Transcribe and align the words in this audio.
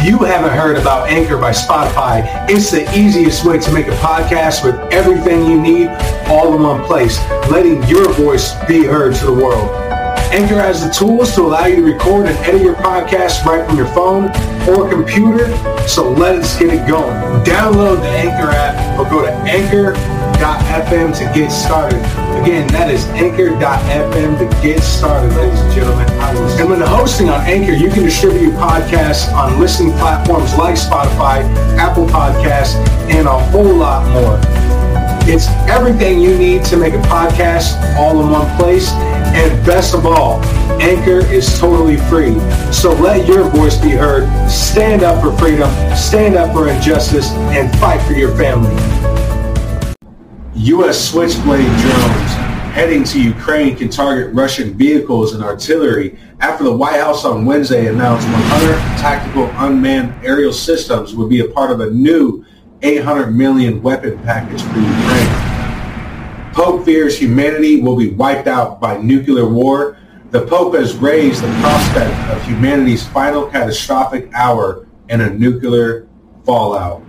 If 0.00 0.06
you 0.06 0.18
haven't 0.18 0.56
heard 0.56 0.76
about 0.76 1.10
Anchor 1.10 1.36
by 1.36 1.50
Spotify, 1.50 2.48
it's 2.48 2.70
the 2.70 2.88
easiest 2.96 3.44
way 3.44 3.58
to 3.58 3.72
make 3.72 3.88
a 3.88 3.96
podcast 3.96 4.64
with 4.64 4.76
everything 4.92 5.44
you 5.44 5.60
need 5.60 5.88
all 6.28 6.54
in 6.54 6.62
one 6.62 6.84
place, 6.84 7.18
letting 7.50 7.82
your 7.88 8.12
voice 8.12 8.54
be 8.68 8.84
heard 8.84 9.16
to 9.16 9.26
the 9.26 9.34
world. 9.34 9.68
Anchor 10.32 10.54
has 10.54 10.86
the 10.86 10.92
tools 10.92 11.34
to 11.34 11.40
allow 11.40 11.66
you 11.66 11.76
to 11.76 11.82
record 11.82 12.26
and 12.26 12.38
edit 12.46 12.62
your 12.62 12.76
podcast 12.76 13.44
right 13.44 13.66
from 13.66 13.76
your 13.76 13.88
phone 13.88 14.30
or 14.68 14.88
computer, 14.88 15.48
so 15.88 16.12
let's 16.12 16.56
get 16.56 16.72
it 16.72 16.86
going. 16.86 17.16
Download 17.42 18.00
the 18.00 18.08
Anchor 18.08 18.50
app 18.50 19.00
or 19.00 19.10
go 19.10 19.22
to 19.22 19.32
anchor.fm 20.38 21.16
to 21.18 21.24
get 21.38 21.50
started. 21.50 21.98
Again, 22.40 22.66
that 22.68 22.90
is 22.90 23.04
anchor.fm 23.06 24.38
to 24.38 24.62
get 24.62 24.80
started, 24.80 25.34
ladies 25.34 25.60
and 25.60 25.74
gentlemen. 25.74 26.08
And 26.60 26.70
when 26.70 26.78
the 26.78 26.86
hosting 26.86 27.28
on 27.28 27.40
Anchor, 27.42 27.72
you 27.72 27.90
can 27.90 28.04
distribute 28.04 28.42
your 28.42 28.52
podcasts 28.52 29.32
on 29.32 29.58
listening 29.58 29.92
platforms 29.92 30.54
like 30.56 30.76
Spotify, 30.76 31.42
Apple 31.76 32.06
Podcasts, 32.06 32.74
and 33.10 33.26
a 33.26 33.38
whole 33.50 33.74
lot 33.74 34.06
more. 34.12 34.38
It's 35.30 35.48
everything 35.68 36.20
you 36.20 36.38
need 36.38 36.64
to 36.66 36.76
make 36.76 36.94
a 36.94 37.02
podcast 37.02 37.76
all 37.96 38.20
in 38.20 38.30
one 38.30 38.56
place. 38.56 38.90
And 38.92 39.66
best 39.66 39.94
of 39.94 40.06
all, 40.06 40.42
Anchor 40.80 41.26
is 41.26 41.58
totally 41.58 41.96
free. 41.96 42.38
So 42.72 42.92
let 42.94 43.26
your 43.26 43.44
voice 43.50 43.76
be 43.76 43.90
heard. 43.90 44.28
Stand 44.48 45.02
up 45.02 45.22
for 45.22 45.36
freedom, 45.36 45.70
stand 45.94 46.36
up 46.36 46.54
for 46.54 46.68
injustice, 46.68 47.30
and 47.30 47.70
fight 47.78 48.00
for 48.06 48.14
your 48.14 48.34
family. 48.36 48.74
U.S. 50.58 51.12
Switchblade 51.12 51.64
drones 51.78 52.32
heading 52.74 53.04
to 53.04 53.22
Ukraine 53.22 53.76
can 53.76 53.88
target 53.88 54.34
Russian 54.34 54.74
vehicles 54.74 55.32
and 55.32 55.42
artillery 55.42 56.18
after 56.40 56.64
the 56.64 56.76
White 56.76 56.98
House 56.98 57.24
on 57.24 57.46
Wednesday 57.46 57.86
announced 57.86 58.26
100 58.26 58.74
tactical 58.98 59.44
unmanned 59.64 60.12
aerial 60.26 60.52
systems 60.52 61.14
would 61.14 61.28
be 61.28 61.40
a 61.40 61.48
part 61.48 61.70
of 61.70 61.78
a 61.78 61.90
new 61.90 62.44
800 62.82 63.30
million 63.30 63.80
weapon 63.82 64.18
package 64.24 64.60
for 64.62 64.80
Ukraine. 64.80 66.52
Pope 66.52 66.84
fears 66.84 67.16
humanity 67.16 67.80
will 67.80 67.96
be 67.96 68.10
wiped 68.10 68.48
out 68.48 68.80
by 68.80 68.98
nuclear 68.98 69.48
war. 69.48 69.96
The 70.32 70.44
Pope 70.44 70.74
has 70.74 70.96
raised 70.96 71.44
the 71.44 71.60
prospect 71.60 72.16
of 72.32 72.44
humanity's 72.44 73.06
final 73.06 73.46
catastrophic 73.46 74.28
hour 74.34 74.88
and 75.08 75.22
a 75.22 75.30
nuclear 75.30 76.08
fallout. 76.44 77.00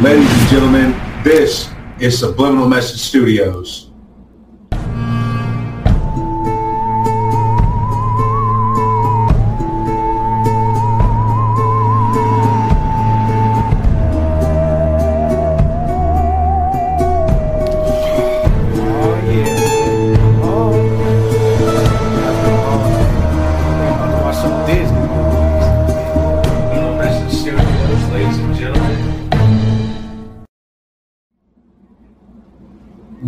Ladies 0.00 0.28
and 0.28 0.48
gentlemen, 0.48 0.90
this 1.22 1.70
is 2.00 2.18
Subliminal 2.18 2.68
Message 2.68 3.00
Studios. 3.00 3.87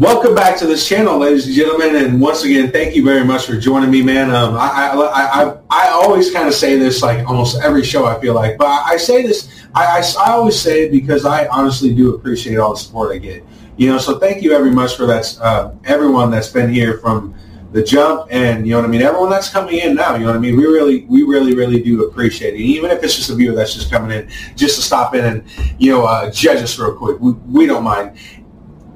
Welcome 0.01 0.34
back 0.34 0.56
to 0.61 0.67
this 0.67 0.89
channel, 0.89 1.19
ladies 1.19 1.45
and 1.45 1.55
gentlemen, 1.55 1.95
and 1.97 2.23
once 2.23 2.43
again, 2.43 2.73
thank 2.73 2.97
you 2.97 3.05
very 3.05 3.23
much 3.23 3.45
for 3.45 3.59
joining 3.59 3.91
me, 3.91 4.01
man. 4.01 4.31
Um, 4.31 4.55
I, 4.55 4.93
I, 4.95 5.45
I, 5.45 5.59
I 5.69 5.89
always 5.91 6.33
kind 6.33 6.48
of 6.48 6.55
say 6.55 6.79
this 6.79 7.03
like 7.03 7.29
almost 7.29 7.61
every 7.62 7.84
show, 7.84 8.06
I 8.06 8.19
feel 8.19 8.33
like, 8.33 8.56
but 8.56 8.65
I, 8.65 8.97
say 8.97 9.21
this, 9.21 9.67
I, 9.75 9.98
I, 9.98 10.25
I 10.25 10.31
always 10.31 10.59
say 10.59 10.84
it 10.84 10.91
because 10.91 11.27
I 11.27 11.48
honestly 11.48 11.95
do 11.95 12.15
appreciate 12.15 12.56
all 12.56 12.73
the 12.73 12.78
support 12.78 13.15
I 13.15 13.19
get. 13.19 13.45
You 13.77 13.91
know, 13.91 13.98
so 13.98 14.19
thank 14.19 14.43
you 14.43 14.48
very 14.48 14.71
much 14.71 14.97
for 14.97 15.05
that, 15.05 15.39
uh, 15.39 15.73
everyone 15.84 16.31
that's 16.31 16.49
been 16.49 16.72
here 16.72 16.97
from 16.97 17.34
the 17.72 17.84
jump 17.84 18.27
and 18.31 18.66
you 18.66 18.72
know 18.72 18.81
what 18.81 18.84
I 18.84 18.89
mean 18.89 19.00
everyone 19.00 19.31
that's 19.31 19.49
coming 19.49 19.78
in 19.78 19.94
now 19.94 20.15
you 20.15 20.22
know 20.22 20.27
what 20.27 20.37
I 20.37 20.41
mean 20.41 20.56
we 20.56 20.66
really 20.66 21.05
we 21.05 21.22
really 21.22 21.55
really 21.55 21.81
do 21.81 22.05
appreciate 22.05 22.55
it 22.55 22.59
even 22.59 22.91
if 22.91 23.00
it's 23.05 23.15
just 23.15 23.31
a 23.31 23.34
viewer 23.37 23.55
that's 23.55 23.75
just 23.75 23.93
coming 23.93 24.10
in 24.10 24.28
just 24.56 24.75
to 24.75 24.83
stop 24.83 25.15
in 25.15 25.25
and 25.25 25.44
you 25.78 25.93
know 25.93 26.05
uh, 26.05 26.33
judge 26.33 26.60
us 26.62 26.77
real 26.81 26.97
quick 26.97 27.21
we, 27.21 27.31
we 27.31 27.66
don't 27.66 27.84
mind 27.84 28.19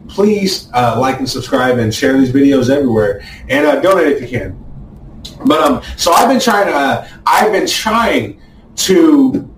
please 0.09 0.69
uh, 0.75 0.99
like 0.99 1.19
and 1.19 1.29
subscribe 1.29 1.79
and 1.79 1.95
share 1.95 2.19
these 2.19 2.33
videos 2.33 2.71
everywhere 2.71 3.23
and 3.49 3.67
uh, 3.67 3.81
donate 3.81 4.09
if 4.09 4.23
you 4.23 4.39
can. 4.39 4.61
But 5.47 5.61
um, 5.61 5.83
so 5.97 6.13
I've 6.13 6.29
been 6.29 6.41
trying 6.41 6.67
to 6.67 6.75
uh, 6.75 7.09
I've 7.27 7.53
been 7.53 7.67
trying 7.67 8.41
to 8.77 9.51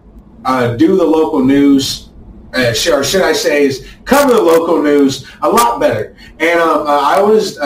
uh, 0.44 0.76
do 0.76 0.96
the 0.96 1.04
local 1.04 1.44
news, 1.44 2.10
uh, 2.54 2.74
or 2.92 3.04
should 3.04 3.22
I 3.22 3.32
say, 3.32 3.64
is 3.64 3.86
cover 4.04 4.34
the 4.34 4.42
local 4.42 4.82
news 4.82 5.26
a 5.42 5.48
lot 5.48 5.80
better. 5.80 6.16
And 6.38 6.60
um, 6.60 6.86
uh, 6.86 7.00
I 7.00 7.20
was 7.20 7.58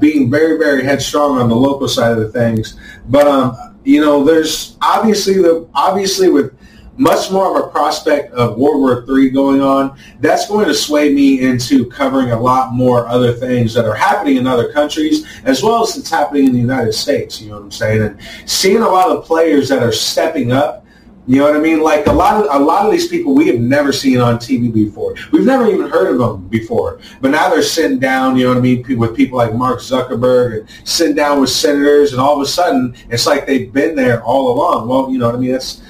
being 0.00 0.30
very 0.30 0.58
very 0.58 0.84
headstrong 0.84 1.38
on 1.38 1.48
the 1.48 1.56
local 1.56 1.88
side 1.88 2.12
of 2.12 2.18
the 2.18 2.32
things, 2.32 2.78
but 3.08 3.26
um, 3.26 3.76
you 3.84 4.00
know, 4.00 4.24
there's 4.24 4.76
obviously 4.80 5.34
the 5.34 5.68
obviously 5.74 6.28
with 6.28 6.56
much 6.96 7.30
more 7.30 7.56
of 7.56 7.64
a 7.64 7.68
prospect 7.68 8.32
of 8.32 8.56
World 8.56 8.80
War 8.80 9.18
III 9.18 9.30
going 9.30 9.60
on, 9.60 9.98
that's 10.20 10.48
going 10.48 10.66
to 10.66 10.74
sway 10.74 11.12
me 11.12 11.40
into 11.40 11.86
covering 11.86 12.30
a 12.30 12.40
lot 12.40 12.72
more 12.72 13.06
other 13.06 13.32
things 13.32 13.74
that 13.74 13.84
are 13.84 13.94
happening 13.94 14.36
in 14.36 14.46
other 14.46 14.72
countries, 14.72 15.26
as 15.44 15.62
well 15.62 15.82
as 15.82 15.96
it's 15.96 16.10
happening 16.10 16.46
in 16.46 16.52
the 16.52 16.60
United 16.60 16.92
States. 16.92 17.40
You 17.40 17.50
know 17.50 17.56
what 17.56 17.64
I'm 17.64 17.70
saying? 17.70 18.02
And 18.02 18.18
seeing 18.46 18.82
a 18.82 18.88
lot 18.88 19.08
of 19.08 19.24
players 19.24 19.68
that 19.68 19.82
are 19.82 19.92
stepping 19.92 20.52
up. 20.52 20.82
You 21.26 21.38
know 21.38 21.44
what 21.44 21.56
I 21.56 21.60
mean? 21.60 21.80
Like 21.80 22.06
a 22.06 22.12
lot 22.12 22.44
of 22.44 22.54
a 22.54 22.62
lot 22.62 22.84
of 22.84 22.92
these 22.92 23.08
people 23.08 23.34
we 23.34 23.46
have 23.46 23.58
never 23.58 23.92
seen 23.92 24.20
on 24.20 24.36
TV 24.36 24.70
before. 24.70 25.14
We've 25.32 25.46
never 25.46 25.66
even 25.70 25.88
heard 25.88 26.12
of 26.12 26.18
them 26.18 26.46
before. 26.48 27.00
But 27.22 27.30
now 27.30 27.48
they're 27.48 27.62
sitting 27.62 27.98
down, 27.98 28.36
you 28.36 28.44
know 28.44 28.50
what 28.50 28.58
I 28.58 28.60
mean, 28.60 28.98
with 28.98 29.16
people 29.16 29.38
like 29.38 29.54
Mark 29.54 29.78
Zuckerberg 29.78 30.60
and 30.60 30.68
sitting 30.86 31.16
down 31.16 31.40
with 31.40 31.48
senators, 31.48 32.12
and 32.12 32.20
all 32.20 32.36
of 32.36 32.42
a 32.42 32.46
sudden 32.46 32.94
it's 33.08 33.26
like 33.26 33.46
they've 33.46 33.72
been 33.72 33.96
there 33.96 34.22
all 34.22 34.52
along. 34.52 34.86
Well, 34.86 35.10
you 35.10 35.16
know 35.16 35.28
what 35.28 35.36
I 35.36 35.38
mean? 35.38 35.52
That's 35.52 35.80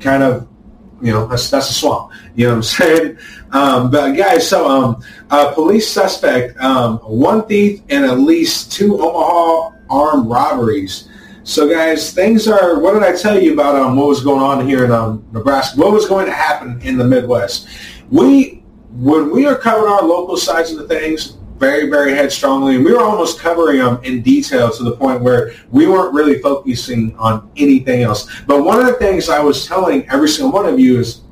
kind 0.00 0.22
of 0.22 0.48
you 1.02 1.12
know 1.12 1.26
that's 1.26 1.50
that's 1.50 1.70
a 1.70 1.74
swamp. 1.74 2.12
You 2.34 2.46
know 2.46 2.50
what 2.50 2.56
I'm 2.56 2.62
saying? 2.62 3.18
Um, 3.52 3.90
but 3.90 4.12
guys, 4.12 4.48
so 4.48 4.68
um, 4.68 5.02
a 5.30 5.52
police 5.52 5.88
suspect, 5.88 6.58
um, 6.58 6.98
one 6.98 7.46
thief, 7.46 7.82
and 7.88 8.04
at 8.04 8.18
least 8.18 8.72
two 8.72 9.00
Omaha 9.00 9.76
armed 9.88 10.28
robberies. 10.28 11.08
So 11.44 11.68
guys, 11.68 12.12
things 12.12 12.48
are. 12.48 12.80
What 12.80 12.94
did 12.94 13.02
I 13.02 13.16
tell 13.16 13.40
you 13.40 13.52
about 13.52 13.76
um, 13.76 13.96
what 13.96 14.08
was 14.08 14.22
going 14.22 14.42
on 14.42 14.66
here 14.66 14.84
in 14.84 14.90
um, 14.90 15.24
Nebraska? 15.32 15.78
What 15.78 15.92
was 15.92 16.08
going 16.08 16.26
to 16.26 16.32
happen 16.32 16.80
in 16.82 16.98
the 16.98 17.04
Midwest? 17.04 17.68
We 18.10 18.64
when 18.90 19.30
we 19.30 19.46
are 19.46 19.56
covering 19.56 19.92
our 19.92 20.02
local 20.02 20.36
sides 20.36 20.72
of 20.72 20.78
the 20.78 20.88
things, 20.88 21.35
very, 21.58 21.88
very 21.88 22.14
headstrongly. 22.14 22.76
And 22.76 22.84
we 22.84 22.92
were 22.92 23.02
almost 23.02 23.38
covering 23.38 23.78
them 23.78 23.98
in 24.04 24.22
detail 24.22 24.70
to 24.70 24.82
the 24.82 24.92
point 24.92 25.22
where 25.22 25.52
we 25.70 25.86
weren't 25.86 26.12
really 26.12 26.38
focusing 26.40 27.16
on 27.16 27.50
anything 27.56 28.02
else. 28.02 28.28
But 28.46 28.62
one 28.62 28.78
of 28.78 28.86
the 28.86 28.94
things 28.94 29.28
I 29.28 29.40
was 29.40 29.66
telling 29.66 30.08
every 30.10 30.28
single 30.28 30.52
one 30.52 30.66
of 30.66 30.78
you 30.78 31.00
is, 31.00 31.22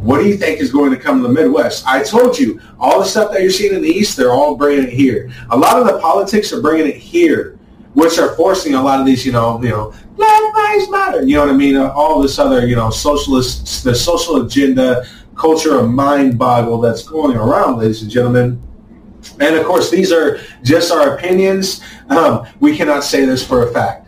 what 0.00 0.18
do 0.18 0.26
you 0.26 0.38
think 0.38 0.60
is 0.60 0.72
going 0.72 0.90
to 0.92 0.96
come 0.96 1.20
to 1.20 1.28
the 1.28 1.34
Midwest? 1.34 1.86
I 1.86 2.02
told 2.02 2.38
you, 2.38 2.58
all 2.78 3.00
the 3.00 3.04
stuff 3.04 3.30
that 3.32 3.42
you're 3.42 3.50
seeing 3.50 3.74
in 3.74 3.82
the 3.82 3.88
East, 3.88 4.16
they're 4.16 4.32
all 4.32 4.56
bringing 4.56 4.84
it 4.84 4.92
here. 4.92 5.30
A 5.50 5.56
lot 5.56 5.78
of 5.78 5.86
the 5.86 5.98
politics 5.98 6.54
are 6.54 6.62
bringing 6.62 6.86
it 6.86 6.96
here, 6.96 7.58
which 7.92 8.18
are 8.18 8.34
forcing 8.34 8.74
a 8.74 8.82
lot 8.82 9.00
of 9.00 9.04
these, 9.04 9.26
you 9.26 9.32
know, 9.32 9.62
you 9.62 9.68
know, 9.68 9.92
Black 10.16 10.54
Lives 10.54 10.88
Matter, 10.88 11.26
you 11.26 11.34
know 11.34 11.42
what 11.42 11.50
I 11.50 11.56
mean? 11.56 11.76
All 11.76 12.22
this 12.22 12.38
other, 12.38 12.66
you 12.66 12.76
know, 12.76 12.88
socialist, 12.88 13.84
the 13.84 13.94
social 13.94 14.46
agenda, 14.46 15.04
culture 15.34 15.78
of 15.78 15.90
mind 15.90 16.38
boggle 16.38 16.80
that's 16.80 17.02
going 17.02 17.36
around, 17.36 17.78
ladies 17.78 18.00
and 18.00 18.10
gentlemen 18.10 18.60
and 19.40 19.56
of 19.56 19.64
course, 19.66 19.90
these 19.90 20.12
are 20.12 20.40
just 20.62 20.92
our 20.92 21.16
opinions. 21.16 21.82
Um, 22.08 22.46
we 22.60 22.76
cannot 22.76 23.04
say 23.04 23.24
this 23.24 23.46
for 23.46 23.66
a 23.66 23.72
fact. 23.72 24.06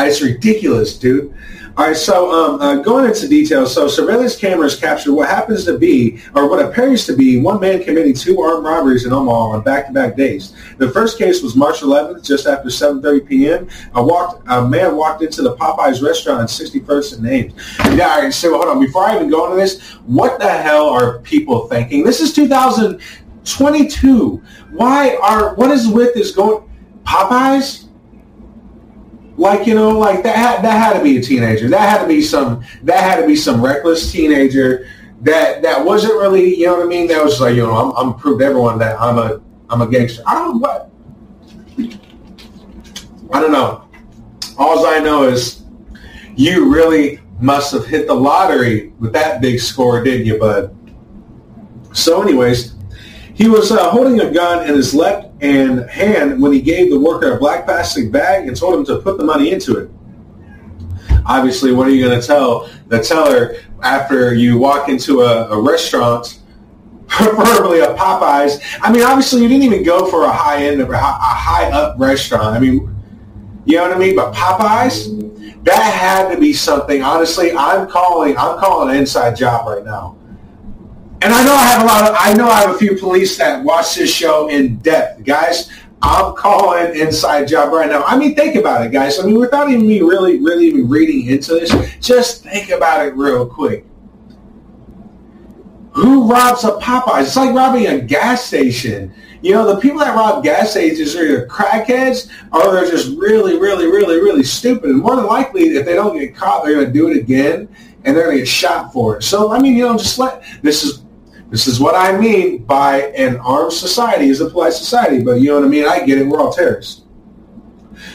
It's 0.00 0.22
ridiculous, 0.22 0.98
dude. 0.98 1.34
All 1.78 1.86
right, 1.86 1.96
so 1.96 2.30
um, 2.32 2.60
uh, 2.60 2.74
going 2.82 3.04
into 3.04 3.28
details, 3.28 3.72
so 3.72 3.86
surveillance 3.86 4.34
cameras 4.34 4.74
captured 4.74 5.12
what 5.12 5.28
happens 5.28 5.64
to 5.66 5.78
be, 5.78 6.20
or 6.34 6.50
what 6.50 6.60
appears 6.60 7.06
to 7.06 7.14
be, 7.14 7.38
one 7.38 7.60
man 7.60 7.84
committing 7.84 8.14
two 8.14 8.40
armed 8.40 8.64
robberies 8.64 9.06
in 9.06 9.12
Omaha 9.12 9.50
on 9.50 9.62
back-to-back 9.62 10.16
days. 10.16 10.56
The 10.78 10.90
first 10.90 11.18
case 11.18 11.40
was 11.40 11.54
March 11.54 11.78
11th, 11.78 12.24
just 12.24 12.48
after 12.48 12.68
7:30 12.68 13.28
p.m. 13.28 13.68
A 13.94 14.02
walked, 14.02 14.42
a 14.48 14.66
man 14.66 14.96
walked 14.96 15.22
into 15.22 15.40
the 15.40 15.54
Popeyes 15.54 16.02
restaurant 16.02 16.40
on 16.40 16.48
61st 16.48 17.18
and 17.18 17.28
Ames. 17.28 17.54
Yeah, 17.96 18.08
all 18.08 18.22
right, 18.22 18.34
so 18.34 18.54
hold 18.54 18.64
on. 18.64 18.80
Before 18.80 19.04
I 19.04 19.14
even 19.14 19.30
go 19.30 19.44
into 19.44 19.58
this, 19.58 19.80
what 20.04 20.40
the 20.40 20.50
hell 20.50 20.88
are 20.88 21.20
people 21.20 21.68
thinking? 21.68 22.02
This 22.02 22.20
is 22.20 22.32
2022. 22.32 24.42
Why 24.72 25.16
are 25.22 25.54
what 25.54 25.70
is 25.70 25.86
with 25.86 26.12
this 26.14 26.32
going? 26.32 26.68
Popeyes? 27.04 27.87
Like 29.38 29.68
you 29.68 29.74
know, 29.74 29.96
like 29.96 30.24
that 30.24 30.34
had, 30.34 30.62
that 30.62 30.76
had 30.76 30.98
to 30.98 31.02
be 31.02 31.16
a 31.16 31.22
teenager. 31.22 31.68
That 31.68 31.88
had 31.88 32.02
to 32.02 32.08
be 32.08 32.20
some 32.20 32.64
that 32.82 33.00
had 33.00 33.20
to 33.20 33.26
be 33.26 33.36
some 33.36 33.64
reckless 33.64 34.10
teenager 34.10 34.88
that 35.20 35.62
that 35.62 35.84
wasn't 35.84 36.14
really 36.14 36.56
you 36.56 36.66
know 36.66 36.78
what 36.78 36.82
I 36.82 36.88
mean. 36.88 37.06
That 37.06 37.22
was 37.22 37.40
like 37.40 37.54
you 37.54 37.62
know 37.62 37.72
I'm 37.72 37.92
I'm 37.96 38.18
prove 38.18 38.42
everyone 38.42 38.80
that 38.80 39.00
I'm 39.00 39.16
a 39.16 39.40
I'm 39.70 39.80
a 39.80 39.88
gangster. 39.88 40.22
I 40.26 40.34
don't 40.34 40.58
what. 40.58 40.90
I 43.32 43.40
don't 43.40 43.52
know. 43.52 43.88
All 44.58 44.84
I 44.84 44.98
know 44.98 45.28
is 45.28 45.62
You 46.34 46.72
really 46.72 47.20
must 47.40 47.72
have 47.72 47.86
hit 47.86 48.08
the 48.08 48.14
lottery 48.14 48.92
with 48.98 49.12
that 49.12 49.40
big 49.40 49.60
score, 49.60 50.02
didn't 50.02 50.26
you, 50.26 50.38
bud? 50.38 50.74
So 51.92 52.22
anyways, 52.22 52.74
he 53.34 53.48
was 53.48 53.70
uh, 53.70 53.88
holding 53.90 54.20
a 54.20 54.30
gun 54.32 54.68
in 54.68 54.74
his 54.74 54.94
left 54.94 55.27
and 55.40 55.88
hand 55.88 56.40
when 56.40 56.52
he 56.52 56.60
gave 56.60 56.90
the 56.90 56.98
worker 56.98 57.32
a 57.32 57.38
black 57.38 57.64
plastic 57.64 58.10
bag 58.10 58.48
and 58.48 58.56
told 58.56 58.74
him 58.74 58.84
to 58.86 58.98
put 58.98 59.18
the 59.18 59.24
money 59.24 59.52
into 59.52 59.76
it. 59.76 59.90
Obviously, 61.24 61.72
what 61.72 61.86
are 61.86 61.90
you 61.90 62.04
going 62.04 62.18
to 62.18 62.26
tell 62.26 62.68
the 62.88 63.00
teller 63.00 63.56
after 63.82 64.34
you 64.34 64.58
walk 64.58 64.88
into 64.88 65.20
a, 65.20 65.48
a 65.50 65.60
restaurant, 65.60 66.40
preferably 67.06 67.80
a 67.80 67.94
Popeyes? 67.94 68.60
I 68.80 68.90
mean, 68.90 69.02
obviously, 69.02 69.42
you 69.42 69.48
didn't 69.48 69.64
even 69.64 69.82
go 69.84 70.10
for 70.10 70.24
a 70.24 70.32
high 70.32 70.64
end, 70.64 70.80
a 70.80 70.96
high 70.96 71.70
up 71.70 71.98
restaurant. 71.98 72.56
I 72.56 72.58
mean, 72.58 72.94
you 73.64 73.76
know 73.76 73.82
what 73.82 73.92
I 73.92 73.98
mean? 73.98 74.16
But 74.16 74.34
Popeyes, 74.34 75.64
that 75.64 75.94
had 75.94 76.34
to 76.34 76.40
be 76.40 76.52
something. 76.52 77.02
Honestly, 77.02 77.52
I'm 77.52 77.88
calling. 77.88 78.36
I'm 78.36 78.58
calling 78.58 78.90
an 78.90 78.96
inside 78.96 79.36
job 79.36 79.68
right 79.68 79.84
now. 79.84 80.16
And 81.20 81.32
I 81.32 81.44
know 81.44 81.52
I 81.52 81.64
have 81.64 81.82
a 81.82 81.86
lot 81.86 82.10
of. 82.10 82.16
I 82.18 82.32
know 82.34 82.48
I 82.48 82.60
have 82.60 82.74
a 82.76 82.78
few 82.78 82.96
police 82.96 83.36
that 83.38 83.64
watch 83.64 83.96
this 83.96 84.12
show 84.12 84.48
in 84.48 84.76
depth, 84.76 85.24
guys. 85.24 85.68
I'm 86.00 86.36
calling 86.36 86.96
inside 86.96 87.48
job 87.48 87.72
right 87.72 87.88
now. 87.90 88.04
I 88.04 88.16
mean, 88.16 88.36
think 88.36 88.54
about 88.54 88.86
it, 88.86 88.92
guys. 88.92 89.18
I 89.18 89.26
mean, 89.26 89.38
without 89.38 89.68
even 89.68 89.86
me 89.86 90.00
really, 90.00 90.38
really 90.38 90.68
even 90.68 90.88
reading 90.88 91.26
into 91.26 91.54
this, 91.54 91.72
just 92.00 92.44
think 92.44 92.70
about 92.70 93.04
it 93.04 93.16
real 93.16 93.46
quick. 93.46 93.84
Who 95.92 96.30
robs 96.30 96.62
a 96.62 96.72
Popeyes? 96.72 97.22
It's 97.22 97.36
like 97.36 97.52
robbing 97.52 97.88
a 97.88 98.00
gas 98.00 98.44
station. 98.44 99.12
You 99.42 99.54
know, 99.54 99.74
the 99.74 99.80
people 99.80 99.98
that 99.98 100.14
rob 100.14 100.44
gas 100.44 100.70
stations 100.70 101.16
are 101.16 101.24
either 101.24 101.46
crackheads 101.48 102.30
or 102.52 102.72
they're 102.72 102.88
just 102.88 103.16
really, 103.18 103.58
really, 103.58 103.86
really, 103.86 104.16
really 104.16 104.44
stupid. 104.44 104.90
And 104.90 105.00
more 105.00 105.16
than 105.16 105.26
likely, 105.26 105.70
if 105.70 105.84
they 105.84 105.94
don't 105.94 106.16
get 106.16 106.36
caught, 106.36 106.64
they're 106.64 106.74
going 106.74 106.86
to 106.86 106.92
do 106.92 107.08
it 107.08 107.16
again 107.16 107.68
and 108.04 108.16
they're 108.16 108.26
going 108.26 108.36
to 108.36 108.42
get 108.42 108.48
shot 108.48 108.92
for 108.92 109.16
it. 109.16 109.22
So, 109.22 109.50
I 109.50 109.60
mean, 109.60 109.76
you 109.76 109.86
know, 109.86 109.96
just 109.96 110.18
let, 110.18 110.44
this 110.62 110.84
is 110.84 111.02
this 111.50 111.66
is 111.66 111.80
what 111.80 111.94
I 111.94 112.18
mean 112.18 112.64
by 112.64 113.02
an 113.12 113.36
armed 113.38 113.72
society 113.72 114.28
is 114.28 114.40
a 114.40 114.50
polite 114.50 114.74
society, 114.74 115.22
but 115.22 115.40
you 115.40 115.48
know 115.48 115.56
what 115.56 115.64
I 115.64 115.68
mean? 115.68 115.86
I 115.86 116.04
get 116.04 116.18
it. 116.18 116.26
We're 116.26 116.40
all 116.40 116.52
terrorists. 116.52 117.02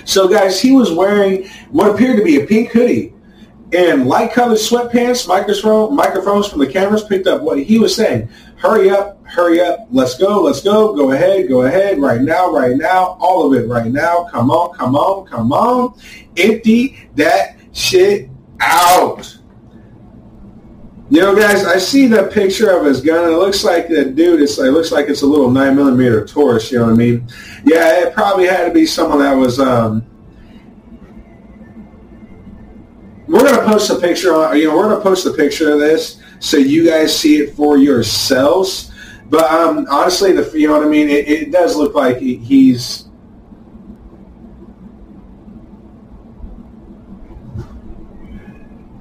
So 0.05 0.27
guys, 0.27 0.61
he 0.61 0.71
was 0.71 0.91
wearing 0.91 1.47
what 1.71 1.89
appeared 1.89 2.17
to 2.17 2.23
be 2.23 2.41
a 2.41 2.45
pink 2.45 2.71
hoodie 2.71 3.13
and 3.73 4.07
light-colored 4.07 4.57
sweatpants. 4.57 5.27
Microphone, 5.27 5.95
microphones 5.95 6.47
from 6.47 6.59
the 6.59 6.67
cameras 6.67 7.03
picked 7.03 7.27
up 7.27 7.41
what 7.41 7.59
he 7.59 7.79
was 7.79 7.95
saying. 7.95 8.29
Hurry 8.55 8.89
up, 8.89 9.25
hurry 9.25 9.59
up. 9.61 9.87
Let's 9.91 10.17
go, 10.17 10.41
let's 10.41 10.61
go. 10.61 10.95
Go 10.95 11.11
ahead, 11.11 11.49
go 11.49 11.63
ahead. 11.63 11.99
Right 11.99 12.21
now, 12.21 12.51
right 12.51 12.77
now. 12.77 13.17
All 13.19 13.45
of 13.45 13.59
it 13.59 13.67
right 13.67 13.91
now. 13.91 14.27
Come 14.31 14.51
on, 14.51 14.77
come 14.77 14.95
on, 14.95 15.25
come 15.25 15.51
on. 15.51 15.99
Empty 16.37 17.09
that 17.15 17.57
shit 17.73 18.29
out. 18.61 19.37
You 21.13 21.21
know, 21.21 21.35
guys, 21.35 21.63
I 21.63 21.77
see 21.77 22.07
the 22.07 22.23
picture 22.23 22.71
of 22.71 22.87
his 22.87 22.99
gun, 22.99 23.31
it 23.31 23.37
looks 23.37 23.63
like 23.63 23.87
that 23.89 24.15
dude. 24.15 24.41
It's 24.41 24.57
it 24.57 24.71
looks 24.71 24.91
like 24.91 25.09
it's 25.09 25.21
a 25.21 25.27
little 25.27 25.51
nine 25.51 25.75
millimeter 25.75 26.25
Taurus. 26.25 26.71
You 26.71 26.79
know 26.79 26.85
what 26.85 26.93
I 26.93 26.97
mean? 26.97 27.27
Yeah, 27.63 28.01
it 28.01 28.15
probably 28.15 28.47
had 28.47 28.65
to 28.65 28.73
be 28.73 28.87
someone 28.87 29.19
that 29.19 29.33
was. 29.33 29.59
Um, 29.59 30.03
we're 33.27 33.43
gonna 33.43 33.63
post 33.63 33.91
a 33.91 33.99
picture 33.99 34.33
on. 34.33 34.57
You 34.57 34.69
know, 34.69 34.75
we're 34.75 34.89
gonna 34.89 35.01
post 35.01 35.27
a 35.27 35.33
picture 35.33 35.73
of 35.73 35.79
this 35.79 36.19
so 36.39 36.57
you 36.57 36.83
guys 36.83 37.15
see 37.15 37.37
it 37.37 37.53
for 37.53 37.77
yourselves. 37.77 38.91
But 39.29 39.51
um, 39.51 39.85
honestly, 39.91 40.31
the 40.31 40.51
you 40.57 40.65
know 40.65 40.79
what 40.79 40.87
I 40.87 40.89
mean. 40.89 41.09
It, 41.09 41.27
it 41.27 41.51
does 41.51 41.75
look 41.75 41.93
like 41.93 42.17
he's 42.17 43.05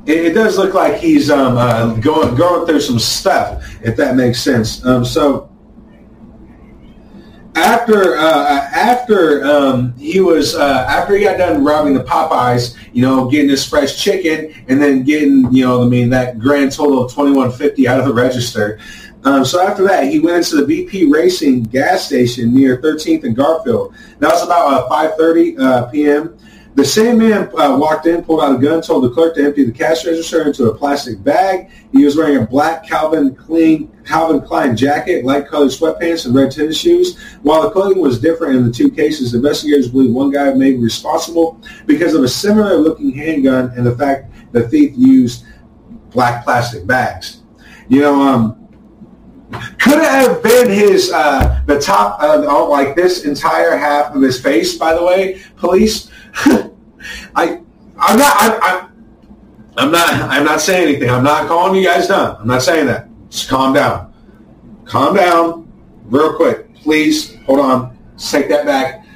it, 0.07 0.35
does 0.35 0.59
look 0.59 0.75
like 0.75 0.95
he's 1.01 1.31
um, 1.31 1.57
uh, 1.57 1.95
going 1.95 2.35
going 2.35 2.67
through 2.67 2.81
some 2.81 2.99
stuff, 2.99 3.65
if 3.83 3.97
that 3.97 4.17
makes 4.17 4.41
sense. 4.41 4.85
Um, 4.85 5.05
so 5.05 5.49
after 7.55 8.17
uh, 8.17 8.69
after 8.73 9.45
um, 9.45 9.95
he 9.99 10.21
was 10.21 10.55
uh, 10.55 10.87
after 10.89 11.17
he 11.17 11.25
got 11.25 11.39
done 11.39 11.63
robbing 11.65 11.95
the 11.95 12.05
Popeyes, 12.05 12.77
you 12.93 13.03
know, 13.03 13.31
getting 13.31 13.51
his 13.51 13.67
fresh 13.67 14.03
chicken, 14.03 14.55
and 14.69 14.81
then 14.81 15.03
getting 15.03 15.53
you 15.55 15.65
know, 15.65 15.83
I 15.83 15.87
mean, 15.87 16.11
that 16.11 16.39
grand 16.39 16.73
total 16.73 17.05
of 17.05 17.13
twenty 17.13 17.33
one 17.33 17.53
fifty 17.53 17.87
out 17.87 18.01
of 18.01 18.07
the 18.07 18.15
register. 18.15 18.79
Um, 19.25 19.45
so 19.45 19.65
after 19.65 19.85
that, 19.85 20.05
he 20.09 20.19
went 20.19 20.39
into 20.39 20.65
the 20.65 20.65
BP 20.65 21.13
Racing 21.13 21.63
gas 21.65 22.05
station 22.05 22.53
near 22.53 22.83
13th 22.83 23.23
and 23.23 23.37
Garfield. 23.37 23.95
That 24.19 24.33
was 24.33 24.43
about 24.43 24.91
uh, 24.91 25.17
5:30 25.17 25.61
uh, 25.61 25.87
p.m. 25.87 26.37
The 26.75 26.85
same 26.87 27.19
man 27.19 27.51
uh, 27.55 27.77
walked 27.79 28.07
in, 28.07 28.25
pulled 28.25 28.43
out 28.43 28.55
a 28.55 28.59
gun, 28.59 28.81
told 28.81 29.05
the 29.05 29.11
clerk 29.11 29.35
to 29.35 29.45
empty 29.45 29.65
the 29.65 29.73
cash 29.73 30.07
register 30.07 30.47
into 30.47 30.71
a 30.71 30.75
plastic 30.75 31.23
bag. 31.23 31.71
He 31.93 32.03
was 32.03 32.17
wearing 32.17 32.43
a 32.43 32.47
black 32.47 32.87
Calvin 32.87 33.35
Klein, 33.35 33.93
Calvin 34.07 34.41
Klein 34.41 34.75
jacket, 34.75 35.23
light-colored 35.23 35.69
sweatpants, 35.69 36.25
and 36.25 36.35
red 36.35 36.51
tennis 36.51 36.79
shoes. 36.79 37.21
While 37.43 37.63
the 37.63 37.71
clothing 37.71 38.01
was 38.01 38.21
different 38.21 38.57
in 38.57 38.67
the 38.67 38.73
two 38.73 38.91
cases, 38.91 39.35
investigators 39.35 39.89
believe 39.89 40.13
one 40.13 40.31
guy 40.31 40.55
may 40.55 40.71
be 40.71 40.79
responsible 40.79 41.61
because 41.85 42.15
of 42.15 42.23
a 42.23 42.29
similar-looking 42.29 43.13
handgun 43.13 43.73
and 43.77 43.85
the 43.85 43.95
fact 43.95 44.33
the 44.53 44.67
thief 44.69 44.95
used 44.97 45.45
black 46.11 46.43
plastic 46.43 46.87
bags. 46.87 47.43
You 47.89 48.01
know, 48.01 48.23
um, 48.23 48.69
could 49.79 49.99
it 49.99 50.05
have 50.05 50.43
been 50.43 50.71
his 50.71 51.13
uh, 51.13 51.63
the 51.67 51.79
top 51.79 52.19
uh, 52.23 52.67
like 52.69 52.97
this 52.97 53.25
entire 53.25 53.77
half 53.77 54.15
of 54.15 54.23
his 54.23 54.41
face? 54.41 54.77
By 54.77 54.95
the 54.95 55.05
way, 55.05 55.43
police. 55.57 56.11
I 57.35 57.61
I'm 57.99 58.19
not 58.19 58.37
I, 58.37 58.59
I, 58.63 58.89
I'm 59.77 59.91
not 59.91 60.11
I'm 60.13 60.45
not 60.45 60.61
saying 60.61 60.89
anything. 60.89 61.11
I'm 61.11 61.25
not 61.25 61.49
calling 61.49 61.81
you 61.81 61.87
guys 61.87 62.09
dumb. 62.09 62.37
I'm 62.41 62.47
not 62.47 62.63
saying 62.63 62.87
that. 62.87 63.09
Just 63.31 63.49
calm 63.49 63.73
down. 63.73 64.13
Calm 64.85 65.17
down, 65.17 65.73
real 66.05 66.35
quick, 66.37 66.75
please. 66.75 67.37
Hold 67.47 67.61
on. 67.61 67.99
Let's 68.13 68.31
take 68.31 68.49
that 68.49 68.67
back. 68.67 69.07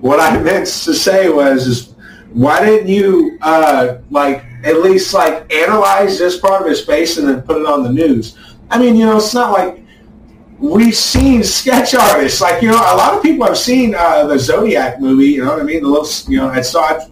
What 0.00 0.20
I 0.20 0.38
meant 0.42 0.66
to 0.66 0.94
say 0.94 1.28
was 1.28 1.66
is 1.66 1.94
why 2.32 2.64
didn't 2.64 2.88
you 2.88 3.38
uh, 3.42 3.98
like 4.10 4.44
at 4.64 4.80
least 4.82 5.14
like 5.14 5.52
analyze 5.52 6.18
this 6.18 6.38
part 6.38 6.62
of 6.62 6.68
his 6.68 6.84
face 6.84 7.18
and 7.18 7.28
then 7.28 7.42
put 7.42 7.58
it 7.58 7.66
on 7.66 7.82
the 7.82 7.92
news? 7.92 8.38
I 8.70 8.78
mean, 8.78 8.96
you 8.96 9.06
know, 9.06 9.16
it's 9.16 9.34
not 9.34 9.52
like 9.52 9.82
we've 10.58 10.96
seen 10.96 11.42
sketch 11.42 11.94
artists. 11.94 12.40
Like, 12.40 12.62
you 12.62 12.68
know, 12.68 12.76
a 12.76 12.96
lot 12.96 13.14
of 13.14 13.22
people 13.22 13.46
have 13.46 13.58
seen 13.58 13.94
uh, 13.94 14.26
the 14.26 14.38
Zodiac 14.38 15.00
movie, 15.00 15.26
you 15.26 15.44
know 15.44 15.52
what 15.52 15.60
I 15.60 15.64
mean? 15.64 15.82
The 15.82 15.88
little, 15.88 16.30
you 16.30 16.38
know, 16.38 16.50
and 16.50 16.64
so 16.64 16.80
i 16.80 17.06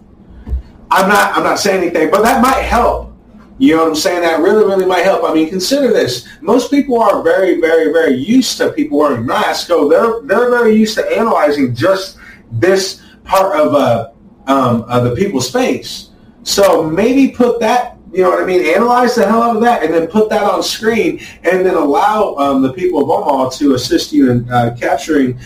I'm 0.89 1.09
not, 1.09 1.35
I'm 1.35 1.43
not 1.43 1.59
saying 1.59 1.81
anything, 1.81 2.09
but 2.09 2.21
that 2.21 2.41
might 2.41 2.61
help. 2.61 3.13
You 3.57 3.75
know 3.75 3.83
what 3.83 3.89
I'm 3.89 3.95
saying? 3.95 4.21
That 4.21 4.39
really, 4.39 4.63
really 4.63 4.85
might 4.85 5.03
help. 5.03 5.29
I 5.29 5.33
mean, 5.33 5.49
consider 5.49 5.89
this. 5.89 6.27
Most 6.41 6.71
people 6.71 7.01
are 7.01 7.21
very, 7.23 7.59
very, 7.59 7.91
very 7.91 8.13
used 8.13 8.57
to 8.57 8.71
people 8.71 8.99
wearing 8.99 9.25
masks. 9.25 9.67
So 9.67 9.89
they're, 9.89 10.21
they're 10.21 10.49
very 10.49 10.75
used 10.75 10.95
to 10.95 11.05
analyzing 11.17 11.75
just 11.75 12.19
this 12.53 13.01
part 13.25 13.59
of, 13.59 13.73
uh, 13.73 14.11
um, 14.45 14.83
of 14.83 15.03
the 15.03 15.15
people's 15.15 15.51
face. 15.51 16.11
So 16.43 16.89
maybe 16.89 17.33
put 17.33 17.59
that 17.59 17.96
you 18.13 18.23
know 18.23 18.29
what 18.29 18.41
I 18.41 18.45
mean? 18.45 18.65
Analyze 18.65 19.15
the 19.15 19.25
hell 19.25 19.43
out 19.43 19.55
of 19.55 19.61
that 19.63 19.83
and 19.83 19.93
then 19.93 20.07
put 20.07 20.29
that 20.29 20.43
on 20.43 20.63
screen 20.63 21.19
and 21.43 21.65
then 21.65 21.75
allow 21.75 22.35
um, 22.35 22.61
the 22.61 22.73
people 22.73 23.03
of 23.03 23.09
Omaha 23.09 23.49
to 23.57 23.73
assist 23.73 24.11
you 24.11 24.31
in 24.31 24.49
uh, 24.49 24.75
capturing 24.79 25.39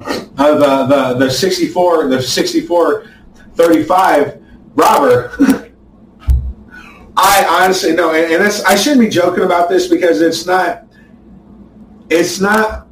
uh, 0.00 0.58
the, 0.58 0.86
the, 0.86 1.24
the 1.26 1.30
64, 1.30 2.08
the 2.08 2.22
64 2.22 3.06
35 3.54 4.42
robber. 4.74 5.32
I 7.16 7.62
honestly 7.62 7.92
know, 7.94 8.14
and, 8.14 8.32
and 8.32 8.62
I 8.66 8.76
shouldn't 8.76 9.00
be 9.00 9.08
joking 9.08 9.42
about 9.42 9.68
this 9.68 9.88
because 9.88 10.20
it's 10.20 10.46
not, 10.46 10.84
it's 12.08 12.38
not, 12.38 12.86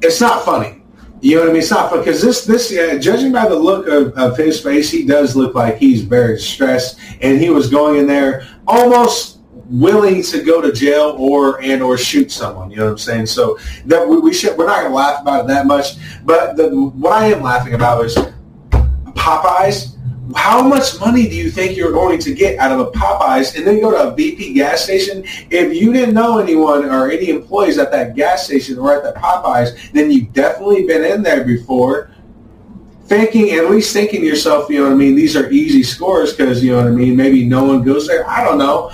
it's 0.00 0.20
not 0.20 0.44
funny. 0.46 0.77
You 1.20 1.36
know 1.36 1.42
what 1.42 1.50
I 1.50 1.52
mean? 1.52 1.68
Not 1.70 1.92
because 1.92 2.22
this 2.22 2.44
this 2.44 2.72
uh, 2.72 2.98
judging 2.98 3.32
by 3.32 3.48
the 3.48 3.58
look 3.58 3.88
of, 3.88 4.12
of 4.14 4.36
his 4.36 4.60
face, 4.60 4.90
he 4.90 5.04
does 5.04 5.34
look 5.34 5.54
like 5.54 5.76
he's 5.76 6.02
very 6.02 6.38
stressed, 6.38 6.98
and 7.20 7.40
he 7.40 7.50
was 7.50 7.68
going 7.68 7.98
in 7.98 8.06
there 8.06 8.46
almost 8.66 9.38
willing 9.68 10.22
to 10.22 10.42
go 10.42 10.62
to 10.62 10.72
jail 10.72 11.14
or 11.18 11.60
and 11.60 11.82
or 11.82 11.98
shoot 11.98 12.30
someone. 12.30 12.70
You 12.70 12.76
know 12.76 12.84
what 12.84 12.92
I'm 12.92 12.98
saying? 12.98 13.26
So 13.26 13.58
that 13.86 14.08
we, 14.08 14.18
we 14.18 14.32
should 14.32 14.56
we're 14.56 14.66
not 14.66 14.80
going 14.80 14.92
to 14.92 14.96
laugh 14.96 15.22
about 15.22 15.44
it 15.44 15.48
that 15.48 15.66
much, 15.66 15.96
but 16.24 16.56
the, 16.56 16.68
what 16.70 17.12
I 17.12 17.26
am 17.26 17.42
laughing 17.42 17.74
about 17.74 18.04
is 18.04 18.16
Popeyes 18.70 19.97
how 20.34 20.62
much 20.62 20.98
money 21.00 21.28
do 21.28 21.34
you 21.34 21.50
think 21.50 21.76
you're 21.76 21.92
going 21.92 22.18
to 22.18 22.34
get 22.34 22.58
out 22.58 22.72
of 22.72 22.80
a 22.80 22.90
Popeyes 22.90 23.56
and 23.56 23.66
then 23.66 23.80
go 23.80 23.90
to 23.90 24.08
a 24.08 24.16
BP 24.16 24.54
gas 24.54 24.82
station? 24.82 25.24
If 25.50 25.74
you 25.74 25.92
didn't 25.92 26.14
know 26.14 26.38
anyone 26.38 26.84
or 26.84 27.10
any 27.10 27.30
employees 27.30 27.78
at 27.78 27.90
that 27.92 28.14
gas 28.14 28.46
station 28.46 28.78
or 28.78 28.94
at 28.94 29.02
the 29.02 29.18
Popeyes, 29.18 29.92
then 29.92 30.10
you've 30.10 30.32
definitely 30.32 30.84
been 30.84 31.04
in 31.04 31.22
there 31.22 31.44
before 31.44 32.10
thinking, 33.04 33.52
at 33.52 33.70
least 33.70 33.92
thinking 33.92 34.20
to 34.20 34.26
yourself, 34.26 34.68
you 34.68 34.78
know 34.78 34.84
what 34.84 34.92
I 34.92 34.96
mean, 34.96 35.14
these 35.14 35.34
are 35.34 35.50
easy 35.50 35.82
scores 35.82 36.34
because, 36.34 36.62
you 36.62 36.72
know 36.72 36.78
what 36.78 36.88
I 36.88 36.90
mean, 36.90 37.16
maybe 37.16 37.44
no 37.44 37.64
one 37.64 37.82
goes 37.82 38.06
there. 38.06 38.28
I 38.28 38.44
don't 38.44 38.58
know. 38.58 38.92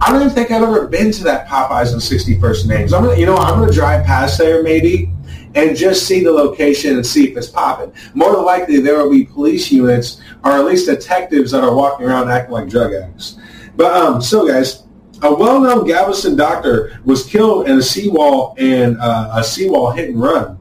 I 0.00 0.12
don't 0.12 0.20
even 0.20 0.34
think 0.34 0.50
I've 0.50 0.62
ever 0.62 0.86
been 0.86 1.10
to 1.12 1.24
that 1.24 1.48
Popeyes 1.48 1.94
on 1.94 2.00
61st 2.00 2.66
Names. 2.66 2.92
I'm 2.92 3.04
gonna, 3.04 3.18
you 3.18 3.24
know, 3.24 3.36
I'm 3.36 3.58
gonna 3.58 3.72
drive 3.72 4.04
past 4.04 4.36
there 4.36 4.62
maybe 4.62 5.10
and 5.56 5.74
just 5.74 6.06
see 6.06 6.22
the 6.22 6.30
location 6.30 6.96
and 6.96 7.04
see 7.04 7.30
if 7.30 7.36
it's 7.36 7.48
popping. 7.48 7.92
More 8.14 8.36
than 8.36 8.44
likely, 8.44 8.78
there 8.80 9.02
will 9.02 9.10
be 9.10 9.24
police 9.24 9.72
units 9.72 10.20
or 10.44 10.52
at 10.52 10.64
least 10.64 10.86
detectives 10.86 11.50
that 11.50 11.64
are 11.64 11.74
walking 11.74 12.06
around 12.06 12.30
acting 12.30 12.52
like 12.52 12.68
drug 12.68 12.92
addicts. 12.92 13.38
But 13.74 13.92
um, 13.96 14.22
so 14.22 14.46
guys, 14.46 14.84
a 15.22 15.34
well-known 15.34 15.86
Galveston 15.86 16.36
doctor 16.36 17.00
was 17.04 17.26
killed 17.26 17.68
in 17.68 17.78
a 17.78 17.82
seawall 17.82 18.54
and 18.58 18.98
uh, 19.00 19.30
a 19.34 19.42
seawall 19.42 19.90
hit 19.90 20.10
and 20.10 20.20
run. 20.20 20.58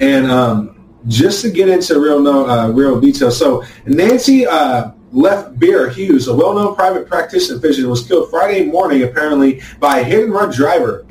And 0.00 0.30
um, 0.30 0.94
just 1.08 1.42
to 1.42 1.50
get 1.50 1.68
into 1.68 1.98
real 1.98 2.26
uh, 2.26 2.70
real 2.70 3.00
detail, 3.00 3.30
so 3.30 3.64
Nancy 3.86 4.46
uh, 4.46 4.92
Left 5.12 5.58
Beer 5.58 5.88
Hughes, 5.88 6.28
a 6.28 6.34
well-known 6.34 6.74
private 6.74 7.08
practitioner 7.08 7.58
physician, 7.58 7.88
was 7.90 8.06
killed 8.06 8.30
Friday 8.30 8.64
morning 8.66 9.02
apparently 9.02 9.60
by 9.78 9.98
a 9.98 10.04
hit-and-run 10.04 10.52
driver. 10.52 11.06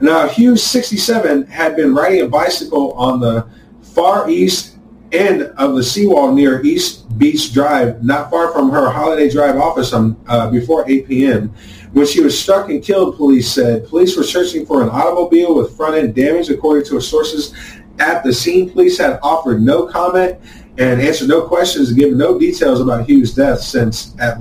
Now 0.00 0.28
Hughes, 0.28 0.62
67, 0.62 1.46
had 1.46 1.76
been 1.76 1.94
riding 1.94 2.22
a 2.22 2.28
bicycle 2.28 2.92
on 2.92 3.20
the 3.20 3.48
far 3.82 4.30
east 4.30 4.76
end 5.12 5.42
of 5.56 5.74
the 5.74 5.82
seawall 5.82 6.32
near 6.32 6.62
East 6.62 7.18
Beach 7.18 7.52
Drive, 7.52 8.04
not 8.04 8.30
far 8.30 8.52
from 8.52 8.70
her 8.70 8.90
Holiday 8.90 9.28
Drive 9.28 9.56
office 9.56 9.92
on, 9.92 10.16
uh, 10.28 10.50
before 10.50 10.88
8 10.88 11.08
p.m. 11.08 11.48
When 11.92 12.06
she 12.06 12.20
was 12.20 12.38
struck 12.38 12.68
and 12.68 12.82
killed, 12.82 13.16
police 13.16 13.50
said. 13.50 13.88
Police 13.88 14.16
were 14.16 14.22
searching 14.22 14.66
for 14.66 14.82
an 14.82 14.90
automobile 14.90 15.54
with 15.54 15.76
front 15.76 15.96
end 15.96 16.14
damage, 16.14 16.50
according 16.50 16.84
to 16.86 17.00
sources 17.00 17.54
at 17.98 18.22
the 18.22 18.32
scene. 18.32 18.70
Police 18.70 18.98
had 18.98 19.18
offered 19.22 19.62
no 19.62 19.86
comment 19.86 20.38
and 20.76 21.00
answered 21.00 21.28
no 21.28 21.42
questions 21.42 21.88
and 21.88 21.98
given 21.98 22.18
no 22.18 22.38
details 22.38 22.80
about 22.80 23.08
Hughes' 23.08 23.34
death 23.34 23.60
since 23.60 24.14
at, 24.20 24.38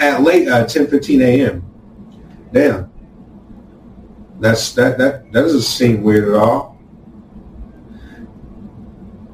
at 0.00 0.22
late 0.22 0.48
uh, 0.48 0.64
10:15 0.64 1.20
a.m. 1.20 1.64
Damn, 2.52 2.90
that's 4.44 4.72
that 4.74 4.98
that 4.98 5.32
that 5.32 5.42
doesn't 5.42 5.62
seem 5.62 6.02
weird 6.02 6.28
at 6.28 6.34
all. 6.34 6.74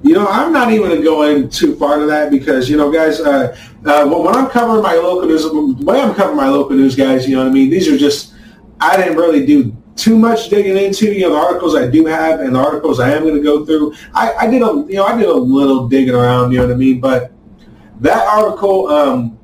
You 0.02 0.14
know, 0.14 0.26
I'm 0.26 0.52
not 0.52 0.70
even 0.70 0.88
going 0.88 0.96
to 0.96 1.04
go 1.04 1.22
in 1.22 1.50
too 1.50 1.76
far 1.76 1.98
to 1.98 2.06
that 2.06 2.30
because, 2.30 2.70
you 2.70 2.78
know, 2.78 2.90
guys, 2.90 3.20
uh, 3.20 3.54
uh, 3.84 4.06
when 4.08 4.34
I'm 4.34 4.48
covering 4.48 4.82
my 4.82 4.94
local 4.94 5.28
news, 5.28 5.44
way 5.84 6.00
I'm 6.00 6.14
covering 6.14 6.38
my 6.38 6.48
local 6.48 6.74
news, 6.74 6.96
guys, 6.96 7.28
you 7.28 7.36
know 7.36 7.42
what 7.42 7.50
I 7.50 7.52
mean? 7.52 7.68
These 7.68 7.86
are 7.86 7.98
just, 7.98 8.32
I 8.80 8.96
didn't 8.96 9.18
really 9.18 9.44
do 9.44 9.76
too 9.96 10.18
much 10.18 10.48
digging 10.48 10.78
into, 10.78 11.12
you 11.12 11.20
know, 11.20 11.34
the 11.34 11.36
articles 11.36 11.76
I 11.76 11.86
do 11.86 12.06
have 12.06 12.40
and 12.40 12.54
the 12.54 12.60
articles 12.60 12.98
I 12.98 13.10
am 13.10 13.24
going 13.24 13.36
to 13.36 13.42
go 13.42 13.66
through. 13.66 13.94
I, 14.14 14.32
I 14.32 14.46
did 14.50 14.62
a, 14.62 14.86
you 14.88 14.94
know, 14.94 15.04
I 15.04 15.18
did 15.18 15.28
a 15.28 15.34
little 15.34 15.86
digging 15.86 16.14
around, 16.14 16.52
you 16.52 16.60
know 16.60 16.68
what 16.68 16.72
I 16.72 16.78
mean? 16.78 16.98
But 16.98 17.32
that 18.00 18.26
article, 18.26 18.88
um, 18.88 19.38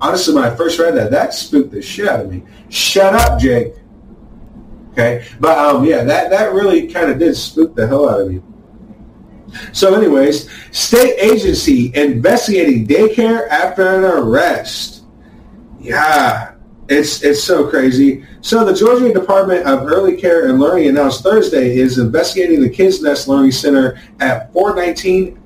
honestly, 0.00 0.34
when 0.34 0.44
I 0.44 0.56
first 0.56 0.78
read 0.78 0.94
that, 0.94 1.10
that 1.10 1.34
spooked 1.34 1.72
the 1.72 1.82
shit 1.82 2.08
out 2.08 2.20
of 2.20 2.32
me. 2.32 2.42
Shut 2.70 3.12
up, 3.12 3.38
Jake. 3.38 3.74
Okay. 4.94 5.26
But, 5.40 5.58
um, 5.58 5.84
yeah, 5.84 6.04
that, 6.04 6.30
that 6.30 6.52
really 6.52 6.86
kind 6.86 7.10
of 7.10 7.18
did 7.18 7.36
spook 7.36 7.74
the 7.74 7.86
hell 7.86 8.08
out 8.08 8.20
of 8.20 8.30
me. 8.30 8.40
So 9.72 9.94
anyways, 9.94 10.50
state 10.72 11.16
agency 11.18 11.92
investigating 11.94 12.86
daycare 12.86 13.48
after 13.48 13.88
an 13.88 14.04
arrest. 14.04 15.04
Yeah, 15.80 16.54
it's 16.88 17.22
it's 17.22 17.42
so 17.42 17.68
crazy. 17.68 18.24
So 18.40 18.64
the 18.64 18.74
Georgia 18.74 19.12
Department 19.12 19.66
of 19.66 19.86
Early 19.86 20.16
Care 20.16 20.48
and 20.48 20.58
Learning 20.58 20.88
announced 20.88 21.22
Thursday 21.22 21.76
is 21.78 21.98
investigating 21.98 22.60
the 22.60 22.70
Kids 22.70 23.02
Nest 23.02 23.28
Learning 23.28 23.52
Center 23.52 24.00
at 24.20 24.52
419 24.52 25.40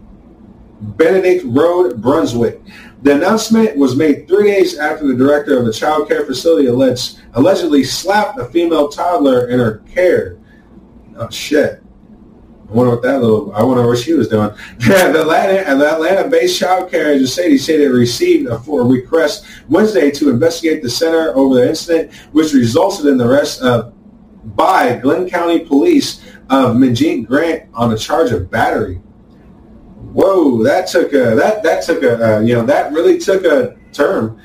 Benedict 0.81 1.45
Road, 1.47 2.01
Brunswick. 2.01 2.61
The 3.03 3.15
announcement 3.15 3.77
was 3.77 3.95
made 3.95 4.27
three 4.27 4.51
days 4.51 4.77
after 4.77 5.07
the 5.07 5.15
director 5.15 5.57
of 5.57 5.65
the 5.65 5.73
child 5.73 6.09
care 6.09 6.27
facility 6.27 6.67
alleged, 6.67 7.21
allegedly 7.35 7.85
slapped 7.85 8.39
a 8.41 8.47
female 8.47 8.89
toddler 8.89 9.49
in 9.49 9.61
her 9.61 9.79
care. 9.93 10.39
Oh 11.17 11.31
shit. 11.31 11.83
I 12.69 12.73
wonder 12.73 12.91
what 12.91 13.03
that 13.03 13.23
little, 13.23 13.53
I 13.55 13.63
wonder 13.63 13.87
what 13.87 13.99
she 13.99 14.13
was 14.13 14.29
doing. 14.29 14.51
the 14.79 15.21
Atlanta, 15.21 15.75
the 15.77 15.91
Atlanta-based 15.91 16.59
child 16.59 16.91
care 16.91 17.15
agency 17.15 17.57
said 17.57 17.81
it 17.81 17.89
received 17.89 18.49
a, 18.49 18.57
a 18.57 18.85
request 18.85 19.47
Wednesday 19.69 20.11
to 20.11 20.29
investigate 20.29 20.83
the 20.83 20.91
center 20.91 21.35
over 21.35 21.55
the 21.55 21.69
incident, 21.69 22.13
which 22.33 22.53
resulted 22.53 23.07
in 23.07 23.17
the 23.17 23.27
arrest 23.27 23.63
of, 23.63 23.95
by 24.57 24.99
Glynn 24.99 25.31
County 25.31 25.61
Police 25.61 26.21
of 26.51 26.77
Manjeet 26.77 27.27
Grant 27.27 27.71
on 27.73 27.93
a 27.93 27.97
charge 27.97 28.33
of 28.33 28.51
battery. 28.51 29.01
Whoa, 30.13 30.63
that 30.65 30.89
took 30.89 31.13
a, 31.13 31.35
that, 31.37 31.63
that 31.63 31.85
took 31.85 32.03
a, 32.03 32.37
uh, 32.37 32.41
you 32.41 32.55
know, 32.55 32.65
that 32.65 32.93
really 32.93 33.19
took 33.19 33.45
a 33.45 33.77
turn. 33.93 34.41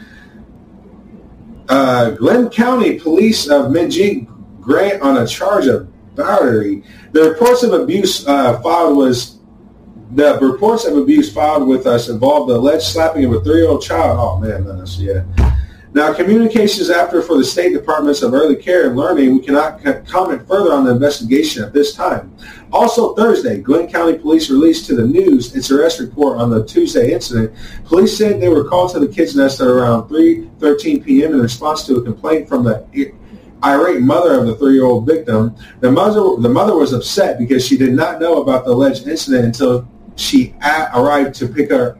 Uh, 1.70 2.12
Glynn 2.12 2.50
County 2.50 3.00
Police 3.00 3.48
of 3.48 3.72
Manjeet 3.72 4.27
Grant 4.60 5.01
on 5.01 5.17
a 5.17 5.27
charge 5.27 5.67
of 5.67 5.89
battery. 6.15 6.84
The 7.13 7.29
reports 7.29 7.63
of 7.63 7.74
abuse 7.74 8.27
uh, 8.27 8.62
filed 8.62 8.98
was 8.98 9.39
the 10.12 10.38
reports 10.39 10.86
of 10.86 10.98
abuse 10.98 11.34
filed 11.34 11.67
with 11.67 11.88
us 11.88 12.10
involved 12.10 12.50
the 12.50 12.55
alleged 12.55 12.84
slapping 12.84 13.25
of 13.25 13.34
a 13.34 13.41
three-year-old 13.41 13.82
child. 13.82 14.20
Oh 14.20 14.38
man, 14.39 14.65
that's, 14.65 14.98
yeah. 15.00 15.24
Now, 15.94 16.12
communications 16.12 16.90
after 16.90 17.22
for 17.22 17.38
the 17.38 17.46
State 17.46 17.72
Departments 17.72 18.24
of 18.24 18.34
Early 18.34 18.56
Care 18.56 18.88
and 18.88 18.98
Learning, 18.98 19.36
we 19.36 19.42
cannot 19.42 19.80
comment 20.08 20.48
further 20.48 20.74
on 20.74 20.86
the 20.86 20.92
investigation 20.92 21.64
at 21.64 21.72
this 21.72 21.94
time. 21.94 22.36
Also 22.72 23.14
Thursday, 23.14 23.60
Glynn 23.60 23.88
County 23.88 24.18
Police 24.18 24.50
released 24.50 24.88
to 24.88 24.96
the 24.96 25.06
news 25.06 25.56
its 25.56 25.70
arrest 25.70 26.00
report 26.00 26.40
on 26.40 26.50
the 26.50 26.66
Tuesday 26.66 27.14
incident. 27.14 27.54
Police 27.86 28.18
said 28.18 28.42
they 28.42 28.50
were 28.50 28.68
called 28.68 28.92
to 28.94 29.00
the 29.00 29.08
kids' 29.08 29.36
nest 29.36 29.62
at 29.62 29.68
around 29.68 30.10
3.13 30.10 31.06
p.m. 31.06 31.34
in 31.34 31.40
response 31.40 31.86
to 31.86 31.98
a 31.98 32.02
complaint 32.02 32.50
from 32.50 32.64
the 32.64 33.14
irate 33.64 34.02
mother 34.02 34.40
of 34.40 34.48
the 34.48 34.56
three-year-old 34.56 35.06
victim. 35.06 35.56
The 35.80 35.92
mother, 35.92 36.42
the 36.42 36.50
mother 36.50 36.76
was 36.76 36.94
upset 36.94 37.38
because 37.38 37.64
she 37.64 37.78
did 37.78 37.94
not 37.94 38.20
know 38.20 38.42
about 38.42 38.66
the 38.66 38.72
alleged 38.72 39.08
incident 39.08 39.46
until 39.46 39.88
she 40.16 40.56
arrived 40.64 41.36
to 41.36 41.48
pick 41.48 41.70
her. 41.70 42.00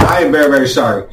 I 0.00 0.22
am 0.22 0.32
very, 0.32 0.50
very 0.50 0.68
sorry. 0.68 1.08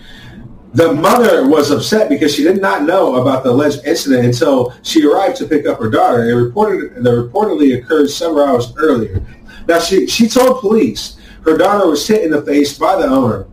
The 0.74 0.92
mother 0.92 1.48
was 1.48 1.70
upset 1.70 2.10
because 2.10 2.34
she 2.34 2.44
did 2.44 2.60
not 2.60 2.84
know 2.84 3.22
about 3.22 3.44
the 3.44 3.52
alleged 3.52 3.86
incident 3.86 4.26
until 4.26 4.74
she 4.82 5.06
arrived 5.06 5.38
to 5.38 5.48
pick 5.48 5.68
up 5.68 5.80
her 5.80 5.90
daughter. 5.90 6.28
It 6.28 6.34
reported 6.34 7.04
that 7.04 7.10
reportedly 7.10 7.78
occurred 7.78 8.10
several 8.10 8.44
hours 8.44 8.74
earlier. 8.78 9.24
Now 9.68 9.80
she 9.80 10.08
she 10.08 10.28
told 10.28 10.62
police 10.62 11.18
her 11.46 11.58
daughter 11.58 11.88
was 11.88 12.08
hit 12.08 12.24
in 12.24 12.32
the 12.32 12.42
face 12.42 12.78
by 12.78 12.96
the 12.96 13.08
owner. 13.08 13.44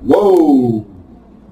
Whoa, 0.00 0.86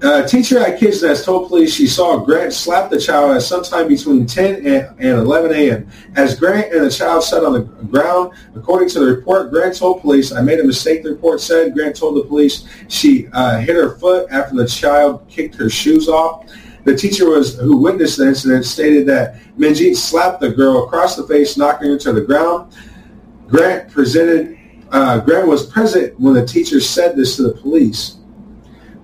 a 0.03 0.27
teacher 0.27 0.59
at 0.59 0.79
Kids 0.79 1.01
Nest 1.01 1.23
told 1.23 1.47
police 1.47 1.73
she 1.73 1.87
saw 1.87 2.17
Grant 2.17 2.51
slap 2.51 2.89
the 2.89 2.99
child 2.99 3.35
at 3.35 3.41
sometime 3.41 3.87
between 3.87 4.25
10 4.25 4.65
and 4.65 4.99
11 4.99 5.53
a.m. 5.53 5.89
As 6.15 6.37
Grant 6.37 6.73
and 6.73 6.85
the 6.85 6.91
child 6.91 7.23
sat 7.23 7.43
on 7.45 7.53
the 7.53 7.61
ground, 7.61 8.33
according 8.53 8.89
to 8.89 8.99
the 8.99 9.05
report, 9.05 9.49
Grant 9.51 9.77
told 9.77 10.01
police, 10.01 10.33
I 10.33 10.41
made 10.41 10.59
a 10.59 10.63
mistake, 10.63 11.03
the 11.03 11.11
report 11.11 11.39
said. 11.39 11.73
Grant 11.73 11.95
told 11.95 12.17
the 12.17 12.27
police 12.27 12.67
she 12.89 13.27
uh, 13.31 13.59
hit 13.59 13.75
her 13.75 13.95
foot 13.97 14.27
after 14.29 14.55
the 14.55 14.67
child 14.67 15.25
kicked 15.29 15.55
her 15.55 15.69
shoes 15.69 16.09
off. 16.09 16.49
The 16.83 16.95
teacher 16.95 17.29
was 17.29 17.57
who 17.57 17.77
witnessed 17.77 18.17
the 18.17 18.27
incident 18.27 18.65
stated 18.65 19.07
that 19.07 19.35
Manjeet 19.57 19.95
slapped 19.95 20.41
the 20.41 20.49
girl 20.49 20.83
across 20.83 21.15
the 21.15 21.25
face, 21.25 21.55
knocking 21.55 21.89
her 21.89 21.97
to 21.99 22.11
the 22.11 22.21
ground. 22.21 22.73
Grant 23.47 23.89
presented 23.89 24.59
uh, 24.91 25.19
Grant 25.21 25.47
was 25.47 25.65
present 25.65 26.19
when 26.19 26.33
the 26.33 26.45
teacher 26.45 26.79
said 26.79 27.15
this 27.15 27.37
to 27.37 27.43
the 27.43 27.53
police. 27.53 28.17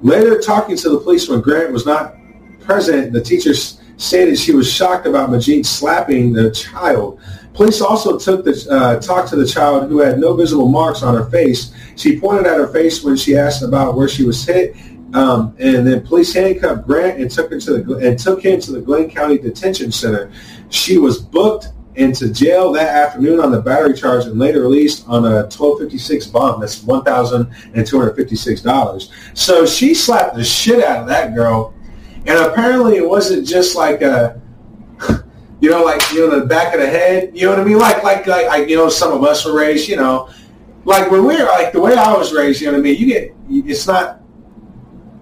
Later, 0.01 0.39
talking 0.39 0.77
to 0.77 0.89
the 0.89 0.99
police 0.99 1.27
when 1.27 1.41
Grant 1.41 1.73
was 1.73 1.85
not 1.85 2.15
present, 2.59 3.11
the 3.11 3.21
teacher 3.21 3.53
stated 3.53 4.39
she 4.39 4.53
was 4.53 4.71
shocked 4.71 5.05
about 5.05 5.29
Manjeet 5.29 5.65
slapping 5.65 6.31
the 6.31 6.51
child. 6.51 7.19
Police 7.53 7.81
also 7.81 8.17
took 8.17 8.45
the 8.45 8.67
uh, 8.71 9.01
talked 9.01 9.29
to 9.29 9.35
the 9.35 9.45
child 9.45 9.89
who 9.89 9.99
had 9.99 10.19
no 10.19 10.33
visible 10.33 10.69
marks 10.69 11.03
on 11.03 11.15
her 11.15 11.29
face. 11.29 11.73
She 11.97 12.17
pointed 12.17 12.45
at 12.45 12.57
her 12.57 12.67
face 12.67 13.03
when 13.03 13.17
she 13.17 13.35
asked 13.35 13.63
about 13.63 13.95
where 13.95 14.07
she 14.07 14.23
was 14.23 14.45
hit, 14.45 14.77
um, 15.13 15.53
and 15.59 15.85
then 15.85 16.05
police 16.05 16.33
handcuffed 16.33 16.87
Grant 16.87 17.19
and 17.19 17.29
took 17.29 17.51
him 17.51 17.59
to 17.59 17.73
the 17.73 17.95
and 17.97 18.17
took 18.17 18.41
him 18.41 18.61
to 18.61 18.71
the 18.71 18.79
Glynn 18.79 19.09
County 19.09 19.37
Detention 19.37 19.91
Center. 19.91 20.31
She 20.69 20.97
was 20.97 21.19
booked 21.19 21.69
into 21.95 22.29
jail 22.29 22.71
that 22.71 22.87
afternoon 22.87 23.39
on 23.39 23.51
the 23.51 23.61
battery 23.61 23.93
charge 23.93 24.25
and 24.25 24.39
later 24.39 24.61
released 24.61 25.07
on 25.07 25.25
a 25.25 25.43
1256 25.43 26.27
bond. 26.27 26.61
That's 26.61 26.79
$1,256. 26.79 29.09
So 29.33 29.65
she 29.65 29.93
slapped 29.93 30.35
the 30.35 30.43
shit 30.43 30.83
out 30.83 30.99
of 30.99 31.07
that 31.07 31.33
girl. 31.35 31.73
And 32.25 32.37
apparently 32.37 32.97
it 32.97 33.07
wasn't 33.07 33.47
just 33.47 33.75
like 33.75 34.01
a, 34.01 34.41
you 35.61 35.69
know, 35.69 35.83
like, 35.83 36.01
you 36.11 36.27
know, 36.27 36.39
the 36.39 36.45
back 36.45 36.73
of 36.73 36.79
the 36.79 36.87
head, 36.87 37.31
you 37.33 37.45
know 37.45 37.51
what 37.51 37.59
I 37.59 37.63
mean? 37.63 37.79
Like, 37.79 38.03
like, 38.03 38.27
like, 38.27 38.47
like, 38.47 38.69
you 38.69 38.77
know, 38.77 38.89
some 38.89 39.11
of 39.11 39.23
us 39.23 39.45
were 39.45 39.55
raised, 39.55 39.89
you 39.89 39.95
know, 39.95 40.29
like 40.85 41.11
when 41.11 41.25
we're 41.25 41.45
like 41.45 41.73
the 41.73 41.79
way 41.79 41.95
I 41.95 42.15
was 42.15 42.33
raised, 42.33 42.61
you 42.61 42.67
know 42.67 42.73
what 42.73 42.79
I 42.79 42.83
mean? 42.83 42.97
You 42.97 43.07
get, 43.07 43.33
it's 43.49 43.87
not, 43.87 44.21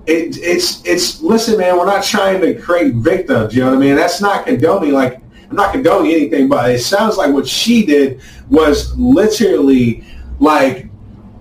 it, 0.06 0.38
it's, 0.38 0.86
it's, 0.86 1.22
listen, 1.22 1.58
man, 1.58 1.78
we're 1.78 1.86
not 1.86 2.04
trying 2.04 2.42
to 2.42 2.60
create 2.60 2.96
victims, 2.96 3.56
you 3.56 3.62
know 3.62 3.72
what 3.72 3.78
I 3.78 3.80
mean? 3.80 3.96
That's 3.96 4.20
not 4.22 4.46
condoning 4.46 4.92
like, 4.92 5.22
I'm 5.50 5.56
not 5.56 5.72
condoning 5.72 6.12
anything, 6.12 6.50
but 6.50 6.72
it 6.72 6.80
sounds 6.80 7.18
like 7.18 7.34
what 7.34 7.48
she 7.48 7.86
did 7.86 8.22
was 8.50 8.98
literally 8.98 10.04
like, 10.40 10.90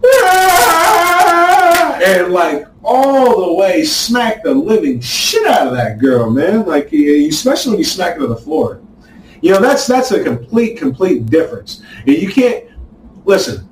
ah! 0.05 1.99
and 2.05 2.33
like 2.33 2.67
all 2.85 3.47
the 3.47 3.55
way 3.55 3.85
smack 3.85 4.45
the 4.45 4.55
living 4.55 5.01
shit 5.01 5.47
out 5.47 5.67
of 5.67 5.75
that 5.75 5.99
girl, 5.99 6.31
man. 6.31 6.65
Like, 6.65 6.93
especially 6.93 7.73
when 7.73 7.79
you 7.79 7.85
smack 7.85 8.15
her 8.15 8.21
to 8.21 8.27
the 8.29 8.37
floor. 8.37 8.81
You 9.43 9.53
know, 9.53 9.61
that's 9.61 9.87
that's 9.87 10.13
a 10.13 10.23
complete, 10.23 10.79
complete 10.79 11.27
difference. 11.27 11.83
And 12.07 12.17
you 12.17 12.29
can't 12.29 12.65
listen. 13.25 13.69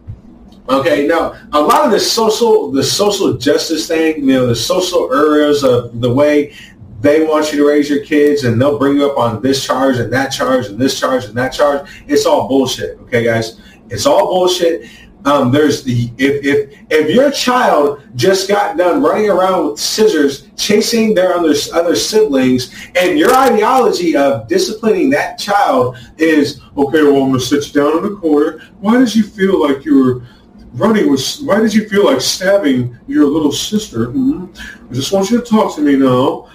Okay, 0.68 1.06
now 1.06 1.34
a 1.52 1.60
lot 1.60 1.84
of 1.84 1.90
the 1.90 2.00
social, 2.00 2.72
the 2.72 2.82
social 2.82 3.34
justice 3.34 3.86
thing, 3.86 4.20
you 4.20 4.34
know, 4.34 4.46
the 4.46 4.56
social 4.56 5.12
areas 5.12 5.62
of 5.62 6.00
the 6.00 6.12
way 6.12 6.54
they 7.04 7.24
want 7.24 7.52
you 7.52 7.58
to 7.58 7.68
raise 7.68 7.88
your 7.88 8.02
kids 8.04 8.44
and 8.44 8.60
they'll 8.60 8.78
bring 8.78 8.96
you 8.96 9.10
up 9.10 9.18
on 9.18 9.42
this 9.42 9.64
charge 9.64 9.98
and 9.98 10.12
that 10.12 10.30
charge 10.30 10.66
and 10.66 10.78
this 10.78 10.98
charge 10.98 11.26
and 11.26 11.34
that 11.36 11.50
charge. 11.50 11.88
It's 12.08 12.24
all 12.24 12.48
bullshit. 12.48 12.98
Okay, 13.00 13.24
guys, 13.24 13.60
it's 13.90 14.06
all 14.06 14.26
bullshit. 14.26 14.88
Um, 15.26 15.50
there's 15.50 15.82
the 15.84 16.10
if 16.18 16.44
if 16.44 16.78
if 16.90 17.14
your 17.14 17.30
child 17.30 18.02
just 18.14 18.46
got 18.46 18.76
done 18.76 19.02
running 19.02 19.30
around 19.30 19.70
with 19.70 19.80
scissors 19.80 20.48
chasing 20.56 21.14
their 21.14 21.32
other 21.34 21.54
other 21.72 21.96
siblings, 21.96 22.74
and 22.94 23.18
your 23.18 23.34
ideology 23.34 24.16
of 24.16 24.48
disciplining 24.48 25.08
that 25.10 25.38
child 25.38 25.96
is 26.18 26.60
okay. 26.76 27.02
Well, 27.02 27.22
I'm 27.22 27.30
gonna 27.30 27.40
sit 27.40 27.66
you 27.68 27.80
down 27.80 27.98
in 27.98 28.02
the 28.02 28.20
corner. 28.20 28.60
Why 28.80 28.98
did 28.98 29.14
you 29.14 29.22
feel 29.22 29.62
like 29.62 29.86
you 29.86 30.04
were 30.04 30.26
running 30.74 31.10
with? 31.10 31.38
Why 31.42 31.60
did 31.60 31.72
you 31.72 31.88
feel 31.88 32.04
like 32.04 32.20
stabbing 32.20 32.98
your 33.06 33.24
little 33.24 33.52
sister? 33.52 34.08
Mm-hmm. 34.08 34.90
I 34.90 34.92
just 34.92 35.10
want 35.10 35.30
you 35.30 35.40
to 35.40 35.46
talk 35.46 35.74
to 35.76 35.80
me 35.80 35.96
now. 35.96 36.50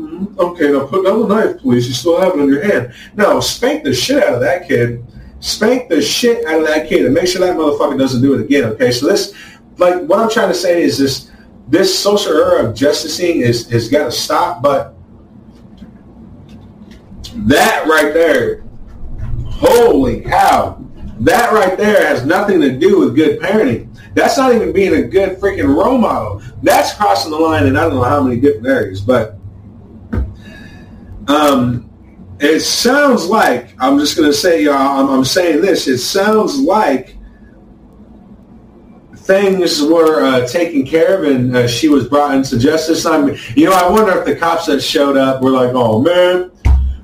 Mm-hmm. 0.00 0.40
Okay, 0.40 0.72
now 0.72 0.86
put 0.86 1.04
the 1.04 1.26
knife, 1.26 1.58
please. 1.58 1.86
You 1.86 1.94
still 1.94 2.20
have 2.20 2.34
it 2.34 2.40
in 2.40 2.48
your 2.48 2.62
hand. 2.62 2.94
Now 3.14 3.40
spank 3.40 3.84
the 3.84 3.92
shit 3.92 4.22
out 4.22 4.34
of 4.34 4.40
that 4.40 4.66
kid 4.66 5.04
Spank 5.40 5.88
the 5.88 6.02
shit 6.02 6.44
out 6.44 6.60
of 6.60 6.66
that 6.66 6.86
kid 6.86 7.06
and 7.06 7.14
make 7.14 7.26
sure 7.26 7.40
that 7.40 7.56
motherfucker 7.56 7.98
doesn't 7.98 8.20
do 8.20 8.34
it 8.34 8.42
again. 8.42 8.64
Okay, 8.64 8.92
so 8.92 9.06
this, 9.06 9.34
like, 9.78 10.02
what 10.02 10.18
I'm 10.18 10.28
trying 10.28 10.48
to 10.48 10.54
say 10.54 10.82
is 10.82 10.98
this: 10.98 11.30
this 11.66 11.98
social 11.98 12.32
era 12.32 12.68
of 12.68 12.74
justicing 12.74 13.40
is 13.40 13.68
has 13.70 13.88
got 13.88 14.04
to 14.04 14.12
stop. 14.12 14.62
But 14.62 14.94
that 17.34 17.86
right 17.86 18.12
there, 18.12 18.64
holy 19.46 20.20
cow, 20.20 20.84
that 21.20 21.52
right 21.52 21.78
there 21.78 22.06
has 22.06 22.26
nothing 22.26 22.60
to 22.60 22.76
do 22.76 23.00
with 23.00 23.16
good 23.16 23.40
parenting. 23.40 23.86
That's 24.14 24.36
not 24.36 24.54
even 24.54 24.74
being 24.74 24.92
a 24.92 25.08
good 25.08 25.38
freaking 25.38 25.74
role 25.74 25.96
model. 25.96 26.42
That's 26.62 26.92
crossing 26.92 27.30
the 27.30 27.38
line 27.38 27.66
in 27.66 27.78
I 27.78 27.84
don't 27.84 27.94
know 27.94 28.02
how 28.02 28.22
many 28.22 28.38
different 28.38 28.66
areas, 28.66 29.00
but 29.00 29.38
um, 31.28 31.90
it 32.40 32.60
sounds 32.60 33.26
like 33.26 33.74
I'm 33.78 33.98
just 33.98 34.16
to 34.16 34.32
say 34.32 34.66
uh, 34.66 34.76
I'm, 34.76 35.08
I'm, 35.08 35.24
saying 35.24 35.60
this. 35.60 35.86
It 35.86 35.98
sounds 35.98 36.58
like 36.58 37.16
things 39.14 39.82
were 39.82 40.24
uh, 40.24 40.46
taken 40.46 40.86
care 40.86 41.18
of, 41.18 41.24
and 41.24 41.54
uh, 41.54 41.68
she 41.68 41.88
was 41.88 42.08
brought 42.08 42.34
into 42.34 42.58
justice. 42.58 43.04
I 43.04 43.20
mean, 43.20 43.38
you 43.56 43.66
know, 43.66 43.72
I 43.72 43.88
wonder 43.90 44.18
if 44.18 44.24
the 44.24 44.36
cops 44.36 44.66
that 44.66 44.80
showed 44.80 45.16
up 45.16 45.42
were 45.42 45.50
like, 45.50 45.72
"Oh 45.74 46.00
man, 46.00 46.50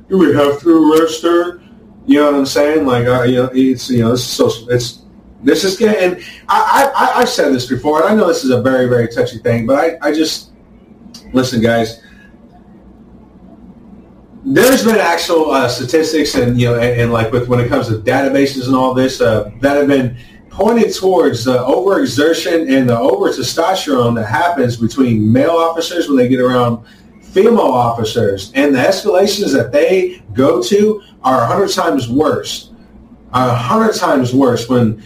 we 0.08 0.34
have 0.34 0.60
to 0.60 0.92
arrest 0.92 1.22
her?" 1.22 1.60
You 2.06 2.20
know 2.20 2.32
what 2.32 2.38
I'm 2.38 2.46
saying? 2.46 2.86
Like, 2.86 3.06
uh, 3.06 3.24
you 3.24 3.36
know, 3.36 3.50
it's 3.52 3.90
you 3.90 3.98
know, 3.98 4.14
it's 4.14 4.22
social. 4.22 4.70
It's 4.70 5.02
this 5.42 5.64
is 5.64 5.76
getting. 5.76 6.24
I, 6.48 6.90
I 6.94 7.20
I've 7.20 7.28
said 7.28 7.52
this 7.52 7.66
before, 7.66 8.02
and 8.02 8.08
I 8.08 8.14
know 8.14 8.26
this 8.26 8.42
is 8.42 8.50
a 8.50 8.62
very 8.62 8.88
very 8.88 9.08
touchy 9.08 9.38
thing, 9.38 9.66
but 9.66 9.78
I 9.78 10.08
I 10.08 10.12
just 10.12 10.52
listen, 11.34 11.60
guys 11.60 12.00
there's 14.46 14.84
been 14.84 14.96
actual 14.96 15.50
uh, 15.50 15.68
statistics 15.68 16.36
and 16.36 16.60
you 16.60 16.68
know 16.68 16.74
and, 16.76 17.00
and, 17.00 17.12
like 17.12 17.32
with 17.32 17.48
when 17.48 17.58
it 17.58 17.68
comes 17.68 17.88
to 17.88 17.94
databases 17.94 18.66
and 18.66 18.76
all 18.76 18.94
this 18.94 19.20
uh, 19.20 19.50
that 19.60 19.76
have 19.76 19.88
been 19.88 20.16
pointed 20.50 20.94
towards 20.94 21.44
the 21.44 21.58
overexertion 21.58 22.70
and 22.70 22.88
the 22.88 22.96
over 22.98 23.28
testosterone 23.28 24.14
that 24.14 24.26
happens 24.26 24.76
between 24.76 25.30
male 25.30 25.50
officers 25.50 26.08
when 26.08 26.16
they 26.16 26.28
get 26.28 26.40
around 26.40 26.82
female 27.22 27.58
officers. 27.58 28.52
And 28.54 28.74
the 28.74 28.78
escalations 28.78 29.52
that 29.52 29.72
they 29.72 30.22
go 30.32 30.62
to 30.62 31.02
are 31.22 31.42
a 31.42 31.46
hundred 31.46 31.72
times 31.72 32.08
worse 32.08 32.70
a 33.32 33.54
hundred 33.54 33.94
times 33.94 34.32
worse 34.32 34.68
when 34.68 35.02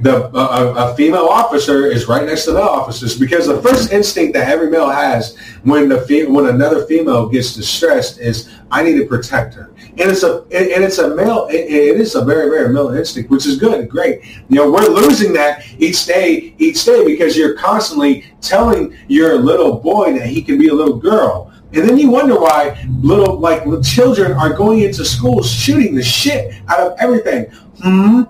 the 0.00 0.26
a, 0.36 0.90
a, 0.90 0.96
female 0.96 1.26
officer 1.26 1.86
is 1.86 2.08
right 2.08 2.26
next 2.26 2.44
to 2.46 2.52
the 2.52 2.60
officers 2.60 3.16
because 3.16 3.46
the 3.46 3.62
first 3.62 3.92
instinct 3.92 4.34
that 4.34 4.48
every 4.48 4.68
male 4.68 4.90
has 4.90 5.36
when 5.62 5.88
the 5.88 6.26
when 6.28 6.46
another 6.46 6.84
female 6.86 7.28
gets 7.28 7.54
distressed 7.54 8.18
is 8.18 8.50
I 8.72 8.82
need 8.82 8.98
to 8.98 9.06
protect 9.06 9.54
her. 9.54 9.72
And 9.96 10.10
it's 10.10 10.24
a 10.24 10.42
and 10.50 10.82
it's 10.84 10.98
a 10.98 11.14
male 11.14 11.46
it, 11.46 11.70
it 11.70 12.00
is 12.00 12.16
a 12.16 12.24
very 12.24 12.50
very 12.50 12.74
male 12.74 12.90
instinct 12.90 13.30
which 13.30 13.46
is 13.46 13.56
good 13.56 13.88
great. 13.88 14.24
You 14.48 14.56
know 14.56 14.70
we're 14.70 14.88
losing 14.88 15.32
that 15.34 15.64
each 15.78 16.06
day 16.06 16.54
each 16.58 16.84
day 16.84 17.04
because 17.04 17.36
you're 17.36 17.54
constantly 17.54 18.24
telling 18.40 18.96
your 19.06 19.38
little 19.38 19.78
boy 19.78 20.18
that 20.18 20.26
he 20.26 20.42
can 20.42 20.58
be 20.58 20.68
a 20.68 20.74
little 20.74 20.96
girl. 20.96 21.52
And 21.72 21.88
then 21.88 21.98
you 21.98 22.10
wonder 22.10 22.38
why 22.38 22.84
little 23.00 23.38
like 23.38 23.62
children 23.84 24.32
are 24.32 24.52
going 24.52 24.80
into 24.80 25.04
schools 25.04 25.50
shooting 25.50 25.94
the 25.94 26.02
shit 26.02 26.54
out 26.68 26.80
of 26.80 26.96
everything. 26.98 27.46
Hmm 27.80 28.22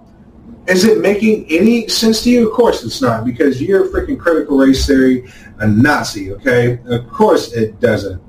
is 0.66 0.84
it 0.84 1.00
making 1.00 1.46
any 1.50 1.88
sense 1.88 2.22
to 2.22 2.30
you? 2.30 2.48
Of 2.48 2.54
course 2.54 2.84
it's 2.84 3.02
not, 3.02 3.24
because 3.24 3.60
you're 3.60 3.86
a 3.86 3.88
freaking 3.88 4.18
critical 4.18 4.58
race 4.58 4.86
theory, 4.86 5.30
a 5.58 5.66
Nazi, 5.66 6.32
okay? 6.32 6.78
Of 6.86 7.08
course 7.08 7.52
it 7.52 7.80
doesn't. 7.80 8.22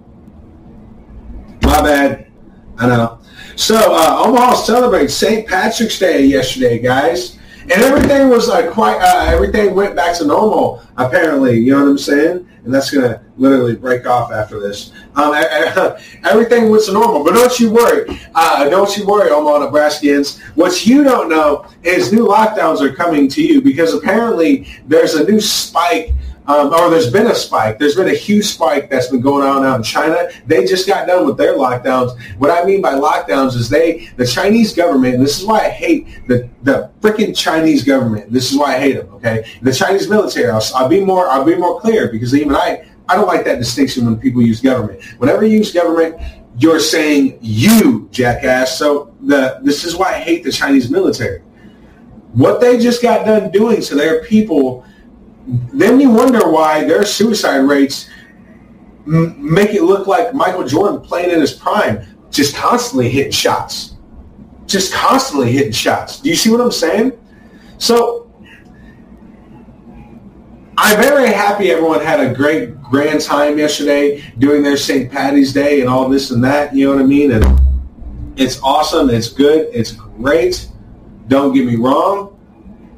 My 1.61 1.81
bad. 1.81 2.31
I 2.77 2.87
know. 2.87 3.19
So 3.55 3.75
uh, 3.77 4.23
Omaha 4.25 4.55
celebrates 4.55 5.13
St. 5.13 5.47
Patrick's 5.47 5.97
Day 5.97 6.25
yesterday, 6.25 6.77
guys. 6.79 7.39
And 7.61 7.71
everything 7.71 8.29
was 8.29 8.49
uh, 8.49 8.71
quite, 8.71 8.99
uh, 8.99 9.31
everything 9.31 9.73
went 9.73 9.95
back 9.95 10.17
to 10.17 10.25
normal, 10.25 10.83
apparently. 10.97 11.57
You 11.57 11.71
know 11.71 11.83
what 11.83 11.89
I'm 11.89 11.97
saying? 11.97 12.47
And 12.65 12.73
that's 12.73 12.89
going 12.89 13.07
to 13.07 13.21
literally 13.37 13.75
break 13.75 14.07
off 14.07 14.31
after 14.31 14.59
this. 14.59 14.91
Um, 15.15 15.33
everything 16.23 16.69
went 16.69 16.83
to 16.85 16.93
normal. 16.93 17.23
But 17.23 17.35
don't 17.35 17.59
you 17.59 17.71
worry. 17.71 18.19
Uh, 18.33 18.67
don't 18.69 18.97
you 18.97 19.05
worry, 19.05 19.29
Omaha 19.29 19.69
Nebraskans. 19.69 20.41
What 20.55 20.85
you 20.85 21.03
don't 21.03 21.29
know 21.29 21.67
is 21.83 22.11
new 22.11 22.25
lockdowns 22.25 22.81
are 22.81 22.91
coming 22.93 23.27
to 23.29 23.43
you 23.43 23.61
because 23.61 23.93
apparently 23.93 24.67
there's 24.87 25.13
a 25.13 25.29
new 25.29 25.39
spike 25.39 26.13
um, 26.47 26.73
or 26.73 26.89
there's 26.89 27.11
been 27.11 27.27
a 27.27 27.35
spike. 27.35 27.79
There's 27.79 27.95
been 27.95 28.07
a 28.07 28.15
huge 28.15 28.45
spike 28.45 28.89
that's 28.89 29.07
been 29.07 29.21
going 29.21 29.47
on 29.47 29.65
out 29.65 29.77
in 29.77 29.83
China. 29.83 30.29
They 30.45 30.65
just 30.65 30.87
got 30.87 31.07
done 31.07 31.25
with 31.25 31.37
their 31.37 31.53
lockdowns. 31.53 32.19
What 32.37 32.51
I 32.51 32.63
mean 32.65 32.81
by 32.81 32.93
lockdowns 32.93 33.55
is 33.55 33.67
they, 33.67 34.09
the 34.17 34.27
Chinese 34.27 34.73
government, 34.73 35.19
this 35.19 35.39
is 35.39 35.45
why 35.45 35.61
I 35.61 35.69
hate 35.69 36.27
the, 36.27 36.47
the 36.61 36.91
freaking 37.01 37.35
Chinese 37.35 37.83
government. 37.83 38.31
This 38.31 38.51
is 38.51 38.57
why 38.57 38.75
I 38.75 38.79
hate 38.79 38.93
them. 38.93 39.11
Okay, 39.15 39.49
the 39.61 39.73
Chinese 39.73 40.07
military. 40.07 40.49
I'll, 40.49 40.63
I'll 40.75 40.89
be 40.89 41.03
more. 41.03 41.27
I'll 41.29 41.45
be 41.45 41.55
more 41.55 41.81
clear 41.81 42.11
because 42.11 42.35
even 42.35 42.55
I, 42.55 42.85
I 43.09 43.15
don't 43.15 43.27
like 43.27 43.43
that 43.45 43.57
distinction 43.57 44.05
when 44.05 44.17
people 44.19 44.41
use 44.41 44.61
government. 44.61 45.03
Whenever 45.17 45.45
you 45.45 45.57
use 45.57 45.73
government, 45.73 46.15
you're 46.57 46.79
saying 46.79 47.39
you 47.41 48.07
jackass. 48.11 48.77
So 48.77 49.15
the 49.21 49.59
this 49.63 49.83
is 49.83 49.95
why 49.95 50.13
I 50.13 50.19
hate 50.19 50.43
the 50.43 50.51
Chinese 50.51 50.91
military. 50.91 51.39
What 52.33 52.61
they 52.61 52.77
just 52.77 53.01
got 53.01 53.25
done 53.25 53.49
doing 53.49 53.81
to 53.81 53.95
their 53.95 54.23
people 54.25 54.85
then 55.47 55.99
you 55.99 56.09
wonder 56.09 56.49
why 56.49 56.83
their 56.85 57.05
suicide 57.05 57.59
rates 57.59 58.09
m- 59.05 59.35
make 59.37 59.71
it 59.71 59.83
look 59.83 60.07
like 60.07 60.33
Michael 60.33 60.65
Jordan 60.65 61.01
playing 61.01 61.31
in 61.31 61.39
his 61.39 61.53
prime, 61.53 62.05
just 62.31 62.55
constantly 62.55 63.09
hitting 63.09 63.31
shots, 63.31 63.95
just 64.65 64.93
constantly 64.93 65.51
hitting 65.51 65.71
shots. 65.71 66.19
Do 66.19 66.29
you 66.29 66.35
see 66.35 66.49
what 66.49 66.61
I'm 66.61 66.71
saying? 66.71 67.13
So 67.77 68.31
I'm 70.77 70.97
very 70.97 71.29
happy 71.29 71.71
everyone 71.71 72.01
had 72.01 72.19
a 72.19 72.33
great 72.33 72.81
grand 72.81 73.21
time 73.21 73.57
yesterday 73.57 74.23
doing 74.39 74.61
their 74.61 74.77
St. 74.77 75.11
Patty's 75.11 75.53
Day 75.53 75.81
and 75.81 75.89
all 75.89 76.09
this 76.09 76.31
and 76.31 76.43
that. 76.43 76.75
You 76.75 76.87
know 76.87 76.95
what 76.95 77.03
I 77.03 77.05
mean? 77.05 77.31
And 77.31 77.59
it's 78.35 78.59
awesome. 78.61 79.09
It's 79.09 79.29
good. 79.29 79.69
It's 79.73 79.91
great. 79.91 80.69
Don't 81.27 81.53
get 81.53 81.65
me 81.65 81.75
wrong. 81.75 82.34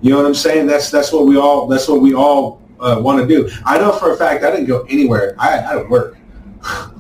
You 0.02 0.12
know 0.12 0.18
what 0.18 0.26
I'm 0.26 0.36
saying? 0.36 0.68
That's 0.68 0.92
that's 0.92 1.12
what 1.12 1.26
we 1.26 1.38
all 1.38 1.68
that's 1.68 1.88
what 1.88 2.02
we 2.02 2.14
all 2.14 2.62
uh, 2.80 3.00
want 3.02 3.20
to 3.22 3.28
do. 3.28 3.50
I 3.66 3.78
know 3.78 3.92
for 3.92 4.14
a 4.14 4.18
fact 4.18 4.44
I 4.44 4.52
didn't 4.52 4.68
go 4.68 4.86
anywhere. 4.90 5.36
I, 5.40 5.54
I 5.54 5.62
had 5.62 5.74
to 5.84 5.88
work. 5.90 6.18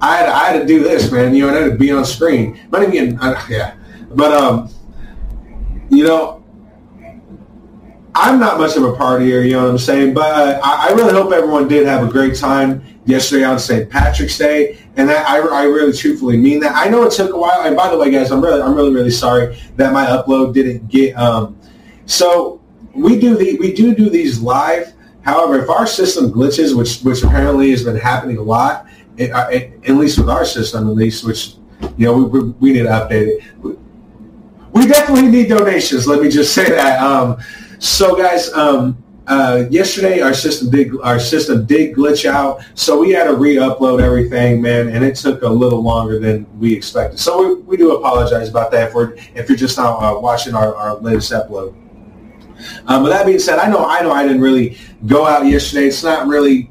I 0.00 0.16
had, 0.18 0.28
I 0.28 0.44
had 0.52 0.60
to 0.60 0.66
do 0.66 0.82
this, 0.82 1.10
man. 1.10 1.34
You 1.34 1.46
know, 1.46 1.56
I 1.56 1.60
had 1.60 1.72
to 1.72 1.76
be 1.76 1.90
on 1.90 2.04
screen. 2.04 2.60
Not 2.70 2.82
even, 2.94 3.18
uh, 3.18 3.40
yeah. 3.48 3.76
But 4.10 4.32
um, 4.32 4.70
you 5.90 6.04
know, 6.04 6.44
I'm 8.14 8.38
not 8.38 8.58
much 8.58 8.76
of 8.76 8.84
a 8.84 8.92
partier. 8.92 9.44
You 9.44 9.52
know 9.52 9.64
what 9.64 9.70
I'm 9.70 9.78
saying? 9.78 10.14
But 10.14 10.34
uh, 10.34 10.60
I, 10.62 10.88
I 10.88 10.92
really 10.92 11.12
hope 11.12 11.32
everyone 11.32 11.68
did 11.68 11.86
have 11.86 12.06
a 12.06 12.10
great 12.10 12.36
time 12.36 12.84
yesterday 13.06 13.44
on 13.44 13.58
St. 13.58 13.88
Patrick's 13.90 14.38
Day, 14.38 14.78
and 14.96 15.08
that 15.08 15.26
I, 15.28 15.38
I 15.38 15.64
really 15.64 15.92
truthfully 15.92 16.36
mean 16.36 16.60
that. 16.60 16.76
I 16.76 16.88
know 16.88 17.04
it 17.04 17.12
took 17.12 17.32
a 17.32 17.38
while. 17.38 17.62
And 17.62 17.76
by 17.76 17.90
the 17.90 17.98
way, 17.98 18.10
guys, 18.10 18.30
I'm 18.30 18.40
really 18.40 18.60
I'm 18.62 18.74
really 18.74 18.94
really 18.94 19.10
sorry 19.10 19.58
that 19.76 19.92
my 19.92 20.06
upload 20.06 20.54
didn't 20.54 20.88
get 20.88 21.14
um 21.14 21.57
so 22.08 22.60
we 22.94 23.20
do 23.20 23.36
the 23.36 23.58
we 23.58 23.72
do 23.72 23.94
do 23.94 24.08
these 24.08 24.40
live. 24.40 24.94
However, 25.22 25.62
if 25.62 25.68
our 25.68 25.86
system 25.86 26.32
glitches, 26.32 26.74
which 26.74 27.00
which 27.02 27.22
apparently 27.22 27.70
has 27.70 27.84
been 27.84 27.96
happening 27.96 28.38
a 28.38 28.42
lot, 28.42 28.86
it, 29.18 29.30
uh, 29.30 29.48
it, 29.50 29.78
at 29.86 29.94
least 29.96 30.18
with 30.18 30.30
our 30.30 30.46
system, 30.46 30.88
at 30.88 30.94
least, 30.94 31.22
which 31.24 31.56
you 31.98 32.06
know 32.06 32.16
we, 32.16 32.40
we 32.40 32.72
need 32.72 32.84
to 32.84 32.88
update 32.88 33.38
it. 33.38 33.78
We 34.72 34.86
definitely 34.86 35.28
need 35.28 35.50
donations. 35.50 36.06
Let 36.06 36.22
me 36.22 36.30
just 36.30 36.54
say 36.54 36.70
that. 36.70 36.98
Um, 37.02 37.38
so, 37.78 38.16
guys, 38.16 38.50
um, 38.54 38.96
uh, 39.26 39.66
yesterday 39.70 40.20
our 40.22 40.32
system 40.32 40.70
did 40.70 40.90
our 41.02 41.20
system 41.20 41.66
did 41.66 41.94
glitch 41.94 42.24
out, 42.24 42.62
so 42.74 42.98
we 42.98 43.10
had 43.10 43.24
to 43.24 43.34
re-upload 43.34 44.00
everything, 44.00 44.62
man, 44.62 44.88
and 44.88 45.04
it 45.04 45.14
took 45.14 45.42
a 45.42 45.48
little 45.48 45.82
longer 45.82 46.18
than 46.18 46.46
we 46.58 46.72
expected. 46.72 47.18
So 47.18 47.46
we, 47.46 47.60
we 47.60 47.76
do 47.76 47.94
apologize 47.96 48.48
about 48.48 48.70
that 48.70 48.92
for 48.92 49.14
if 49.34 49.50
you're 49.50 49.58
just 49.58 49.76
now 49.76 49.98
uh, 49.98 50.18
watching 50.18 50.54
our, 50.54 50.74
our 50.74 50.96
latest 50.96 51.32
upload. 51.32 51.74
Um, 52.86 53.02
but 53.02 53.10
that 53.10 53.26
being 53.26 53.38
said, 53.38 53.58
I 53.58 53.68
know 53.68 53.84
I 53.84 54.00
know 54.02 54.12
I 54.12 54.22
didn't 54.22 54.40
really 54.40 54.78
go 55.06 55.26
out 55.26 55.46
yesterday. 55.46 55.86
It's 55.86 56.02
not 56.02 56.26
really, 56.26 56.70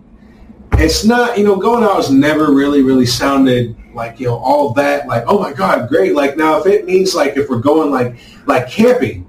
it's 0.74 1.06
not 1.06 1.38
you 1.38 1.44
know 1.44 1.56
going 1.56 1.84
out 1.84 1.96
has 1.98 2.12
never 2.12 2.54
really 2.54 2.82
really 2.84 3.06
sounded 3.06 3.76
like 3.94 4.20
you 4.20 4.28
know 4.28 4.38
all 4.38 4.74
that 4.74 5.08
like 5.08 5.24
oh 5.28 5.40
my 5.40 5.54
god 5.54 5.90
great. 5.90 6.14
Like 6.16 6.38
now 6.38 6.60
if 6.60 6.66
it 6.66 6.86
means 6.86 7.16
like 7.16 7.38
if 7.38 7.50
we're 7.50 7.60
going 7.60 7.92
like 7.92 8.18
like 8.46 8.70
camping 8.70 9.28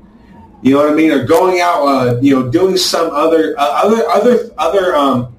you 0.62 0.74
know 0.74 0.78
what 0.78 0.92
I 0.92 0.94
mean? 0.94 1.12
Or 1.12 1.24
going 1.24 1.60
out 1.60 1.82
uh, 1.84 2.18
you 2.20 2.34
know 2.34 2.50
doing 2.50 2.76
some 2.76 3.10
other 3.10 3.54
uh, 3.58 3.84
other 3.84 4.08
other 4.08 4.50
other 4.58 4.96
um, 4.96 5.36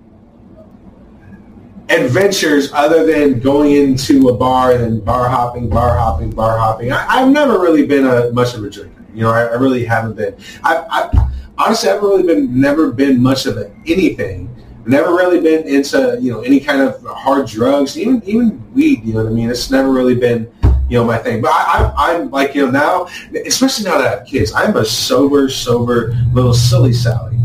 adventures 1.89 2.71
other 2.73 3.05
than 3.05 3.39
going 3.39 3.71
into 3.71 4.29
a 4.29 4.33
bar 4.33 4.73
and 4.73 5.03
bar 5.03 5.27
hopping 5.27 5.69
bar 5.69 5.97
hopping 5.97 6.31
bar 6.31 6.57
hopping. 6.57 6.91
I, 6.91 7.19
have 7.19 7.29
never 7.29 7.59
really 7.59 7.85
been 7.85 8.05
a 8.05 8.31
much 8.31 8.53
of 8.53 8.63
a 8.63 8.69
drinker 8.69 8.98
you 9.13 9.21
know 9.21 9.31
I, 9.31 9.43
I 9.43 9.55
really 9.55 9.85
haven't 9.85 10.15
been 10.15 10.35
I, 10.63 10.85
I 10.89 11.29
honestly 11.57 11.89
I've 11.89 12.01
really 12.01 12.23
been 12.23 12.59
never 12.59 12.91
been 12.91 13.21
much 13.21 13.45
of 13.45 13.57
a, 13.57 13.71
anything 13.87 14.49
never 14.89 15.13
really 15.13 15.39
been 15.39 15.67
into 15.67 16.17
you 16.19 16.31
know 16.31 16.41
any 16.41 16.59
kind 16.59 16.81
of 16.81 17.01
hard 17.05 17.47
drugs, 17.47 17.97
even 17.97 18.21
even 18.25 18.73
weed. 18.73 19.03
You 19.03 19.13
know 19.13 19.23
what 19.23 19.31
I 19.31 19.33
mean? 19.33 19.49
It's 19.49 19.69
never 19.69 19.91
really 19.91 20.15
been 20.15 20.51
you 20.89 20.97
know 20.97 21.05
my 21.05 21.17
thing. 21.17 21.41
But 21.41 21.51
I, 21.51 21.93
I, 21.95 22.13
I'm 22.13 22.31
like 22.31 22.55
you 22.55 22.65
know 22.65 22.71
now, 22.71 23.07
especially 23.45 23.85
now 23.85 23.97
that 23.97 24.07
I 24.07 24.09
have 24.17 24.27
kids, 24.27 24.51
I'm 24.53 24.75
a 24.75 24.85
sober, 24.85 25.49
sober 25.49 26.13
little 26.33 26.53
silly 26.53 26.93
Sally. 26.93 27.37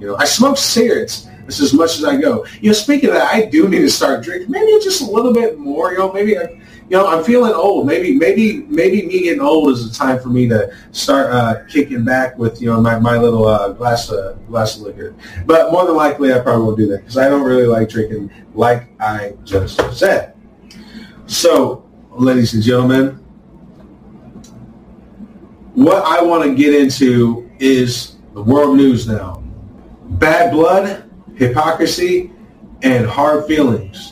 You 0.00 0.08
know, 0.08 0.16
I 0.16 0.24
smoke 0.24 0.56
cigarettes. 0.56 1.28
As 1.48 1.74
much 1.74 1.98
as 1.98 2.04
I 2.04 2.16
go. 2.16 2.46
You 2.62 2.68
know, 2.68 2.72
speaking 2.72 3.10
of 3.10 3.16
that, 3.16 3.34
I 3.34 3.44
do 3.44 3.68
need 3.68 3.80
to 3.80 3.90
start 3.90 4.22
drinking. 4.22 4.50
Maybe 4.50 4.72
just 4.82 5.02
a 5.02 5.04
little 5.04 5.34
bit 5.34 5.58
more. 5.58 5.92
You 5.92 5.98
know, 5.98 6.10
maybe 6.10 6.38
I, 6.38 6.61
you 6.92 6.98
know, 6.98 7.06
I'm 7.06 7.24
feeling 7.24 7.54
old. 7.54 7.86
Maybe, 7.86 8.14
maybe, 8.14 8.64
maybe 8.64 9.06
me 9.06 9.22
getting 9.22 9.40
old 9.40 9.70
is 9.70 9.90
the 9.90 9.96
time 9.96 10.20
for 10.20 10.28
me 10.28 10.46
to 10.48 10.70
start 10.90 11.32
uh, 11.32 11.64
kicking 11.66 12.04
back 12.04 12.36
with 12.36 12.60
you 12.60 12.70
know 12.70 12.82
my, 12.82 12.98
my 12.98 13.16
little 13.16 13.46
uh, 13.46 13.72
glass 13.72 14.12
uh, 14.12 14.36
glass 14.46 14.76
of 14.76 14.82
liquor. 14.82 15.14
But 15.46 15.72
more 15.72 15.86
than 15.86 15.96
likely, 15.96 16.34
I 16.34 16.40
probably 16.40 16.66
won't 16.66 16.76
do 16.76 16.86
that 16.88 16.98
because 16.98 17.16
I 17.16 17.30
don't 17.30 17.44
really 17.44 17.66
like 17.66 17.88
drinking, 17.88 18.30
like 18.54 18.88
I 19.00 19.32
just 19.42 19.80
said. 19.96 20.34
So, 21.24 21.88
ladies 22.10 22.52
and 22.52 22.62
gentlemen, 22.62 23.14
what 25.72 26.04
I 26.04 26.22
want 26.22 26.44
to 26.44 26.54
get 26.54 26.74
into 26.74 27.50
is 27.58 28.16
the 28.34 28.42
world 28.42 28.76
news 28.76 29.08
now. 29.08 29.42
Bad 30.10 30.52
blood, 30.52 31.10
hypocrisy, 31.36 32.32
and 32.82 33.06
hard 33.06 33.46
feelings 33.46 34.11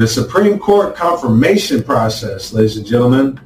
the 0.00 0.08
Supreme 0.08 0.58
Court 0.58 0.96
confirmation 0.96 1.82
process, 1.82 2.54
ladies 2.54 2.78
and 2.78 2.86
gentlemen. 2.86 3.38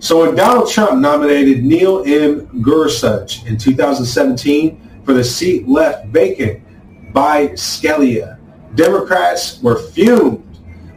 So 0.00 0.26
when 0.26 0.34
Donald 0.34 0.68
Trump 0.68 1.00
nominated 1.00 1.62
Neil 1.62 2.02
M. 2.04 2.60
Gorsuch 2.62 3.46
in 3.46 3.56
2017 3.56 5.02
for 5.04 5.12
the 5.12 5.22
seat 5.22 5.68
left 5.68 6.08
vacant 6.08 6.64
by 7.12 7.50
Scalia, 7.50 8.38
Democrats 8.74 9.62
were 9.62 9.78
fumed 9.78 10.44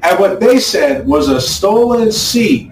at 0.02 0.20
what 0.20 0.40
they 0.40 0.60
said 0.60 1.06
was 1.06 1.30
a 1.30 1.40
stolen 1.40 2.12
seat. 2.12 2.72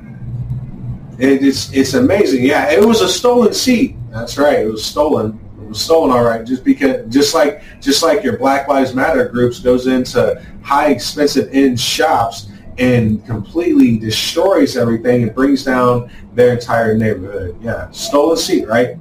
it's, 1.20 1.72
it's 1.74 1.94
amazing. 1.94 2.44
Yeah, 2.44 2.72
it 2.72 2.84
was 2.84 3.02
a 3.02 3.08
stolen 3.08 3.54
seat. 3.54 3.98
That's 4.10 4.40
right. 4.40 4.62
It 4.62 4.72
was 4.72 4.84
stolen 4.84 5.40
was 5.72 5.82
stolen 5.82 6.12
all 6.12 6.24
right 6.24 6.46
just 6.46 6.64
because 6.64 7.06
just 7.08 7.34
like 7.34 7.64
just 7.80 8.04
like 8.04 8.24
your 8.24 8.38
black 8.38 8.68
lives 8.68 8.94
matter 8.94 9.28
groups 9.28 9.60
goes 9.60 9.88
into 9.88 10.42
high 10.62 10.90
expensive 10.90 11.50
end 11.54 11.80
shops 11.80 12.50
and 12.78 13.26
completely 13.26 13.98
destroys 13.98 14.76
everything 14.76 15.24
and 15.24 15.34
brings 15.34 15.64
down 15.64 16.12
their 16.34 16.54
entire 16.54 16.98
neighborhood. 16.98 17.58
Yeah 17.62 17.90
stolen 17.92 18.38
seat 18.38 18.68
right? 18.68 18.98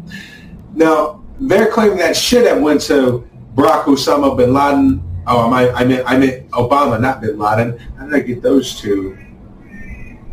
Now 0.74 1.22
they're 1.40 1.70
claiming 1.70 1.98
that 1.98 2.16
shit 2.16 2.44
that 2.44 2.60
went 2.60 2.80
to 2.82 3.28
barack 3.54 3.84
osama 3.84 4.36
bin 4.36 4.54
laden 4.54 5.02
oh 5.26 5.50
i 5.50 5.72
i 5.72 5.84
meant 5.84 6.08
i 6.08 6.16
meant 6.16 6.48
obama 6.50 7.00
not 7.00 7.20
bin 7.20 7.36
laden. 7.36 7.76
How 7.98 8.06
did 8.06 8.14
i 8.14 8.20
get 8.20 8.42
those 8.42 8.80
two 8.80 9.18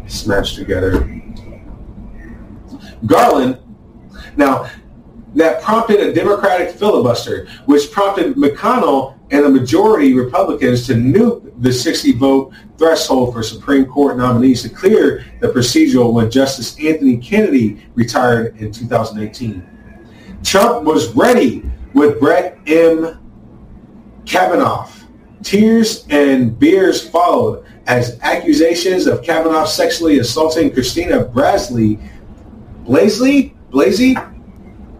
smashed 0.06 0.56
together? 0.56 1.14
Garland. 3.06 3.60
Now 4.36 4.70
that 5.38 5.62
prompted 5.62 6.00
a 6.00 6.12
Democratic 6.14 6.72
filibuster, 6.72 7.48
which 7.66 7.92
prompted 7.92 8.36
McConnell 8.36 9.18
and 9.30 9.46
the 9.46 9.50
majority 9.50 10.14
Republicans 10.14 10.88
to 10.88 10.94
nuke 10.94 11.54
the 11.62 11.72
60 11.72 12.14
vote 12.14 12.54
threshold 12.78 13.34
for 13.34 13.44
Supreme 13.44 13.86
Court 13.86 14.18
nominees 14.18 14.64
to 14.64 14.70
clear 14.70 15.26
the 15.40 15.48
procedural 15.48 16.12
when 16.14 16.32
Justice 16.32 16.78
Anthony 16.80 17.18
Kennedy 17.18 17.86
retired 17.94 18.58
in 18.58 18.72
2018. 18.72 20.40
Trump 20.44 20.86
was 20.86 21.14
ready 21.16 21.70
with 21.94 22.20
Brett 22.20 22.58
M. 22.66 23.20
Kavanaugh. 24.26 24.90
Tears 25.44 26.06
and 26.10 26.58
beers 26.58 27.08
followed 27.08 27.66
as 27.86 28.20
accusations 28.22 29.06
of 29.06 29.22
Kavanaugh 29.24 29.66
sexually 29.66 30.20
assaulting 30.20 30.74
Christina 30.74 31.26
Brasley, 31.26 32.00
Blasley, 32.86 33.56
Blasey, 33.72 34.37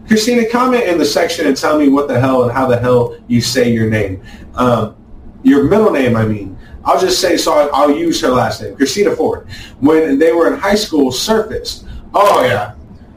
Christina, 0.08 0.48
comment 0.48 0.84
in 0.84 0.96
the 0.96 1.04
section 1.04 1.46
and 1.46 1.56
tell 1.56 1.78
me 1.78 1.90
what 1.90 2.08
the 2.08 2.18
hell 2.18 2.44
and 2.44 2.52
how 2.52 2.66
the 2.66 2.78
hell 2.78 3.16
you 3.28 3.42
say 3.42 3.70
your 3.70 3.90
name. 3.90 4.22
Um, 4.54 4.96
your 5.42 5.64
middle 5.64 5.90
name, 5.90 6.16
I 6.16 6.24
mean. 6.24 6.58
I'll 6.82 6.98
just 6.98 7.20
say, 7.20 7.36
so 7.36 7.68
I'll, 7.70 7.90
use 7.90 8.18
her 8.22 8.28
last 8.28 8.62
name, 8.62 8.74
Christina 8.74 9.14
Ford. 9.14 9.46
When 9.80 10.18
they 10.18 10.32
were 10.32 10.50
in 10.50 10.58
high 10.58 10.74
school, 10.74 11.12
surfaced. 11.12 11.84
Oh, 12.14 12.42
yeah. 12.42 12.74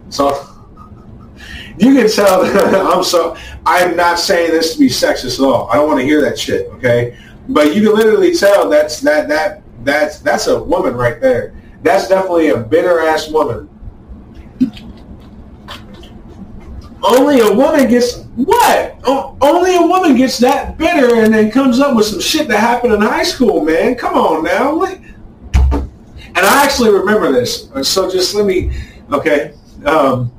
So 0.10 0.28
you 1.78 1.96
can 1.96 2.10
tell 2.10 2.44
that 2.44 2.76
I'm 2.86 3.04
so, 3.04 3.38
I'm 3.66 3.96
not 3.96 4.20
saying 4.20 4.52
this 4.52 4.74
to 4.74 4.80
be 4.80 4.88
sexist 4.88 5.40
at 5.40 5.46
all. 5.46 5.70
I 5.70 5.76
don't 5.76 5.88
want 5.88 6.02
to 6.02 6.06
hear 6.06 6.22
that 6.22 6.38
shit, 6.38 6.68
okay? 6.72 7.18
But 7.48 7.74
you 7.74 7.88
can 7.88 7.96
literally 7.96 8.36
tell 8.36 8.70
that's, 8.70 9.00
that, 9.00 9.30
that, 9.30 9.64
that's, 9.86 10.20
that's 10.20 10.48
a 10.48 10.62
woman 10.62 10.94
right 10.94 11.22
there. 11.22 11.56
That's 11.84 12.10
definitely 12.10 12.50
a 12.50 12.58
bitter 12.58 13.00
ass 13.00 13.30
woman 13.30 13.70
only 17.04 17.40
a 17.40 17.52
woman 17.52 17.90
gets 17.90 18.24
what? 18.36 19.00
only 19.42 19.76
a 19.76 19.82
woman 19.82 20.16
gets 20.16 20.38
that 20.38 20.78
bitter 20.78 21.22
and 21.22 21.34
then 21.34 21.52
comes 21.52 21.80
up 21.80 21.96
with 21.96 22.06
some 22.06 22.20
shit 22.20 22.48
that 22.48 22.60
happened 22.60 22.94
in 22.94 23.02
high 23.02 23.24
school, 23.24 23.64
man. 23.64 23.96
Come 23.96 24.14
on 24.14 24.44
now. 24.44 24.84
And 24.84 26.46
I 26.46 26.64
actually 26.64 26.92
remember 26.92 27.32
this. 27.32 27.70
So 27.84 28.10
just 28.10 28.36
let 28.36 28.46
me, 28.46 28.72
okay. 29.12 29.54
Um, 29.86 30.32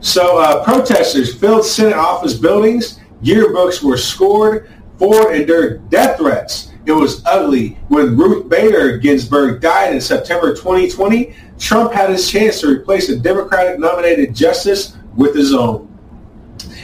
so 0.00 0.38
uh, 0.38 0.64
protesters 0.64 1.34
filled 1.34 1.64
Senate 1.64 1.96
office 1.96 2.34
buildings. 2.34 3.00
Yearbooks 3.22 3.82
were 3.82 3.96
scored. 3.96 4.70
Ford 4.98 5.34
endured 5.34 5.88
death 5.90 6.18
threats. 6.18 6.72
It 6.86 6.92
was 6.92 7.24
ugly. 7.26 7.78
When 7.88 8.16
Ruth 8.16 8.48
Bader 8.48 8.98
Ginsburg 8.98 9.60
died 9.60 9.94
in 9.94 10.00
September 10.00 10.54
2020, 10.54 11.34
Trump 11.58 11.92
had 11.92 12.10
his 12.10 12.28
chance 12.30 12.60
to 12.60 12.68
replace 12.68 13.08
a 13.10 13.18
Democratic 13.18 13.78
nominated 13.78 14.34
justice 14.34 14.96
with 15.20 15.36
his 15.36 15.52
own. 15.52 15.86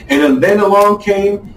And 0.09 0.43
then 0.43 0.61
along 0.61 1.03
came 1.03 1.55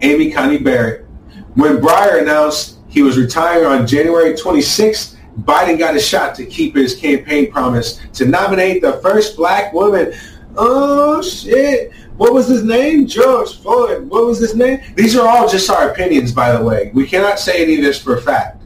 Amy 0.00 0.30
Coney 0.30 0.58
Barrett. 0.58 1.06
When 1.54 1.78
Breyer 1.78 2.22
announced 2.22 2.78
he 2.88 3.02
was 3.02 3.18
retiring 3.18 3.66
on 3.66 3.86
January 3.86 4.32
26th, 4.32 5.16
Biden 5.40 5.76
got 5.76 5.96
a 5.96 6.00
shot 6.00 6.36
to 6.36 6.46
keep 6.46 6.76
his 6.76 6.94
campaign 6.94 7.50
promise 7.50 7.98
to 8.14 8.26
nominate 8.26 8.80
the 8.80 8.94
first 9.02 9.36
black 9.36 9.72
woman. 9.72 10.14
Oh, 10.56 11.20
shit. 11.20 11.92
What 12.16 12.32
was 12.32 12.46
his 12.46 12.62
name? 12.62 13.08
George 13.08 13.58
Floyd. 13.58 14.08
What 14.08 14.24
was 14.24 14.38
his 14.38 14.54
name? 14.54 14.80
These 14.94 15.16
are 15.16 15.28
all 15.28 15.48
just 15.48 15.68
our 15.68 15.90
opinions, 15.90 16.30
by 16.30 16.56
the 16.56 16.64
way. 16.64 16.92
We 16.94 17.08
cannot 17.08 17.40
say 17.40 17.64
any 17.64 17.74
of 17.74 17.82
this 17.82 18.00
for 18.00 18.16
a 18.16 18.22
fact. 18.22 18.62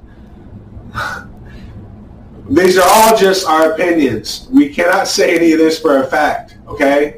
These 2.50 2.76
are 2.76 2.86
all 2.86 3.16
just 3.16 3.46
our 3.46 3.72
opinions. 3.72 4.48
We 4.50 4.68
cannot 4.68 5.08
say 5.08 5.34
any 5.34 5.52
of 5.52 5.58
this 5.58 5.80
for 5.80 6.02
a 6.02 6.06
fact, 6.06 6.58
okay? 6.66 7.17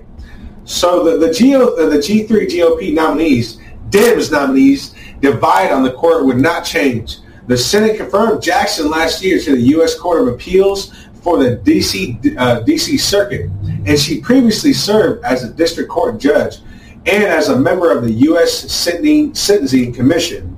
So 0.70 1.02
the, 1.02 1.18
the, 1.18 1.26
the 1.26 1.98
G3 1.98 2.28
GOP 2.28 2.94
nominees, 2.94 3.58
Dems 3.88 4.30
nominees, 4.30 4.94
divide 5.18 5.72
on 5.72 5.82
the 5.82 5.92
court 5.92 6.24
would 6.24 6.38
not 6.38 6.64
change. 6.64 7.16
The 7.48 7.58
Senate 7.58 7.96
confirmed 7.96 8.40
Jackson 8.40 8.88
last 8.88 9.20
year 9.20 9.40
to 9.40 9.56
the 9.56 9.62
U.S. 9.62 9.98
Court 9.98 10.22
of 10.22 10.28
Appeals 10.28 10.94
for 11.24 11.42
the 11.42 11.56
D.C. 11.56 12.20
Uh, 12.38 12.60
D.C. 12.60 12.98
Circuit, 12.98 13.50
and 13.84 13.98
she 13.98 14.20
previously 14.20 14.72
served 14.72 15.24
as 15.24 15.42
a 15.42 15.52
district 15.52 15.90
court 15.90 16.18
judge 16.18 16.58
and 17.04 17.24
as 17.24 17.48
a 17.48 17.58
member 17.58 17.90
of 17.90 18.04
the 18.04 18.12
U.S. 18.12 18.52
Sentencing 18.72 19.92
Commission. 19.92 20.56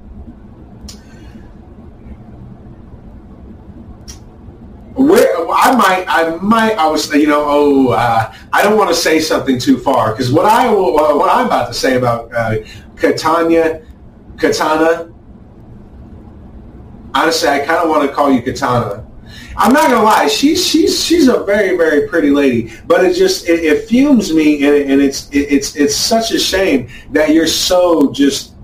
Where, 4.94 5.48
I 5.50 5.74
might, 5.74 6.04
I 6.06 6.36
might, 6.36 6.74
I 6.74 6.86
was, 6.86 7.12
you 7.14 7.26
know, 7.26 7.44
oh, 7.46 7.88
uh, 7.92 8.34
I 8.52 8.62
don't 8.62 8.76
want 8.76 8.90
to 8.90 8.94
say 8.94 9.20
something 9.20 9.58
too 9.58 9.78
far 9.78 10.12
because 10.12 10.30
what 10.30 10.44
I, 10.44 10.70
what 10.70 11.30
I'm 11.30 11.46
about 11.46 11.68
to 11.68 11.74
say 11.74 11.96
about 11.96 12.32
uh, 12.34 12.56
Katanya, 12.94 13.86
Katana, 14.36 15.12
honestly, 17.14 17.48
I 17.48 17.60
kind 17.60 17.80
of 17.82 17.88
want 17.88 18.08
to 18.08 18.14
call 18.14 18.30
you 18.30 18.42
Katana. 18.42 19.06
I'm 19.56 19.72
not 19.72 19.90
gonna 19.90 20.02
lie, 20.02 20.28
she's 20.28 20.66
she's 20.66 21.04
she's 21.04 21.28
a 21.28 21.44
very 21.44 21.76
very 21.76 22.08
pretty 22.08 22.30
lady, 22.30 22.72
but 22.86 23.04
it 23.04 23.14
just 23.14 23.48
it, 23.48 23.64
it 23.64 23.88
fumes 23.88 24.32
me, 24.32 24.64
and, 24.64 24.90
and 24.90 25.02
it's 25.02 25.28
it, 25.30 25.52
it's 25.52 25.76
it's 25.76 25.94
such 25.94 26.32
a 26.32 26.38
shame 26.38 26.88
that 27.10 27.30
you're 27.30 27.46
so 27.46 28.10
just 28.12 28.54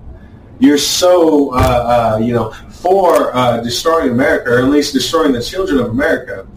you're 0.59 0.77
so 0.77 1.53
uh, 1.53 2.17
uh, 2.17 2.19
you 2.19 2.33
know 2.33 2.53
for 2.81 3.35
uh, 3.35 3.61
destroying 3.61 4.11
America, 4.11 4.51
or 4.51 4.59
at 4.59 4.69
least 4.69 4.93
destroying 4.93 5.33
the 5.33 5.41
children 5.41 5.79
of 5.79 5.87
America. 5.87 6.47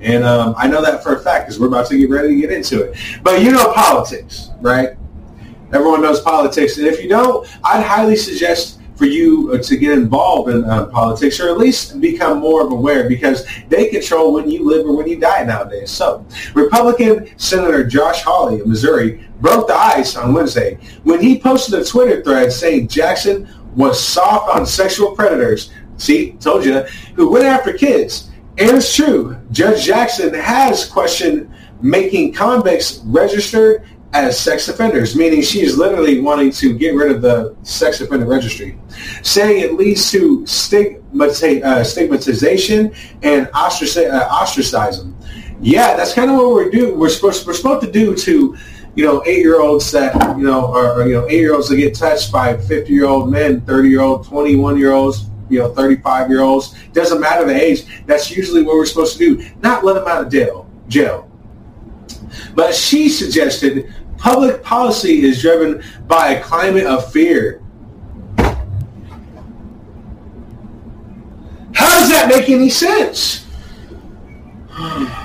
And 0.00 0.24
um, 0.24 0.54
I 0.56 0.68
know 0.68 0.82
that 0.82 1.02
for 1.02 1.16
a 1.16 1.20
fact 1.20 1.46
because 1.46 1.58
we're 1.58 1.68
about 1.68 1.86
to 1.88 1.98
get 1.98 2.08
ready 2.08 2.28
to 2.28 2.40
get 2.40 2.52
into 2.52 2.82
it. 2.82 2.96
But 3.22 3.42
you 3.42 3.50
know 3.50 3.72
politics, 3.72 4.50
right? 4.60 4.90
Everyone 5.72 6.02
knows 6.02 6.20
politics. 6.20 6.78
And 6.78 6.86
if 6.86 7.02
you 7.02 7.08
don't, 7.08 7.48
I'd 7.64 7.82
highly 7.82 8.16
suggest 8.16 8.80
for 8.94 9.06
you 9.06 9.52
uh, 9.52 9.58
to 9.58 9.76
get 9.76 9.92
involved 9.92 10.50
in 10.50 10.64
uh, 10.64 10.86
politics 10.86 11.40
or 11.40 11.48
at 11.48 11.58
least 11.58 12.00
become 12.00 12.38
more 12.38 12.64
of 12.64 12.70
aware 12.70 13.08
because 13.08 13.46
they 13.68 13.88
control 13.88 14.32
when 14.32 14.48
you 14.48 14.64
live 14.64 14.86
or 14.86 14.94
when 14.94 15.08
you 15.08 15.18
die 15.18 15.42
nowadays. 15.44 15.90
So 15.90 16.24
Republican 16.54 17.28
Senator 17.38 17.84
Josh 17.84 18.22
Hawley 18.22 18.60
of 18.60 18.66
Missouri 18.66 19.28
broke 19.40 19.66
the 19.66 19.74
ice 19.74 20.14
on 20.16 20.34
Wednesday 20.34 20.78
when 21.02 21.20
he 21.20 21.38
posted 21.38 21.80
a 21.80 21.84
Twitter 21.84 22.22
thread 22.22 22.52
saying 22.52 22.88
Jackson 22.88 23.48
was 23.74 24.02
soft 24.02 24.54
on 24.54 24.66
sexual 24.66 25.14
predators. 25.14 25.70
See, 25.96 26.32
told 26.32 26.64
you, 26.64 26.80
who 27.14 27.30
went 27.30 27.44
after 27.44 27.72
kids. 27.72 28.30
And 28.58 28.76
it's 28.76 28.94
true. 28.94 29.36
Judge 29.50 29.84
Jackson 29.84 30.34
has 30.34 30.84
questioned 30.84 31.50
making 31.80 32.32
convicts 32.32 32.98
registered 33.04 33.84
as 34.12 34.38
sex 34.38 34.68
offenders, 34.68 35.16
meaning 35.16 35.40
she 35.40 35.62
is 35.62 35.78
literally 35.78 36.20
wanting 36.20 36.50
to 36.50 36.76
get 36.76 36.94
rid 36.94 37.10
of 37.10 37.22
the 37.22 37.56
sex 37.62 38.00
offender 38.00 38.26
registry, 38.26 38.78
saying 39.22 39.62
it 39.62 39.74
leads 39.74 40.10
to 40.10 40.42
uh, 40.42 41.82
stigmatization 41.84 42.94
and 43.22 43.48
uh, 43.48 44.28
ostracism. 44.30 45.16
Yeah, 45.60 45.96
that's 45.96 46.12
kind 46.12 46.30
of 46.30 46.36
what 46.36 46.50
we're 46.50 46.70
doing. 46.70 46.98
We're 46.98 47.08
supposed 47.08 47.46
we're 47.46 47.54
supposed 47.54 47.86
to 47.86 47.90
do 47.90 48.14
to 48.14 48.56
you 48.94 49.04
know, 49.04 49.22
eight 49.26 49.38
year 49.38 49.60
olds 49.60 49.90
that, 49.92 50.14
you 50.36 50.44
know, 50.44 50.66
or 50.66 51.06
you 51.06 51.14
know, 51.14 51.26
eight 51.28 51.40
year 51.40 51.54
olds 51.54 51.68
that 51.68 51.76
get 51.76 51.94
touched 51.94 52.30
by 52.30 52.56
50 52.56 52.92
year 52.92 53.06
old 53.06 53.30
men, 53.30 53.60
30 53.62 53.88
year 53.88 54.00
old, 54.00 54.26
21 54.26 54.76
year 54.78 54.92
olds, 54.92 55.26
you 55.48 55.58
know, 55.58 55.72
35 55.74 56.28
year 56.28 56.42
olds. 56.42 56.74
Doesn't 56.92 57.20
matter 57.20 57.46
the 57.46 57.54
age. 57.54 58.04
That's 58.06 58.30
usually 58.30 58.62
what 58.62 58.76
we're 58.76 58.86
supposed 58.86 59.16
to 59.18 59.36
do. 59.36 59.50
Not 59.62 59.84
let 59.84 59.94
them 59.94 60.06
out 60.06 60.26
of 60.26 60.32
jail. 60.32 60.68
Jail. 60.88 61.30
But 62.54 62.74
she 62.74 63.08
suggested 63.08 63.92
public 64.18 64.62
policy 64.62 65.24
is 65.24 65.40
driven 65.40 65.82
by 66.06 66.34
a 66.34 66.42
climate 66.42 66.84
of 66.84 67.10
fear. 67.12 67.62
How 71.74 71.88
does 71.98 72.10
that 72.10 72.26
make 72.28 72.48
any 72.48 72.68
sense? 72.68 73.46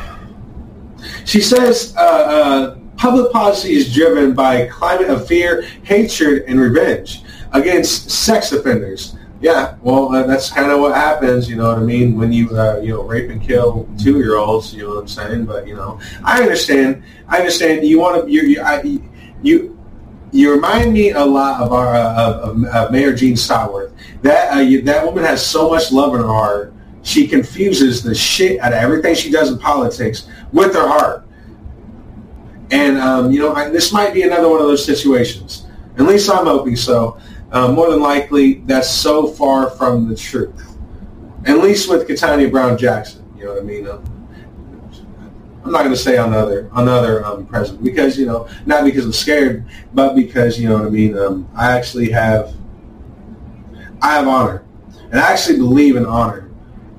She 1.25 1.41
says, 1.41 1.93
uh, 1.97 1.99
uh, 1.99 2.76
Public 2.97 3.31
policy 3.31 3.75
is 3.75 3.93
driven 3.93 4.33
by 4.33 4.55
a 4.55 4.69
climate 4.69 5.09
of 5.09 5.27
fear, 5.27 5.61
hatred, 5.83 6.43
and 6.47 6.59
revenge 6.59 7.23
against 7.53 8.09
sex 8.09 8.51
offenders. 8.51 9.15
Yeah, 9.39 9.75
well, 9.83 10.09
that's 10.09 10.49
kind 10.49 10.71
of 10.71 10.79
what 10.79 10.95
happens. 10.95 11.47
You 11.47 11.57
know 11.57 11.69
what 11.69 11.77
I 11.77 11.83
mean? 11.83 12.17
When 12.17 12.33
you 12.33 12.49
uh, 12.57 12.79
you 12.81 12.89
know 12.89 13.03
rape 13.03 13.29
and 13.29 13.39
kill 13.39 13.87
two 13.99 14.17
year 14.17 14.37
olds, 14.37 14.73
you 14.73 14.81
know 14.81 14.95
what 14.95 15.01
I'm 15.01 15.07
saying? 15.07 15.45
But 15.45 15.67
you 15.67 15.75
know, 15.75 15.99
I 16.23 16.41
understand. 16.41 17.03
I 17.27 17.37
understand. 17.37 17.85
You 17.85 17.99
want 17.99 18.25
to 18.25 18.31
you 18.31 18.41
you, 18.41 18.61
I, 18.61 18.81
you 19.43 19.77
you 20.31 20.51
remind 20.51 20.91
me 20.91 21.11
a 21.11 21.23
lot 21.23 21.61
of 21.61 21.71
our 21.71 21.93
uh, 21.93 22.39
of, 22.41 22.65
of, 22.65 22.91
Mayor 22.91 23.13
Jean 23.13 23.35
Stotworth. 23.35 23.93
That 24.23 24.55
uh, 24.55 24.59
you, 24.59 24.81
that 24.81 25.05
woman 25.05 25.23
has 25.23 25.45
so 25.45 25.69
much 25.69 25.91
love 25.91 26.15
in 26.15 26.21
her 26.21 26.27
heart. 26.27 26.73
She 27.03 27.27
confuses 27.27 28.01
the 28.01 28.15
shit 28.15 28.59
out 28.59 28.73
of 28.73 28.79
everything 28.79 29.13
she 29.13 29.29
does 29.29 29.51
in 29.51 29.59
politics 29.59 30.27
with 30.51 30.73
her 30.73 30.87
heart. 30.87 31.26
And, 32.71 32.97
um, 32.97 33.31
you 33.31 33.39
know, 33.39 33.53
I, 33.53 33.69
this 33.69 33.93
might 33.93 34.13
be 34.13 34.23
another 34.23 34.49
one 34.49 34.59
of 34.59 34.67
those 34.67 34.85
situations. 34.85 35.65
At 35.97 36.05
least 36.05 36.29
I'm 36.29 36.45
hoping 36.45 36.75
so. 36.75 37.17
Uh, 37.51 37.71
more 37.71 37.89
than 37.89 38.01
likely, 38.01 38.55
that's 38.65 38.89
so 38.89 39.27
far 39.27 39.69
from 39.69 40.09
the 40.09 40.15
truth. 40.15 40.77
At 41.45 41.59
least 41.59 41.89
with 41.89 42.07
Katanya 42.07 42.51
Brown 42.51 42.77
Jackson. 42.77 43.23
You 43.37 43.45
know 43.45 43.53
what 43.53 43.61
I 43.61 43.65
mean? 43.65 43.87
Um, 43.87 44.03
I'm 45.63 45.71
not 45.71 45.79
going 45.79 45.93
to 45.93 45.99
say 45.99 46.17
another 46.17 46.69
another 46.75 47.25
um, 47.25 47.45
president 47.45 47.83
because 47.83 48.17
you 48.17 48.25
know 48.25 48.47
not 48.65 48.85
because 48.85 49.03
I'm 49.03 49.11
scared, 49.11 49.65
but 49.93 50.15
because 50.15 50.57
you 50.57 50.69
know 50.69 50.75
what 50.75 50.85
I 50.85 50.89
mean. 50.89 51.17
Um, 51.17 51.49
I 51.55 51.73
actually 51.77 52.09
have 52.11 52.53
I 54.01 54.13
have 54.13 54.27
honor, 54.27 54.63
and 55.11 55.19
I 55.19 55.31
actually 55.31 55.57
believe 55.57 55.97
in 55.97 56.05
honor 56.05 56.49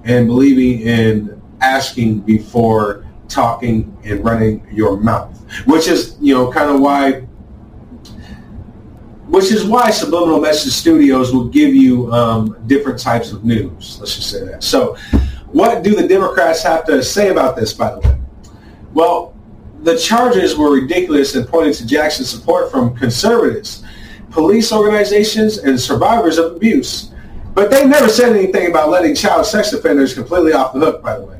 and 0.04 0.26
believing 0.26 0.86
in 0.86 1.40
asking 1.62 2.20
before 2.20 3.07
talking 3.28 3.96
and 4.04 4.24
running 4.24 4.66
your 4.72 4.96
mouth 4.96 5.38
which 5.66 5.88
is 5.88 6.16
you 6.20 6.34
know 6.34 6.50
kind 6.50 6.70
of 6.70 6.80
why 6.80 7.22
which 9.28 9.52
is 9.52 9.64
why 9.64 9.90
subliminal 9.90 10.40
message 10.40 10.72
studios 10.72 11.34
will 11.34 11.48
give 11.48 11.74
you 11.74 12.10
um, 12.12 12.56
different 12.66 12.98
types 12.98 13.30
of 13.30 13.44
news. 13.44 13.98
Let's 14.00 14.16
just 14.16 14.30
say 14.30 14.42
that. 14.46 14.64
So 14.64 14.96
what 15.52 15.82
do 15.82 15.94
the 15.94 16.08
democrats 16.08 16.62
have 16.62 16.86
to 16.86 17.02
say 17.02 17.28
about 17.28 17.54
this 17.54 17.72
by 17.72 17.94
the 17.94 18.00
way? 18.00 18.18
Well 18.94 19.34
the 19.80 19.96
charges 19.96 20.56
were 20.56 20.72
ridiculous 20.72 21.36
and 21.36 21.46
pointed 21.46 21.74
to 21.74 21.86
jackson's 21.86 22.28
support 22.28 22.70
from 22.70 22.96
conservatives 22.96 23.84
police 24.30 24.72
organizations 24.72 25.58
and 25.58 25.80
survivors 25.80 26.36
of 26.36 26.56
abuse. 26.56 27.12
But 27.54 27.70
they 27.70 27.86
never 27.86 28.08
said 28.08 28.36
anything 28.36 28.68
about 28.68 28.90
letting 28.90 29.14
child 29.14 29.46
sex 29.46 29.72
offenders 29.72 30.14
completely 30.14 30.52
off 30.52 30.72
the 30.74 30.80
hook 30.80 31.02
by 31.02 31.18
the 31.18 31.24
way 31.24 31.37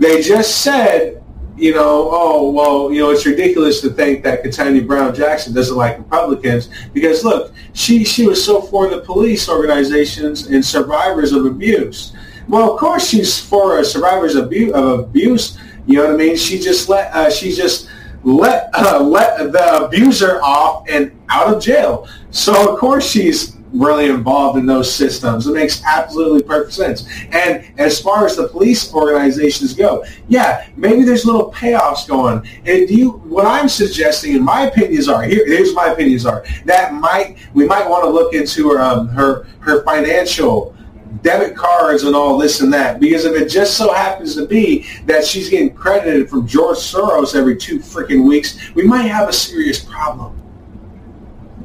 they 0.00 0.20
just 0.20 0.62
said 0.62 1.20
you 1.60 1.74
know, 1.74 2.08
oh, 2.10 2.50
well, 2.50 2.90
you 2.90 3.00
know, 3.00 3.10
it's 3.10 3.26
ridiculous 3.26 3.82
to 3.82 3.90
think 3.90 4.24
that 4.24 4.42
Katanya 4.42 4.86
Brown 4.86 5.14
Jackson 5.14 5.52
doesn't 5.52 5.76
like 5.76 5.98
Republicans 5.98 6.70
because, 6.94 7.22
look, 7.22 7.52
she, 7.74 8.02
she 8.02 8.26
was 8.26 8.42
so 8.42 8.62
for 8.62 8.88
the 8.88 9.02
police 9.02 9.46
organizations 9.46 10.46
and 10.46 10.64
survivors 10.64 11.32
of 11.32 11.44
abuse. 11.44 12.14
Well, 12.48 12.72
of 12.72 12.80
course 12.80 13.06
she's 13.06 13.38
for 13.38 13.84
survivors 13.84 14.36
of 14.36 14.46
abuse, 14.46 14.72
of 14.72 15.00
abuse. 15.00 15.58
You 15.86 15.98
know 15.98 16.06
what 16.06 16.14
I 16.14 16.16
mean? 16.16 16.36
She 16.36 16.58
just 16.58 16.88
let 16.88 17.12
uh, 17.14 17.30
she 17.30 17.52
just 17.52 17.88
let 18.24 18.70
uh, 18.74 19.00
let 19.00 19.52
the 19.52 19.84
abuser 19.84 20.42
off 20.42 20.84
and 20.88 21.16
out 21.28 21.54
of 21.54 21.62
jail. 21.62 22.08
So 22.30 22.72
of 22.72 22.78
course 22.80 23.08
she's 23.08 23.56
really 23.72 24.08
involved 24.08 24.58
in 24.58 24.66
those 24.66 24.92
systems. 24.92 25.46
It 25.46 25.54
makes 25.54 25.82
absolutely 25.84 26.42
perfect 26.42 26.72
sense. 26.72 27.08
And 27.30 27.64
as 27.78 28.00
far 28.00 28.26
as 28.26 28.36
the 28.36 28.48
police 28.48 28.92
organizations 28.92 29.74
go, 29.74 30.04
yeah, 30.28 30.68
maybe 30.76 31.02
there's 31.02 31.24
little 31.24 31.52
payoffs 31.52 32.06
going. 32.08 32.38
And 32.64 32.88
do 32.88 32.94
you, 32.94 33.10
what 33.10 33.46
I'm 33.46 33.68
suggesting, 33.68 34.34
and 34.34 34.44
my 34.44 34.62
opinions 34.62 35.08
are 35.08 35.22
here. 35.22 35.46
Here's 35.46 35.74
my 35.74 35.88
opinions 35.88 36.26
are 36.26 36.44
that 36.64 36.92
might 36.94 37.38
we 37.54 37.66
might 37.66 37.88
want 37.88 38.04
to 38.04 38.10
look 38.10 38.34
into 38.34 38.70
her 38.70 38.80
um, 38.80 39.08
her 39.08 39.46
her 39.60 39.84
financial 39.84 40.74
debit 41.22 41.56
cards 41.56 42.04
and 42.04 42.14
all 42.14 42.38
this 42.38 42.60
and 42.60 42.72
that. 42.72 43.00
Because 43.00 43.24
if 43.24 43.40
it 43.40 43.48
just 43.48 43.76
so 43.76 43.92
happens 43.92 44.34
to 44.36 44.46
be 44.46 44.86
that 45.06 45.24
she's 45.24 45.48
getting 45.48 45.74
credited 45.74 46.28
from 46.30 46.46
George 46.46 46.78
Soros 46.78 47.34
every 47.34 47.56
two 47.56 47.78
freaking 47.78 48.26
weeks, 48.26 48.58
we 48.74 48.84
might 48.84 49.02
have 49.02 49.28
a 49.28 49.32
serious 49.32 49.84
problem. 49.84 50.36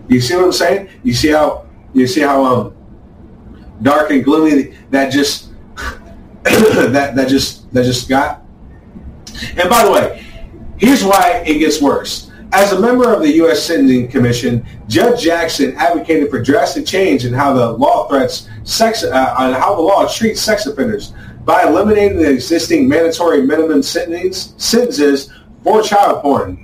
You 0.08 0.22
see 0.22 0.36
what 0.36 0.46
I'm 0.46 0.52
saying? 0.52 0.90
You 1.04 1.14
see 1.14 1.30
how 1.30 1.65
you 1.96 2.06
see 2.06 2.22
how 2.22 2.44
um, 2.44 2.76
dark 3.82 4.12
and 4.12 4.24
gloomy 4.24 4.76
that 4.92 5.12
just 5.12 5.50
that 6.44 7.14
that 7.16 7.28
just 7.28 7.72
that 7.74 7.84
just 7.84 8.08
got. 8.08 8.44
And 9.58 9.70
by 9.70 9.84
the 9.84 9.92
way, 9.92 10.26
here's 10.78 11.04
why 11.04 11.44
it 11.46 11.58
gets 11.60 11.82
worse. 11.82 12.32
As 12.52 12.72
a 12.72 12.80
member 12.80 13.12
of 13.12 13.22
the 13.22 13.32
U.S. 13.34 13.64
Sentencing 13.64 14.08
Commission, 14.08 14.66
Judge 14.88 15.24
Jackson 15.24 15.76
advocated 15.76 16.30
for 16.30 16.42
drastic 16.42 16.86
change 16.86 17.26
in 17.26 17.34
how 17.34 17.54
the 17.54 17.72
law 17.72 18.08
threats 18.08 18.48
sex, 18.64 19.04
uh, 19.04 19.36
on 19.38 19.54
how 19.54 19.76
the 19.76 19.82
law 19.82 20.08
treats 20.08 20.42
sex 20.42 20.66
offenders 20.66 21.14
by 21.44 21.64
eliminating 21.64 22.18
the 22.18 22.30
existing 22.30 22.88
mandatory 22.88 23.42
minimum 23.42 23.84
sentences 23.84 25.34
for 25.64 25.82
child 25.82 26.22
porn. 26.22 26.62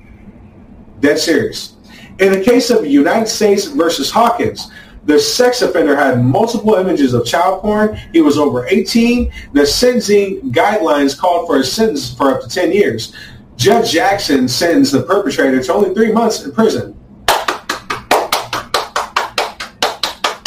Dead 1.02 1.20
serious. 1.20 1.76
In 2.20 2.32
the 2.32 2.42
case 2.42 2.70
of 2.70 2.86
United 2.86 3.28
States 3.28 3.66
versus 3.66 4.12
Hawkins, 4.12 4.72
the 5.04 5.20
sex 5.20 5.62
offender 5.62 5.96
had 5.96 6.24
multiple 6.24 6.76
images 6.76 7.14
of 7.14 7.26
child 7.26 7.62
porn. 7.62 7.98
He 8.14 8.22
was 8.22 8.38
over 8.38 8.68
18. 8.68 9.32
The 9.54 9.66
sentencing 9.66 10.52
guidelines 10.52 11.18
called 11.18 11.48
for 11.48 11.60
a 11.60 11.64
sentence 11.64 12.14
for 12.14 12.32
up 12.32 12.42
to 12.42 12.48
10 12.48 12.72
years. 12.72 13.16
Judge 13.56 13.92
Jackson 13.92 14.48
sentenced 14.48 14.92
the 14.92 15.04
perpetrator 15.04 15.62
to 15.62 15.74
only 15.74 15.94
three 15.94 16.12
months 16.12 16.44
in 16.44 16.52
prison. 16.52 16.98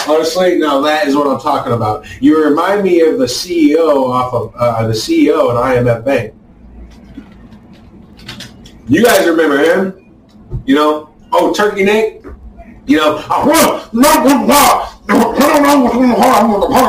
Honestly, 0.06 0.58
now 0.58 0.80
that 0.80 1.06
is 1.06 1.16
what 1.16 1.26
I'm 1.26 1.40
talking 1.40 1.72
about. 1.72 2.06
You 2.20 2.44
remind 2.44 2.82
me 2.82 3.00
of 3.00 3.18
the 3.18 3.24
CEO 3.24 4.08
off 4.10 4.34
of 4.34 4.54
uh, 4.54 4.86
the 4.86 4.92
CEO 4.92 5.50
at 5.50 5.84
IMF 5.84 6.04
Bank. 6.04 6.34
You 8.86 9.02
guys 9.02 9.26
remember 9.26 9.58
him? 9.58 10.14
You 10.66 10.74
know, 10.74 11.14
oh, 11.32 11.54
Turkey 11.54 11.84
Neck. 11.84 12.23
You 12.86 12.98
know, 12.98 13.24
I 13.28 13.46
won't 13.46 13.92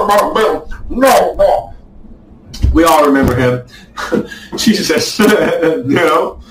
bother 0.08 0.34
bill. 0.34 1.74
we 2.74 2.84
all 2.84 3.06
remember 3.06 3.36
him. 3.36 3.66
Jesus, 4.58 5.20
you 5.20 5.96
know. 5.96 6.42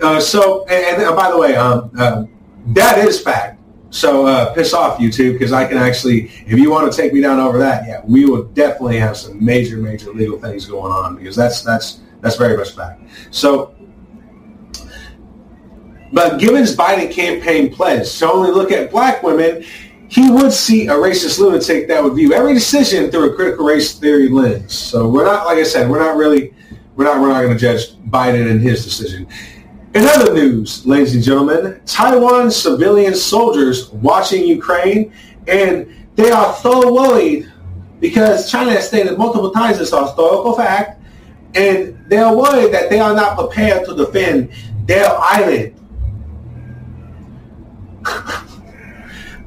Uh, 0.00 0.20
so, 0.20 0.64
and, 0.66 1.02
and, 1.02 1.16
by 1.16 1.30
the 1.30 1.38
way, 1.38 1.56
um, 1.56 1.90
uh, 1.98 2.24
that 2.68 2.98
is 2.98 3.20
fact. 3.20 3.60
So 3.90 4.26
uh, 4.26 4.52
piss 4.52 4.74
off 4.74 4.98
YouTube 4.98 5.32
because 5.32 5.52
I 5.52 5.66
can 5.66 5.78
actually, 5.78 6.30
if 6.46 6.58
you 6.58 6.70
want 6.70 6.92
to 6.92 6.96
take 6.96 7.12
me 7.12 7.20
down 7.20 7.40
over 7.40 7.58
that, 7.58 7.86
yeah, 7.86 8.02
we 8.04 8.26
will 8.26 8.44
definitely 8.44 8.98
have 8.98 9.16
some 9.16 9.42
major, 9.42 9.78
major 9.78 10.12
legal 10.12 10.38
things 10.38 10.66
going 10.66 10.92
on 10.92 11.16
because 11.16 11.34
that's 11.34 11.62
that's 11.62 12.00
that's 12.20 12.36
very 12.36 12.56
much 12.56 12.72
fact. 12.72 13.02
So, 13.30 13.74
but 16.12 16.38
given 16.38 16.56
his 16.56 16.76
Biden 16.76 17.10
campaign 17.10 17.72
pledge 17.72 18.18
to 18.18 18.30
only 18.30 18.50
look 18.50 18.72
at 18.72 18.90
black 18.90 19.22
women, 19.22 19.64
he 20.08 20.30
would 20.30 20.52
see 20.52 20.86
a 20.86 20.94
racist 20.94 21.38
lunatic 21.38 21.86
that 21.88 22.02
would 22.02 22.14
view 22.14 22.32
every 22.32 22.54
decision 22.54 23.10
through 23.10 23.32
a 23.32 23.34
critical 23.34 23.66
race 23.66 23.98
theory 23.98 24.28
lens. 24.28 24.72
So 24.72 25.08
we're 25.08 25.24
not, 25.24 25.44
like 25.44 25.58
I 25.58 25.64
said, 25.64 25.88
we're 25.90 25.98
not 25.98 26.16
really, 26.16 26.54
we're 26.96 27.04
not, 27.04 27.20
we're 27.20 27.28
not 27.28 27.42
going 27.42 27.52
to 27.52 27.58
judge 27.58 27.94
Biden 28.10 28.50
and 28.50 28.60
his 28.60 28.84
decision. 28.84 29.28
In 29.94 30.04
other 30.04 30.32
news, 30.32 30.86
ladies 30.86 31.14
and 31.14 31.22
gentlemen, 31.22 31.80
Taiwan 31.84 32.50
civilian 32.50 33.14
soldiers 33.14 33.90
watching 33.90 34.46
Ukraine, 34.46 35.12
and 35.46 35.94
they 36.14 36.30
are 36.30 36.54
so 36.56 36.92
worried 36.92 37.50
because 38.00 38.50
China 38.50 38.70
has 38.72 38.88
stated 38.88 39.18
multiple 39.18 39.50
times 39.50 39.78
this 39.78 39.90
historical 39.90 40.54
fact, 40.54 41.00
and 41.54 41.98
they 42.08 42.18
are 42.18 42.34
worried 42.34 42.72
that 42.72 42.90
they 42.90 43.00
are 43.00 43.14
not 43.14 43.36
prepared 43.36 43.86
to 43.86 43.94
defend 43.94 44.50
their 44.86 45.08
island. 45.18 45.77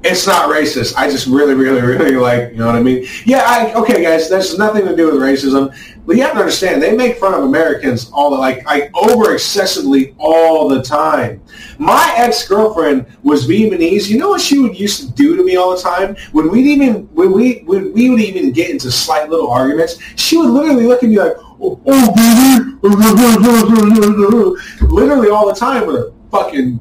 It's 0.03 0.25
not 0.25 0.49
racist. 0.49 0.95
I 0.95 1.09
just 1.09 1.27
really, 1.27 1.53
really, 1.53 1.81
really 1.81 2.15
like, 2.15 2.51
you 2.51 2.57
know 2.57 2.65
what 2.65 2.75
I 2.75 2.81
mean? 2.81 3.05
Yeah, 3.25 3.43
I, 3.45 3.73
okay, 3.73 4.01
guys, 4.01 4.29
that's 4.29 4.57
nothing 4.57 4.85
to 4.85 4.95
do 4.95 5.05
with 5.05 5.15
racism. 5.15 5.75
But 6.05 6.15
you 6.15 6.23
have 6.23 6.33
to 6.33 6.39
understand, 6.39 6.81
they 6.81 6.95
make 6.95 7.17
fun 7.17 7.35
of 7.35 7.43
Americans 7.43 8.09
all 8.11 8.31
the, 8.31 8.37
like, 8.37 8.65
like 8.65 8.89
over 8.95 9.33
excessively 9.33 10.15
all 10.17 10.67
the 10.67 10.81
time. 10.81 11.43
My 11.77 12.13
ex-girlfriend 12.17 13.05
was 13.21 13.47
Vietnamese. 13.47 14.09
You 14.09 14.17
know 14.17 14.29
what 14.29 14.41
she 14.41 14.57
would 14.57 14.79
used 14.79 15.01
to 15.01 15.11
do 15.13 15.35
to 15.35 15.43
me 15.43 15.55
all 15.55 15.75
the 15.75 15.81
time? 15.81 16.15
When 16.31 16.49
we'd 16.49 16.65
even, 16.65 17.03
when 17.13 17.31
we, 17.31 17.59
when 17.65 17.93
we 17.93 18.09
would 18.09 18.21
even 18.21 18.51
get 18.51 18.71
into 18.71 18.91
slight 18.91 19.29
little 19.29 19.51
arguments, 19.51 19.99
she 20.15 20.37
would 20.37 20.49
literally 20.49 20.87
look 20.87 21.03
at 21.03 21.09
me 21.09 21.19
like, 21.19 21.33
oh, 21.61 21.79
oh 21.85 22.77
literally 24.81 25.29
all 25.29 25.47
the 25.47 25.55
time 25.55 25.85
with 25.85 25.97
her 25.97 26.11
fucking, 26.31 26.79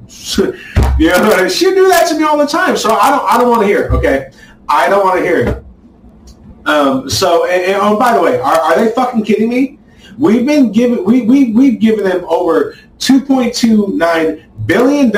you 1.00 1.08
know, 1.08 1.48
she 1.48 1.64
do 1.66 1.88
that 1.88 2.06
to 2.08 2.18
me 2.18 2.24
all 2.24 2.36
the 2.36 2.46
time. 2.46 2.76
So 2.76 2.94
I 2.94 3.10
don't, 3.10 3.24
I 3.24 3.38
don't 3.38 3.48
want 3.48 3.62
to 3.62 3.66
hear. 3.66 3.84
It, 3.84 3.92
okay, 3.92 4.30
I 4.68 4.86
don't 4.88 5.02
want 5.04 5.18
to 5.18 5.24
hear 5.24 5.46
it. 5.46 5.64
Um, 6.66 7.08
so, 7.08 7.46
and, 7.46 7.64
and, 7.64 7.78
oh, 7.80 7.98
by 7.98 8.14
the 8.14 8.20
way, 8.20 8.38
are, 8.38 8.60
are 8.60 8.76
they 8.76 8.92
fucking 8.92 9.24
kidding 9.24 9.48
me? 9.48 9.78
We've 10.18 10.44
been 10.44 10.72
given, 10.72 11.02
we, 11.04 11.22
we, 11.22 11.52
we've 11.52 11.80
given 11.80 12.04
them 12.04 12.26
over 12.28 12.76
$2.29 12.98 14.66
billion 14.66 15.10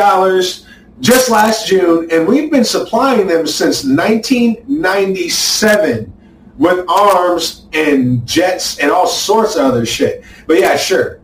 just 1.00 1.30
last 1.30 1.66
June, 1.66 2.08
and 2.12 2.28
we've 2.28 2.48
been 2.50 2.64
supplying 2.64 3.26
them 3.26 3.44
since 3.44 3.84
1997 3.84 6.12
with 6.58 6.88
arms 6.88 7.66
and 7.72 8.24
jets 8.24 8.78
and 8.78 8.92
all 8.92 9.08
sorts 9.08 9.56
of 9.56 9.64
other 9.64 9.84
shit. 9.84 10.22
But 10.46 10.60
yeah, 10.60 10.76
sure. 10.76 11.21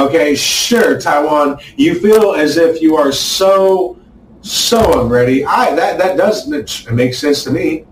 Okay, 0.00 0.34
sure, 0.34 0.98
Taiwan. 0.98 1.58
You 1.76 2.00
feel 2.00 2.32
as 2.32 2.56
if 2.56 2.80
you 2.80 2.96
are 2.96 3.12
so 3.12 3.98
so 4.40 5.02
unready. 5.02 5.44
I 5.44 5.74
that 5.74 5.98
that 5.98 6.16
does 6.16 6.50
it 6.50 6.92
makes 6.92 7.18
sense 7.18 7.44
to 7.44 7.50
me. 7.50 7.84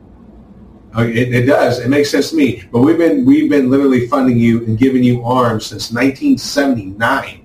Oh, 0.94 1.03
it, 1.03 1.35
it, 1.35 1.42
does. 1.44 1.81
It 1.81 1.88
makes 1.88 2.11
sense 2.11 2.31
to 2.31 2.37
me. 2.37 2.64
But 2.73 2.81
we've 2.81 2.97
been 2.97 3.27
we've 3.27 3.51
been 3.51 3.68
literally 3.68 4.09
funding 4.09 4.38
you 4.38 4.64
and 4.64 4.79
giving 4.79 5.05
you 5.05 5.23
arms 5.23 5.66
since 5.66 5.92
1979. 5.92 7.44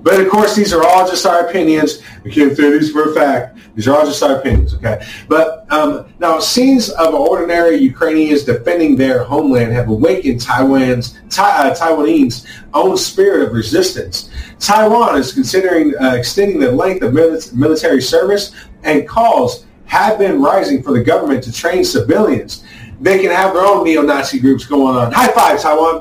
But 0.00 0.20
of 0.20 0.30
course, 0.30 0.56
these 0.56 0.72
are 0.72 0.82
all 0.82 1.06
just 1.06 1.26
our 1.26 1.46
opinions. 1.46 1.98
We 2.24 2.32
can't 2.32 2.56
say 2.56 2.70
these 2.70 2.90
for 2.90 3.10
a 3.10 3.14
fact. 3.14 3.58
These 3.74 3.86
are 3.86 3.98
all 3.98 4.06
just 4.06 4.22
our 4.22 4.38
opinions, 4.38 4.74
okay? 4.74 5.06
But 5.28 5.57
um, 5.70 6.06
now, 6.18 6.38
scenes 6.38 6.88
of 6.90 7.14
ordinary 7.14 7.76
Ukrainians 7.76 8.44
defending 8.44 8.96
their 8.96 9.22
homeland 9.22 9.72
have 9.72 9.88
awakened 9.88 10.40
Taiwan's 10.40 11.18
uh, 11.38 11.74
Taiwanese 11.74 12.46
own 12.72 12.96
spirit 12.96 13.46
of 13.46 13.52
resistance. 13.52 14.30
Taiwan 14.58 15.18
is 15.18 15.32
considering 15.32 15.94
uh, 16.00 16.14
extending 16.14 16.58
the 16.58 16.72
length 16.72 17.02
of 17.02 17.12
military 17.54 18.00
service, 18.00 18.54
and 18.82 19.06
calls 19.06 19.66
have 19.84 20.18
been 20.18 20.40
rising 20.40 20.82
for 20.82 20.92
the 20.92 21.02
government 21.02 21.44
to 21.44 21.52
train 21.52 21.84
civilians. 21.84 22.64
They 23.00 23.18
can 23.20 23.30
have 23.30 23.54
their 23.54 23.64
own 23.64 23.84
neo-Nazi 23.84 24.40
groups 24.40 24.64
going 24.64 24.96
on. 24.96 25.12
High 25.12 25.32
five, 25.32 25.60
Taiwan. 25.60 26.00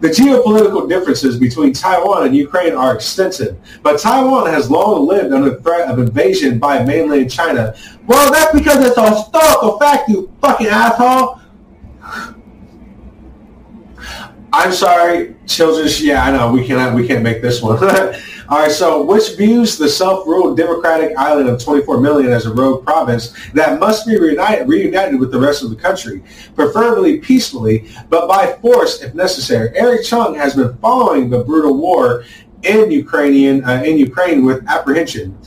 The 0.00 0.08
geopolitical 0.08 0.88
differences 0.88 1.38
between 1.38 1.72
Taiwan 1.72 2.26
and 2.26 2.36
Ukraine 2.36 2.74
are 2.74 2.94
extensive, 2.94 3.56
but 3.82 3.98
Taiwan 3.98 4.46
has 4.46 4.70
long 4.70 5.08
lived 5.08 5.32
under 5.32 5.60
threat 5.60 5.88
of 5.88 5.98
invasion 5.98 6.60
by 6.60 6.84
mainland 6.84 7.30
China. 7.30 7.74
Well, 8.06 8.30
that's 8.32 8.52
because 8.56 8.84
it's 8.84 8.96
a 8.96 9.10
historical 9.10 9.78
fact, 9.78 10.08
you 10.08 10.32
fucking 10.40 10.68
asshole. 10.68 11.40
I'm 14.52 14.72
sorry, 14.72 15.34
children. 15.46 15.88
Yeah, 15.98 16.24
I 16.24 16.30
know 16.30 16.52
we 16.52 16.66
cannot. 16.66 16.94
We 16.94 17.06
can't 17.06 17.22
make 17.22 17.42
this 17.42 17.60
one. 17.60 17.78
All 18.48 18.60
right. 18.60 18.72
So, 18.72 19.04
which 19.04 19.36
views 19.36 19.76
the 19.76 19.88
self-ruled 19.88 20.56
democratic 20.56 21.16
island 21.18 21.50
of 21.50 21.62
24 21.62 22.00
million 22.00 22.32
as 22.32 22.46
a 22.46 22.52
rogue 22.52 22.82
province 22.82 23.34
that 23.52 23.78
must 23.78 24.06
be 24.06 24.18
reunited, 24.18 24.66
reunited 24.66 25.20
with 25.20 25.30
the 25.30 25.38
rest 25.38 25.62
of 25.62 25.68
the 25.68 25.76
country, 25.76 26.22
preferably 26.54 27.18
peacefully, 27.18 27.90
but 28.08 28.26
by 28.26 28.54
force 28.62 29.02
if 29.02 29.14
necessary. 29.14 29.70
Eric 29.76 30.04
Chung 30.04 30.34
has 30.34 30.56
been 30.56 30.74
following 30.78 31.28
the 31.28 31.44
brutal 31.44 31.76
war 31.76 32.24
in 32.62 32.90
Ukrainian 32.90 33.62
uh, 33.64 33.82
in 33.84 33.98
Ukraine 33.98 34.44
with 34.44 34.66
apprehension. 34.66 35.38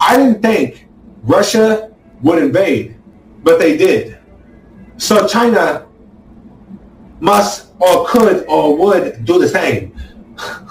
I 0.00 0.16
didn't 0.16 0.40
think 0.40 0.86
Russia 1.24 1.92
would 2.22 2.40
invade, 2.40 2.96
but 3.42 3.58
they 3.58 3.76
did. 3.76 4.18
So 4.96 5.26
China 5.26 5.86
must 7.18 7.72
or 7.80 8.06
could 8.06 8.44
or 8.46 8.76
would 8.76 9.24
do 9.24 9.40
the 9.40 9.48
same. 9.48 9.92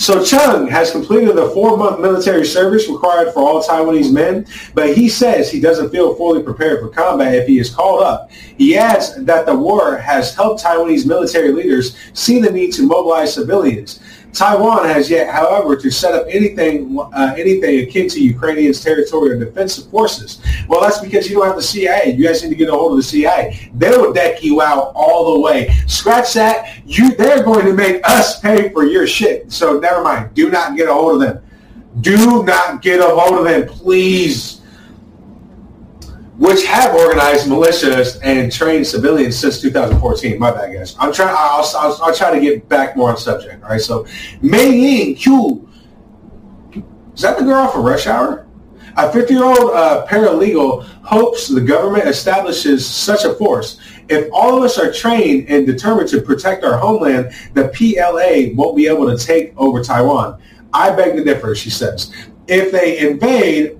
so 0.00 0.24
Chung 0.24 0.66
has 0.68 0.90
completed 0.90 1.36
the 1.36 1.50
four-month 1.50 2.00
military 2.00 2.46
service 2.46 2.88
required 2.88 3.34
for 3.34 3.40
all 3.40 3.62
Taiwanese 3.62 4.10
men, 4.10 4.46
but 4.72 4.96
he 4.96 5.10
says 5.10 5.50
he 5.50 5.60
doesn't 5.60 5.90
feel 5.90 6.14
fully 6.14 6.42
prepared 6.42 6.80
for 6.80 6.88
combat 6.88 7.34
if 7.34 7.46
he 7.46 7.58
is 7.58 7.68
called 7.68 8.02
up. 8.02 8.30
He 8.32 8.78
adds 8.78 9.22
that 9.24 9.44
the 9.44 9.54
war 9.54 9.98
has 9.98 10.34
helped 10.34 10.64
Taiwanese 10.64 11.06
military 11.06 11.52
leaders 11.52 11.98
see 12.14 12.40
the 12.40 12.50
need 12.50 12.72
to 12.72 12.86
mobilize 12.86 13.34
civilians. 13.34 14.00
Taiwan 14.32 14.86
has 14.86 15.10
yet, 15.10 15.28
however, 15.32 15.76
to 15.76 15.90
set 15.90 16.14
up 16.14 16.26
anything 16.28 16.98
uh, 16.98 17.34
anything 17.36 17.80
akin 17.80 18.08
to 18.08 18.20
Ukrainian's 18.20 18.82
territorial 18.82 19.38
defensive 19.38 19.90
forces. 19.90 20.40
Well, 20.68 20.80
that's 20.80 21.00
because 21.00 21.28
you 21.28 21.36
don't 21.36 21.46
have 21.46 21.56
the 21.56 21.62
CIA. 21.62 22.14
You 22.16 22.26
guys 22.26 22.42
need 22.42 22.50
to 22.50 22.54
get 22.54 22.68
a 22.68 22.72
hold 22.72 22.92
of 22.92 22.98
the 22.98 23.02
CIA. 23.02 23.70
They 23.74 23.90
will 23.90 24.12
deck 24.12 24.42
you 24.42 24.62
out 24.62 24.92
all 24.94 25.34
the 25.34 25.40
way. 25.40 25.70
Scratch 25.86 26.34
that. 26.34 26.80
You, 26.86 27.14
they're 27.16 27.42
going 27.42 27.66
to 27.66 27.72
make 27.72 28.00
us 28.08 28.40
pay 28.40 28.70
for 28.70 28.84
your 28.84 29.06
shit. 29.06 29.50
So 29.52 29.78
never 29.78 30.02
mind. 30.02 30.34
Do 30.34 30.50
not 30.50 30.76
get 30.76 30.88
a 30.88 30.92
hold 30.92 31.14
of 31.14 31.20
them. 31.20 31.44
Do 32.00 32.44
not 32.44 32.82
get 32.82 33.00
a 33.00 33.08
hold 33.08 33.38
of 33.38 33.44
them, 33.44 33.68
please 33.68 34.59
which 36.40 36.64
have 36.64 36.94
organized 36.94 37.46
militias 37.46 38.18
and 38.22 38.50
trained 38.50 38.86
civilians 38.86 39.38
since 39.38 39.60
2014. 39.60 40.38
My 40.38 40.50
bad, 40.50 40.72
guys. 40.72 40.96
I'm 40.98 41.12
trying. 41.12 41.34
I'll, 41.36 41.70
I'll, 41.76 42.02
I'll, 42.02 42.14
try 42.14 42.34
to 42.34 42.40
get 42.40 42.66
back 42.66 42.96
more 42.96 43.10
on 43.10 43.18
subject. 43.18 43.62
All 43.62 43.68
right. 43.68 43.80
So, 43.80 44.06
Mei 44.40 44.74
Ying 44.74 45.14
Q. 45.16 45.68
Is 47.14 47.20
that 47.20 47.38
the 47.38 47.44
girl 47.44 47.68
for 47.68 47.82
Rush 47.82 48.06
Hour? 48.06 48.46
A 48.96 49.10
50-year-old 49.10 49.72
uh, 49.74 50.06
paralegal 50.08 50.84
hopes 51.04 51.46
the 51.46 51.60
government 51.60 52.08
establishes 52.08 52.86
such 52.88 53.24
a 53.24 53.34
force. 53.34 53.78
If 54.08 54.30
all 54.32 54.56
of 54.56 54.64
us 54.64 54.78
are 54.78 54.90
trained 54.90 55.48
and 55.50 55.66
determined 55.66 56.08
to 56.08 56.22
protect 56.22 56.64
our 56.64 56.78
homeland, 56.78 57.32
the 57.52 57.68
PLA 57.68 58.56
won't 58.56 58.78
be 58.78 58.86
able 58.86 59.14
to 59.14 59.22
take 59.22 59.52
over 59.58 59.82
Taiwan. 59.82 60.40
I 60.72 60.90
beg 60.96 61.16
to 61.16 61.22
differ, 61.22 61.54
she 61.54 61.68
says. 61.68 62.12
If 62.48 62.72
they 62.72 62.98
invade, 62.98 63.79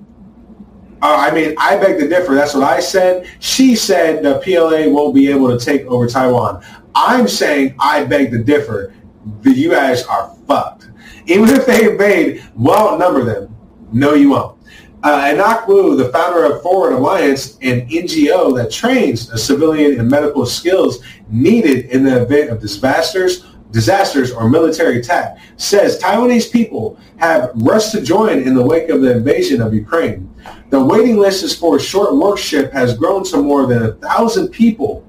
uh, 1.01 1.15
I 1.17 1.31
mean, 1.33 1.55
I 1.57 1.77
beg 1.77 1.99
to 1.99 2.07
differ. 2.07 2.35
That's 2.35 2.53
what 2.53 2.63
I 2.63 2.79
said. 2.79 3.27
She 3.39 3.75
said 3.75 4.23
the 4.23 4.39
PLA 4.39 4.87
won't 4.91 5.15
be 5.15 5.29
able 5.29 5.57
to 5.57 5.63
take 5.63 5.85
over 5.87 6.07
Taiwan. 6.07 6.63
I'm 6.93 7.27
saying 7.27 7.75
I 7.79 8.03
beg 8.03 8.31
to 8.31 8.43
differ. 8.43 8.93
The 9.41 9.51
you 9.51 9.71
guys 9.71 10.03
are 10.05 10.35
fucked. 10.47 10.89
Even 11.25 11.49
if 11.49 11.65
they 11.65 11.89
invade, 11.89 12.43
well, 12.55 12.97
number 12.97 13.23
them. 13.23 13.55
No, 13.91 14.13
you 14.13 14.29
won't. 14.29 14.57
Uh, 15.03 15.31
Enoch 15.33 15.67
Wu, 15.67 15.95
the 15.95 16.09
founder 16.09 16.45
of 16.45 16.61
Forward 16.61 16.93
Alliance, 16.93 17.57
an 17.61 17.87
NGO 17.89 18.55
that 18.55 18.69
trains 18.69 19.27
the 19.27 19.37
civilian 19.37 19.99
and 19.99 20.07
medical 20.07 20.45
skills 20.45 21.03
needed 21.29 21.85
in 21.85 22.03
the 22.03 22.21
event 22.21 22.51
of 22.51 22.59
disasters, 22.59 23.45
disasters 23.71 24.31
or 24.31 24.49
military 24.49 24.99
attack, 24.99 25.37
says 25.57 25.99
Taiwanese 25.99 26.51
people 26.51 26.99
have 27.17 27.51
rushed 27.55 27.91
to 27.93 28.01
join 28.01 28.39
in 28.39 28.53
the 28.53 28.63
wake 28.63 28.89
of 28.89 29.01
the 29.01 29.11
invasion 29.11 29.61
of 29.61 29.73
Ukraine. 29.73 30.29
The 30.69 30.83
waiting 30.83 31.17
list 31.17 31.59
for 31.59 31.77
a 31.77 31.79
short 31.79 32.15
workship 32.15 32.71
has 32.73 32.97
grown 32.97 33.23
to 33.25 33.37
more 33.37 33.65
than 33.65 33.83
a 33.83 33.93
thousand 33.93 34.49
people. 34.49 35.05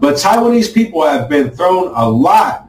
But 0.00 0.14
Taiwanese 0.16 0.72
people 0.72 1.02
have 1.02 1.28
been 1.28 1.50
thrown 1.50 1.92
a 1.94 2.08
lot 2.08 2.68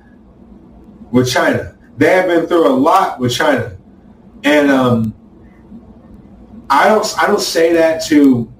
with 1.11 1.31
China. 1.31 1.77
They 1.97 2.11
have 2.11 2.27
been 2.27 2.45
through 2.47 2.67
a 2.67 2.75
lot 2.75 3.19
with 3.19 3.33
China. 3.33 3.77
And 4.43 4.69
um, 4.69 5.15
I 6.69 6.87
don't 6.87 7.15
I 7.17 7.27
don't 7.27 7.41
say 7.41 7.73
that 7.73 8.03
to 8.05 8.51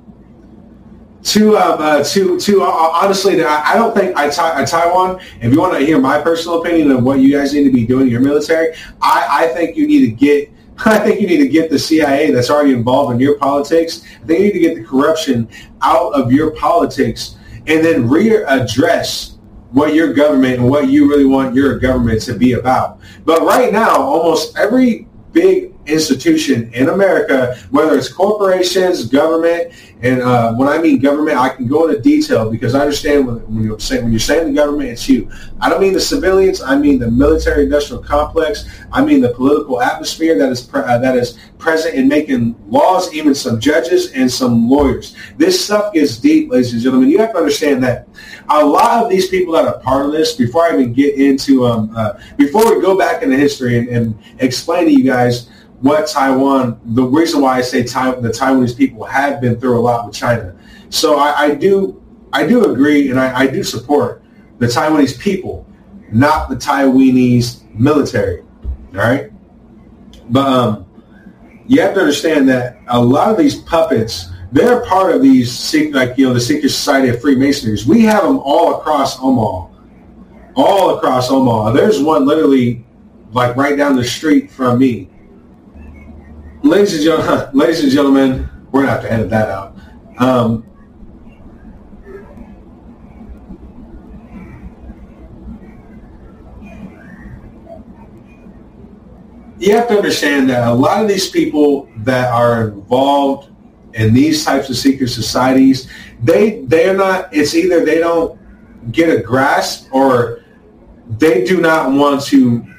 to 1.25 1.57
um, 1.57 1.81
uh, 1.81 2.03
to 2.03 2.39
to 2.39 2.61
uh, 2.61 2.65
honestly, 2.65 3.43
I, 3.43 3.71
I 3.71 3.75
don't 3.75 3.95
think 3.95 4.15
I, 4.15 4.27
I 4.27 4.63
Taiwan. 4.63 5.19
If 5.41 5.51
you 5.51 5.59
want 5.59 5.73
to 5.73 5.83
hear 5.83 5.99
my 5.99 6.21
personal 6.21 6.61
opinion 6.61 6.91
of 6.91 7.03
what 7.03 7.19
you 7.19 7.35
guys 7.35 7.53
need 7.53 7.63
to 7.63 7.71
be 7.71 7.85
doing 7.85 8.03
in 8.03 8.09
your 8.09 8.21
military, 8.21 8.75
I, 9.01 9.27
I 9.45 9.47
think 9.47 9.75
you 9.75 9.87
need 9.87 10.05
to 10.05 10.11
get. 10.11 10.51
I 10.85 10.99
think 10.99 11.21
you 11.21 11.27
need 11.27 11.37
to 11.37 11.47
get 11.47 11.69
the 11.69 11.79
CIA 11.79 12.31
that's 12.31 12.49
already 12.49 12.73
involved 12.73 13.13
in 13.13 13.19
your 13.19 13.37
politics. 13.37 14.03
I 14.21 14.25
think 14.25 14.39
you 14.39 14.45
need 14.47 14.53
to 14.53 14.59
get 14.59 14.75
the 14.75 14.83
corruption 14.83 15.49
out 15.81 16.13
of 16.13 16.33
your 16.33 16.51
politics 16.51 17.37
and 17.65 17.83
then 17.83 18.09
readdress 18.09 19.37
what 19.71 19.93
your 19.93 20.13
government 20.13 20.59
and 20.59 20.69
what 20.69 20.89
you 20.89 21.09
really 21.09 21.25
want 21.25 21.55
your 21.55 21.79
government 21.79 22.21
to 22.23 22.33
be 22.33 22.53
about. 22.53 22.99
But 23.23 23.41
right 23.43 23.71
now, 23.71 23.95
almost 23.95 24.57
every 24.57 25.07
big 25.31 25.74
institution 25.87 26.71
in 26.73 26.89
America, 26.89 27.57
whether 27.69 27.97
it's 27.97 28.11
corporations, 28.11 29.05
government, 29.05 29.73
and 30.01 30.21
uh, 30.21 30.53
when 30.53 30.67
I 30.67 30.77
mean 30.77 30.99
government, 30.99 31.37
I 31.37 31.49
can 31.49 31.67
go 31.67 31.87
into 31.87 32.01
detail 32.01 32.49
because 32.51 32.75
I 32.75 32.81
understand 32.81 33.25
when, 33.25 33.37
when, 33.53 33.63
you're 33.63 33.79
saying 33.79 34.03
when 34.03 34.11
you're 34.11 34.19
saying 34.19 34.47
the 34.47 34.53
government, 34.53 34.89
it's 34.89 35.07
you. 35.07 35.31
I 35.61 35.69
don't 35.69 35.81
mean 35.81 35.93
the 35.93 36.01
civilians. 36.01 36.61
I 36.61 36.77
mean 36.77 36.99
the 36.99 37.09
military-industrial 37.09 38.03
complex. 38.03 38.69
I 38.91 39.03
mean 39.03 39.21
the 39.21 39.33
political 39.33 39.81
atmosphere 39.81 40.37
that 40.37 40.51
is 40.51 40.61
pre- 40.61 40.81
uh, 40.81 40.97
that 40.99 41.15
is 41.17 41.39
present 41.57 41.95
in 41.95 42.07
making 42.07 42.55
laws, 42.69 43.13
even 43.13 43.33
some 43.33 43.59
judges 43.59 44.11
and 44.11 44.29
some 44.29 44.69
lawyers. 44.69 45.15
This 45.37 45.63
stuff 45.63 45.93
gets 45.93 46.17
deep, 46.17 46.51
ladies 46.51 46.73
and 46.73 46.81
gentlemen. 46.81 47.09
You 47.09 47.19
have 47.19 47.31
to 47.31 47.37
understand 47.37 47.81
that 47.83 48.07
a 48.49 48.63
lot 48.63 49.03
of 49.03 49.09
these 49.09 49.29
people 49.29 49.53
that 49.53 49.65
are 49.65 49.79
part 49.79 50.05
of 50.05 50.11
this, 50.11 50.35
before 50.35 50.65
I 50.65 50.73
even 50.73 50.93
get 50.93 51.15
into 51.15 51.65
um, 51.65 51.91
uh, 51.95 52.19
before 52.37 52.75
we 52.75 52.81
go 52.81 52.97
back 52.97 53.23
into 53.23 53.37
history 53.37 53.79
and, 53.79 53.87
and 53.87 54.19
explain 54.39 54.85
to 54.85 54.91
you 54.91 55.03
guys 55.03 55.49
what 55.81 56.07
Taiwan, 56.07 56.79
the 56.83 57.03
reason 57.03 57.41
why 57.41 57.57
I 57.57 57.61
say 57.61 57.83
Taiwan, 57.83 58.21
the 58.21 58.29
Taiwanese 58.29 58.77
people 58.77 59.03
have 59.03 59.41
been 59.41 59.59
through 59.59 59.77
a 59.77 59.81
lot 59.81 60.05
with 60.05 60.15
China. 60.15 60.55
So 60.89 61.17
I, 61.17 61.33
I 61.37 61.55
do, 61.55 62.01
I 62.31 62.45
do 62.47 62.71
agree 62.71 63.09
and 63.09 63.19
I, 63.19 63.41
I, 63.41 63.47
do 63.47 63.63
support 63.63 64.23
the 64.59 64.67
Taiwanese 64.67 65.19
people, 65.19 65.67
not 66.11 66.49
the 66.49 66.55
Taiwanese 66.55 67.69
military. 67.73 68.41
All 68.41 69.01
right. 69.01 69.31
But 70.29 70.47
um, 70.47 70.85
you 71.67 71.81
have 71.81 71.93
to 71.95 71.99
understand 71.99 72.47
that 72.49 72.77
a 72.87 73.01
lot 73.01 73.29
of 73.29 73.37
these 73.37 73.55
puppets, 73.55 74.29
they're 74.51 74.85
part 74.85 75.13
of 75.13 75.21
these, 75.21 75.73
like, 75.91 76.17
you 76.17 76.25
know, 76.27 76.33
the 76.33 76.39
secret 76.39 76.69
society 76.69 77.09
of 77.09 77.19
Freemasonries. 77.19 77.85
We 77.85 78.01
have 78.03 78.23
them 78.23 78.39
all 78.39 78.79
across 78.79 79.19
Omaha, 79.19 79.67
all 80.55 80.97
across 80.97 81.29
Omaha. 81.29 81.71
There's 81.71 82.01
one 82.01 82.25
literally 82.25 82.85
like 83.33 83.55
right 83.57 83.77
down 83.77 83.97
the 83.97 84.03
street 84.03 84.49
from 84.49 84.79
me 84.79 85.09
ladies 86.65 86.95
and 86.95 87.03
gentlemen, 87.03 87.49
ladies 87.53 87.83
and 87.83 87.91
gentlemen, 87.91 88.49
we're 88.71 88.81
gonna 88.81 88.93
have 88.93 89.01
to 89.03 89.11
edit 89.11 89.29
that 89.29 89.49
out. 89.49 89.77
Um, 90.17 90.65
you 99.59 99.73
have 99.73 99.87
to 99.87 99.95
understand 99.95 100.49
that 100.49 100.67
a 100.67 100.73
lot 100.73 101.01
of 101.01 101.07
these 101.07 101.29
people 101.29 101.89
that 101.97 102.31
are 102.31 102.69
involved 102.69 103.51
in 103.93 104.13
these 104.13 104.43
types 104.43 104.69
of 104.69 104.75
secret 104.75 105.09
societies, 105.09 105.89
they 106.23 106.61
they're 106.65 106.97
not. 106.97 107.33
It's 107.33 107.55
either 107.55 107.85
they 107.85 107.99
don't 107.99 108.39
get 108.91 109.09
a 109.09 109.21
grasp 109.21 109.87
or 109.93 110.43
they 111.17 111.45
do 111.45 111.61
not 111.61 111.91
want 111.91 112.21
to 112.23 112.74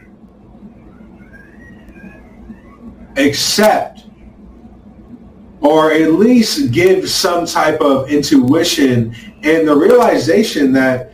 accept 3.17 4.07
or 5.61 5.91
at 5.93 6.13
least 6.13 6.71
give 6.71 7.09
some 7.09 7.47
type 7.47 7.81
of 7.81 8.09
intuition 8.11 9.15
and 9.43 9.67
the 9.67 9.75
realization 9.75 10.73
that 10.73 11.13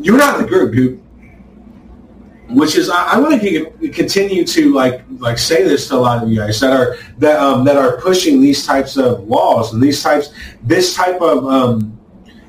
you're 0.00 0.18
not 0.18 0.36
in 0.36 0.42
the 0.42 0.48
group, 0.48 0.74
dude. 0.74 1.02
Which 2.50 2.76
is, 2.76 2.88
I, 2.88 3.14
I 3.14 3.18
want 3.18 3.42
to 3.42 3.90
continue 3.90 4.42
to 4.44 4.72
like 4.72 5.02
like 5.18 5.36
say 5.36 5.64
this 5.64 5.88
to 5.88 5.96
a 5.96 5.98
lot 5.98 6.22
of 6.22 6.30
you 6.30 6.36
guys 6.36 6.58
that 6.60 6.72
are 6.72 6.96
that 7.18 7.38
um, 7.38 7.64
that 7.64 7.76
are 7.76 8.00
pushing 8.00 8.40
these 8.40 8.64
types 8.64 8.96
of 8.96 9.24
laws 9.24 9.74
and 9.74 9.82
these 9.82 10.02
types 10.02 10.32
this 10.62 10.94
type 10.94 11.20
of 11.20 11.46
um, 11.46 11.97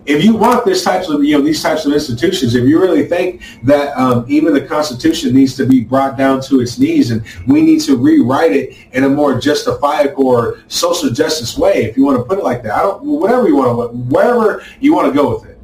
if 0.09 0.25
you 0.25 0.35
want 0.35 0.65
this 0.65 0.83
types 0.83 1.07
of 1.07 1.23
you 1.23 1.37
know 1.37 1.43
these 1.43 1.61
types 1.61 1.85
of 1.85 1.93
institutions, 1.93 2.55
if 2.55 2.67
you 2.67 2.81
really 2.81 3.05
think 3.05 3.43
that 3.61 3.95
um, 3.95 4.25
even 4.27 4.55
the 4.55 4.65
Constitution 4.65 5.35
needs 5.35 5.55
to 5.55 5.67
be 5.67 5.81
brought 5.81 6.17
down 6.17 6.41
to 6.41 6.61
its 6.61 6.79
knees 6.79 7.11
and 7.11 7.23
we 7.45 7.61
need 7.61 7.79
to 7.81 7.95
rewrite 7.95 8.51
it 8.51 8.75
in 8.93 9.03
a 9.03 9.09
more 9.09 9.39
justifiable 9.39 10.27
or 10.27 10.63
social 10.67 11.11
justice 11.11 11.55
way, 11.59 11.83
if 11.83 11.95
you 11.95 12.03
want 12.03 12.17
to 12.17 12.23
put 12.23 12.39
it 12.39 12.43
like 12.43 12.63
that, 12.63 12.73
I 12.73 12.79
don't 12.79 13.03
whatever 13.03 13.47
you 13.47 13.55
want 13.55 13.91
to 13.91 13.97
wherever 14.13 14.63
you 14.79 14.95
want 14.95 15.13
to 15.13 15.13
go 15.13 15.35
with 15.35 15.47
it. 15.47 15.59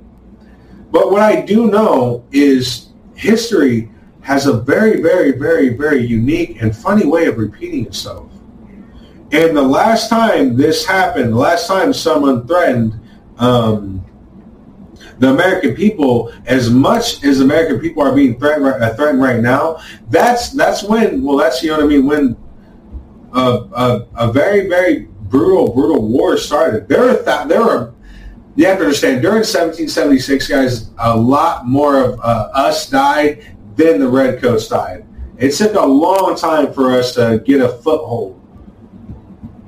But 0.91 1.11
what 1.11 1.23
I 1.23 1.41
do 1.41 1.65
know 1.65 2.23
is 2.31 2.89
history 3.15 3.89
has 4.21 4.45
a 4.45 4.53
very, 4.53 5.01
very, 5.01 5.31
very, 5.31 5.69
very 5.69 6.05
unique 6.05 6.61
and 6.61 6.75
funny 6.75 7.05
way 7.07 7.25
of 7.25 7.37
repeating 7.37 7.87
itself. 7.87 8.31
And 9.31 9.57
the 9.57 9.61
last 9.61 10.07
time 10.07 10.55
this 10.55 10.85
happened, 10.85 11.33
the 11.33 11.37
last 11.37 11.67
time 11.67 11.93
someone 11.93 12.47
threatened 12.47 12.99
um, 13.37 14.04
the 15.19 15.29
American 15.29 15.75
people, 15.75 16.33
as 16.45 16.69
much 16.69 17.23
as 17.23 17.39
American 17.39 17.79
people 17.79 18.03
are 18.03 18.13
being 18.13 18.37
threatened, 18.39 18.95
threatened 18.95 19.21
right 19.21 19.39
now, 19.39 19.81
that's 20.09 20.51
that's 20.51 20.83
when, 20.83 21.23
well, 21.23 21.37
that's, 21.37 21.63
you 21.63 21.69
know 21.69 21.77
what 21.77 21.85
I 21.85 21.87
mean, 21.87 22.05
when 22.05 22.37
a, 23.33 23.39
a, 23.39 24.07
a 24.15 24.31
very, 24.31 24.67
very 24.67 25.07
brutal, 25.29 25.73
brutal 25.73 26.07
war 26.07 26.37
started. 26.37 26.87
There 26.87 27.09
are, 27.09 27.15
th- 27.23 27.47
there 27.47 27.61
are, 27.61 27.93
you 28.55 28.65
have 28.67 28.77
to 28.77 28.85
understand, 28.85 29.21
during 29.21 29.39
1776, 29.39 30.47
guys, 30.47 30.89
a 30.97 31.15
lot 31.15 31.65
more 31.67 31.99
of 31.99 32.19
uh, 32.21 32.49
us 32.53 32.89
died 32.89 33.55
than 33.75 33.99
the 33.99 34.07
Redcoats 34.07 34.67
died. 34.67 35.05
It 35.37 35.51
took 35.51 35.75
a 35.75 35.85
long 35.85 36.37
time 36.37 36.71
for 36.73 36.91
us 36.91 37.13
to 37.15 37.43
get 37.45 37.59
a 37.59 37.69
foothold. 37.69 38.41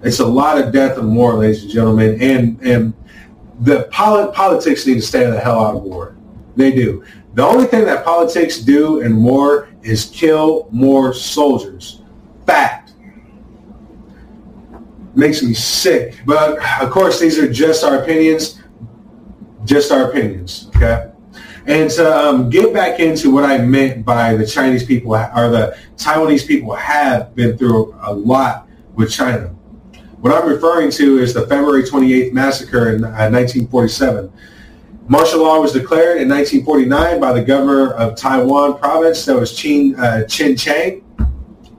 It's 0.04 0.20
a 0.20 0.26
lot 0.26 0.58
of 0.58 0.72
death 0.72 0.98
and 0.98 1.14
war, 1.14 1.34
ladies 1.34 1.64
and 1.64 1.72
gentlemen. 1.72 2.22
And, 2.22 2.62
and 2.62 2.94
the 3.60 3.88
polit- 3.92 4.34
politics 4.34 4.86
need 4.86 4.96
to 4.96 5.02
stay 5.02 5.26
the 5.26 5.40
hell 5.40 5.60
out 5.60 5.76
of 5.76 5.84
war. 5.84 6.16
They 6.56 6.72
do. 6.72 7.04
The 7.34 7.44
only 7.44 7.66
thing 7.66 7.86
that 7.86 8.04
politics 8.04 8.60
do 8.60 9.02
in 9.02 9.24
war 9.24 9.70
is 9.84 10.06
kill 10.06 10.68
more 10.72 11.14
soldiers. 11.14 12.02
Fact. 12.46 12.94
Makes 15.14 15.44
me 15.44 15.54
sick. 15.54 16.20
But 16.26 16.60
of 16.82 16.90
course, 16.92 17.20
these 17.20 17.38
are 17.38 17.52
just 17.52 17.84
our 17.84 18.02
opinions. 18.02 18.62
Just 19.66 19.92
our 19.92 20.10
opinions. 20.10 20.70
Okay. 20.76 21.12
And 21.66 21.92
to 21.92 22.18
um, 22.18 22.50
get 22.50 22.74
back 22.74 23.00
into 23.00 23.30
what 23.30 23.44
I 23.44 23.58
meant 23.58 24.06
by 24.06 24.36
the 24.36 24.46
Chinese 24.46 24.86
people 24.86 25.14
or 25.14 25.50
the 25.50 25.78
Taiwanese 25.98 26.48
people 26.48 26.74
have 26.74 27.36
been 27.36 27.58
through 27.58 27.94
a 28.02 28.14
lot 28.14 28.68
with 28.96 29.12
China. 29.12 29.54
What 30.20 30.34
I'm 30.34 30.50
referring 30.50 30.90
to 30.92 31.20
is 31.20 31.34
the 31.34 31.46
February 31.46 31.84
28th 31.84 32.34
massacre 32.34 32.90
in 32.90 33.04
uh, 33.04 33.30
1947. 33.30 34.32
Martial 35.08 35.44
law 35.44 35.62
was 35.62 35.74
declared 35.74 36.20
in 36.20 36.28
1949 36.28 37.20
by 37.20 37.34
the 37.34 37.42
governor 37.44 37.92
of 37.94 38.16
Taiwan 38.16 38.80
province. 38.80 39.26
That 39.26 39.40
was 39.40 39.56
Chin, 39.56 39.96
uh, 39.96 40.24
Chin 40.24 40.58
Chang. 40.58 41.04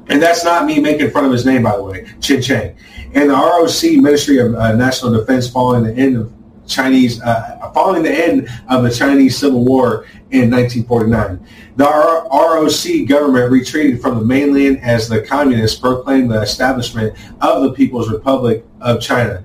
And 0.07 0.23
that's 0.23 0.45
not 0.45 0.67
me 0.67 0.79
making 0.79 1.11
fun 1.11 1.25
of 1.25 1.33
his 1.33 1.45
name, 1.45 1.65
by 1.65 1.77
the 1.77 1.83
way, 1.83 2.07
Chin 2.21 2.41
Chang. 2.41 2.77
And 3.13 3.29
the 3.29 3.35
ROC, 3.35 4.01
Ministry 4.01 4.39
of 4.39 4.55
uh, 4.55 4.73
National 4.77 5.13
Defense, 5.13 5.51
following 5.51 5.83
the 5.83 5.95
end 5.95 6.17
of 6.17 6.33
Chinese, 6.69 7.21
uh, 7.23 7.71
following 7.75 8.03
the 8.03 8.13
end 8.13 8.49
of 8.69 8.83
the 8.83 8.91
Chinese 8.91 9.37
Civil 9.37 9.65
War 9.65 10.05
in 10.31 10.51
1949. 10.51 11.41
The 11.77 11.85
ROC 11.85 13.09
government 13.09 13.51
retreated 13.51 14.01
from 14.01 14.19
the 14.19 14.25
mainland 14.25 14.81
as 14.83 15.09
the 15.09 15.23
communists 15.23 15.79
proclaimed 15.79 16.31
the 16.31 16.41
establishment 16.43 17.17
of 17.41 17.63
the 17.63 17.73
People's 17.73 18.11
Republic 18.11 18.65
of 18.81 19.01
China. 19.01 19.45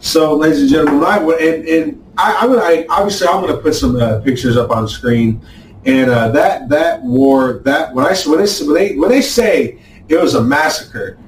So, 0.00 0.34
ladies 0.34 0.62
and 0.62 0.70
gentlemen, 0.70 1.04
I, 1.04 1.18
and, 1.18 1.68
and 1.68 2.12
I, 2.16 2.44
am 2.44 2.52
gonna, 2.52 2.86
obviously 2.88 3.28
I'm 3.28 3.42
going 3.42 3.54
to 3.54 3.60
put 3.60 3.74
some 3.74 3.96
uh, 3.96 4.20
pictures 4.20 4.56
up 4.56 4.70
on 4.70 4.88
screen, 4.88 5.40
and 5.84 6.10
uh, 6.10 6.28
that 6.30 6.68
that 6.70 7.02
war 7.02 7.60
that 7.64 7.94
when 7.94 8.06
I 8.06 8.14
when 8.26 8.44
they 8.44 8.64
when 8.64 8.74
they 8.74 8.96
when 8.96 9.10
they 9.10 9.22
say 9.22 9.78
it 10.08 10.20
was 10.20 10.34
a 10.34 10.42
massacre, 10.42 11.18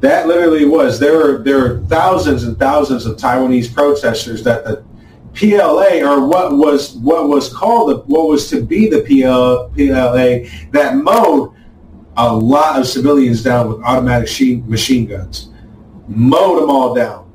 that 0.00 0.26
literally 0.28 0.64
was. 0.64 1.00
There 1.00 1.16
were 1.16 1.42
there 1.42 1.58
were 1.58 1.80
thousands 1.88 2.44
and 2.44 2.58
thousands 2.58 3.06
of 3.06 3.16
Taiwanese 3.16 3.72
protesters 3.72 4.44
that 4.44 4.64
the 4.64 4.84
PLA 5.34 6.00
or 6.02 6.26
what 6.26 6.56
was 6.56 6.96
what 6.96 7.28
was 7.28 7.52
called 7.52 7.90
the, 7.90 7.96
what 8.12 8.28
was 8.28 8.48
to 8.50 8.62
be 8.62 8.88
the 8.88 9.02
PL, 9.02 9.70
PLA 9.70 10.48
that 10.72 10.96
mowed 10.96 11.54
a 12.16 12.34
lot 12.34 12.78
of 12.78 12.86
civilians 12.86 13.42
down 13.42 13.68
with 13.68 13.80
automatic 13.82 14.28
machine 14.66 15.06
guns, 15.06 15.50
mowed 16.08 16.62
them 16.62 16.70
all 16.70 16.94
down, 16.94 17.30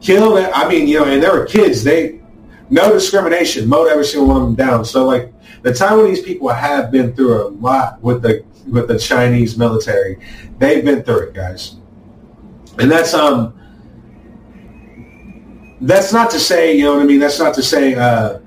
killed. 0.00 0.38
I 0.38 0.68
mean, 0.68 0.88
you 0.88 1.00
know, 1.00 1.06
and 1.06 1.22
there 1.22 1.32
were 1.32 1.46
kids. 1.46 1.84
They 1.84 2.20
no 2.68 2.92
discrimination, 2.92 3.68
mowed 3.68 3.88
every 3.88 4.04
single 4.04 4.28
one 4.28 4.42
of 4.42 4.48
them 4.48 4.54
down. 4.54 4.84
So 4.84 5.06
like 5.06 5.32
the 5.62 5.70
Taiwanese 5.70 6.24
people 6.24 6.48
have 6.48 6.90
been 6.90 7.14
through 7.14 7.46
a 7.46 7.48
lot 7.48 8.00
with 8.02 8.22
the 8.22 8.44
with 8.68 8.88
the 8.88 8.98
Chinese 8.98 9.56
military. 9.56 10.18
They've 10.58 10.84
been 10.84 11.02
through 11.02 11.28
it, 11.28 11.34
guys, 11.34 11.76
and 12.78 12.90
that's 12.90 13.14
um 13.14 13.56
that's 15.80 16.12
not 16.12 16.30
to 16.30 16.40
say, 16.40 16.76
you 16.76 16.84
know 16.84 16.94
what 16.94 17.02
I 17.02 17.04
mean. 17.04 17.20
That's 17.20 17.38
not 17.38 17.54
to 17.54 17.62
say. 17.62 17.94
Uh, 17.94 18.40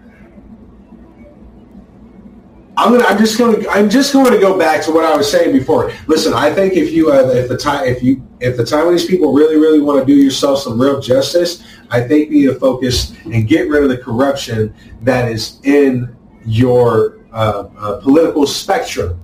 I'm 2.78 2.93
gonna. 2.93 3.03
I'm 3.03 3.17
just 3.17 3.38
gonna. 3.38 3.67
I'm 3.70 3.89
just 3.89 4.13
going 4.13 4.32
to 4.32 4.39
go 4.39 4.57
back 4.57 4.84
to 4.86 4.91
what 4.91 5.03
I 5.03 5.15
was 5.15 5.30
saying 5.30 5.51
before. 5.51 5.91
Listen, 6.07 6.34
I 6.34 6.53
think 6.53 6.74
if 6.74 6.91
you, 6.91 7.11
uh, 7.11 7.28
if 7.28 7.49
the 7.49 7.57
time, 7.57 7.86
if 7.86 8.01
you, 8.01 8.26
if 8.39 8.55
the 8.55 8.63
Taiwanese 8.63 9.07
people 9.07 9.34
really, 9.34 9.57
really 9.57 9.82
want 9.82 9.99
to 9.99 10.05
do 10.05 10.15
yourself 10.17 10.59
some 10.59 10.80
real 10.80 11.01
justice, 11.01 11.63
I 11.89 11.99
think 12.01 12.32
you 12.32 12.47
need 12.47 12.53
to 12.53 12.59
focus 12.59 13.13
and 13.26 13.47
get 13.47 13.70
rid 13.70 13.84
of 13.84 13.89
the 13.89 13.97
corruption 13.97 14.74
that 15.01 15.30
is 15.30 15.59
in 15.63 16.15
your 16.45 17.20
uh, 17.34 17.67
uh, 17.78 18.01
political 18.01 18.47
spectrum. 18.47 19.20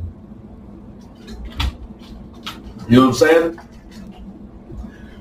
You 2.87 2.97
know 2.97 3.07
what 3.09 3.21
I'm 3.21 3.57
saying? 3.57 3.59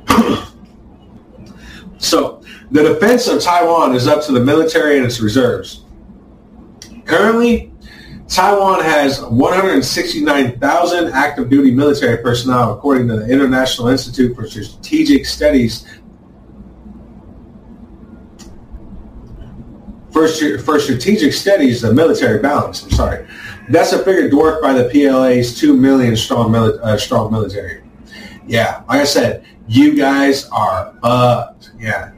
so 1.98 2.42
the 2.70 2.82
defense 2.82 3.26
of 3.28 3.40
Taiwan 3.40 3.94
is 3.94 4.06
up 4.06 4.22
to 4.26 4.32
the 4.32 4.40
military 4.40 4.96
and 4.96 5.06
its 5.06 5.20
reserves. 5.20 5.84
Currently, 7.04 7.72
Taiwan 8.28 8.82
has 8.82 9.22
169,000 9.22 11.08
active 11.12 11.48
duty 11.50 11.70
military 11.70 12.16
personnel, 12.22 12.72
according 12.72 13.08
to 13.08 13.16
the 13.16 13.28
International 13.28 13.88
Institute 13.88 14.34
for 14.34 14.48
Strategic 14.48 15.26
Studies. 15.26 15.86
For, 20.10 20.28
strategic 20.28 21.32
studies, 21.32 21.82
the 21.82 21.92
military 21.92 22.38
balance. 22.40 22.84
I'm 22.84 22.90
sorry, 22.90 23.26
that's 23.68 23.92
a 23.92 24.04
figure 24.04 24.28
dwarfed 24.28 24.62
by 24.62 24.72
the 24.72 24.88
PLA's 24.90 25.58
two 25.58 25.76
million 25.76 26.16
strong, 26.16 26.50
mili- 26.50 26.78
uh, 26.82 26.98
strong 26.98 27.32
military. 27.32 27.82
Yeah, 28.46 28.82
like 28.88 29.00
I 29.00 29.04
said, 29.04 29.46
you 29.68 29.94
guys 29.94 30.48
are 30.50 30.94
fucked. 31.02 31.72
Yeah, 31.78 32.12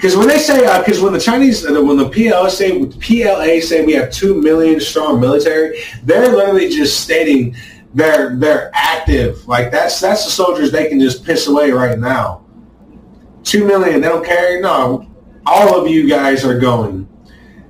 because 0.00 0.16
when 0.16 0.28
they 0.28 0.38
say, 0.38 0.60
because 0.78 1.00
uh, 1.00 1.04
when 1.04 1.12
the 1.12 1.20
Chinese, 1.20 1.66
uh, 1.66 1.82
when 1.82 1.96
the 1.98 2.08
PLA 2.08 2.48
say, 2.48 2.86
PLA 2.86 3.60
say 3.60 3.84
we 3.84 3.92
have 3.92 4.10
two 4.10 4.40
million 4.40 4.80
strong 4.80 5.20
military, 5.20 5.82
they're 6.04 6.34
literally 6.34 6.68
just 6.68 7.00
stating 7.00 7.54
they're 7.92 8.36
they're 8.36 8.70
active. 8.72 9.46
Like 9.46 9.70
that's 9.70 10.00
that's 10.00 10.24
the 10.24 10.30
soldiers 10.30 10.72
they 10.72 10.88
can 10.88 11.00
just 11.00 11.24
piss 11.24 11.48
away 11.48 11.70
right 11.70 11.98
now. 11.98 12.46
Two 13.42 13.66
million, 13.66 14.00
they 14.00 14.08
don't 14.08 14.24
care. 14.24 14.60
No, 14.60 15.10
all 15.46 15.80
of 15.80 15.90
you 15.90 16.08
guys 16.08 16.44
are 16.44 16.58
going. 16.58 17.06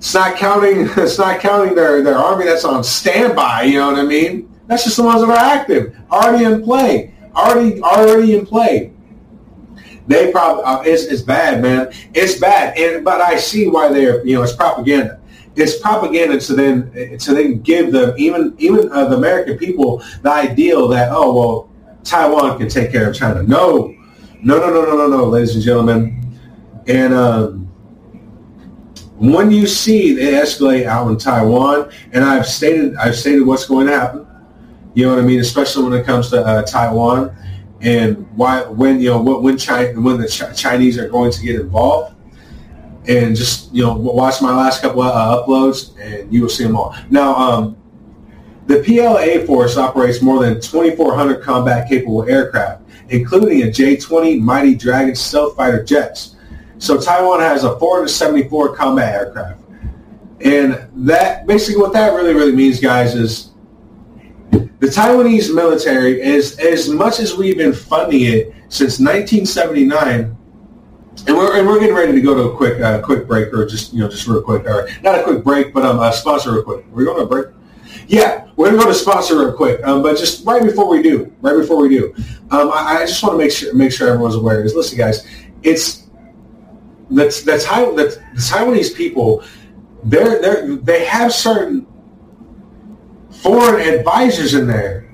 It's 0.00 0.14
not 0.14 0.36
counting. 0.36 0.88
It's 0.96 1.18
not 1.18 1.40
counting 1.40 1.74
their 1.74 2.02
their 2.02 2.16
army 2.16 2.46
that's 2.46 2.64
on 2.64 2.82
standby. 2.82 3.64
You 3.64 3.80
know 3.80 3.90
what 3.90 4.00
I 4.00 4.04
mean? 4.04 4.50
That's 4.66 4.84
just 4.84 4.96
the 4.96 5.02
ones 5.02 5.20
that 5.20 5.28
are 5.28 5.36
active, 5.36 5.94
already 6.10 6.44
in 6.44 6.62
play, 6.62 7.12
already 7.36 7.82
already 7.82 8.34
in 8.34 8.46
play. 8.46 8.92
They 10.06 10.32
probably 10.32 10.64
uh, 10.64 10.80
it's, 10.86 11.04
it's 11.04 11.20
bad, 11.20 11.60
man. 11.60 11.92
It's 12.14 12.40
bad, 12.40 12.78
and 12.78 13.04
but 13.04 13.20
I 13.20 13.36
see 13.36 13.68
why 13.68 13.92
they're 13.92 14.24
you 14.24 14.36
know 14.36 14.42
it's 14.42 14.56
propaganda. 14.56 15.20
It's 15.54 15.78
propaganda 15.78 16.40
to 16.40 16.54
then 16.54 17.18
to 17.18 17.34
then 17.34 17.60
give 17.60 17.92
them 17.92 18.14
even 18.16 18.54
even 18.56 18.90
uh, 18.90 19.04
the 19.04 19.16
American 19.16 19.58
people 19.58 20.02
the 20.22 20.32
ideal 20.32 20.88
that 20.88 21.10
oh 21.12 21.34
well 21.34 21.70
Taiwan 22.04 22.56
can 22.56 22.70
take 22.70 22.90
care 22.90 23.10
of 23.10 23.14
China. 23.14 23.42
No, 23.42 23.94
no, 24.42 24.58
no, 24.58 24.70
no, 24.70 24.86
no, 24.86 24.96
no, 24.96 25.06
no, 25.08 25.24
ladies 25.26 25.54
and 25.56 25.62
gentlemen. 25.62 26.16
And 26.86 27.12
um, 27.12 27.69
when 29.20 29.50
you 29.50 29.66
see 29.66 30.12
it 30.12 30.34
escalate 30.34 30.86
out 30.86 31.08
in 31.10 31.18
Taiwan, 31.18 31.92
and 32.12 32.24
I've 32.24 32.46
stated 32.46 32.96
I've 32.96 33.14
stated 33.14 33.42
what's 33.42 33.66
going 33.66 33.86
to 33.86 33.92
happen. 33.92 34.26
You 34.94 35.04
know 35.04 35.14
what 35.14 35.22
I 35.22 35.26
mean, 35.26 35.40
especially 35.40 35.84
when 35.84 35.92
it 35.92 36.06
comes 36.06 36.30
to 36.30 36.44
uh, 36.44 36.62
Taiwan 36.62 37.36
and 37.82 38.26
why 38.36 38.62
when 38.62 38.98
you 38.98 39.10
know 39.10 39.20
when 39.20 39.58
China 39.58 40.00
when 40.00 40.18
the 40.18 40.26
Ch- 40.26 40.56
Chinese 40.56 40.98
are 40.98 41.08
going 41.08 41.30
to 41.32 41.42
get 41.42 41.60
involved, 41.60 42.14
and 43.08 43.36
just 43.36 43.72
you 43.74 43.82
know 43.82 43.94
watch 43.94 44.40
my 44.40 44.54
last 44.54 44.80
couple 44.80 45.02
of 45.02 45.14
uh, 45.14 45.44
uploads, 45.44 45.98
and 46.00 46.32
you 46.32 46.40
will 46.40 46.48
see 46.48 46.64
them 46.64 46.74
all. 46.74 46.94
Now, 47.10 47.34
um, 47.34 47.76
the 48.68 48.82
PLA 48.82 49.44
force 49.46 49.76
operates 49.76 50.22
more 50.22 50.42
than 50.42 50.62
2,400 50.62 51.42
combat 51.42 51.90
capable 51.90 52.22
aircraft, 52.24 52.82
including 53.10 53.64
a 53.64 53.70
J-20 53.70 54.40
Mighty 54.40 54.74
Dragon 54.74 55.14
stealth 55.14 55.56
fighter 55.56 55.84
jets. 55.84 56.36
So 56.80 56.98
Taiwan 56.98 57.40
has 57.40 57.62
a 57.62 57.78
474 57.78 58.74
combat 58.74 59.14
aircraft, 59.14 59.60
and 60.40 60.88
that 61.06 61.46
basically 61.46 61.80
what 61.80 61.92
that 61.92 62.14
really 62.14 62.32
really 62.32 62.56
means, 62.56 62.80
guys, 62.80 63.14
is 63.14 63.50
the 64.50 64.86
Taiwanese 64.86 65.54
military, 65.54 66.22
as 66.22 66.58
as 66.58 66.88
much 66.88 67.20
as 67.20 67.36
we've 67.36 67.58
been 67.58 67.74
funding 67.74 68.22
it 68.22 68.54
since 68.70 68.98
1979, 68.98 70.34
and 71.26 71.36
we're, 71.36 71.58
and 71.58 71.68
we're 71.68 71.78
getting 71.78 71.94
ready 71.94 72.12
to 72.12 72.20
go 72.22 72.34
to 72.34 72.44
a 72.44 72.56
quick 72.56 72.80
uh, 72.80 73.02
quick 73.02 73.28
break, 73.28 73.52
or 73.52 73.66
just 73.66 73.92
you 73.92 74.00
know 74.00 74.08
just 74.08 74.26
real 74.26 74.40
quick, 74.40 74.64
or 74.64 74.88
not 75.02 75.18
a 75.18 75.22
quick 75.22 75.44
break, 75.44 75.74
but 75.74 75.84
um, 75.84 76.00
a 76.00 76.10
sponsor 76.14 76.54
real 76.54 76.62
quick. 76.62 76.86
We're 76.90 77.04
going 77.04 77.20
to 77.20 77.26
break. 77.26 77.48
Yeah, 78.06 78.48
we're 78.56 78.70
gonna 78.70 78.82
go 78.82 78.88
to 78.88 78.94
sponsor 78.94 79.38
real 79.38 79.52
quick, 79.52 79.86
um, 79.86 80.02
but 80.02 80.16
just 80.16 80.46
right 80.46 80.62
before 80.62 80.88
we 80.88 81.02
do, 81.02 81.30
right 81.42 81.58
before 81.58 81.76
we 81.76 81.90
do, 81.90 82.14
um, 82.50 82.70
I, 82.72 83.00
I, 83.02 83.06
just 83.06 83.22
want 83.22 83.34
to 83.34 83.38
make 83.38 83.52
sure 83.52 83.74
make 83.74 83.92
sure 83.92 84.08
everyone's 84.08 84.34
aware. 84.34 84.64
Is 84.64 84.74
listen, 84.74 84.96
guys, 84.96 85.26
it's 85.62 85.99
that's 87.10 87.42
that's 87.42 87.64
how 87.64 87.92
that 87.94 88.14
the 88.34 88.40
Taiwanese 88.40 88.94
people, 88.94 89.44
they're 90.04 90.40
they 90.40 90.76
they 90.76 91.04
have 91.04 91.32
certain 91.32 91.86
foreign 93.30 93.80
advisors 93.80 94.54
in 94.54 94.66
there 94.66 95.10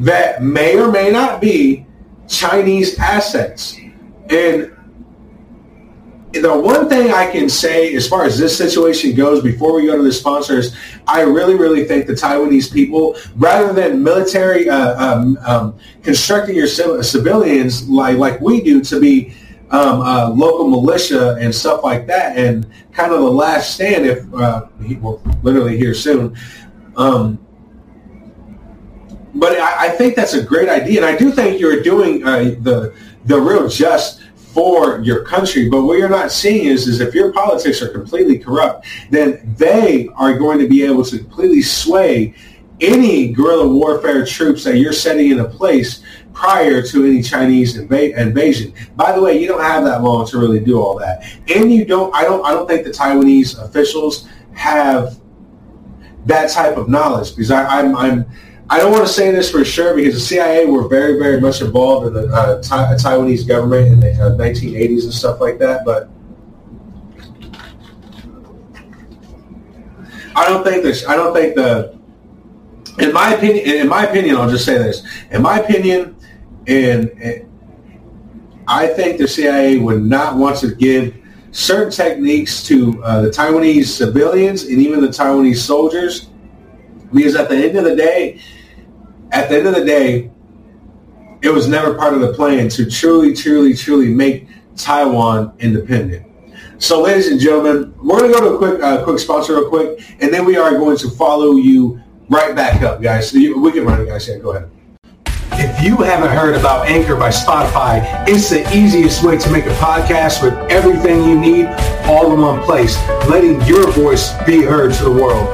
that 0.00 0.42
may 0.42 0.78
or 0.78 0.90
may 0.90 1.10
not 1.10 1.40
be 1.40 1.86
Chinese 2.28 2.98
assets. 2.98 3.76
And 4.30 4.72
the 6.32 6.58
one 6.58 6.88
thing 6.88 7.12
I 7.12 7.30
can 7.30 7.48
say 7.48 7.94
as 7.94 8.08
far 8.08 8.24
as 8.24 8.38
this 8.38 8.56
situation 8.56 9.14
goes 9.14 9.42
before 9.42 9.74
we 9.74 9.86
go 9.86 9.96
to 9.96 10.02
the 10.02 10.12
sponsors, 10.12 10.76
I 11.06 11.22
really, 11.22 11.56
really 11.56 11.84
think 11.84 12.06
the 12.06 12.12
Taiwanese 12.12 12.72
people, 12.72 13.16
rather 13.36 13.72
than 13.72 14.02
military 14.02 14.68
uh, 14.68 14.94
um, 15.04 15.38
um, 15.44 15.78
constructing 16.02 16.54
your 16.54 16.68
civilians 16.68 17.88
like, 17.88 18.16
like 18.16 18.40
we 18.40 18.62
do 18.62 18.80
to 18.84 19.00
be 19.00 19.34
um, 19.70 20.00
uh, 20.00 20.30
local 20.30 20.68
militia 20.68 21.36
and 21.40 21.54
stuff 21.54 21.84
like 21.84 22.06
that, 22.06 22.36
and 22.36 22.66
kind 22.92 23.12
of 23.12 23.20
the 23.20 23.30
last 23.30 23.74
stand, 23.74 24.06
if 24.06 24.32
uh, 24.34 24.66
he 24.84 24.96
will 24.96 25.22
literally 25.42 25.76
here 25.76 25.94
soon, 25.94 26.36
um, 26.96 27.38
but 29.34 29.58
I, 29.58 29.86
I, 29.86 29.88
think 29.90 30.16
that's 30.16 30.34
a 30.34 30.42
great 30.42 30.68
idea, 30.68 30.96
and 30.98 31.06
I 31.06 31.16
do 31.16 31.30
think 31.30 31.60
you're 31.60 31.82
doing 31.82 32.26
uh, 32.26 32.56
the 32.60 32.94
the 33.26 33.40
real 33.40 33.68
just 33.68 34.22
for 34.52 35.00
your 35.00 35.24
country. 35.24 35.68
But 35.68 35.82
what 35.82 35.98
you're 35.98 36.08
not 36.08 36.32
seeing 36.32 36.66
is, 36.66 36.88
is 36.88 37.00
if 37.00 37.14
your 37.14 37.32
politics 37.32 37.80
are 37.82 37.88
completely 37.88 38.38
corrupt, 38.38 38.86
then 39.10 39.54
they 39.56 40.08
are 40.16 40.36
going 40.36 40.58
to 40.58 40.68
be 40.68 40.82
able 40.82 41.04
to 41.04 41.18
completely 41.18 41.62
sway 41.62 42.34
any 42.80 43.32
guerrilla 43.32 43.68
warfare 43.68 44.24
troops 44.24 44.64
that 44.64 44.78
you're 44.78 44.92
setting 44.92 45.30
into 45.30 45.44
place 45.44 46.02
prior 46.32 46.82
to 46.82 47.04
any 47.04 47.22
Chinese 47.22 47.76
inv- 47.76 48.16
invasion. 48.16 48.72
By 48.96 49.12
the 49.12 49.22
way, 49.22 49.40
you 49.40 49.46
don't 49.46 49.62
have 49.62 49.84
that 49.84 50.02
long 50.02 50.26
to 50.28 50.38
really 50.38 50.60
do 50.60 50.80
all 50.80 50.98
that, 50.98 51.24
and 51.54 51.72
you 51.72 51.84
don't. 51.84 52.14
I 52.14 52.22
don't. 52.22 52.44
I 52.44 52.52
don't 52.52 52.68
think 52.68 52.84
the 52.84 52.90
Taiwanese 52.90 53.62
officials 53.62 54.28
have 54.52 55.20
that 56.26 56.50
type 56.50 56.76
of 56.76 56.88
knowledge 56.88 57.30
because 57.30 57.50
I, 57.50 57.80
I'm. 57.80 57.96
I'm 57.96 58.26
I 58.72 58.78
don't 58.78 58.92
want 58.92 59.04
to 59.04 59.12
say 59.12 59.32
this 59.32 59.50
for 59.50 59.64
sure 59.64 59.96
because 59.96 60.14
the 60.14 60.20
CIA 60.20 60.64
were 60.66 60.86
very, 60.86 61.18
very 61.18 61.40
much 61.40 61.60
involved 61.60 62.06
in 62.06 62.12
the 62.12 62.28
uh, 62.28 62.62
Taiwanese 62.62 63.46
government 63.46 63.88
in 63.88 63.98
the 63.98 64.12
uh, 64.12 64.36
1980s 64.36 65.02
and 65.02 65.12
stuff 65.12 65.40
like 65.40 65.58
that. 65.58 65.84
But 65.84 66.08
I 70.36 70.48
don't 70.48 70.62
think 70.62 70.84
this. 70.84 71.04
I 71.06 71.16
don't 71.16 71.34
think 71.34 71.56
the. 71.56 71.98
In 73.00 73.12
my 73.12 73.34
opinion, 73.34 73.66
in 73.66 73.88
my 73.88 74.04
opinion, 74.04 74.36
I'll 74.36 74.50
just 74.50 74.64
say 74.64 74.78
this. 74.78 75.04
In 75.32 75.42
my 75.42 75.58
opinion, 75.58 76.16
and, 76.70 77.10
and 77.20 78.62
I 78.68 78.86
think 78.86 79.18
the 79.18 79.26
CIA 79.26 79.78
would 79.78 80.02
not 80.02 80.36
want 80.36 80.56
to 80.58 80.74
give 80.74 81.16
certain 81.50 81.90
techniques 81.90 82.62
to 82.64 83.02
uh, 83.02 83.22
the 83.22 83.30
Taiwanese 83.30 83.86
civilians 83.86 84.62
and 84.62 84.78
even 84.78 85.00
the 85.00 85.08
Taiwanese 85.08 85.56
soldiers 85.56 86.30
because 87.12 87.34
at 87.34 87.48
the 87.48 87.56
end 87.56 87.76
of 87.76 87.84
the 87.84 87.96
day, 87.96 88.40
at 89.32 89.48
the 89.48 89.58
end 89.58 89.66
of 89.66 89.74
the 89.74 89.84
day, 89.84 90.30
it 91.42 91.48
was 91.48 91.66
never 91.66 91.94
part 91.94 92.14
of 92.14 92.20
the 92.20 92.32
plan 92.34 92.68
to 92.68 92.88
truly, 92.88 93.34
truly, 93.34 93.74
truly 93.74 94.14
make 94.14 94.46
Taiwan 94.76 95.52
independent. 95.58 96.26
So, 96.78 97.02
ladies 97.02 97.28
and 97.28 97.40
gentlemen, 97.40 97.92
we're 97.98 98.20
going 98.20 98.32
to 98.32 98.38
go 98.38 98.48
to 98.48 98.54
a 98.54 98.58
quick, 98.58 98.82
uh, 98.82 99.04
quick 99.04 99.18
sponsor 99.18 99.54
real 99.54 99.68
quick, 99.68 100.16
and 100.20 100.32
then 100.32 100.44
we 100.44 100.56
are 100.56 100.70
going 100.72 100.96
to 100.98 101.10
follow 101.10 101.56
you 101.56 102.00
right 102.28 102.54
back 102.54 102.82
up, 102.82 103.02
guys. 103.02 103.30
So 103.30 103.38
you, 103.38 103.60
we 103.60 103.72
can 103.72 103.84
run 103.84 104.00
it, 104.00 104.06
guys. 104.06 104.28
Yeah, 104.28 104.38
go 104.38 104.52
ahead. 104.52 104.70
If 105.52 105.82
you 105.82 105.96
haven't 105.98 106.30
heard 106.30 106.54
about 106.54 106.88
Anchor 106.88 107.16
by 107.16 107.30
Spotify, 107.30 108.02
it's 108.28 108.50
the 108.50 108.62
easiest 108.74 109.22
way 109.22 109.36
to 109.38 109.50
make 109.50 109.66
a 109.66 109.74
podcast 109.74 110.42
with 110.42 110.54
everything 110.70 111.24
you 111.24 111.38
need 111.38 111.66
all 112.04 112.32
in 112.32 112.40
one 112.40 112.62
place, 112.62 112.96
letting 113.28 113.60
your 113.62 113.90
voice 113.90 114.32
be 114.44 114.62
heard 114.62 114.92
to 114.94 115.04
the 115.04 115.12
world. 115.12 115.48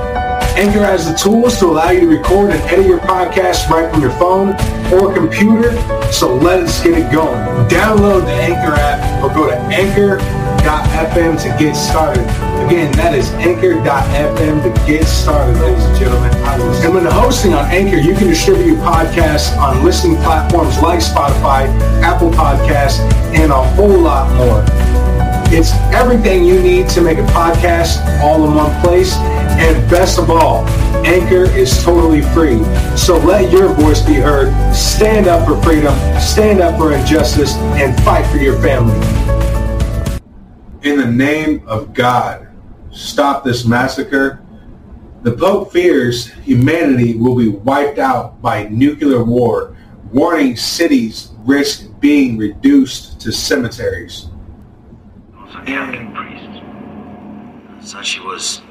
Anchor 0.56 0.80
has 0.80 1.06
the 1.10 1.16
tools 1.16 1.58
to 1.58 1.66
allow 1.66 1.90
you 1.90 2.00
to 2.00 2.06
record 2.06 2.50
and 2.50 2.60
edit 2.62 2.86
your 2.86 2.98
podcast 3.00 3.68
right 3.68 3.90
from 3.90 4.00
your 4.00 4.12
phone 4.12 4.50
or 4.92 5.12
computer, 5.12 5.72
so 6.10 6.34
let's 6.34 6.82
get 6.82 6.94
it 6.98 7.12
going. 7.12 7.38
Download 7.68 8.24
the 8.24 8.32
Anchor 8.32 8.74
app 8.74 9.22
or 9.22 9.34
go 9.34 9.50
to 9.50 9.56
anchor.fm 10.66 11.40
to 11.42 11.48
get 11.62 11.74
started. 11.74 12.22
Again, 12.66 12.90
that 12.92 13.14
is 13.14 13.30
anchor.fm 13.34 14.62
to 14.62 14.86
get 14.86 15.04
started, 15.04 15.56
ladies 15.60 15.84
and 15.84 15.98
gentlemen. 15.98 16.32
And 16.84 16.94
when 16.94 17.04
hosting 17.06 17.54
on 17.54 17.66
Anchor, 17.66 17.96
you 17.96 18.14
can 18.14 18.26
distribute 18.28 18.66
your 18.66 18.76
podcast 18.76 19.56
on 19.58 19.84
listening 19.84 20.16
platforms 20.18 20.78
like 20.80 21.00
Spotify, 21.00 21.68
Apple 22.02 22.30
Podcasts, 22.30 22.98
and 23.34 23.52
a 23.52 23.62
whole 23.74 23.98
lot 23.98 24.34
more. 24.36 24.64
It's 25.48 25.72
everything 25.94 26.44
you 26.44 26.60
need 26.60 26.88
to 26.90 27.00
make 27.00 27.18
a 27.18 27.26
podcast 27.26 28.04
all 28.20 28.44
in 28.44 28.54
one 28.54 28.82
place. 28.82 29.14
And 29.58 29.88
best 29.88 30.18
of 30.18 30.30
all, 30.30 30.66
Anchor 31.06 31.44
is 31.44 31.82
totally 31.84 32.20
free. 32.20 32.62
So 32.96 33.16
let 33.18 33.52
your 33.52 33.68
voice 33.68 34.02
be 34.02 34.14
heard. 34.14 34.52
Stand 34.74 35.28
up 35.28 35.46
for 35.46 35.62
freedom, 35.62 35.94
stand 36.20 36.60
up 36.60 36.76
for 36.76 36.92
injustice, 36.92 37.54
and 37.54 37.96
fight 38.02 38.26
for 38.26 38.38
your 38.38 38.60
family. 38.60 39.45
In 40.86 40.98
the 40.98 41.10
name 41.10 41.64
of 41.66 41.92
God, 41.94 42.46
stop 42.92 43.42
this 43.42 43.64
massacre. 43.64 44.40
The 45.22 45.32
Pope 45.32 45.72
fears 45.72 46.28
humanity 46.44 47.16
will 47.16 47.34
be 47.34 47.48
wiped 47.48 47.98
out 47.98 48.40
by 48.40 48.68
nuclear 48.68 49.24
war, 49.24 49.76
warning 50.12 50.54
cities 50.54 51.32
risk 51.38 51.88
being 51.98 52.38
reduced 52.38 53.20
to 53.22 53.32
cemeteries. 53.32 54.28
a 55.34 55.64
Catholic 55.64 56.14
priest. 56.14 56.62
Such 57.80 58.10
he 58.10 58.20
was 58.20 58.62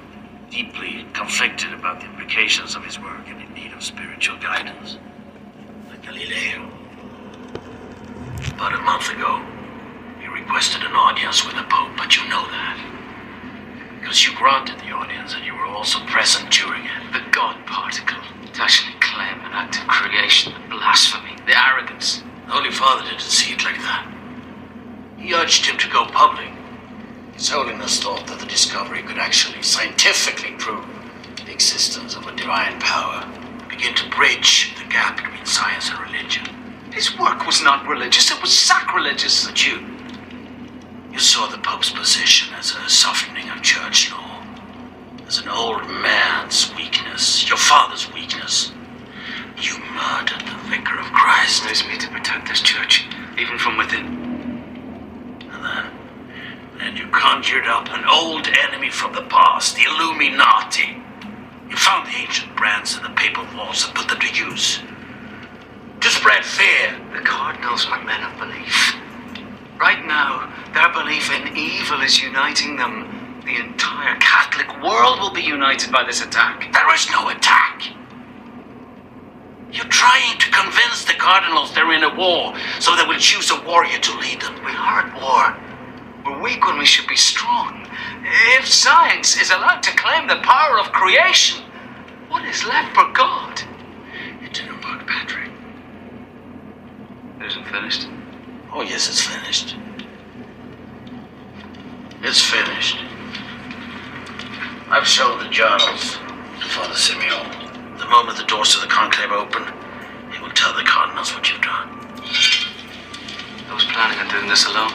deeply 0.50 1.06
conflicted 1.12 1.74
about 1.74 2.00
the 2.00 2.06
implications 2.06 2.78
of 2.78 2.86
his 2.86 2.98
work 2.98 3.28
and 3.28 3.42
in 3.42 3.54
need 3.54 3.74
of 3.74 3.84
spiritual 3.84 4.38
guidance. 4.38 5.00
Like 5.90 6.02
Galileo. 6.02 6.72
About 8.54 8.74
a 8.74 8.82
month 8.84 9.12
ago, 9.12 9.46
requested 10.46 10.84
an 10.84 10.96
audience 10.96 11.44
with 11.44 11.56
the 11.56 11.64
Pope, 11.64 11.98
but 11.98 12.16
you 12.16 12.22
know 12.30 12.46
that. 12.46 12.78
Because 14.00 14.26
you 14.26 14.36
granted 14.38 14.78
the 14.80 14.94
audience 14.94 15.34
and 15.34 15.44
you 15.44 15.56
were 15.56 15.66
also 15.66 15.98
present 16.06 16.52
during 16.52 16.86
it. 16.86 17.14
The 17.14 17.26
God 17.32 17.66
particle. 17.66 18.22
To 18.54 18.62
actually 18.62 18.94
claim 19.02 19.42
an 19.42 19.52
act 19.52 19.82
of 19.82 19.88
creation, 19.88 20.54
the 20.70 20.76
blasphemy, 20.76 21.36
the 21.48 21.58
arrogance. 21.58 22.22
The 22.46 22.52
Holy 22.52 22.70
Father 22.70 23.04
didn't 23.10 23.22
see 23.22 23.54
it 23.54 23.64
like 23.64 23.82
that. 23.82 24.06
He 25.18 25.34
urged 25.34 25.66
him 25.66 25.78
to 25.80 25.90
go 25.90 26.06
public. 26.06 26.52
His 27.34 27.50
Holiness 27.50 28.00
thought 28.00 28.28
that 28.28 28.40
the 28.40 28.46
discovery 28.46 29.02
could 29.02 29.18
actually 29.18 29.64
scientifically 29.64 30.52
prove 30.60 30.86
the 31.44 31.52
existence 31.52 32.16
of 32.16 32.28
a 32.28 32.36
divine 32.36 32.80
power, 32.80 33.28
begin 33.68 33.96
to 33.96 34.10
bridge 34.12 34.76
the 34.78 34.88
gap 34.90 35.18
between 35.18 35.46
science 35.46 35.90
and 35.90 36.00
religion. 36.00 36.46
His 36.94 37.18
work 37.20 37.46
was 37.46 37.64
not 37.64 37.88
religious, 37.88 38.32
it 38.32 38.42
was 38.42 38.58
sacrilegious. 38.58 39.46
The 39.46 39.54
you, 39.58 39.95
you 41.16 41.22
saw 41.22 41.48
the 41.48 41.58
Pope's 41.60 41.92
position 41.92 42.54
as 42.56 42.76
a 42.76 42.90
softening 42.90 43.50
of 43.50 43.62
church 43.62 44.12
law, 44.12 44.44
as 45.26 45.38
an 45.38 45.48
old 45.48 45.88
man's 45.88 46.76
weakness, 46.76 47.48
your 47.48 47.58
father's 47.58 48.12
weakness. 48.12 48.74
You 49.56 49.80
murdered 49.80 50.42
the 50.42 50.60
vicar 50.68 51.00
of 51.00 51.06
Christ. 51.14 51.64
Raised 51.64 51.88
me 51.88 51.98
to 52.00 52.10
protect 52.10 52.50
this 52.50 52.60
church, 52.60 53.08
even 53.40 53.58
from 53.58 53.78
within. 53.78 54.06
And 55.54 55.64
then, 55.64 55.86
then 56.80 56.98
you 56.98 57.08
conjured 57.08 57.66
up 57.66 57.88
an 57.92 58.04
old 58.12 58.50
enemy 58.50 58.90
from 58.90 59.14
the 59.14 59.24
past, 59.24 59.78
the 59.78 59.84
Illuminati. 59.84 61.02
You 61.70 61.78
found 61.78 62.08
the 62.08 62.18
ancient 62.18 62.54
brands 62.58 62.98
in 62.98 63.04
the 63.04 63.10
papal 63.16 63.46
walls 63.56 63.86
and 63.86 63.96
put 63.96 64.10
them 64.10 64.20
to 64.20 64.36
use. 64.36 64.82
To 66.02 66.10
spread 66.10 66.44
fear. 66.44 67.00
The 67.14 67.22
cardinals 67.22 67.86
are 67.86 68.04
men 68.04 68.22
of 68.22 68.38
belief. 68.38 68.98
Right 69.80 70.06
now, 70.06 70.54
their 70.74 70.92
belief 70.94 71.30
in 71.32 71.56
evil 71.56 72.02
is 72.02 72.22
uniting 72.22 72.78
them. 72.78 73.42
The 73.46 73.58
entire 73.58 74.16
Catholic 74.18 74.82
world 74.82 75.20
will 75.20 75.34
be 75.34 75.42
united 75.42 75.92
by 75.92 76.04
this 76.04 76.24
attack. 76.24 76.72
There 76.72 76.96
is 76.96 77.10
no 77.12 77.30
attack. 77.30 77.84
You're 79.72 79.86
trying 79.86 80.38
to 80.40 80.52
convince 80.52 81.04
the 81.04 81.14
cardinals 81.14 81.74
they're 81.74 81.92
in 81.92 82.04
a 82.04 82.16
war, 82.16 82.56
so 82.80 82.96
they 82.96 83.06
will 83.06 83.20
choose 83.20 83.52
a 83.52 83.62
warrior 83.66 84.00
to 84.00 84.18
lead 84.20 84.42
them. 84.42 84.56
We 84.64 84.72
are 84.72 85.02
at 85.02 85.14
war. 85.22 85.58
We're 86.26 86.42
weak 86.42 86.66
when 86.66 86.78
we 86.80 86.86
should 86.86 87.08
be 87.08 87.18
strong. 87.18 87.86
If 88.58 88.68
science 88.68 89.40
is 89.40 89.52
allowed 89.52 89.84
to 89.84 89.96
claim 89.98 90.28
the 90.28 90.38
power 90.38 90.80
of 90.80 90.94
creation, 90.94 91.64
what 92.30 92.46
is 92.46 92.66
left 92.66 92.96
for 92.96 93.12
God? 93.12 93.62
It 94.42 94.54
didn't 94.54 94.84
work, 94.84 95.06
Patrick. 95.06 95.52
It 97.42 97.46
isn't 97.48 97.68
finished. 97.68 98.08
Oh, 98.78 98.82
yes, 98.82 99.08
it's 99.08 99.22
finished. 99.22 99.78
It's 102.22 102.42
finished. 102.42 102.98
I've 104.90 105.08
shown 105.08 105.42
the 105.42 105.50
journals 105.50 106.18
to 106.60 106.68
Father 106.68 106.94
Simeon. 106.94 107.98
The 107.98 108.06
moment 108.08 108.38
the 108.38 108.44
doors 108.44 108.76
to 108.76 108.82
the 108.82 108.88
conclave 108.88 109.32
open, 109.32 109.64
he 110.34 110.42
will 110.42 110.50
tell 110.50 110.74
the 110.76 110.84
cardinals 110.84 111.34
what 111.34 111.50
you've 111.50 111.62
done. 111.62 111.88
I 113.70 113.74
was 113.74 113.86
planning 113.86 114.20
on 114.20 114.28
doing 114.28 114.50
this 114.50 114.66
alone. 114.66 114.92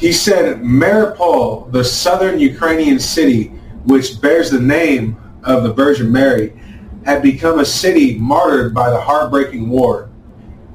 he 0.00 0.12
said 0.12 0.62
Mariupol, 0.62 1.70
the 1.72 1.84
southern 1.84 2.38
Ukrainian 2.40 2.98
city, 2.98 3.48
which 3.84 4.18
bears 4.22 4.50
the 4.50 4.58
name 4.58 5.18
of 5.44 5.62
the 5.62 5.74
Virgin 5.74 6.10
Mary, 6.10 6.58
had 7.04 7.22
become 7.22 7.58
a 7.60 7.64
city 7.66 8.18
martyred 8.18 8.72
by 8.72 8.88
the 8.88 8.98
heartbreaking 8.98 9.68
war. 9.68 10.08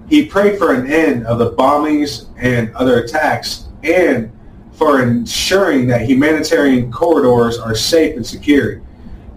He 0.07 0.27
prayed 0.27 0.59
for 0.59 0.75
an 0.75 0.91
end 0.91 1.25
of 1.25 1.39
the 1.39 1.53
bombings 1.53 2.27
and 2.37 2.71
other 2.75 2.99
attacks 2.99 3.65
and 3.83 4.31
for 4.73 5.01
ensuring 5.01 5.87
that 5.87 6.07
humanitarian 6.07 6.91
corridors 6.91 7.57
are 7.57 7.73
safe 7.73 8.15
and 8.15 8.25
secure. 8.25 8.83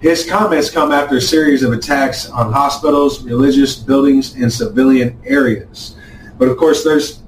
His 0.00 0.28
comments 0.28 0.68
come 0.68 0.92
after 0.92 1.16
a 1.16 1.20
series 1.20 1.62
of 1.62 1.72
attacks 1.72 2.28
on 2.28 2.52
hospitals, 2.52 3.22
religious 3.22 3.76
buildings, 3.76 4.34
and 4.34 4.52
civilian 4.52 5.18
areas. 5.24 5.96
But 6.36 6.48
of 6.48 6.58
course, 6.58 6.84
there's 6.84 7.22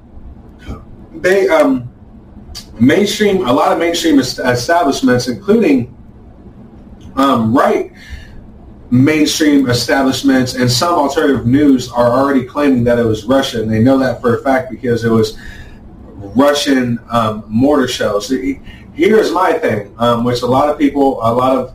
they 1.14 1.48
um, 1.48 1.89
mainstream 2.80 3.46
a 3.46 3.52
lot 3.52 3.72
of 3.72 3.78
mainstream 3.78 4.18
establishments, 4.18 5.28
including 5.28 5.96
um, 7.16 7.56
right 7.56 7.92
mainstream 8.90 9.70
establishments 9.70 10.54
and 10.54 10.70
some 10.70 10.94
alternative 10.94 11.46
news 11.46 11.90
are 11.92 12.10
already 12.10 12.44
claiming 12.44 12.82
that 12.84 12.98
it 12.98 13.04
was 13.04 13.24
Russia, 13.24 13.62
and 13.62 13.70
they 13.70 13.80
know 13.80 13.98
that 13.98 14.20
for 14.20 14.36
a 14.36 14.42
fact 14.42 14.70
because 14.70 15.04
it 15.04 15.10
was 15.10 15.38
Russian 16.16 16.98
um, 17.10 17.44
mortar 17.46 17.88
shells. 17.88 18.32
Here's 18.92 19.32
my 19.32 19.52
thing, 19.52 19.94
um, 19.98 20.24
which 20.24 20.42
a 20.42 20.46
lot 20.46 20.68
of 20.68 20.78
people, 20.78 21.20
a 21.22 21.32
lot 21.32 21.56
of 21.56 21.74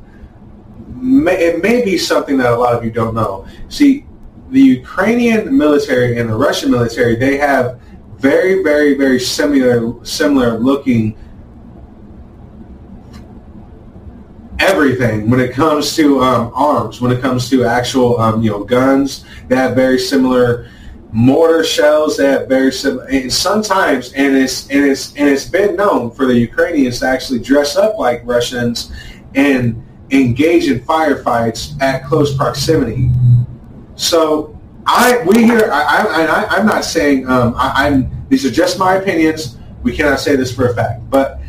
may, 0.95 1.35
it 1.35 1.63
may 1.63 1.83
be 1.83 1.97
something 1.97 2.37
that 2.37 2.51
a 2.51 2.55
lot 2.55 2.75
of 2.75 2.83
you 2.83 2.91
don't 2.91 3.15
know. 3.15 3.47
See, 3.69 4.05
the 4.49 4.61
Ukrainian 4.61 5.57
military 5.57 6.19
and 6.19 6.29
the 6.29 6.35
Russian 6.35 6.69
military, 6.69 7.15
they 7.15 7.37
have 7.37 7.81
very, 8.25 8.63
very, 8.63 8.95
very 8.95 9.19
similar, 9.19 10.03
similar 10.03 10.57
looking 10.57 11.15
everything 14.57 15.29
when 15.29 15.39
it 15.39 15.53
comes 15.53 15.95
to 15.95 16.21
um, 16.21 16.51
arms, 16.55 16.99
when 16.99 17.11
it 17.11 17.21
comes 17.21 17.51
to 17.51 17.65
actual, 17.65 18.19
um, 18.19 18.41
you 18.41 18.49
know, 18.49 18.63
guns. 18.63 19.25
They 19.47 19.55
have 19.55 19.75
very 19.75 19.99
similar 19.99 20.67
mortar 21.11 21.63
shells. 21.63 22.17
They 22.17 22.25
have 22.25 22.47
very 22.49 22.71
similar, 22.71 23.05
and 23.05 23.31
sometimes, 23.31 24.11
and 24.13 24.35
it's 24.35 24.67
and 24.71 24.83
it's 24.83 25.15
and 25.15 25.29
it's 25.29 25.45
been 25.45 25.75
known 25.75 26.09
for 26.09 26.25
the 26.25 26.35
Ukrainians 26.35 27.01
to 27.01 27.07
actually 27.07 27.41
dress 27.41 27.75
up 27.75 27.99
like 27.99 28.21
Russians 28.25 28.91
and 29.35 29.85
engage 30.09 30.67
in 30.67 30.79
firefights 30.79 31.79
at 31.79 32.05
close 32.05 32.35
proximity. 32.35 33.11
So 33.95 34.59
I 34.87 35.21
we 35.27 35.43
here 35.43 35.69
I, 35.71 35.81
I, 35.83 36.55
I 36.55 36.59
am 36.59 36.65
not 36.65 36.85
saying 36.85 37.29
um, 37.29 37.53
I, 37.55 37.85
I'm 37.85 38.14
these 38.29 38.45
are 38.45 38.51
just 38.51 38.79
my 38.79 38.95
opinions. 38.95 39.57
We 39.83 39.95
cannot 39.95 40.19
say 40.19 40.35
this 40.35 40.53
for 40.53 40.67
a 40.67 40.73
fact, 40.73 41.09
but 41.09 41.39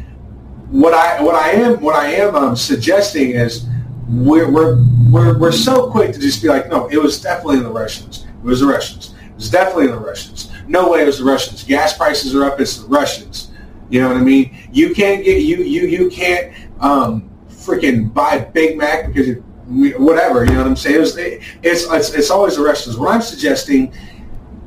what 0.68 0.92
I 0.94 1.22
what 1.22 1.34
I 1.34 1.50
am 1.52 1.80
what 1.80 1.94
I 1.94 2.08
am 2.12 2.34
um, 2.34 2.56
suggesting 2.56 3.30
is 3.30 3.66
we're, 4.08 4.50
we're 4.50 4.84
we're, 5.10 5.38
we're 5.38 5.52
so 5.52 5.90
quick 5.90 6.12
to 6.12 6.20
just 6.20 6.42
be 6.42 6.48
like, 6.48 6.68
no, 6.68 6.88
it 6.88 6.98
was 6.98 7.20
definitely 7.20 7.60
the 7.60 7.70
Russians. 7.70 8.26
It 8.26 8.44
was 8.44 8.60
the 8.60 8.66
Russians. 8.66 9.14
It 9.24 9.34
was 9.36 9.50
definitely 9.50 9.88
the 9.88 9.98
Russians. 9.98 10.50
No 10.68 10.90
way 10.90 11.02
it 11.02 11.06
was 11.06 11.18
the 11.18 11.24
Russians. 11.24 11.64
Gas 11.64 11.96
prices 11.96 12.34
are 12.34 12.44
up. 12.44 12.60
It's 12.60 12.78
the 12.78 12.88
Russians. 12.88 13.52
You 13.88 14.02
know 14.02 14.08
what 14.08 14.16
I 14.16 14.20
mean? 14.20 14.56
You 14.72 14.94
can't 14.94 15.24
get 15.24 15.42
you 15.42 15.58
you 15.58 15.86
you 15.86 16.10
can't 16.10 16.52
um, 16.80 17.30
freaking 17.48 18.12
buy 18.12 18.38
Big 18.38 18.76
Mac 18.76 19.08
because 19.08 19.28
it, 19.28 19.42
whatever. 19.66 20.44
You 20.44 20.52
know 20.52 20.58
what 20.58 20.66
I'm 20.66 20.76
saying? 20.76 20.96
It 20.96 21.00
was, 21.00 21.16
it, 21.16 21.42
it's, 21.62 21.84
it's 21.90 22.10
it's 22.10 22.30
always 22.30 22.56
the 22.56 22.62
Russians. 22.62 22.96
What 22.96 23.14
I'm 23.14 23.22
suggesting, 23.22 23.92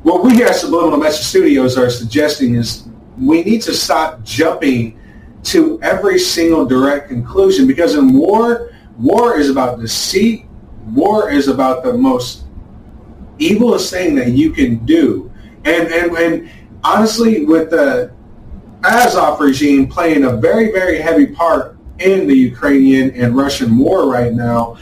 what 0.02 0.24
we 0.24 0.34
here 0.34 0.46
at 0.46 0.56
Subliminal 0.56 0.98
Message 0.98 1.26
Studios 1.26 1.76
are 1.76 1.90
suggesting 1.90 2.54
is 2.54 2.88
we 3.18 3.42
need 3.42 3.60
to 3.62 3.74
stop 3.74 4.22
jumping 4.24 4.98
to 5.42 5.80
every 5.82 6.18
single 6.18 6.64
direct 6.64 7.08
conclusion 7.08 7.66
because 7.66 7.94
in 7.94 8.14
war, 8.14 8.72
war 8.98 9.38
is 9.38 9.50
about 9.50 9.78
deceit. 9.78 10.46
War 10.94 11.30
is 11.30 11.48
about 11.48 11.84
the 11.84 11.92
most 11.92 12.44
evilest 13.38 13.90
thing 13.90 14.14
that 14.14 14.30
you 14.30 14.52
can 14.52 14.84
do. 14.86 15.30
And 15.64 15.88
and 15.92 16.16
and 16.16 16.50
honestly, 16.82 17.44
with 17.44 17.70
the 17.70 18.12
Azov 18.82 19.40
regime 19.40 19.86
playing 19.86 20.24
a 20.24 20.36
very 20.36 20.72
very 20.72 20.98
heavy 20.98 21.26
part 21.26 21.76
in 21.98 22.26
the 22.26 22.34
Ukrainian 22.34 23.10
and 23.10 23.36
Russian 23.36 23.76
war 23.76 24.08
right 24.08 24.32
now. 24.32 24.78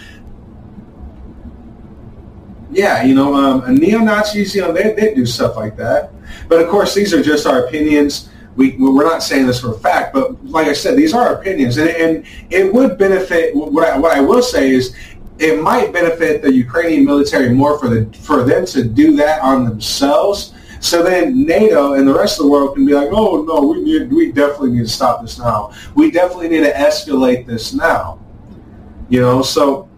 Yeah, 2.70 3.02
you 3.02 3.14
know, 3.14 3.34
um, 3.34 3.74
neo-Nazis, 3.74 4.54
you 4.54 4.60
know, 4.60 4.72
they, 4.72 4.92
they 4.92 5.14
do 5.14 5.24
stuff 5.24 5.56
like 5.56 5.76
that. 5.76 6.12
But 6.48 6.60
of 6.60 6.68
course, 6.68 6.94
these 6.94 7.14
are 7.14 7.22
just 7.22 7.46
our 7.46 7.66
opinions. 7.66 8.28
We, 8.56 8.76
we're 8.78 9.04
not 9.04 9.22
saying 9.22 9.46
this 9.46 9.60
for 9.60 9.74
a 9.74 9.78
fact, 9.78 10.12
but 10.12 10.44
like 10.44 10.66
I 10.66 10.72
said, 10.72 10.96
these 10.96 11.14
are 11.14 11.34
opinions. 11.34 11.78
And, 11.78 11.88
and 11.90 12.26
it 12.50 12.72
would 12.72 12.98
benefit, 12.98 13.54
what 13.54 13.88
I, 13.88 13.96
what 13.96 14.16
I 14.16 14.20
will 14.20 14.42
say 14.42 14.70
is, 14.70 14.94
it 15.38 15.62
might 15.62 15.92
benefit 15.92 16.42
the 16.42 16.52
Ukrainian 16.52 17.04
military 17.04 17.50
more 17.50 17.78
for, 17.78 17.88
the, 17.88 18.12
for 18.18 18.42
them 18.42 18.66
to 18.66 18.82
do 18.82 19.14
that 19.16 19.40
on 19.40 19.64
themselves 19.64 20.52
so 20.80 21.02
then 21.02 21.44
NATO 21.44 21.94
and 21.94 22.06
the 22.06 22.14
rest 22.14 22.38
of 22.38 22.46
the 22.46 22.50
world 22.50 22.74
can 22.74 22.86
be 22.86 22.94
like, 22.94 23.08
oh 23.10 23.42
no, 23.42 23.66
we 23.66 23.82
need, 23.82 24.12
we 24.12 24.32
definitely 24.32 24.72
need 24.72 24.86
to 24.86 24.88
stop 24.88 25.22
this 25.22 25.38
now. 25.38 25.72
We 25.94 26.10
definitely 26.10 26.48
need 26.48 26.64
to 26.64 26.72
escalate 26.72 27.46
this 27.46 27.72
now. 27.72 28.20
You 29.08 29.20
know, 29.20 29.42
so 29.42 29.88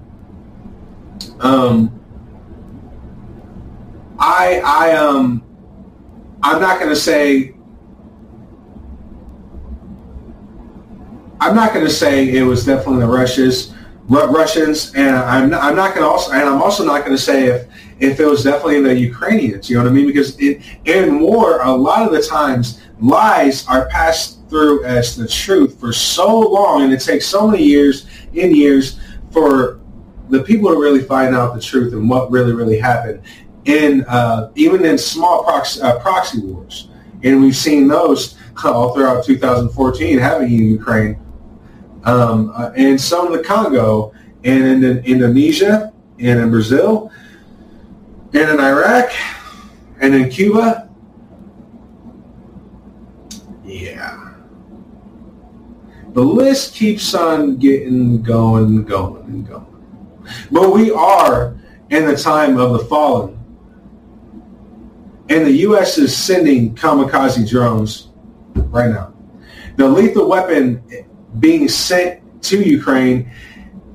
um, 1.40 1.99
I 4.20 4.60
I 4.64 4.92
um 4.96 5.42
I'm 6.42 6.60
not 6.60 6.78
going 6.78 6.90
to 6.90 7.00
say 7.00 7.54
I'm 11.40 11.54
not 11.54 11.72
going 11.72 11.86
to 11.86 11.90
say 11.90 12.28
it 12.36 12.42
was 12.42 12.66
definitely 12.66 13.00
the 13.00 13.08
Russians, 13.08 13.74
Russians, 14.08 14.94
and 14.94 15.16
I'm 15.16 15.54
I'm 15.54 15.74
not 15.74 15.94
going 15.94 16.04
to 16.04 16.10
also, 16.10 16.32
and 16.32 16.42
I'm 16.42 16.60
also 16.60 16.84
not 16.84 17.00
going 17.00 17.16
to 17.16 17.22
say 17.22 17.46
if 17.46 17.66
if 17.98 18.20
it 18.20 18.26
was 18.26 18.44
definitely 18.44 18.82
the 18.82 18.94
Ukrainians. 18.94 19.70
You 19.70 19.78
know 19.78 19.84
what 19.84 19.90
I 19.90 19.94
mean? 19.94 20.06
Because 20.06 20.38
it, 20.38 20.62
in 20.84 21.20
war, 21.20 21.62
a 21.62 21.72
lot 21.72 22.06
of 22.06 22.12
the 22.12 22.22
times 22.22 22.82
lies 23.00 23.66
are 23.68 23.88
passed 23.88 24.46
through 24.50 24.84
as 24.84 25.16
the 25.16 25.26
truth 25.26 25.80
for 25.80 25.94
so 25.94 26.40
long, 26.40 26.82
and 26.82 26.92
it 26.92 27.00
takes 27.00 27.26
so 27.26 27.48
many 27.48 27.62
years 27.62 28.06
in 28.34 28.54
years 28.54 29.00
for 29.30 29.80
the 30.28 30.42
people 30.42 30.70
to 30.70 30.78
really 30.78 31.02
find 31.02 31.34
out 31.34 31.54
the 31.54 31.60
truth 31.60 31.94
and 31.94 32.08
what 32.08 32.30
really, 32.30 32.52
really 32.52 32.78
happened. 32.78 33.22
In 33.66 34.04
uh, 34.08 34.50
even 34.54 34.84
in 34.84 34.96
small 34.96 35.44
proxy, 35.44 35.82
uh, 35.82 35.98
proxy 35.98 36.40
wars, 36.40 36.88
and 37.22 37.40
we've 37.40 37.56
seen 37.56 37.88
those 37.88 38.36
all 38.64 38.94
throughout 38.94 39.24
2014 39.24 40.18
having 40.18 40.52
in 40.52 40.64
Ukraine, 40.70 41.20
um, 42.04 42.52
uh, 42.56 42.70
and 42.74 42.98
some 42.98 43.26
in 43.26 43.32
the 43.32 43.42
Congo, 43.42 44.12
and 44.44 44.84
in 44.84 45.04
Indonesia, 45.04 45.92
and 46.18 46.40
in 46.40 46.50
Brazil, 46.50 47.10
and 48.32 48.50
in 48.50 48.60
Iraq 48.60 49.12
and 50.00 50.14
in 50.14 50.28
Cuba. 50.30 50.88
Yeah. 53.64 54.34
The 56.12 56.22
list 56.22 56.74
keeps 56.74 57.14
on 57.14 57.56
getting 57.56 58.22
going, 58.22 58.84
going, 58.84 59.24
and 59.24 59.46
going. 59.46 59.66
But 60.50 60.74
we 60.74 60.90
are 60.90 61.56
in 61.90 62.06
the 62.06 62.16
time 62.16 62.56
of 62.56 62.72
the 62.72 62.80
fallen. 62.86 63.39
And 65.30 65.46
the 65.46 65.52
U.S. 65.68 65.96
is 65.96 66.14
sending 66.14 66.74
kamikaze 66.74 67.48
drones 67.48 68.08
right 68.54 68.90
now. 68.90 69.14
The 69.76 69.88
lethal 69.88 70.28
weapon 70.28 70.82
being 71.38 71.68
sent 71.68 72.42
to 72.42 72.60
Ukraine 72.60 73.30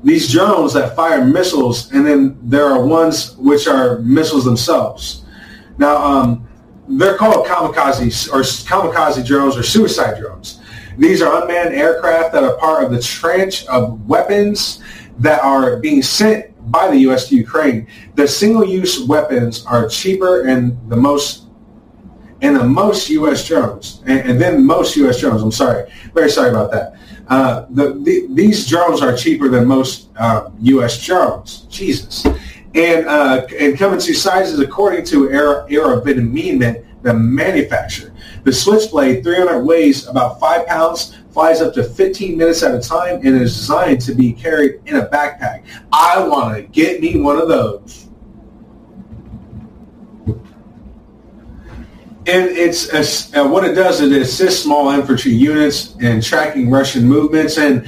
these 0.01 0.31
drones 0.31 0.73
that 0.73 0.95
fire 0.95 1.25
missiles, 1.25 1.91
and 1.91 2.05
then 2.05 2.37
there 2.41 2.65
are 2.65 2.85
ones 2.85 3.35
which 3.37 3.67
are 3.67 3.99
missiles 3.99 4.45
themselves. 4.45 5.25
Now, 5.77 5.97
um, 5.97 6.47
they're 6.87 7.17
called 7.17 7.47
kamikaze 7.47 8.31
or 8.31 8.41
kamikaze 8.41 9.25
drones 9.25 9.57
or 9.57 9.63
suicide 9.63 10.19
drones. 10.19 10.61
These 10.97 11.21
are 11.21 11.41
unmanned 11.41 11.75
aircraft 11.75 12.33
that 12.33 12.43
are 12.43 12.55
part 12.57 12.83
of 12.85 12.91
the 12.91 13.01
trench 13.01 13.65
of 13.65 14.07
weapons 14.07 14.81
that 15.19 15.41
are 15.41 15.77
being 15.77 16.01
sent 16.01 16.54
by 16.71 16.89
the 16.89 16.97
U.S. 16.99 17.29
to 17.29 17.35
Ukraine. 17.35 17.87
The 18.15 18.27
single-use 18.27 19.05
weapons 19.05 19.65
are 19.65 19.87
cheaper 19.87 20.47
and 20.47 20.77
the 20.89 20.95
most 20.95 21.43
and 22.41 22.55
the 22.55 22.63
most 22.63 23.09
U.S. 23.09 23.47
drones, 23.47 24.03
and, 24.05 24.19
and 24.19 24.41
then 24.41 24.63
most 24.65 24.95
U.S. 24.97 25.19
drones. 25.19 25.41
I'm 25.41 25.51
sorry, 25.51 25.89
very 26.13 26.29
sorry 26.29 26.49
about 26.49 26.69
that. 26.71 26.93
Uh, 27.27 27.65
the, 27.71 27.93
the, 28.03 28.27
these 28.29 28.67
drones 28.67 29.01
are 29.01 29.15
cheaper 29.15 29.47
than 29.47 29.65
most 29.65 30.09
uh, 30.17 30.49
U.S. 30.59 31.03
drones. 31.03 31.65
Jesus. 31.69 32.25
And, 32.75 33.07
uh, 33.07 33.47
and 33.57 33.77
coming 33.77 33.99
to 33.99 34.13
sizes 34.13 34.59
according 34.59 35.05
to 35.05 35.31
Era, 35.31 35.65
Era 35.69 36.01
the 37.05 37.13
manufacturer. 37.13 38.11
The 38.43 38.51
Switchblade 38.51 39.23
300 39.23 39.63
weighs 39.63 40.07
about 40.07 40.39
5 40.39 40.67
pounds, 40.67 41.15
flies 41.35 41.59
up 41.59 41.73
to 41.73 41.83
15 41.83 42.37
minutes 42.37 42.63
at 42.63 42.73
a 42.73 42.79
time, 42.79 43.15
and 43.15 43.41
is 43.41 43.53
designed 43.53 43.99
to 43.99 44.15
be 44.15 44.31
carried 44.31 44.79
in 44.85 44.95
a 44.95 45.05
backpack. 45.07 45.65
I 45.91 46.25
want 46.25 46.55
to 46.55 46.63
get 46.63 47.01
me 47.01 47.19
one 47.19 47.37
of 47.37 47.49
those. 47.49 48.07
And 52.27 52.47
it's 52.49 52.89
uh, 53.35 53.45
what 53.49 53.65
it 53.65 53.73
does 53.73 53.99
is 53.99 54.13
it 54.13 54.21
assists 54.21 54.63
small 54.63 54.89
infantry 54.91 55.33
units 55.33 55.97
in 55.97 56.21
tracking 56.21 56.71
Russian 56.71 57.03
movements. 57.05 57.57
And 57.57 57.85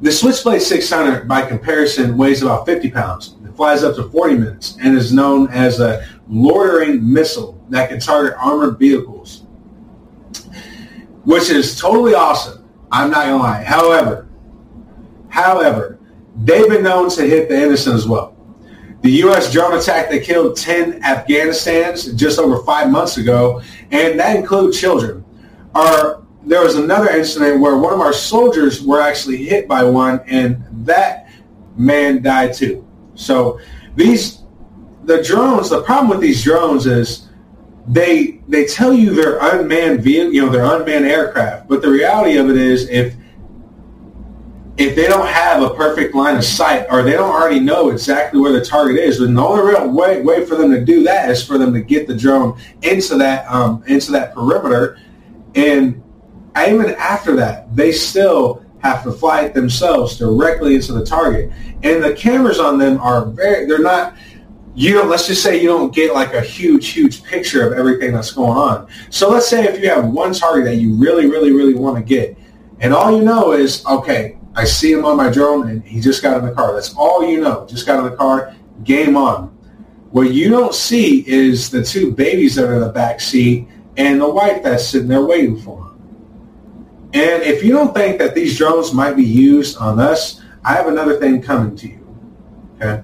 the 0.00 0.10
Switchblade 0.10 0.60
600, 0.60 1.28
by 1.28 1.46
comparison, 1.46 2.16
weighs 2.16 2.42
about 2.42 2.66
50 2.66 2.90
pounds. 2.90 3.36
It 3.44 3.54
flies 3.54 3.84
up 3.84 3.94
to 3.94 4.10
40 4.10 4.38
minutes 4.38 4.76
and 4.82 4.98
is 4.98 5.12
known 5.12 5.48
as 5.50 5.78
a 5.78 6.04
loitering 6.28 7.10
missile 7.10 7.64
that 7.68 7.90
can 7.90 8.00
target 8.00 8.36
armored 8.38 8.76
vehicles, 8.76 9.44
which 11.24 11.48
is 11.48 11.78
totally 11.78 12.14
awesome. 12.14 12.57
I'm 12.90 13.10
not 13.10 13.26
gonna 13.26 13.42
lie. 13.42 13.62
However, 13.62 14.28
however, 15.28 15.98
they've 16.36 16.68
been 16.68 16.82
known 16.82 17.10
to 17.10 17.22
hit 17.22 17.48
the 17.48 17.60
innocent 17.60 17.96
as 17.96 18.06
well. 18.06 18.36
The 19.02 19.10
U.S. 19.10 19.52
drone 19.52 19.78
attack 19.78 20.10
that 20.10 20.24
killed 20.24 20.56
10 20.56 21.02
Afghanistans 21.02 22.16
just 22.16 22.38
over 22.38 22.62
five 22.64 22.90
months 22.90 23.16
ago, 23.16 23.62
and 23.90 24.18
that 24.18 24.36
includes 24.36 24.80
children. 24.80 25.24
Are 25.74 26.22
there 26.44 26.62
was 26.62 26.76
another 26.76 27.10
incident 27.10 27.60
where 27.60 27.76
one 27.76 27.92
of 27.92 28.00
our 28.00 28.12
soldiers 28.12 28.82
were 28.82 29.00
actually 29.00 29.36
hit 29.36 29.68
by 29.68 29.84
one, 29.84 30.20
and 30.26 30.64
that 30.84 31.30
man 31.76 32.22
died 32.22 32.54
too. 32.54 32.86
So 33.14 33.60
these 33.94 34.42
the 35.08 35.22
drones. 35.22 35.70
The 35.70 35.82
problem 35.82 36.10
with 36.10 36.20
these 36.20 36.44
drones 36.44 36.86
is 36.86 37.27
they 37.88 38.40
they 38.48 38.66
tell 38.66 38.92
you 38.92 39.14
they're 39.14 39.38
unmanned 39.40 40.02
vehicle, 40.02 40.32
you 40.32 40.44
know, 40.44 40.50
they're 40.50 40.64
unmanned 40.64 41.06
aircraft, 41.06 41.68
but 41.68 41.80
the 41.80 41.88
reality 41.88 42.36
of 42.36 42.50
it 42.50 42.56
is 42.56 42.88
if 42.90 43.14
if 44.76 44.94
they 44.94 45.08
don't 45.08 45.26
have 45.26 45.62
a 45.62 45.70
perfect 45.74 46.14
line 46.14 46.36
of 46.36 46.44
sight 46.44 46.86
or 46.88 47.02
they 47.02 47.12
don't 47.12 47.30
already 47.30 47.58
know 47.58 47.88
exactly 47.88 48.40
where 48.40 48.52
the 48.52 48.64
target 48.64 48.96
is, 48.96 49.18
then 49.18 49.34
the 49.34 49.42
only 49.42 49.72
real 49.72 49.90
way, 49.90 50.22
way 50.22 50.46
for 50.46 50.54
them 50.54 50.70
to 50.70 50.84
do 50.84 51.02
that 51.02 51.28
is 51.28 51.44
for 51.44 51.58
them 51.58 51.72
to 51.72 51.80
get 51.80 52.06
the 52.06 52.14
drone 52.14 52.56
into 52.82 53.16
that 53.16 53.50
um, 53.50 53.82
into 53.86 54.12
that 54.12 54.34
perimeter, 54.34 55.00
and 55.54 56.02
even 56.56 56.90
after 56.96 57.34
that, 57.36 57.74
they 57.74 57.90
still 57.90 58.64
have 58.80 59.02
to 59.02 59.12
fly 59.12 59.42
it 59.42 59.54
themselves 59.54 60.16
directly 60.16 60.74
into 60.74 60.92
the 60.92 61.04
target. 61.04 61.50
And 61.82 62.02
the 62.02 62.14
cameras 62.14 62.60
on 62.60 62.78
them 62.78 63.00
are 63.00 63.24
very 63.26 63.66
they're 63.66 63.78
not 63.78 64.14
you 64.78 64.94
know, 64.94 65.02
let's 65.02 65.26
just 65.26 65.42
say 65.42 65.60
you 65.60 65.66
don't 65.66 65.92
get 65.92 66.14
like 66.14 66.34
a 66.34 66.40
huge, 66.40 66.90
huge 66.90 67.24
picture 67.24 67.66
of 67.66 67.76
everything 67.76 68.12
that's 68.12 68.30
going 68.30 68.56
on. 68.56 68.86
So 69.10 69.28
let's 69.28 69.48
say 69.48 69.64
if 69.64 69.82
you 69.82 69.88
have 69.90 70.06
one 70.06 70.32
target 70.32 70.66
that 70.66 70.76
you 70.76 70.94
really, 70.94 71.28
really, 71.28 71.50
really 71.50 71.74
want 71.74 71.96
to 71.96 72.02
get, 72.02 72.38
and 72.78 72.94
all 72.94 73.18
you 73.18 73.24
know 73.24 73.54
is, 73.54 73.84
okay, 73.86 74.38
I 74.54 74.64
see 74.64 74.92
him 74.92 75.04
on 75.04 75.16
my 75.16 75.30
drone 75.30 75.68
and 75.68 75.82
he 75.82 76.00
just 76.00 76.22
got 76.22 76.38
in 76.38 76.46
the 76.46 76.54
car. 76.54 76.74
That's 76.74 76.94
all 76.94 77.28
you 77.28 77.40
know. 77.40 77.66
Just 77.66 77.86
got 77.86 77.98
in 77.98 78.08
the 78.08 78.16
car, 78.16 78.54
game 78.84 79.16
on. 79.16 79.48
What 80.12 80.32
you 80.32 80.48
don't 80.48 80.72
see 80.72 81.28
is 81.28 81.70
the 81.70 81.82
two 81.82 82.12
babies 82.12 82.54
that 82.54 82.66
are 82.66 82.74
in 82.74 82.80
the 82.80 82.88
back 82.88 83.20
seat 83.20 83.66
and 83.96 84.20
the 84.20 84.30
wife 84.30 84.62
that's 84.62 84.86
sitting 84.86 85.08
there 85.08 85.26
waiting 85.26 85.58
for 85.60 85.88
him. 85.88 87.10
And 87.14 87.42
if 87.42 87.64
you 87.64 87.72
don't 87.72 87.92
think 87.92 88.20
that 88.20 88.36
these 88.36 88.56
drones 88.56 88.94
might 88.94 89.14
be 89.14 89.24
used 89.24 89.76
on 89.78 89.98
us, 89.98 90.40
I 90.64 90.74
have 90.74 90.86
another 90.86 91.18
thing 91.18 91.42
coming 91.42 91.74
to 91.78 91.88
you. 91.88 92.16
Okay? 92.76 93.02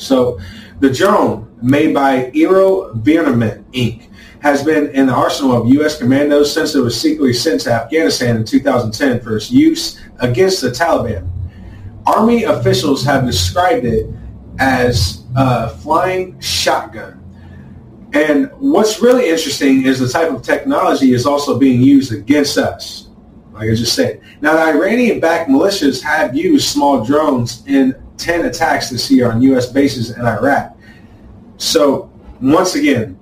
So 0.00 0.40
the 0.80 0.90
drone 0.90 1.56
made 1.62 1.94
by 1.94 2.30
AeroVironment 2.30 3.64
Inc. 3.72 4.08
has 4.40 4.64
been 4.64 4.88
in 4.90 5.06
the 5.06 5.12
arsenal 5.12 5.52
of 5.52 5.68
U.S. 5.74 5.98
commandos 5.98 6.52
since 6.52 6.74
it 6.74 6.80
was 6.80 6.98
secretly 6.98 7.34
sent 7.34 7.60
to 7.62 7.72
Afghanistan 7.72 8.36
in 8.36 8.44
2010 8.44 9.20
for 9.20 9.36
its 9.36 9.50
use 9.50 10.00
against 10.20 10.62
the 10.62 10.70
Taliban. 10.70 11.28
Army 12.06 12.44
officials 12.44 13.04
have 13.04 13.26
described 13.26 13.84
it 13.84 14.06
as 14.58 15.24
a 15.36 15.68
flying 15.68 16.40
shotgun. 16.40 17.18
And 18.12 18.50
what's 18.58 19.00
really 19.00 19.28
interesting 19.28 19.84
is 19.84 20.00
the 20.00 20.08
type 20.08 20.32
of 20.32 20.42
technology 20.42 21.12
is 21.12 21.26
also 21.26 21.58
being 21.58 21.80
used 21.80 22.12
against 22.12 22.58
us, 22.58 23.10
like 23.52 23.68
I 23.68 23.74
just 23.74 23.94
said. 23.94 24.22
Now, 24.40 24.54
the 24.54 24.62
Iranian-backed 24.62 25.48
militias 25.48 26.02
have 26.02 26.34
used 26.34 26.68
small 26.68 27.04
drones 27.04 27.62
in 27.66 27.94
10 28.20 28.46
attacks 28.46 28.90
this 28.90 29.10
year 29.10 29.30
on 29.30 29.42
U.S. 29.42 29.70
bases 29.70 30.10
in 30.10 30.24
Iraq. 30.24 30.76
So, 31.56 32.10
once 32.40 32.74
again, 32.74 33.18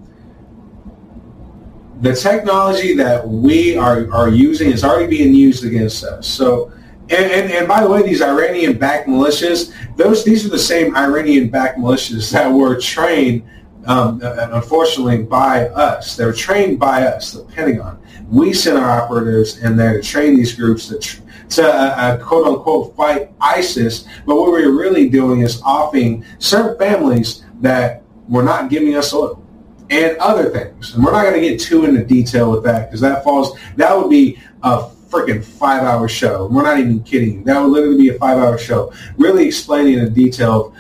the 2.00 2.14
technology 2.14 2.94
that 2.94 3.26
we 3.26 3.76
are, 3.76 4.12
are 4.12 4.28
using 4.28 4.70
is 4.70 4.84
already 4.84 5.08
being 5.08 5.34
used 5.34 5.64
against 5.64 6.04
us. 6.04 6.26
So, 6.26 6.72
and, 7.10 7.32
and, 7.32 7.52
and 7.52 7.66
by 7.66 7.82
the 7.82 7.88
way, 7.88 8.02
these 8.02 8.22
Iranian-backed 8.22 9.08
militias, 9.08 9.72
those 9.96 10.24
these 10.24 10.44
are 10.44 10.50
the 10.50 10.58
same 10.58 10.94
Iranian-backed 10.94 11.78
militias 11.78 12.30
that 12.32 12.52
were 12.52 12.78
trained, 12.78 13.42
um, 13.86 14.20
uh, 14.22 14.48
unfortunately, 14.52 15.22
by 15.22 15.68
us. 15.68 16.16
They 16.16 16.26
were 16.26 16.32
trained 16.32 16.78
by 16.78 17.04
us, 17.06 17.32
the 17.32 17.44
Pentagon. 17.44 17.98
We 18.28 18.52
sent 18.52 18.76
our 18.76 19.00
operatives 19.00 19.58
in 19.58 19.76
there 19.76 19.94
to 19.94 20.02
train 20.02 20.36
these 20.36 20.54
groups 20.54 20.88
to, 20.88 21.22
to 21.50 21.64
uh, 21.64 21.94
uh, 21.96 22.16
quote 22.24 22.46
unquote 22.46 22.96
fight 22.96 23.30
ISIS. 23.40 24.06
But 24.26 24.36
what 24.36 24.46
we 24.46 24.66
we're 24.66 24.78
really 24.78 25.08
doing 25.08 25.40
is 25.40 25.62
offing 25.62 26.24
certain 26.38 26.78
families 26.78 27.44
that 27.60 28.02
were 28.28 28.42
not 28.42 28.70
giving 28.70 28.94
us 28.94 29.12
oil 29.12 29.42
and 29.90 30.16
other 30.18 30.50
things. 30.50 30.94
And 30.94 31.04
we're 31.04 31.12
not 31.12 31.22
going 31.22 31.40
to 31.40 31.40
get 31.40 31.60
too 31.60 31.84
into 31.84 32.04
detail 32.04 32.50
with 32.50 32.62
that 32.64 32.86
because 32.86 33.00
that 33.00 33.24
falls, 33.24 33.58
that 33.76 33.96
would 33.96 34.10
be 34.10 34.38
a 34.62 34.88
freaking 35.08 35.42
five 35.42 35.82
hour 35.82 36.08
show. 36.08 36.46
We're 36.46 36.62
not 36.62 36.78
even 36.78 37.02
kidding. 37.02 37.44
That 37.44 37.60
would 37.60 37.70
literally 37.70 37.96
be 37.96 38.08
a 38.10 38.18
five 38.18 38.38
hour 38.38 38.58
show, 38.58 38.92
really 39.16 39.46
explaining 39.46 39.98
in 39.98 40.12
detail 40.12 40.74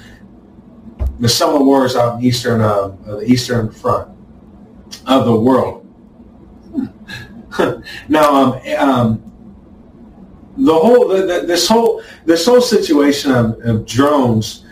the 1.18 1.28
summer 1.28 1.62
wars 1.62 1.96
out 1.96 2.18
in 2.18 2.24
eastern, 2.24 2.60
uh, 2.60 2.88
the 3.06 3.24
eastern 3.24 3.72
front 3.72 4.10
of 5.06 5.24
the 5.24 5.34
world. 5.34 5.84
now, 8.08 8.34
um, 8.34 8.60
um, 8.78 9.27
the 10.58 10.74
whole, 10.74 11.08
the, 11.08 11.22
the, 11.22 11.46
this 11.46 11.68
whole, 11.68 12.02
this 12.24 12.46
whole 12.46 12.60
situation 12.60 13.32
of, 13.32 13.60
of 13.60 13.86
drones. 13.86 14.64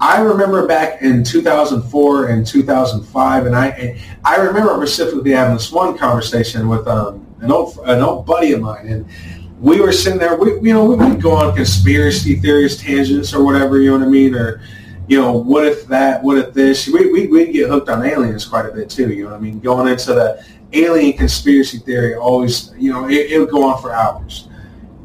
I 0.00 0.20
remember 0.20 0.66
back 0.66 1.02
in 1.02 1.24
2004 1.24 2.26
and 2.26 2.46
2005, 2.46 3.46
and 3.46 3.56
I 3.56 3.98
I 4.24 4.36
remember 4.36 4.86
specifically 4.86 5.30
having 5.30 5.54
this 5.54 5.72
one 5.72 5.96
conversation 5.96 6.68
with 6.68 6.86
um, 6.86 7.26
an 7.40 7.50
old 7.50 7.78
an 7.84 8.02
old 8.02 8.26
buddy 8.26 8.52
of 8.52 8.60
mine, 8.60 8.86
and 8.88 9.06
we 9.60 9.80
were 9.80 9.92
sitting 9.92 10.18
there. 10.18 10.36
We 10.36 10.54
you 10.60 10.74
know 10.74 10.84
we 10.84 10.96
would 10.96 11.22
go 11.22 11.32
on 11.32 11.54
conspiracy 11.54 12.36
theories 12.36 12.76
tangents 12.76 13.32
or 13.32 13.44
whatever. 13.44 13.80
You 13.80 13.92
know 13.92 13.98
what 14.00 14.08
I 14.08 14.10
mean? 14.10 14.34
Or 14.34 14.60
you 15.06 15.20
know 15.20 15.32
what 15.32 15.64
if 15.64 15.86
that? 15.86 16.22
What 16.22 16.38
if 16.38 16.52
this? 16.52 16.86
We 16.88 17.10
we 17.10 17.26
we 17.28 17.52
get 17.52 17.70
hooked 17.70 17.88
on 17.88 18.04
aliens 18.04 18.44
quite 18.44 18.66
a 18.66 18.72
bit 18.72 18.90
too. 18.90 19.10
You 19.10 19.24
know 19.24 19.30
what 19.30 19.36
I 19.36 19.40
mean? 19.40 19.60
Going 19.60 19.90
into 19.90 20.12
the 20.12 20.44
alien 20.72 21.16
conspiracy 21.16 21.78
theory, 21.78 22.14
always 22.14 22.72
you 22.76 22.92
know 22.92 23.08
it, 23.08 23.30
it 23.30 23.38
would 23.38 23.50
go 23.50 23.68
on 23.68 23.80
for 23.80 23.94
hours. 23.94 24.48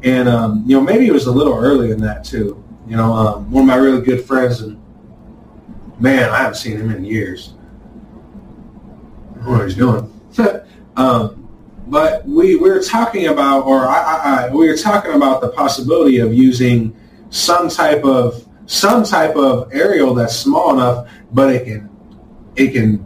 And 0.02 0.28
um, 0.28 0.64
you 0.66 0.76
know 0.76 0.82
maybe 0.82 1.06
it 1.06 1.12
was 1.12 1.26
a 1.26 1.32
little 1.32 1.54
early 1.54 1.88
than 1.88 2.00
that 2.02 2.24
too. 2.24 2.62
You 2.86 2.96
know, 2.96 3.12
um, 3.12 3.50
one 3.50 3.64
of 3.64 3.68
my 3.68 3.76
really 3.76 4.02
good 4.02 4.24
friends, 4.24 4.60
and 4.60 4.80
man, 5.98 6.30
I 6.30 6.38
haven't 6.38 6.56
seen 6.56 6.76
him 6.76 6.90
in 6.90 7.04
years. 7.04 7.54
I 9.32 9.34
don't 9.34 9.44
know 9.44 9.52
what 9.52 9.64
he's 9.64 9.76
doing. 9.76 10.20
um, 10.96 11.48
but 11.86 12.24
we, 12.24 12.56
we 12.56 12.70
were 12.70 12.82
talking 12.82 13.26
about, 13.26 13.66
or 13.66 13.86
I, 13.86 14.00
I, 14.00 14.46
I, 14.46 14.48
we 14.50 14.68
were 14.68 14.76
talking 14.76 15.12
about 15.12 15.40
the 15.40 15.48
possibility 15.48 16.18
of 16.18 16.32
using 16.32 16.96
some 17.30 17.68
type 17.68 18.04
of 18.04 18.46
some 18.66 19.02
type 19.02 19.34
of 19.34 19.68
aerial 19.72 20.14
that's 20.14 20.36
small 20.36 20.72
enough, 20.72 21.08
but 21.32 21.52
it 21.52 21.64
can 21.64 21.90
it 22.54 22.72
can 22.72 23.04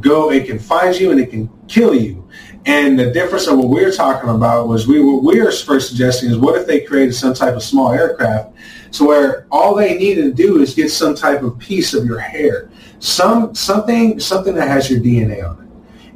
go, 0.00 0.30
it 0.30 0.46
can 0.46 0.58
find 0.58 0.98
you 0.98 1.10
and 1.10 1.20
it 1.20 1.30
can 1.30 1.48
kill 1.68 1.94
you. 1.94 2.23
And 2.66 2.98
the 2.98 3.10
difference 3.10 3.46
of 3.46 3.58
what 3.58 3.68
we 3.68 3.84
are 3.84 3.92
talking 3.92 4.30
about 4.30 4.68
was 4.68 4.86
we 4.86 5.00
were 5.00 5.18
we 5.18 5.40
were 5.40 5.52
first 5.52 5.88
suggesting 5.88 6.30
is 6.30 6.38
what 6.38 6.58
if 6.58 6.66
they 6.66 6.80
created 6.80 7.14
some 7.14 7.34
type 7.34 7.54
of 7.54 7.62
small 7.62 7.92
aircraft 7.92 8.54
so 8.94 9.04
where 9.06 9.48
all 9.50 9.74
they 9.74 9.98
needed 9.98 10.22
to 10.22 10.32
do 10.32 10.62
is 10.62 10.72
get 10.72 10.88
some 10.88 11.16
type 11.16 11.42
of 11.42 11.58
piece 11.58 11.94
of 11.94 12.06
your 12.06 12.20
hair, 12.20 12.70
some 13.00 13.52
something 13.52 14.20
something 14.20 14.54
that 14.54 14.68
has 14.68 14.88
your 14.88 15.00
DNA 15.00 15.44
on 15.44 15.64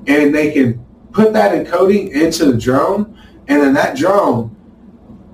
it, 0.06 0.12
and 0.12 0.32
they 0.32 0.52
can 0.52 0.86
put 1.10 1.32
that 1.32 1.50
encoding 1.50 2.12
into 2.12 2.52
the 2.52 2.56
drone, 2.56 3.20
and 3.48 3.60
then 3.60 3.74
that 3.74 3.96
drone, 3.96 4.54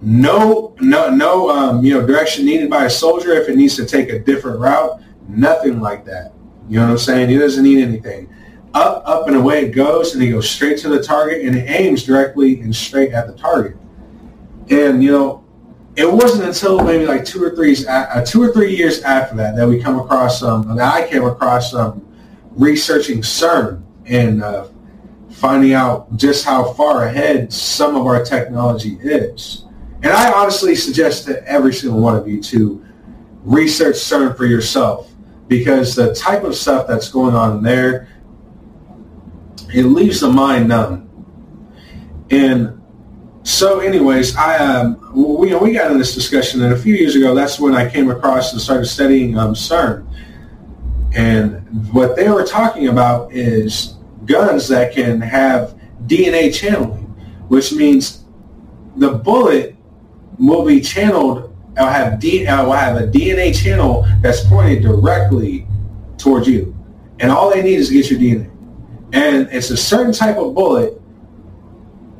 no, 0.00 0.74
no, 0.80 1.10
no, 1.10 1.50
um, 1.50 1.84
you 1.84 1.92
know, 1.92 2.06
direction 2.06 2.46
needed 2.46 2.70
by 2.70 2.86
a 2.86 2.90
soldier 2.90 3.34
if 3.34 3.46
it 3.50 3.56
needs 3.56 3.76
to 3.76 3.84
take 3.84 4.08
a 4.08 4.18
different 4.18 4.58
route. 4.58 5.02
Nothing 5.28 5.80
like 5.80 6.06
that. 6.06 6.32
You 6.70 6.78
know 6.78 6.86
what 6.86 6.92
I'm 6.92 6.98
saying? 6.98 7.28
He 7.28 7.36
doesn't 7.36 7.62
need 7.62 7.82
anything. 7.82 8.34
Up, 8.74 9.04
up, 9.06 9.28
and 9.28 9.36
away 9.36 9.66
it 9.66 9.70
goes, 9.70 10.14
and 10.14 10.22
it 10.22 10.30
goes 10.30 10.50
straight 10.50 10.78
to 10.78 10.88
the 10.88 11.00
target, 11.00 11.44
and 11.44 11.56
it 11.56 11.70
aims 11.70 12.02
directly 12.02 12.60
and 12.60 12.74
straight 12.74 13.12
at 13.12 13.28
the 13.28 13.32
target. 13.32 13.76
And 14.68 15.02
you 15.02 15.12
know, 15.12 15.44
it 15.96 16.10
wasn't 16.10 16.44
until 16.44 16.82
maybe 16.82 17.06
like 17.06 17.24
two 17.24 17.42
or 17.42 17.54
three, 17.54 17.76
uh, 17.86 18.24
two 18.24 18.42
or 18.42 18.52
three 18.52 18.74
years 18.74 19.02
after 19.02 19.36
that 19.36 19.54
that 19.54 19.68
we 19.68 19.80
come 19.80 19.98
across, 20.00 20.42
um, 20.42 20.76
I 20.80 21.06
came 21.08 21.24
across 21.24 21.72
um, 21.72 22.04
researching 22.50 23.18
CERN 23.18 23.82
and 24.06 24.42
uh, 24.42 24.66
finding 25.30 25.74
out 25.74 26.16
just 26.16 26.44
how 26.44 26.72
far 26.72 27.04
ahead 27.04 27.52
some 27.52 27.94
of 27.96 28.06
our 28.06 28.24
technology 28.24 28.98
is. 29.02 29.64
And 30.02 30.12
I 30.12 30.32
honestly 30.32 30.74
suggest 30.74 31.26
to 31.26 31.46
every 31.48 31.72
single 31.72 32.00
one 32.00 32.16
of 32.16 32.28
you 32.28 32.42
to 32.42 32.84
research 33.44 33.96
CERN 33.96 34.36
for 34.36 34.46
yourself 34.46 35.10
because 35.48 35.94
the 35.94 36.14
type 36.14 36.42
of 36.42 36.54
stuff 36.54 36.86
that's 36.86 37.08
going 37.08 37.34
on 37.34 37.62
there, 37.62 38.08
it 39.74 39.84
leaves 39.84 40.20
the 40.20 40.28
mind 40.28 40.68
numb. 40.68 41.10
And 42.30 42.80
so 43.42 43.80
anyways, 43.80 44.36
I 44.36 44.56
um, 44.56 45.12
we, 45.14 45.54
we 45.54 45.72
got 45.72 45.90
in 45.90 45.98
this 45.98 46.14
discussion 46.14 46.62
and 46.62 46.72
a 46.72 46.78
few 46.78 46.94
years 46.94 47.16
ago, 47.16 47.34
that's 47.34 47.58
when 47.58 47.74
I 47.74 47.90
came 47.90 48.08
across 48.08 48.52
and 48.52 48.60
started 48.60 48.86
studying 48.86 49.36
um, 49.36 49.54
CERN. 49.54 50.06
And 51.14 51.92
what 51.92 52.16
they 52.16 52.28
were 52.28 52.44
talking 52.44 52.88
about 52.88 53.32
is 53.32 53.96
guns 54.24 54.68
that 54.68 54.94
can 54.94 55.20
have 55.20 55.78
DNA 56.06 56.54
channeling, 56.54 57.04
which 57.48 57.72
means 57.72 58.24
the 58.96 59.10
bullet 59.10 59.76
will 60.38 60.64
be 60.64 60.80
channeled 60.80 61.54
or 61.76 61.86
have, 61.86 62.20
D, 62.20 62.44
will 62.44 62.72
have 62.72 62.96
a 62.96 63.06
DNA 63.06 63.54
channel 63.54 64.06
that's 64.20 64.44
pointed 64.46 64.82
directly 64.82 65.66
towards 66.16 66.48
you. 66.48 66.74
And 67.18 67.30
all 67.30 67.50
they 67.50 67.62
need 67.62 67.78
is 67.78 67.88
to 67.88 67.94
get 67.94 68.10
your 68.10 68.20
DNA. 68.20 68.53
And 69.14 69.48
it's 69.52 69.70
a 69.70 69.76
certain 69.76 70.12
type 70.12 70.36
of 70.36 70.54
bullet 70.54 71.00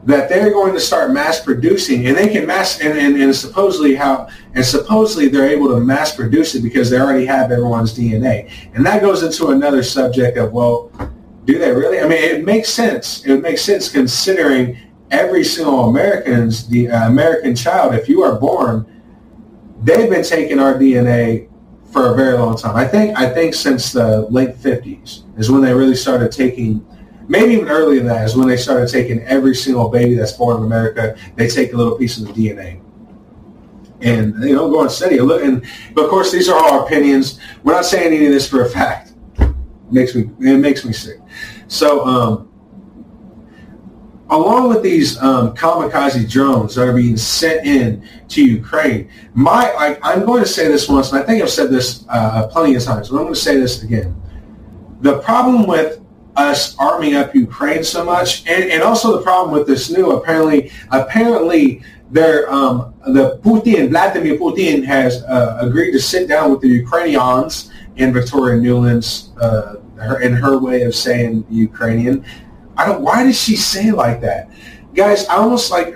that 0.05 0.29
they're 0.29 0.53
going 0.53 0.73
to 0.75 0.81
start 0.81 1.11
mass 1.11 1.43
producing 1.43 2.07
and 2.07 2.17
they 2.17 2.29
can 2.29 2.47
mass 2.47 2.81
and, 2.81 2.97
and, 2.97 3.21
and 3.21 3.35
supposedly 3.35 3.97
how 3.97 4.29
and 4.55 4.65
supposedly 4.65 5.29
they're 5.29 5.49
able 5.49 5.69
to 5.69 5.81
mass 5.81 6.15
produce 6.15 6.55
it 6.55 6.63
because 6.63 6.91
they 6.91 7.01
already 7.01 7.27
have 7.27 7.51
everyone's 7.51 7.99
DNA. 7.99 8.49
And 8.75 8.87
that 8.87 9.03
goes 9.03 9.25
into 9.25 9.49
another 9.49 9.83
subject 9.83 10.37
of 10.39 10.53
well, 10.53 10.93
do 11.47 11.59
they 11.59 11.73
really? 11.73 11.99
I 12.01 12.05
mean, 12.05 12.23
it 12.23 12.45
makes 12.45 12.69
sense. 12.69 13.27
It 13.27 13.43
makes 13.43 13.63
sense 13.63 13.91
considering 13.91 14.79
every 15.11 15.43
single 15.43 15.89
American's 15.89 16.69
the 16.69 16.89
uh, 16.89 17.09
American 17.09 17.57
child. 17.57 17.95
If 17.95 18.09
you 18.09 18.23
are 18.23 18.39
born, 18.39 18.87
they've 19.83 20.09
been 20.09 20.25
taking 20.25 20.61
our 20.61 20.75
DNA 20.75 21.49
for 21.95 22.13
a 22.13 22.17
very 22.17 22.37
long 22.37 22.57
time. 22.59 22.75
I 22.75 22.87
think 22.87 23.17
I 23.17 23.33
think 23.33 23.55
since 23.55 23.93
the 23.93 24.27
late 24.29 24.57
fifties 24.57 25.23
is 25.39 25.49
when 25.51 25.63
they 25.63 25.73
really 25.73 25.95
started 25.95 26.33
taking. 26.33 26.85
Maybe 27.27 27.55
even 27.55 27.69
earlier 27.69 28.01
than 28.01 28.09
that 28.09 28.27
is 28.27 28.37
when 28.37 28.49
they 28.49 28.59
started 28.59 28.91
taking 28.91 29.23
every 29.23 29.55
single 29.55 29.89
baby 29.89 30.15
that's 30.15 30.33
born 30.33 30.59
in 30.59 30.65
America. 30.65 31.17
They 31.37 31.49
take 31.49 31.73
a 31.73 31.77
little 31.77 31.97
piece 31.97 32.19
of 32.19 32.27
the 32.27 32.33
DNA 32.35 32.83
and 34.03 34.35
you 34.45 34.55
know 34.55 34.71
go 34.71 34.83
and 34.83 34.91
study 34.91 35.17
it. 35.17 35.23
And 35.23 35.65
but 35.95 36.05
of 36.05 36.11
course, 36.11 36.31
these 36.31 36.51
are 36.51 36.59
all 36.63 36.85
opinions. 36.85 37.41
We're 37.63 37.73
not 37.73 37.87
saying 37.87 38.13
any 38.13 38.27
of 38.27 38.33
this 38.33 38.47
for 38.47 38.63
a 38.67 38.69
fact. 38.69 39.15
It 39.39 39.55
makes 39.91 40.15
me 40.15 40.29
it 40.41 40.59
makes 40.59 40.85
me 40.85 40.93
sick. 40.93 41.19
So, 41.69 42.05
um, 42.05 42.51
along 44.35 44.69
with 44.69 44.83
these 44.83 45.17
um, 45.23 45.55
kamikaze 45.55 46.29
drones 46.29 46.75
that 46.75 46.89
are 46.89 46.93
being 46.93 47.17
sent 47.17 47.65
in 47.67 48.07
to 48.29 48.45
Ukraine, 48.45 49.09
my 49.35 49.73
I, 49.79 49.99
I'm 50.03 50.25
going 50.27 50.43
to 50.43 50.49
say 50.49 50.67
this 50.69 50.89
once, 50.89 51.13
and 51.13 51.23
I 51.23 51.25
think 51.25 51.43
I've 51.43 51.51
said 51.51 51.71
this 51.71 52.05
uh, 52.09 52.49
plenty 52.49 52.75
of 52.75 52.83
times, 52.83 53.09
but 53.09 53.17
I'm 53.17 53.23
going 53.23 53.35
to 53.35 53.41
say 53.41 53.57
this 53.57 53.83
again. 53.83 54.21
The 55.01 55.21
problem 55.21 55.67
with 55.67 56.01
us 56.37 56.77
arming 56.79 57.15
up 57.15 57.35
Ukraine 57.35 57.85
so 57.85 58.05
much, 58.05 58.45
and, 58.47 58.65
and 58.65 58.83
also 58.83 59.17
the 59.17 59.23
problem 59.23 59.57
with 59.57 59.67
this 59.69 59.91
new 59.91 60.11
apparently 60.11 60.73
apparently 60.91 61.83
there 62.11 62.53
um, 62.53 62.95
the 63.07 63.39
Putin 63.39 63.91
Vladimir 63.91 64.37
Putin 64.37 64.85
has 64.85 65.23
uh, 65.25 65.59
agreed 65.61 65.93
to 65.93 66.01
sit 66.01 66.29
down 66.29 66.51
with 66.51 66.61
the 66.61 66.69
Ukrainians 66.69 67.71
and 67.97 68.13
Victoria 68.13 68.61
Nuland's 68.61 69.31
uh, 69.41 69.77
her 69.97 70.21
in 70.21 70.33
her 70.33 70.59
way 70.59 70.83
of 70.83 70.95
saying 70.95 71.47
Ukrainian. 71.51 72.25
I 72.77 72.87
don't. 72.87 73.03
Why 73.03 73.25
does 73.25 73.41
she 73.41 73.57
say 73.57 73.91
like 73.91 74.21
that, 74.23 74.51
guys? 74.95 75.27
I 75.29 75.37
almost 75.37 75.71
like 75.71 75.95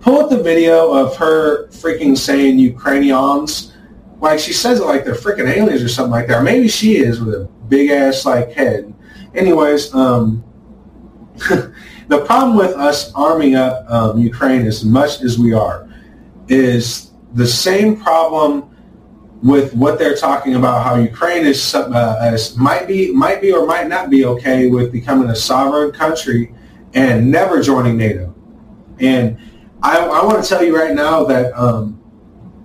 pull 0.00 0.20
up 0.20 0.30
the 0.30 0.42
video 0.42 0.92
of 0.92 1.16
her 1.16 1.68
freaking 1.68 2.16
saying 2.16 2.58
Ukrainians. 2.58 3.72
Like 4.20 4.38
she 4.38 4.52
says 4.52 4.80
it 4.80 4.84
like 4.84 5.04
they're 5.04 5.14
freaking 5.14 5.48
aliens 5.48 5.82
or 5.82 5.88
something 5.88 6.12
like 6.12 6.28
that. 6.28 6.38
Or 6.38 6.42
maybe 6.42 6.68
she 6.68 6.96
is 6.96 7.20
with 7.20 7.34
a 7.34 7.44
big 7.68 7.90
ass 7.90 8.24
like 8.24 8.52
head. 8.52 8.92
Anyways, 9.34 9.92
um, 9.94 10.44
the 11.36 12.24
problem 12.24 12.56
with 12.56 12.72
us 12.76 13.12
arming 13.14 13.56
up 13.56 13.84
um, 13.90 14.18
Ukraine 14.18 14.66
as 14.66 14.84
much 14.84 15.22
as 15.22 15.38
we 15.38 15.52
are 15.52 15.88
is 16.48 17.10
the 17.34 17.46
same 17.46 18.00
problem 18.00 18.71
with 19.42 19.74
what 19.74 19.98
they're 19.98 20.16
talking 20.16 20.54
about 20.54 20.84
how 20.84 20.94
Ukraine 20.94 21.44
is, 21.44 21.74
uh, 21.74 22.38
might 22.56 22.86
be 22.86 23.12
might 23.12 23.40
be 23.40 23.52
or 23.52 23.66
might 23.66 23.88
not 23.88 24.08
be 24.08 24.24
okay 24.24 24.68
with 24.68 24.92
becoming 24.92 25.28
a 25.30 25.36
sovereign 25.36 25.90
country 25.90 26.54
and 26.94 27.30
never 27.30 27.60
joining 27.60 27.96
NATO. 27.96 28.34
And 29.00 29.36
I, 29.82 29.98
I 29.98 30.24
want 30.24 30.42
to 30.42 30.48
tell 30.48 30.62
you 30.62 30.76
right 30.76 30.94
now 30.94 31.24
that 31.24 31.52
um, 31.58 31.94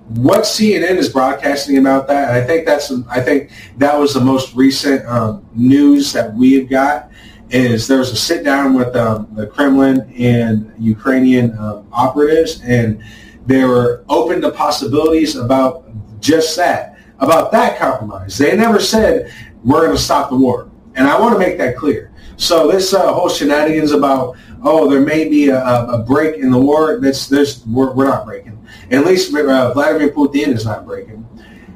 what 0.10 0.42
CNN 0.42 0.98
is 0.98 1.10
broadcasting 1.10 1.80
about 1.80 2.08
that, 2.10 2.30
I 2.32 2.46
think 2.46 2.68
that's 2.68 2.92
I 3.10 3.22
think 3.22 3.52
that 3.78 4.00
was 4.00 4.14
the 4.14 4.22
most 4.22 4.56
recent 4.56 5.06
um, 5.08 5.48
news 5.56 6.14
that 6.14 6.34
we 6.34 6.54
have 6.60 6.70
got. 6.70 7.10
Is 7.50 7.88
there 7.88 8.00
was 8.00 8.12
a 8.12 8.16
sit 8.16 8.44
down 8.44 8.74
with 8.74 8.96
um, 8.96 9.30
the 9.32 9.48
Kremlin 9.48 10.14
and 10.18 10.74
Ukrainian 10.78 11.58
um, 11.58 11.88
operatives, 11.92 12.62
and 12.62 13.02
they 13.48 13.64
were 13.64 14.04
open 14.10 14.42
to 14.42 14.52
possibilities 14.52 15.38
about 15.38 15.86
just 16.28 16.58
that, 16.58 17.00
about 17.20 17.52
that 17.54 17.80
compromise. 17.80 18.38
They 18.38 18.56
never 18.56 18.80
said 18.80 19.32
we're 19.64 19.86
going 19.86 19.96
to 19.96 20.02
stop 20.02 20.30
the 20.30 20.36
war, 20.36 20.70
and 20.96 21.08
I 21.08 21.20
want 21.20 21.34
to 21.34 21.40
make 21.40 21.58
that 21.58 21.78
clear. 21.78 22.12
So 22.36 22.70
this 22.70 22.94
uh, 22.94 23.14
whole 23.14 23.30
shenanigans 23.30 23.92
about 23.92 24.36
oh 24.64 24.90
there 24.90 25.02
may 25.02 25.30
be 25.30 25.50
a, 25.50 25.64
a 25.64 26.04
break 26.06 26.36
in 26.36 26.52
the 26.52 26.60
war 26.60 27.00
that's 27.00 27.28
there's 27.28 27.66
we're, 27.66 27.94
we're 27.94 28.08
not 28.08 28.26
breaking. 28.26 28.54
At 28.92 29.06
least 29.06 29.34
uh, 29.34 29.74
Vladimir 29.74 30.10
Putin 30.10 30.50
is 30.50 30.66
not 30.66 30.86
breaking. 30.86 31.26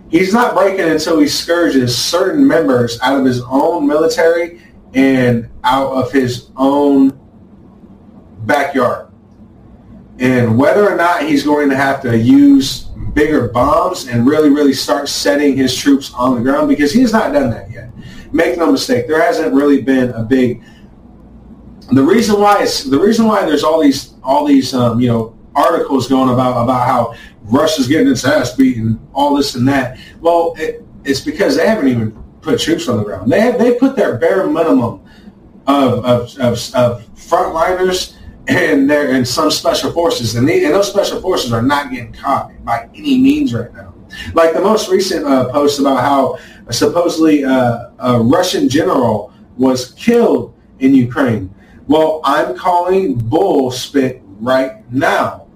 He's 0.10 0.34
not 0.34 0.54
breaking 0.54 0.90
until 0.90 1.20
he 1.20 1.28
scourges 1.28 1.98
certain 1.98 2.46
members 2.46 3.00
out 3.02 3.18
of 3.18 3.26
his 3.26 3.42
own 3.42 3.88
military 3.88 4.62
and 4.94 5.50
out 5.64 5.94
of 5.94 6.12
his 6.12 6.50
own 6.58 7.18
backyard. 8.46 9.08
And 10.20 10.58
whether 10.58 10.88
or 10.88 10.98
not 10.98 11.24
he's 11.24 11.44
going 11.44 11.70
to 11.70 11.78
have 11.78 12.02
to 12.02 12.18
use 12.18 12.91
bigger 13.14 13.48
bombs 13.50 14.08
and 14.08 14.26
really, 14.26 14.50
really 14.50 14.74
start 14.74 15.10
setting 15.10 15.56
his 15.56 15.76
troops 15.76 16.14
on 16.14 16.36
the 16.36 16.42
ground 16.42 16.68
because 16.68 16.92
he 16.92 17.02
has 17.02 17.14
not 17.14 17.34
done 17.34 17.50
that 17.52 17.70
yet. 17.70 17.90
Make 18.32 18.58
no 18.58 18.72
mistake, 18.72 19.08
there 19.08 19.22
hasn't 19.22 19.54
really 19.54 19.82
been 19.82 20.12
a 20.12 20.24
big. 20.24 20.64
The 21.92 22.04
reason 22.04 22.40
why 22.40 22.64
it's 22.64 22.86
the 22.86 23.00
reason 23.00 23.26
why 23.26 23.46
there's 23.46 23.64
all 23.64 23.82
these 23.82 24.14
all 24.24 24.46
these 24.46 24.74
um, 24.74 25.02
you 25.02 25.08
know 25.10 25.38
articles 25.54 26.08
going 26.08 26.30
about 26.30 26.64
about 26.64 26.88
how 26.88 27.14
Russia's 27.44 27.88
getting 27.88 28.08
its 28.08 28.24
ass 28.24 28.56
beaten, 28.56 29.06
all 29.14 29.36
this 29.36 29.56
and 29.56 29.68
that. 29.68 30.00
Well, 30.22 30.54
it, 30.58 30.86
it's 31.04 31.20
because 31.20 31.58
they 31.58 31.68
haven't 31.68 31.90
even 31.90 32.12
put 32.42 32.60
troops 32.62 32.88
on 32.88 32.98
the 32.98 33.04
ground. 33.04 33.30
They 33.30 33.42
have, 33.42 33.60
they 33.60 33.76
put 33.76 33.98
their 33.98 34.18
bare 34.18 34.48
minimum 34.48 35.02
of 35.68 36.06
of, 36.06 36.40
of, 36.40 36.76
of 36.76 37.16
frontliners 37.16 38.16
and 38.48 38.90
they're 38.90 39.12
in 39.12 39.26
some 39.26 39.52
special 39.52 39.92
forces, 39.92 40.36
and, 40.36 40.48
they, 40.48 40.64
and 40.66 40.74
those 40.74 40.90
special 40.90 41.22
forces 41.22 41.54
are 41.54 41.62
not 41.62 41.92
getting 41.92 42.14
caught 42.14 42.52
by 42.66 42.90
any 42.96 43.18
means 43.18 43.54
right 43.54 43.74
now. 43.74 43.94
Like 44.34 44.54
the 44.54 44.62
most 44.62 44.90
recent 44.90 45.26
uh, 45.26 45.50
post 45.52 45.80
about 45.80 46.02
how 46.02 46.38
supposedly 46.70 47.46
uh, 47.46 47.92
a 48.00 48.20
Russian 48.22 48.68
general 48.68 49.34
was 49.58 49.92
killed 49.94 50.54
in 50.80 50.94
Ukraine. 50.94 51.54
Well, 51.88 52.22
I'm 52.24 52.58
calling 52.58 53.16
bull 53.16 53.72
spit 53.72 54.22
right 54.40 54.92
now. 54.92 55.48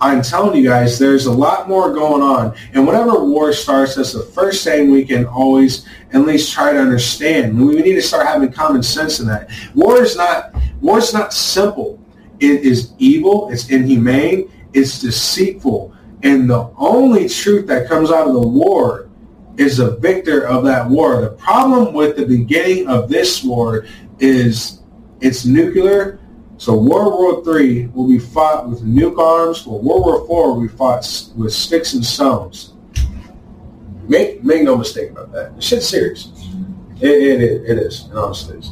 I'm 0.00 0.22
telling 0.22 0.56
you 0.56 0.68
guys, 0.68 0.98
there's 0.98 1.26
a 1.26 1.32
lot 1.32 1.68
more 1.68 1.92
going 1.92 2.20
on. 2.20 2.54
And 2.74 2.86
whenever 2.86 3.24
war 3.24 3.52
starts, 3.52 3.94
that's 3.94 4.12
the 4.12 4.22
first 4.22 4.64
thing 4.64 4.90
we 4.90 5.04
can 5.04 5.24
always 5.24 5.86
at 6.12 6.26
least 6.26 6.52
try 6.52 6.72
to 6.72 6.78
understand. 6.78 7.58
We 7.58 7.76
need 7.76 7.94
to 7.94 8.02
start 8.02 8.26
having 8.26 8.52
common 8.52 8.82
sense 8.82 9.20
in 9.20 9.26
that. 9.28 9.50
War 9.74 10.02
is 10.02 10.16
not 10.16 10.54
war 10.80 10.98
is 10.98 11.14
not 11.14 11.32
simple. 11.32 12.03
It 12.40 12.62
is 12.62 12.92
evil. 12.98 13.50
It's 13.50 13.70
inhumane. 13.70 14.50
It's 14.72 15.00
deceitful. 15.00 15.94
And 16.22 16.48
the 16.48 16.70
only 16.76 17.28
truth 17.28 17.66
that 17.66 17.88
comes 17.88 18.10
out 18.10 18.26
of 18.26 18.34
the 18.34 18.46
war 18.46 19.10
is 19.56 19.76
the 19.76 19.96
victor 19.96 20.46
of 20.46 20.64
that 20.64 20.88
war. 20.88 21.20
The 21.20 21.30
problem 21.30 21.94
with 21.94 22.16
the 22.16 22.26
beginning 22.26 22.88
of 22.88 23.08
this 23.08 23.44
war 23.44 23.86
is 24.18 24.80
it's 25.20 25.44
nuclear. 25.44 26.18
So 26.56 26.76
World 26.76 27.44
War 27.46 27.58
III 27.58 27.88
will 27.88 28.08
be 28.08 28.18
fought 28.18 28.68
with 28.68 28.82
nuke 28.84 29.18
arms. 29.18 29.66
Well, 29.66 29.80
World 29.80 30.04
War 30.04 30.22
IV 30.22 30.56
will 30.56 30.60
be 30.62 30.68
fought 30.68 31.06
with 31.36 31.52
sticks 31.52 31.94
and 31.94 32.04
stones. 32.04 32.74
Make 34.08 34.44
make 34.44 34.62
no 34.62 34.76
mistake 34.76 35.10
about 35.10 35.32
that. 35.32 35.62
Shit's 35.62 35.88
serious. 35.88 36.30
It, 37.00 37.10
it, 37.10 37.42
it, 37.42 37.70
it 37.70 37.78
is. 37.78 38.06
It 38.10 38.16
honestly 38.16 38.58
is. 38.58 38.70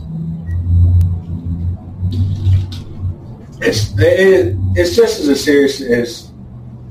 It's 3.63 3.99
it, 3.99 4.57
it's 4.75 4.97
just 4.97 5.21
as 5.21 5.45
serious 5.45 5.81
as 5.81 6.33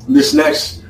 this 0.08 0.34
next 0.34 0.84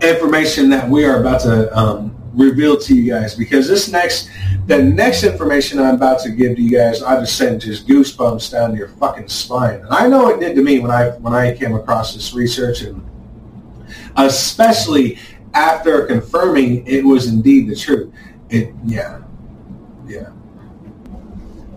information 0.00 0.70
that 0.70 0.88
we 0.88 1.04
are 1.04 1.20
about 1.20 1.40
to 1.42 1.76
um, 1.76 2.16
reveal 2.32 2.76
to 2.78 2.94
you 2.94 3.10
guys. 3.10 3.34
Because 3.34 3.68
this 3.68 3.90
next 3.90 4.30
the 4.66 4.82
next 4.82 5.24
information 5.24 5.80
I'm 5.80 5.96
about 5.96 6.20
to 6.20 6.30
give 6.30 6.56
to 6.56 6.62
you 6.62 6.70
guys 6.70 7.02
I 7.02 7.18
just 7.20 7.36
sent 7.36 7.62
just 7.62 7.86
goosebumps 7.86 8.52
down 8.52 8.76
your 8.76 8.88
fucking 8.88 9.28
spine. 9.28 9.80
And 9.80 9.88
I 9.88 10.06
know 10.06 10.28
it 10.28 10.40
did 10.40 10.54
to 10.56 10.62
me 10.62 10.78
when 10.78 10.90
I 10.90 11.10
when 11.18 11.34
I 11.34 11.56
came 11.56 11.74
across 11.74 12.14
this 12.14 12.32
research 12.32 12.82
and 12.82 13.04
especially 14.16 15.18
after 15.54 16.06
confirming 16.06 16.86
it 16.86 17.04
was 17.04 17.26
indeed 17.26 17.68
the 17.68 17.76
truth. 17.76 18.12
It 18.48 18.74
yeah. 18.84 19.22
Yeah. 20.06 20.30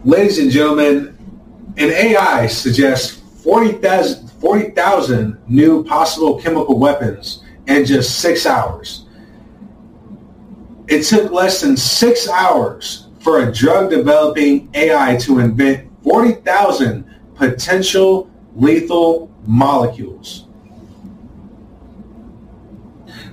Ladies 0.05 0.37
and 0.37 0.51
gentlemen 0.51 1.12
an 1.77 1.89
AI 1.89 2.47
suggests 2.47 3.19
40,000 3.43 4.29
40, 4.39 5.37
new 5.47 5.83
possible 5.83 6.39
chemical 6.39 6.77
weapons 6.77 7.43
in 7.67 7.85
just 7.85 8.19
six 8.19 8.45
hours. 8.45 9.05
It 10.87 11.03
took 11.03 11.31
less 11.31 11.61
than 11.61 11.77
six 11.77 12.27
hours 12.27 13.07
for 13.19 13.47
a 13.47 13.51
drug 13.51 13.89
developing 13.89 14.69
AI 14.73 15.15
to 15.21 15.39
invent 15.39 15.89
40,000 16.03 17.05
potential 17.35 18.29
lethal 18.55 19.31
molecules. 19.45 20.45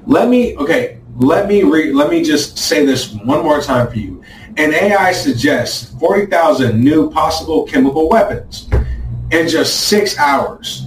Let 0.07 0.29
me, 0.29 0.57
okay, 0.57 1.01
let 1.17 1.49
me 1.49 1.63
re, 1.65 1.93
let 1.93 2.09
me 2.09 2.23
just 2.23 2.57
say 2.57 2.87
this 2.87 3.13
one 3.13 3.43
more 3.43 3.61
time 3.61 3.89
for 3.89 3.99
you. 3.99 4.20
An 4.61 4.75
AI 4.75 5.13
suggests 5.13 5.99
40,000 5.99 6.79
new 6.79 7.11
possible 7.11 7.65
chemical 7.65 8.11
weapons 8.11 8.69
in 9.31 9.49
just 9.49 9.89
six 9.89 10.19
hours. 10.19 10.87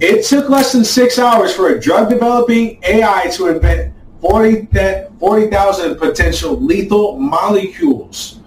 It 0.00 0.24
took 0.24 0.48
less 0.48 0.72
than 0.72 0.84
six 0.84 1.16
hours 1.16 1.54
for 1.54 1.68
a 1.68 1.80
drug 1.80 2.08
developing 2.08 2.82
AI 2.82 3.28
to 3.34 3.46
invent 3.46 3.94
40,000 4.20 5.10
40, 5.20 5.94
potential 5.94 6.60
lethal 6.60 7.16
molecules. 7.20 8.40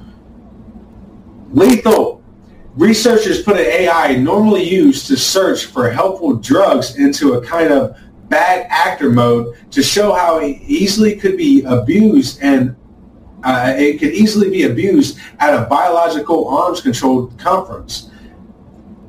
Lethal. 1.51 2.21
Researchers 2.75 3.43
put 3.43 3.55
an 3.55 3.65
AI 3.65 4.17
normally 4.17 4.69
used 4.69 5.07
to 5.07 5.15
search 5.15 5.67
for 5.67 5.89
helpful 5.89 6.35
drugs 6.35 6.97
into 6.97 7.35
a 7.35 7.45
kind 7.45 7.71
of 7.71 7.97
bad 8.27 8.67
actor 8.69 9.09
mode 9.09 9.55
to 9.71 9.81
show 9.81 10.11
how 10.11 10.39
it 10.39 10.57
easily 10.63 11.15
could 11.15 11.37
be 11.37 11.63
abused 11.63 12.41
and 12.41 12.75
uh, 13.43 13.73
it 13.77 13.99
could 13.99 14.13
easily 14.13 14.49
be 14.49 14.63
abused 14.63 15.17
at 15.39 15.53
a 15.53 15.65
biological 15.67 16.47
arms 16.47 16.81
control 16.81 17.27
conference. 17.37 18.09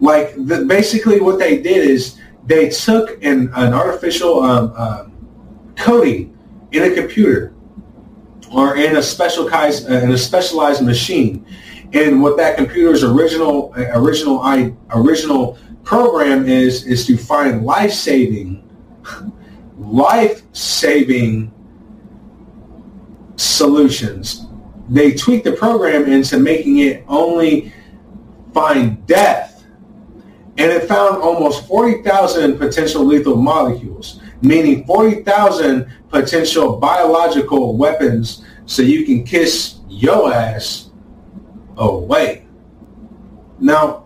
Like 0.00 0.34
the, 0.36 0.64
basically 0.64 1.20
what 1.20 1.38
they 1.38 1.60
did 1.60 1.88
is 1.88 2.18
they 2.46 2.68
took 2.70 3.22
an, 3.22 3.50
an 3.54 3.72
artificial 3.72 4.42
um, 4.42 4.72
uh, 4.76 5.06
coding 5.76 6.36
in 6.72 6.90
a 6.90 6.94
computer 6.94 7.54
or 8.52 8.76
in 8.76 8.96
a 8.96 9.02
specialized 9.02 9.90
uh, 9.90 9.94
in 9.94 10.10
a 10.12 10.18
specialized 10.18 10.82
machine, 10.82 11.46
and 11.92 12.20
what 12.22 12.36
that 12.36 12.56
computer's 12.56 13.04
original 13.04 13.72
uh, 13.76 13.86
original 13.94 14.42
original 14.90 15.58
program 15.84 16.48
is 16.48 16.84
is 16.86 17.06
to 17.06 17.16
find 17.16 17.64
life 17.64 17.92
saving 17.92 18.68
life 19.78 20.42
saving 20.52 21.51
solutions. 23.42 24.46
They 24.88 25.12
tweaked 25.12 25.44
the 25.44 25.52
program 25.52 26.04
into 26.04 26.38
making 26.38 26.78
it 26.78 27.04
only 27.08 27.72
find 28.52 29.06
death. 29.06 29.64
And 30.58 30.70
it 30.70 30.86
found 30.86 31.22
almost 31.22 31.66
40,000 31.66 32.58
potential 32.58 33.04
lethal 33.04 33.36
molecules. 33.36 34.20
meaning 34.42 34.84
40,000 34.84 35.86
potential 36.10 36.76
biological 36.76 37.76
weapons 37.76 38.44
so 38.66 38.82
you 38.82 39.06
can 39.06 39.24
kiss 39.24 39.76
your 39.88 40.32
ass 40.32 40.90
away. 41.76 42.46
Now, 43.58 44.01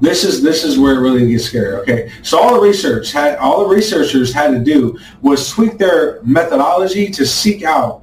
this 0.00 0.24
is 0.24 0.42
this 0.42 0.64
is 0.64 0.78
where 0.78 0.94
it 0.96 1.00
really 1.00 1.28
gets 1.28 1.44
scary. 1.44 1.74
Okay, 1.76 2.10
so 2.22 2.38
all 2.38 2.54
the 2.54 2.60
research 2.60 3.12
had 3.12 3.36
all 3.38 3.66
the 3.66 3.74
researchers 3.74 4.32
had 4.32 4.50
to 4.50 4.58
do 4.58 4.98
was 5.22 5.50
tweak 5.50 5.78
their 5.78 6.20
methodology 6.22 7.08
to 7.10 7.24
seek 7.24 7.62
out 7.62 8.02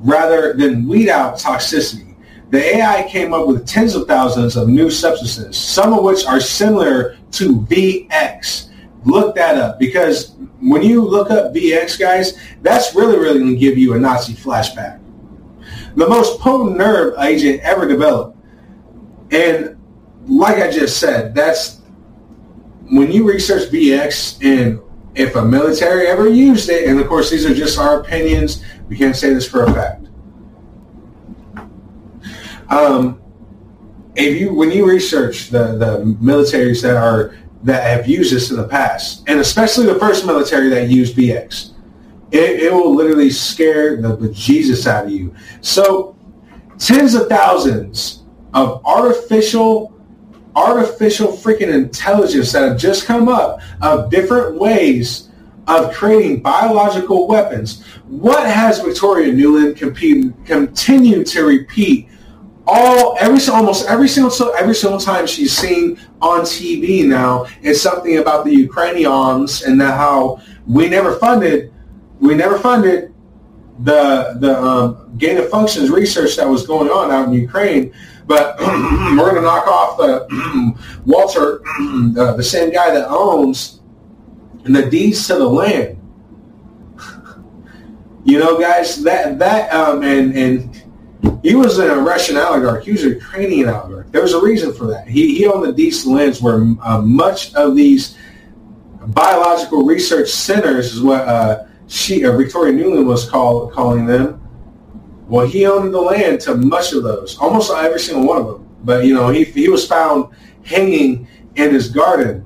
rather 0.00 0.54
than 0.54 0.88
weed 0.88 1.08
out 1.08 1.34
toxicity. 1.36 2.16
The 2.50 2.76
AI 2.76 3.06
came 3.08 3.32
up 3.32 3.46
with 3.46 3.66
tens 3.66 3.94
of 3.94 4.08
thousands 4.08 4.56
of 4.56 4.68
new 4.68 4.90
substances, 4.90 5.56
some 5.56 5.92
of 5.92 6.02
which 6.02 6.26
are 6.26 6.40
similar 6.40 7.16
to 7.32 7.60
VX. 7.60 8.70
Look 9.04 9.36
that 9.36 9.56
up 9.56 9.78
because 9.78 10.34
when 10.60 10.82
you 10.82 11.02
look 11.02 11.30
up 11.30 11.54
VX, 11.54 11.98
guys, 11.98 12.36
that's 12.62 12.94
really, 12.94 13.18
really 13.18 13.38
going 13.38 13.52
to 13.52 13.58
give 13.58 13.78
you 13.78 13.94
a 13.94 13.98
Nazi 13.98 14.34
flashback. 14.34 15.00
The 15.94 16.08
most 16.08 16.40
potent 16.40 16.76
nerve 16.76 17.14
agent 17.20 17.60
ever 17.60 17.86
developed. 17.86 18.36
And 19.30 19.79
like 20.26 20.58
I 20.58 20.70
just 20.70 20.98
said, 20.98 21.34
that's 21.34 21.80
when 22.90 23.10
you 23.10 23.26
research 23.26 23.70
VX 23.70 24.44
and 24.44 24.80
if 25.14 25.34
a 25.36 25.44
military 25.44 26.06
ever 26.06 26.28
used 26.28 26.68
it, 26.68 26.88
and 26.88 27.00
of 27.00 27.08
course 27.08 27.30
these 27.30 27.44
are 27.44 27.54
just 27.54 27.78
our 27.78 28.00
opinions, 28.00 28.64
we 28.88 28.96
can't 28.96 29.16
say 29.16 29.34
this 29.34 29.48
for 29.48 29.64
a 29.64 29.72
fact. 29.72 30.06
Um, 32.68 33.20
if 34.14 34.40
you 34.40 34.54
when 34.54 34.70
you 34.70 34.88
research 34.88 35.48
the 35.48 35.76
the 35.76 36.16
militaries 36.20 36.82
that 36.82 36.96
are 36.96 37.36
that 37.62 37.82
have 37.84 38.08
used 38.08 38.32
this 38.32 38.50
in 38.50 38.56
the 38.56 38.66
past, 38.66 39.24
and 39.28 39.40
especially 39.40 39.86
the 39.86 39.98
first 39.98 40.24
military 40.24 40.68
that 40.68 40.88
used 40.88 41.16
VX, 41.16 41.72
it, 42.30 42.60
it 42.60 42.72
will 42.72 42.94
literally 42.94 43.30
scare 43.30 44.00
the 44.00 44.16
bejesus 44.16 44.86
out 44.86 45.06
of 45.06 45.10
you. 45.10 45.34
So 45.60 46.16
tens 46.78 47.14
of 47.14 47.28
thousands 47.28 48.22
of 48.54 48.84
artificial 48.84 49.99
artificial 50.60 51.28
freaking 51.28 51.72
intelligence 51.72 52.52
that 52.52 52.68
have 52.68 52.78
just 52.78 53.06
come 53.06 53.28
up 53.28 53.60
of 53.80 54.10
different 54.10 54.56
ways 54.56 55.30
of 55.66 55.92
creating 55.94 56.42
biological 56.42 57.28
weapons. 57.28 57.84
What 58.08 58.46
has 58.46 58.80
Victoria 58.80 59.32
Nuland 59.32 59.76
compete, 59.76 60.32
continued 60.44 61.26
to 61.28 61.44
repeat 61.44 62.08
all 62.66 63.16
every 63.18 63.40
almost 63.52 63.88
every 63.88 64.08
single 64.08 64.32
every 64.54 64.74
single 64.74 65.00
time 65.00 65.26
she's 65.26 65.56
seen 65.56 65.98
on 66.20 66.42
TV 66.42 67.06
now 67.06 67.46
is 67.62 67.80
something 67.80 68.18
about 68.18 68.44
the 68.44 68.54
Ukrainians 68.54 69.62
and 69.62 69.80
that 69.80 69.94
how 69.96 70.40
we 70.66 70.88
never 70.88 71.16
funded 71.16 71.72
we 72.20 72.34
never 72.34 72.58
funded 72.58 73.12
the 73.80 74.36
the 74.40 74.60
um, 74.62 75.14
gain 75.16 75.38
of 75.38 75.48
functions 75.48 75.90
research 75.90 76.36
that 76.36 76.46
was 76.46 76.66
going 76.66 76.90
on 76.90 77.10
out 77.10 77.28
in 77.28 77.32
Ukraine 77.34 77.92
but 78.30 78.60
we're 78.60 79.32
going 79.32 79.34
to 79.34 79.40
knock 79.40 79.66
off 79.66 79.98
the 79.98 80.72
Walter, 81.04 81.62
uh, 82.16 82.34
the 82.34 82.44
same 82.44 82.70
guy 82.70 82.94
that 82.94 83.08
owns 83.08 83.80
the 84.62 84.88
deeds 84.88 85.26
to 85.26 85.34
the 85.34 85.46
land. 85.46 85.98
You 88.22 88.38
know, 88.38 88.60
guys, 88.60 89.02
that 89.04 89.38
that 89.38 89.72
um, 89.72 90.02
and 90.02 90.36
and 90.36 91.40
he 91.42 91.54
was 91.54 91.78
a 91.78 91.96
Russian 91.96 92.36
oligarch. 92.36 92.84
He 92.84 92.92
was 92.92 93.02
a 93.02 93.08
Ukrainian 93.08 93.70
oligarch. 93.70 94.12
There 94.12 94.20
was 94.20 94.34
a 94.34 94.42
reason 94.42 94.74
for 94.74 94.86
that. 94.88 95.08
He 95.08 95.38
he 95.38 95.46
owned 95.46 95.64
the 95.64 95.72
deeds 95.72 96.02
to 96.02 96.10
the 96.10 96.14
lands 96.14 96.42
where 96.42 96.62
uh, 96.82 97.00
much 97.00 97.54
of 97.54 97.74
these 97.74 98.18
biological 99.06 99.86
research 99.86 100.28
centers 100.28 100.92
is 100.92 101.00
what 101.00 101.22
uh, 101.26 101.64
she 101.88 102.26
uh, 102.26 102.36
Victoria 102.36 102.74
Nuland 102.74 103.06
was 103.06 103.28
call, 103.28 103.68
calling 103.70 104.04
them 104.04 104.39
well, 105.30 105.46
he 105.46 105.64
owned 105.64 105.94
the 105.94 106.00
land 106.00 106.40
to 106.40 106.56
much 106.56 106.92
of 106.92 107.04
those, 107.04 107.38
almost 107.38 107.72
every 107.72 108.00
single 108.00 108.26
one 108.26 108.38
of 108.38 108.46
them. 108.48 108.68
But 108.82 109.04
you 109.04 109.14
know, 109.14 109.28
he 109.28 109.44
he 109.44 109.68
was 109.68 109.86
found 109.86 110.34
hanging 110.64 111.28
in 111.54 111.72
his 111.72 111.88
garden. 111.88 112.44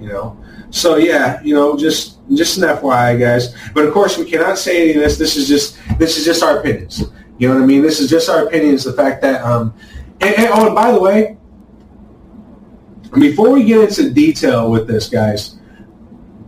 You 0.00 0.08
know, 0.08 0.44
so 0.70 0.96
yeah, 0.96 1.42
you 1.42 1.54
know, 1.54 1.76
just 1.76 2.18
just 2.34 2.56
an 2.56 2.64
FYI, 2.64 3.20
guys. 3.20 3.54
But 3.74 3.84
of 3.84 3.92
course, 3.92 4.16
we 4.16 4.24
cannot 4.24 4.56
say 4.56 4.82
any 4.82 4.94
of 4.94 5.02
this. 5.02 5.18
This 5.18 5.36
is 5.36 5.46
just 5.46 5.78
this 5.98 6.16
is 6.16 6.24
just 6.24 6.42
our 6.42 6.58
opinions. 6.58 7.04
You 7.38 7.48
know 7.48 7.54
what 7.54 7.62
I 7.62 7.66
mean? 7.66 7.82
This 7.82 8.00
is 8.00 8.08
just 8.08 8.30
our 8.30 8.46
opinions. 8.46 8.84
The 8.84 8.94
fact 8.94 9.20
that 9.22 9.42
um, 9.42 9.74
and, 10.22 10.34
and 10.36 10.48
oh, 10.50 10.66
and 10.66 10.74
by 10.74 10.90
the 10.90 11.00
way, 11.00 11.36
before 13.18 13.50
we 13.50 13.64
get 13.64 13.90
into 13.90 14.10
detail 14.10 14.70
with 14.70 14.86
this, 14.86 15.10
guys, 15.10 15.58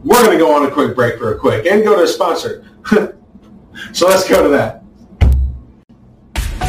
we're 0.03 0.25
going 0.25 0.39
to 0.39 0.43
go 0.43 0.55
on 0.55 0.67
a 0.67 0.71
quick 0.71 0.95
break 0.95 1.21
real 1.21 1.39
quick 1.39 1.67
and 1.67 1.85
go 1.85 1.95
to 1.97 2.05
a 2.05 2.09
sponsor. 2.09 2.65
so 3.93 4.09
let's 4.09 4.27
go 4.27 4.43
to 4.43 4.49
that. 4.49 4.80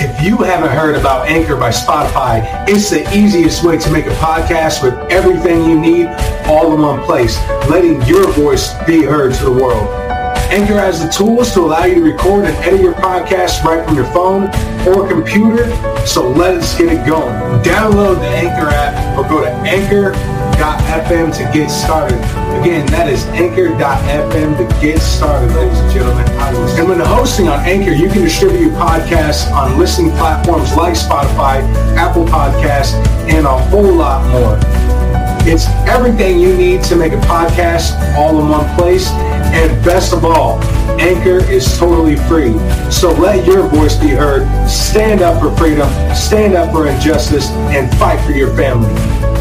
If 0.04 0.20
you 0.24 0.38
haven't 0.38 0.72
heard 0.72 0.95
about 0.95 1.28
Anchor 1.28 1.56
by 1.56 1.70
Spotify, 1.70 2.68
it's 2.68 2.89
the 2.89 3.08
easiest 3.16 3.64
way 3.64 3.78
to 3.78 3.91
make 3.91 4.08
a 4.08 4.16
podcast 4.16 4.82
with 4.82 4.95
everything 5.12 5.64
you 5.70 5.80
need 5.80 6.08
all 6.47 6.74
in 6.74 6.82
one 6.82 7.04
place, 7.04 7.38
letting 7.70 8.02
your 8.08 8.28
voice 8.32 8.74
be 8.88 9.04
heard 9.04 9.36
to 9.36 9.45
the 9.45 9.52
world. 9.52 9.88
Anchor 10.49 10.74
has 10.74 11.06
the 11.06 11.10
tools 11.10 11.54
to 11.54 11.60
allow 11.60 11.86
you 11.86 11.93
to 11.93 12.02
record 12.02 12.45
and 12.45 12.56
edit 12.66 12.82
your 12.82 12.95
podcast 12.95 13.64
right 13.64 13.86
from 13.86 13.95
your 13.95 14.12
phone 14.12 14.45
or 14.88 15.08
computer, 15.08 15.70
so 16.04 16.28
let's 16.32 16.76
get 16.80 16.91
it 16.91 17.06
going. 17.06 17.36
Download 17.62 18.16
the 18.16 18.28
Anchor 18.28 18.70
app 18.70 19.20
or 19.20 19.30
go 19.30 19.41
to 19.41 19.52
anchor.fm 20.62 21.36
to 21.38 21.43
get 21.57 21.70
started. 21.70 22.18
Again, 22.62 22.86
that 22.88 23.09
is 23.09 23.26
anchor.fm 23.28 24.57
to 24.57 24.82
get 24.82 24.99
started, 24.99 25.51
ladies 25.55 25.80
and 25.80 25.91
gentlemen. 25.91 26.28
And 26.78 26.88
when 26.88 26.99
hosting 26.99 27.47
on 27.47 27.59
Anchor, 27.66 27.91
you 27.91 28.09
can 28.09 28.22
distribute 28.22 28.59
your 28.59 28.72
podcasts 28.72 29.51
on 29.51 29.78
listening 29.80 30.12
platforms 30.12 30.76
like 30.76 30.93
Spotify, 30.93 31.62
Apple 31.95 32.26
Podcasts, 32.26 32.93
and 33.30 33.45
a 33.45 33.57
whole 33.70 33.93
lot 33.93 34.28
more. 34.32 34.59
It's 35.43 35.66
everything 35.89 36.39
you 36.39 36.55
need 36.55 36.84
to 36.84 36.95
make 36.95 37.14
a 37.14 37.22
podcast 37.22 37.97
all 38.16 38.39
in 38.39 38.49
one 38.49 38.76
place. 38.78 39.09
And 39.09 39.84
best 39.84 40.14
of 40.14 40.24
all, 40.24 40.62
Anchor 40.99 41.43
is 41.51 41.78
totally 41.78 42.16
free. 42.16 42.53
So 42.91 43.12
let 43.12 43.45
your 43.45 43.68
voice 43.68 43.95
be 43.95 44.09
heard. 44.09 44.47
Stand 44.70 45.22
up 45.22 45.41
for 45.41 45.55
freedom, 45.57 45.89
stand 46.16 46.53
up 46.53 46.72
for 46.72 46.88
injustice, 46.88 47.49
and 47.49 47.91
fight 47.97 48.24
for 48.24 48.32
your 48.32 48.55
family. 48.55 49.41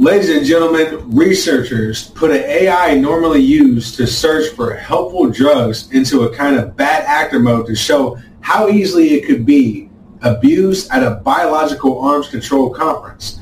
Ladies 0.00 0.30
and 0.30 0.46
gentlemen, 0.46 1.14
researchers 1.14 2.08
put 2.12 2.30
an 2.30 2.38
AI 2.38 2.94
normally 2.94 3.42
used 3.42 3.96
to 3.96 4.06
search 4.06 4.48
for 4.54 4.72
helpful 4.72 5.28
drugs 5.28 5.92
into 5.92 6.22
a 6.22 6.34
kind 6.34 6.56
of 6.56 6.74
bad 6.74 7.04
actor 7.04 7.38
mode 7.38 7.66
to 7.66 7.74
show 7.74 8.18
how 8.40 8.70
easily 8.70 9.10
it 9.12 9.26
could 9.26 9.44
be 9.44 9.90
abused 10.22 10.90
at 10.90 11.02
a 11.02 11.16
biological 11.16 12.00
arms 12.00 12.28
control 12.28 12.70
conference. 12.70 13.40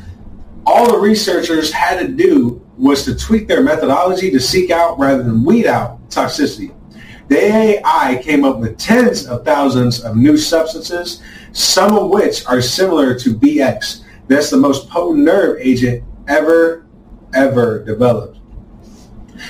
All 0.66 0.90
the 0.90 0.98
researchers 0.98 1.70
had 1.70 2.00
to 2.00 2.08
do 2.08 2.60
was 2.76 3.04
to 3.04 3.14
tweak 3.14 3.46
their 3.46 3.62
methodology 3.62 4.28
to 4.32 4.40
seek 4.40 4.72
out 4.72 4.98
rather 4.98 5.22
than 5.22 5.44
weed 5.44 5.66
out 5.66 6.10
toxicity. 6.10 6.74
The 7.28 7.38
AI 7.38 8.20
came 8.20 8.44
up 8.44 8.58
with 8.58 8.76
tens 8.78 9.28
of 9.28 9.44
thousands 9.44 10.02
of 10.02 10.16
new 10.16 10.36
substances, 10.36 11.22
some 11.52 11.96
of 11.96 12.10
which 12.10 12.44
are 12.46 12.60
similar 12.60 13.16
to 13.16 13.34
VX. 13.36 14.02
That's 14.26 14.50
the 14.50 14.56
most 14.56 14.90
potent 14.90 15.24
nerve 15.24 15.58
agent 15.60 16.02
ever, 16.28 16.86
ever 17.34 17.84
developed. 17.84 18.38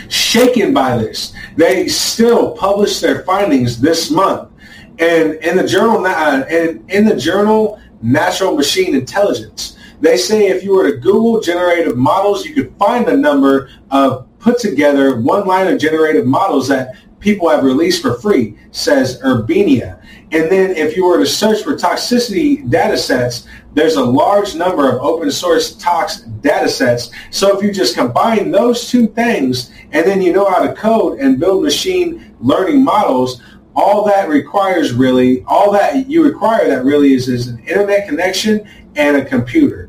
Shaken 0.08 0.72
by 0.74 0.98
this, 0.98 1.32
they 1.56 1.88
still 1.88 2.52
published 2.52 3.00
their 3.00 3.24
findings 3.24 3.80
this 3.80 4.10
month, 4.10 4.50
and 4.98 5.34
in 5.34 5.56
the 5.56 5.66
journal, 5.66 6.04
uh, 6.04 6.42
and 6.50 6.90
in 6.90 7.04
the 7.04 7.16
journal 7.16 7.80
Nature 8.02 8.52
Machine 8.52 8.94
Intelligence, 8.94 9.76
they 10.00 10.16
say 10.16 10.48
if 10.48 10.62
you 10.62 10.74
were 10.74 10.90
to 10.90 10.98
Google 10.98 11.40
generative 11.40 11.96
models, 11.96 12.44
you 12.44 12.54
could 12.54 12.74
find 12.78 13.08
a 13.08 13.16
number 13.16 13.70
of 13.90 14.26
put 14.38 14.58
together 14.58 15.20
one 15.20 15.46
line 15.46 15.66
of 15.66 15.80
generative 15.80 16.26
models 16.26 16.68
that 16.68 16.94
people 17.20 17.48
have 17.48 17.64
released 17.64 18.02
for 18.02 18.14
free, 18.20 18.56
says 18.70 19.20
Urbina. 19.22 19.97
And 20.30 20.50
then 20.50 20.72
if 20.72 20.94
you 20.94 21.06
were 21.06 21.18
to 21.18 21.26
search 21.26 21.62
for 21.62 21.74
toxicity 21.74 22.68
data 22.68 22.98
sets, 22.98 23.46
there's 23.72 23.96
a 23.96 24.04
large 24.04 24.54
number 24.54 24.90
of 24.90 25.00
open 25.00 25.30
source 25.30 25.74
tox 25.76 26.20
data 26.20 26.68
sets. 26.68 27.10
So 27.30 27.56
if 27.56 27.64
you 27.64 27.72
just 27.72 27.94
combine 27.94 28.50
those 28.50 28.90
two 28.90 29.06
things 29.06 29.70
and 29.92 30.06
then 30.06 30.20
you 30.20 30.32
know 30.32 30.48
how 30.48 30.66
to 30.66 30.74
code 30.74 31.20
and 31.20 31.40
build 31.40 31.62
machine 31.62 32.34
learning 32.40 32.84
models, 32.84 33.40
all 33.74 34.04
that 34.06 34.28
requires 34.28 34.92
really, 34.92 35.44
all 35.44 35.72
that 35.72 36.10
you 36.10 36.22
require 36.22 36.68
that 36.68 36.84
really 36.84 37.14
is, 37.14 37.28
is 37.28 37.46
an 37.46 37.60
internet 37.60 38.06
connection 38.06 38.68
and 38.96 39.16
a 39.16 39.24
computer. 39.24 39.88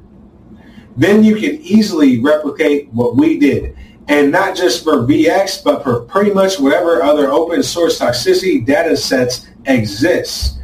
Then 0.95 1.24
you 1.24 1.36
can 1.36 1.56
easily 1.61 2.20
replicate 2.22 2.90
what 2.94 3.18
we 3.18 3.40
did. 3.40 3.76
And 4.07 4.32
not 4.32 4.56
just 4.56 4.84
for 4.84 5.07
VX, 5.07 5.64
but 5.64 5.84
for 5.84 6.02
pretty 6.02 6.32
much 6.32 6.60
whatever 6.60 7.03
other 7.03 7.30
open 7.30 7.61
source 7.61 7.99
toxicity 7.99 8.66
data 8.66 8.95
sets 8.95 9.49
exists 9.65 10.60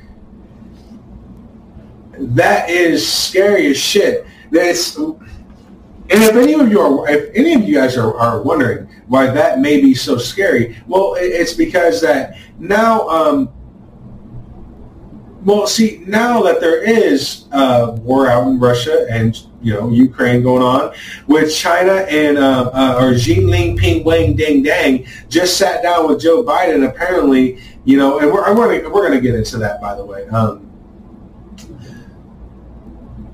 that 2.17 2.69
is 2.69 3.07
scary 3.07 3.67
as 3.67 3.77
shit. 3.77 4.25
It's 4.51 4.97
and 4.97 6.23
if 6.23 6.35
any 6.35 6.53
of 6.53 6.69
you 6.69 6.79
are, 6.79 7.09
if 7.09 7.31
any 7.35 7.53
of 7.55 7.63
you 7.63 7.73
guys 7.73 7.97
are, 7.97 8.15
are 8.17 8.41
wondering 8.41 8.87
why 9.07 9.27
that 9.27 9.59
may 9.59 9.81
be 9.81 9.95
so 9.95 10.17
scary, 10.17 10.77
well, 10.87 11.15
it's 11.17 11.53
because 11.53 11.99
that 12.01 12.37
now, 12.59 13.07
um, 13.09 13.51
well, 15.45 15.67
see, 15.67 16.03
now 16.07 16.41
that 16.41 16.59
there 16.59 16.83
is 16.83 17.45
war 17.51 18.27
out 18.27 18.47
in 18.47 18.59
Russia 18.59 19.05
and 19.09 19.39
you 19.61 19.73
know 19.73 19.89
Ukraine 19.89 20.43
going 20.43 20.63
on, 20.63 20.93
with 21.27 21.55
China 21.55 21.93
and 22.09 22.37
uh, 22.37 22.71
uh, 22.73 22.99
or 22.99 23.17
Xi 23.17 23.35
Jinping, 23.35 24.03
Wang 24.03 24.35
Ding 24.35 24.63
Dang 24.63 25.05
just 25.29 25.57
sat 25.57 25.83
down 25.83 26.07
with 26.07 26.19
Joe 26.19 26.43
Biden. 26.43 26.87
Apparently, 26.87 27.59
you 27.85 27.97
know, 27.97 28.19
and 28.19 28.31
we're 28.31 28.53
we're 28.55 28.81
gonna, 28.81 28.89
we're 28.93 29.07
going 29.07 29.13
to 29.13 29.21
get 29.21 29.35
into 29.35 29.57
that 29.59 29.79
by 29.79 29.95
the 29.95 30.03
way. 30.03 30.27
Um, 30.27 30.65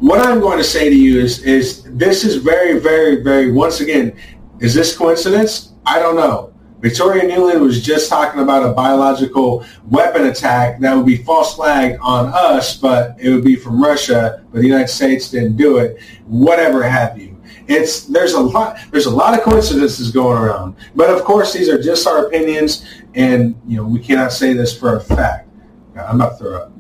what 0.01 0.19
I'm 0.19 0.39
going 0.39 0.57
to 0.57 0.63
say 0.63 0.89
to 0.89 0.95
you 0.95 1.19
is, 1.21 1.43
is 1.43 1.83
this 1.83 2.23
is 2.23 2.37
very, 2.37 2.79
very, 2.79 3.21
very, 3.21 3.51
once 3.51 3.81
again, 3.81 4.17
is 4.59 4.73
this 4.73 4.97
coincidence? 4.97 5.73
I 5.85 5.99
don't 5.99 6.15
know. 6.15 6.50
Victoria 6.81 7.23
Nuland 7.23 7.61
was 7.61 7.83
just 7.83 8.09
talking 8.09 8.41
about 8.41 8.67
a 8.67 8.73
biological 8.73 9.63
weapon 9.89 10.25
attack 10.25 10.79
that 10.79 10.95
would 10.95 11.05
be 11.05 11.17
false 11.17 11.55
flagged 11.55 11.99
on 12.01 12.27
us, 12.33 12.75
but 12.75 13.15
it 13.19 13.29
would 13.29 13.43
be 13.43 13.55
from 13.55 13.81
Russia, 13.81 14.43
but 14.51 14.61
the 14.61 14.67
United 14.67 14.87
States 14.87 15.29
didn't 15.29 15.57
do 15.57 15.77
it, 15.77 15.99
whatever 16.25 16.81
have 16.81 17.19
you. 17.19 17.37
It's 17.67 18.05
there's 18.05 18.33
a 18.33 18.39
lot 18.39 18.79
there's 18.91 19.05
a 19.05 19.11
lot 19.11 19.37
of 19.37 19.43
coincidences 19.43 20.11
going 20.11 20.37
around. 20.37 20.75
But 20.95 21.09
of 21.09 21.23
course 21.23 21.53
these 21.53 21.69
are 21.69 21.81
just 21.81 22.07
our 22.07 22.25
opinions 22.25 22.85
and 23.13 23.55
you 23.67 23.77
know 23.77 23.85
we 23.85 23.99
cannot 23.99 24.33
say 24.33 24.53
this 24.53 24.77
for 24.77 24.97
a 24.97 25.01
fact. 25.01 25.47
I'm 25.95 26.17
not 26.17 26.39
throw 26.39 26.55
up. 26.55 26.71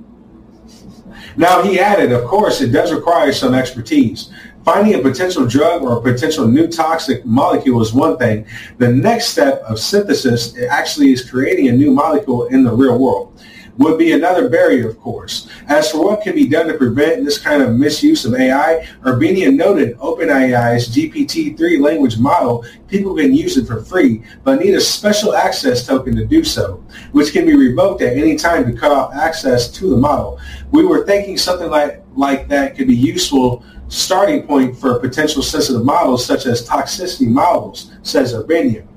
Now, 1.37 1.61
he 1.61 1.79
added, 1.79 2.11
of 2.11 2.25
course, 2.25 2.61
it 2.61 2.69
does 2.69 2.91
require 2.91 3.31
some 3.31 3.53
expertise. 3.53 4.29
Finding 4.63 4.93
a 4.93 5.01
potential 5.01 5.47
drug 5.47 5.81
or 5.81 5.97
a 5.97 6.01
potential 6.01 6.47
new 6.47 6.67
toxic 6.67 7.25
molecule 7.25 7.81
is 7.81 7.93
one 7.93 8.17
thing. 8.17 8.45
The 8.77 8.89
next 8.89 9.29
step 9.29 9.61
of 9.63 9.79
synthesis 9.79 10.55
actually 10.69 11.11
is 11.13 11.27
creating 11.27 11.69
a 11.69 11.71
new 11.71 11.91
molecule 11.91 12.45
in 12.47 12.63
the 12.63 12.71
real 12.71 12.99
world 12.99 13.41
would 13.77 13.97
be 13.97 14.11
another 14.11 14.49
barrier, 14.49 14.89
of 14.89 14.99
course. 14.99 15.47
As 15.67 15.91
for 15.91 16.03
what 16.03 16.21
can 16.21 16.35
be 16.35 16.47
done 16.47 16.67
to 16.67 16.75
prevent 16.75 17.25
this 17.25 17.37
kind 17.37 17.61
of 17.63 17.75
misuse 17.75 18.25
of 18.25 18.35
AI, 18.35 18.87
Urbina 19.03 19.53
noted 19.53 19.97
OpenAI's 19.97 20.89
GPT-3 20.89 21.81
language 21.81 22.17
model, 22.17 22.65
people 22.87 23.15
can 23.15 23.33
use 23.33 23.57
it 23.57 23.65
for 23.65 23.81
free, 23.81 24.23
but 24.43 24.59
need 24.59 24.75
a 24.75 24.81
special 24.81 25.33
access 25.33 25.85
token 25.85 26.15
to 26.15 26.25
do 26.25 26.43
so, 26.43 26.83
which 27.11 27.31
can 27.33 27.45
be 27.45 27.55
revoked 27.55 28.01
at 28.01 28.17
any 28.17 28.35
time 28.35 28.65
to 28.65 28.77
cut 28.77 28.91
off 28.91 29.13
access 29.13 29.69
to 29.71 29.89
the 29.89 29.97
model. 29.97 30.39
We 30.71 30.85
were 30.85 31.05
thinking 31.05 31.37
something 31.37 31.69
like, 31.69 32.03
like 32.15 32.47
that 32.49 32.75
could 32.75 32.87
be 32.87 32.95
useful 32.95 33.63
starting 33.91 34.47
point 34.47 34.77
for 34.77 34.97
potential 34.99 35.43
sensitive 35.43 35.83
models 35.83 36.25
such 36.25 36.45
as 36.45 36.67
toxicity 36.67 37.27
models, 37.27 37.91
says 38.03 38.33
Urbina. 38.33 38.87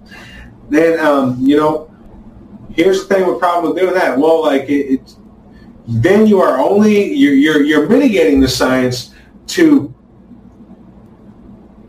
Then, 0.71 1.01
um, 1.01 1.37
you 1.41 1.57
know, 1.57 1.93
here's 2.71 3.07
the 3.07 3.15
thing 3.15 3.27
with 3.27 3.41
problem 3.41 3.75
with 3.75 3.83
doing 3.83 3.95
that. 3.95 4.17
Well, 4.17 4.43
like 4.43 4.63
it, 4.71 4.95
it 4.95 5.17
then 5.87 6.27
you 6.27 6.41
are 6.41 6.59
only 6.59 7.13
you're, 7.13 7.35
you're 7.35 7.63
you're 7.63 7.89
mitigating 7.89 8.41
the 8.41 8.49
science 8.49 9.13
to 9.49 9.93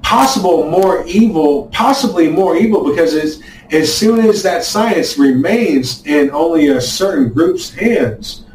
possible 0.02 0.70
more 0.70 1.06
evil, 1.06 1.68
possibly 1.72 2.28
more 2.28 2.58
evil, 2.58 2.84
because 2.90 3.14
it's, 3.14 3.40
as 3.72 3.96
soon 3.96 4.20
as 4.26 4.44
that 4.44 4.64
science 4.64 5.18
remains 5.18 6.06
in 6.06 6.30
only 6.32 6.68
a 6.68 6.82
certain 6.82 7.32
group's 7.34 7.74
hands, 7.74 8.46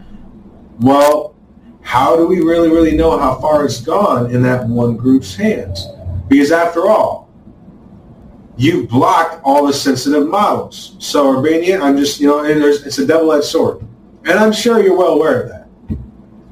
well, 0.80 1.29
how 1.82 2.16
do 2.16 2.26
we 2.26 2.40
really, 2.40 2.68
really 2.68 2.96
know 2.96 3.18
how 3.18 3.40
far 3.40 3.64
it's 3.64 3.80
gone 3.80 4.30
in 4.30 4.42
that 4.42 4.66
one 4.66 4.96
group's 4.96 5.34
hands? 5.34 5.86
Because 6.28 6.52
after 6.52 6.86
all, 6.86 7.28
you've 8.56 8.88
blocked 8.88 9.40
all 9.44 9.66
the 9.66 9.72
sensitive 9.72 10.28
models. 10.28 10.96
So 10.98 11.34
Urbina, 11.34 11.80
I'm 11.80 11.96
just, 11.96 12.20
you 12.20 12.28
know, 12.28 12.44
and 12.44 12.60
there's, 12.60 12.86
it's 12.86 12.98
a 12.98 13.06
double-edged 13.06 13.44
sword. 13.44 13.80
And 14.24 14.38
I'm 14.38 14.52
sure 14.52 14.82
you're 14.82 14.96
well 14.96 15.14
aware 15.14 15.42
of 15.42 15.48
that. 15.48 15.68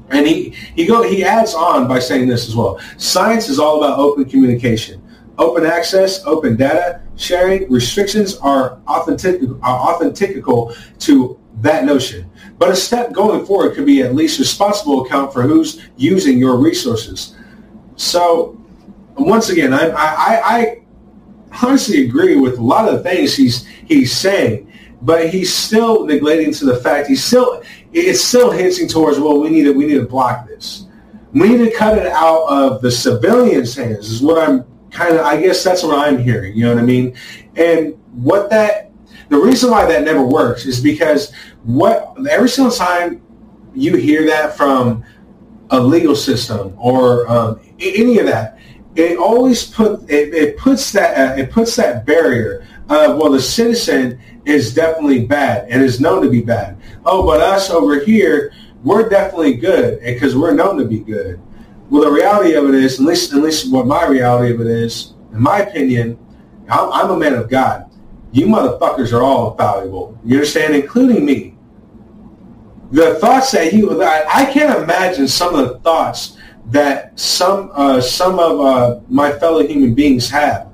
And 0.09 0.25
he, 0.25 0.49
he, 0.75 0.87
go, 0.87 1.03
he 1.03 1.23
adds 1.23 1.53
on 1.53 1.87
by 1.87 1.99
saying 1.99 2.27
this 2.27 2.47
as 2.47 2.55
well. 2.55 2.79
Science 2.97 3.47
is 3.47 3.59
all 3.59 3.83
about 3.83 3.99
open 3.99 4.25
communication. 4.25 5.01
Open 5.37 5.65
access, 5.65 6.25
open 6.25 6.57
data 6.57 7.01
sharing, 7.19 7.69
restrictions 7.69 8.37
are 8.37 8.79
authentic, 8.87 9.41
are 9.61 9.93
authentical 9.93 10.75
to 10.99 11.39
that 11.61 11.85
notion. 11.85 12.28
But 12.59 12.71
a 12.71 12.75
step 12.75 13.13
going 13.13 13.45
forward 13.45 13.75
could 13.75 13.85
be 13.85 14.03
at 14.03 14.13
least 14.13 14.37
responsible 14.37 15.05
account 15.05 15.31
for 15.31 15.43
who's 15.43 15.81
using 15.95 16.37
your 16.37 16.57
resources. 16.57 17.35
So 17.95 18.61
once 19.17 19.49
again, 19.49 19.73
I, 19.73 19.89
I, 19.89 20.41
I 20.43 20.81
honestly 21.63 22.05
agree 22.05 22.35
with 22.35 22.59
a 22.59 22.61
lot 22.61 22.87
of 22.87 22.95
the 22.95 23.09
things 23.09 23.33
he's 23.33 23.65
he's 23.65 24.15
saying, 24.15 24.71
but 25.01 25.29
he's 25.29 25.53
still 25.53 26.05
neglecting 26.05 26.53
to 26.55 26.65
the 26.65 26.75
fact 26.75 27.07
he's 27.07 27.23
still 27.23 27.63
it's 27.93 28.21
still 28.21 28.51
hinting 28.51 28.89
towards 28.89 29.19
well 29.19 29.39
we 29.39 29.49
need 29.49 29.63
to 29.63 29.71
we 29.71 29.87
need 29.87 29.95
to 29.95 30.05
block 30.05 30.45
this. 30.47 30.85
We 31.31 31.47
need 31.47 31.57
to 31.59 31.71
cut 31.71 31.97
it 31.97 32.07
out 32.07 32.45
of 32.47 32.81
the 32.81 32.91
civilians' 32.91 33.75
hands 33.75 34.09
is 34.11 34.21
what 34.21 34.37
I'm 34.37 34.65
kind 34.91 35.15
of 35.15 35.25
I 35.25 35.39
guess 35.41 35.63
that's 35.63 35.81
what 35.81 35.97
I'm 35.97 36.17
hearing. 36.17 36.57
You 36.57 36.65
know 36.65 36.73
what 36.75 36.83
I 36.83 36.85
mean? 36.85 37.15
And 37.55 37.97
what 38.11 38.49
that 38.49 38.88
the 39.29 39.37
reason 39.37 39.71
why 39.71 39.85
that 39.85 40.03
never 40.03 40.23
works 40.23 40.65
is 40.65 40.81
because 40.81 41.33
what 41.63 42.15
every 42.29 42.49
single 42.49 42.73
time 42.73 43.21
you 43.73 43.95
hear 43.95 44.25
that 44.25 44.57
from 44.57 45.03
a 45.69 45.79
legal 45.79 46.15
system 46.15 46.73
or 46.77 47.27
um, 47.29 47.59
any 47.79 48.17
of 48.17 48.25
that, 48.25 48.57
it 48.95 49.17
always 49.17 49.65
put 49.65 50.09
it, 50.09 50.33
it 50.33 50.57
puts 50.57 50.91
that 50.91 51.15
uh, 51.15 51.41
it 51.41 51.51
puts 51.51 51.75
that 51.75 52.05
barrier 52.05 52.65
of 52.89 53.17
well 53.17 53.31
the 53.31 53.41
citizen 53.41 54.19
is 54.45 54.73
definitely 54.73 55.25
bad 55.25 55.67
and 55.69 55.83
is 55.83 55.99
known 55.99 56.23
to 56.23 56.29
be 56.29 56.41
bad. 56.41 56.77
Oh, 57.05 57.25
but 57.25 57.39
us 57.39 57.69
over 57.69 57.99
here, 57.99 58.51
we're 58.83 59.07
definitely 59.07 59.55
good 59.55 60.01
because 60.01 60.35
we're 60.35 60.55
known 60.55 60.77
to 60.77 60.85
be 60.85 60.99
good. 60.99 61.39
Well, 61.89 62.03
the 62.03 62.11
reality 62.11 62.53
of 62.53 62.65
it 62.65 62.75
is, 62.75 62.99
at 62.99 63.05
least 63.05 63.33
at 63.33 63.41
least 63.41 63.71
what 63.71 63.85
my 63.85 64.05
reality 64.07 64.53
of 64.53 64.61
it 64.61 64.67
is, 64.67 65.13
in 65.31 65.41
my 65.41 65.59
opinion, 65.59 66.17
I'm, 66.67 66.91
I'm 66.91 67.11
a 67.11 67.17
man 67.17 67.33
of 67.35 67.49
God. 67.49 67.88
You 68.31 68.45
motherfuckers 68.45 69.11
are 69.11 69.23
all 69.23 69.55
valuable. 69.55 70.17
You 70.23 70.35
understand, 70.35 70.75
including 70.75 71.25
me. 71.25 71.55
The 72.91 73.15
thoughts 73.15 73.51
that 73.51 73.73
you, 73.73 74.01
I, 74.01 74.25
I 74.27 74.45
can't 74.45 74.81
imagine 74.83 75.27
some 75.27 75.55
of 75.55 75.67
the 75.67 75.79
thoughts 75.79 76.37
that 76.67 77.19
some 77.19 77.71
uh, 77.73 78.01
some 78.01 78.39
of 78.39 78.59
uh, 78.59 78.99
my 79.07 79.31
fellow 79.31 79.65
human 79.65 79.93
beings 79.95 80.29
have. 80.29 80.67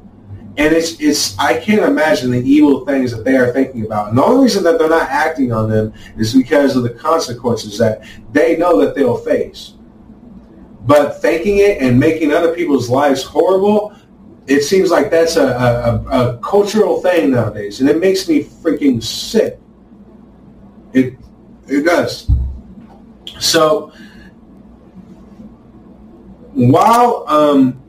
And 0.58 0.74
it's 0.74 1.00
it's 1.00 1.38
I 1.38 1.60
can't 1.60 1.84
imagine 1.84 2.32
the 2.32 2.40
evil 2.40 2.86
things 2.86 3.12
that 3.12 3.26
they 3.26 3.36
are 3.36 3.52
thinking 3.52 3.86
about. 3.86 4.10
And 4.10 4.18
the 4.18 4.24
only 4.24 4.44
reason 4.44 4.64
that 4.64 4.80
they're 4.80 4.90
not 4.90 5.10
acting 5.10 5.52
on 5.52 5.70
them 5.70 5.94
is 6.18 6.34
because 6.34 6.76
of 6.76 6.84
the 6.84 6.90
consequences 6.90 7.78
that 7.78 8.04
they 8.32 8.56
know 8.56 8.80
that 8.80 8.96
they'll 8.96 9.18
face. 9.18 9.74
But 10.86 11.22
thinking 11.22 11.58
it 11.58 11.82
and 11.82 12.00
making 12.00 12.32
other 12.32 12.54
people's 12.54 12.90
lives 12.90 13.24
horrible, 13.24 13.96
it 14.48 14.62
seems 14.62 14.92
like 14.92 15.10
that's 15.10 15.38
a, 15.38 15.48
a, 15.48 16.06
a 16.08 16.38
cultural 16.38 17.02
thing 17.02 17.32
nowadays, 17.32 17.80
and 17.80 17.90
it 17.90 18.00
makes 18.00 18.30
me 18.30 18.44
freaking 18.44 19.02
sick. 19.02 19.60
It 20.94 21.16
it 21.68 21.84
does. 21.84 22.30
So 23.40 23.92
while 26.54 27.26
um, 27.28 27.82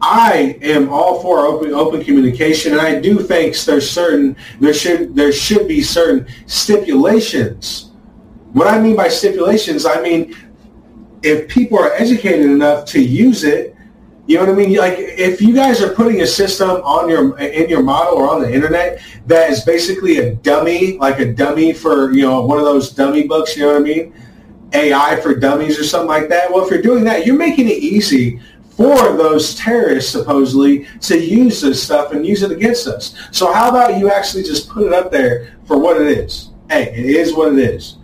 I 0.00 0.58
am 0.62 0.88
all 0.88 1.20
for 1.20 1.46
open 1.46 1.72
open 1.72 2.04
communication, 2.04 2.72
and 2.72 2.80
I 2.80 3.00
do 3.00 3.18
think 3.18 3.56
there's 3.58 3.88
certain 3.88 4.36
there 4.60 4.74
should 4.74 5.14
there 5.16 5.32
should 5.32 5.66
be 5.66 5.82
certain 5.82 6.26
stipulations. 6.46 7.92
What 8.52 8.68
I 8.68 8.80
mean 8.80 8.96
by 8.96 9.08
stipulations, 9.08 9.84
I 9.84 10.00
mean 10.00 10.36
if 11.22 11.48
people 11.48 11.78
are 11.78 11.92
educated 11.92 12.46
enough 12.46 12.84
to 12.86 13.00
use 13.00 13.44
it, 13.44 13.76
you 14.26 14.36
know 14.36 14.44
what 14.44 14.52
I 14.52 14.56
mean? 14.56 14.76
Like 14.76 14.98
if 14.98 15.40
you 15.40 15.52
guys 15.52 15.82
are 15.82 15.92
putting 15.94 16.20
a 16.20 16.26
system 16.26 16.70
on 16.70 17.08
your 17.08 17.36
in 17.38 17.68
your 17.68 17.82
model 17.82 18.14
or 18.14 18.28
on 18.28 18.40
the 18.40 18.52
internet 18.52 19.02
that 19.26 19.50
is 19.50 19.64
basically 19.64 20.18
a 20.18 20.34
dummy, 20.36 20.96
like 20.98 21.18
a 21.18 21.32
dummy 21.32 21.72
for 21.72 22.12
you 22.12 22.22
know 22.22 22.46
one 22.46 22.58
of 22.58 22.64
those 22.64 22.90
dummy 22.90 23.26
books, 23.26 23.56
you 23.56 23.64
know 23.64 23.72
what 23.72 23.80
I 23.80 23.84
mean? 23.84 24.14
AI 24.74 25.20
for 25.20 25.34
dummies 25.34 25.78
or 25.78 25.84
something 25.84 26.08
like 26.08 26.28
that. 26.28 26.50
Well, 26.50 26.64
if 26.64 26.70
you're 26.70 26.82
doing 26.82 27.04
that, 27.04 27.26
you're 27.26 27.36
making 27.36 27.68
it 27.68 27.78
easy 27.78 28.40
for 28.76 29.16
those 29.16 29.54
terrorists 29.56 30.10
supposedly 30.10 30.86
to 31.00 31.18
use 31.18 31.60
this 31.60 31.82
stuff 31.82 32.12
and 32.12 32.24
use 32.24 32.42
it 32.42 32.50
against 32.50 32.86
us. 32.86 33.14
So 33.32 33.52
how 33.52 33.68
about 33.68 33.98
you 33.98 34.10
actually 34.10 34.44
just 34.44 34.68
put 34.68 34.86
it 34.86 34.92
up 34.92 35.10
there 35.10 35.56
for 35.66 35.78
what 35.78 36.00
it 36.00 36.06
is? 36.06 36.50
Hey, 36.70 36.92
it 36.94 37.04
is 37.04 37.34
what 37.34 37.52
it 37.52 37.58
is. 37.58 37.96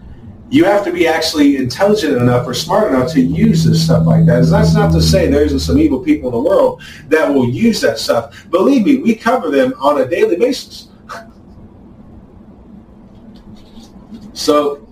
You 0.51 0.65
have 0.65 0.85
to 0.85 0.93
be 0.93 1.07
actually 1.07 1.57
intelligent 1.57 2.17
enough 2.17 2.47
or 2.47 2.55
smart 2.55 2.93
enough 2.93 3.13
to 3.13 3.21
use 3.21 3.65
this 3.65 3.85
stuff 3.85 4.07
like 4.07 4.25
that. 4.27 4.47
That's 4.47 4.75
not 4.75 4.93
to 4.93 5.03
say 5.03 5.29
there 5.29 5.45
isn't 5.45 5.61
some 5.61 5.79
evil 5.79 6.01
people 6.01 6.31
in 6.31 6.43
the 6.43 6.49
world 6.49 6.83
that 7.09 7.29
will 7.29 7.49
use 7.49 7.81
that 7.83 7.99
stuff. 7.99 8.47
Believe 8.51 8.87
me, 8.87 8.97
we 8.97 9.15
cover 9.15 9.51
them 9.51 9.75
on 9.79 10.01
a 10.01 10.09
daily 10.09 10.37
basis. 10.37 10.89
so 14.33 14.89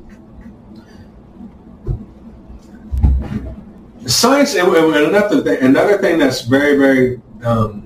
science, 4.06 4.54
and 4.54 4.74
another 4.74 5.42
thing, 5.42 5.62
another 5.62 5.98
thing 5.98 6.18
that's 6.18 6.42
very, 6.42 6.76
very, 6.76 7.20
um, 7.42 7.82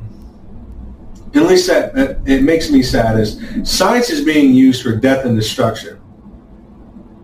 at 1.35 1.43
least 1.45 1.69
that 1.69 1.93
it 2.27 2.43
makes 2.43 2.71
me 2.71 2.83
sad 2.83 3.19
is 3.19 3.41
science 3.63 4.11
is 4.11 4.25
being 4.25 4.53
used 4.53 4.83
for 4.83 4.97
death 4.97 5.25
and 5.25 5.37
destruction. 5.37 6.00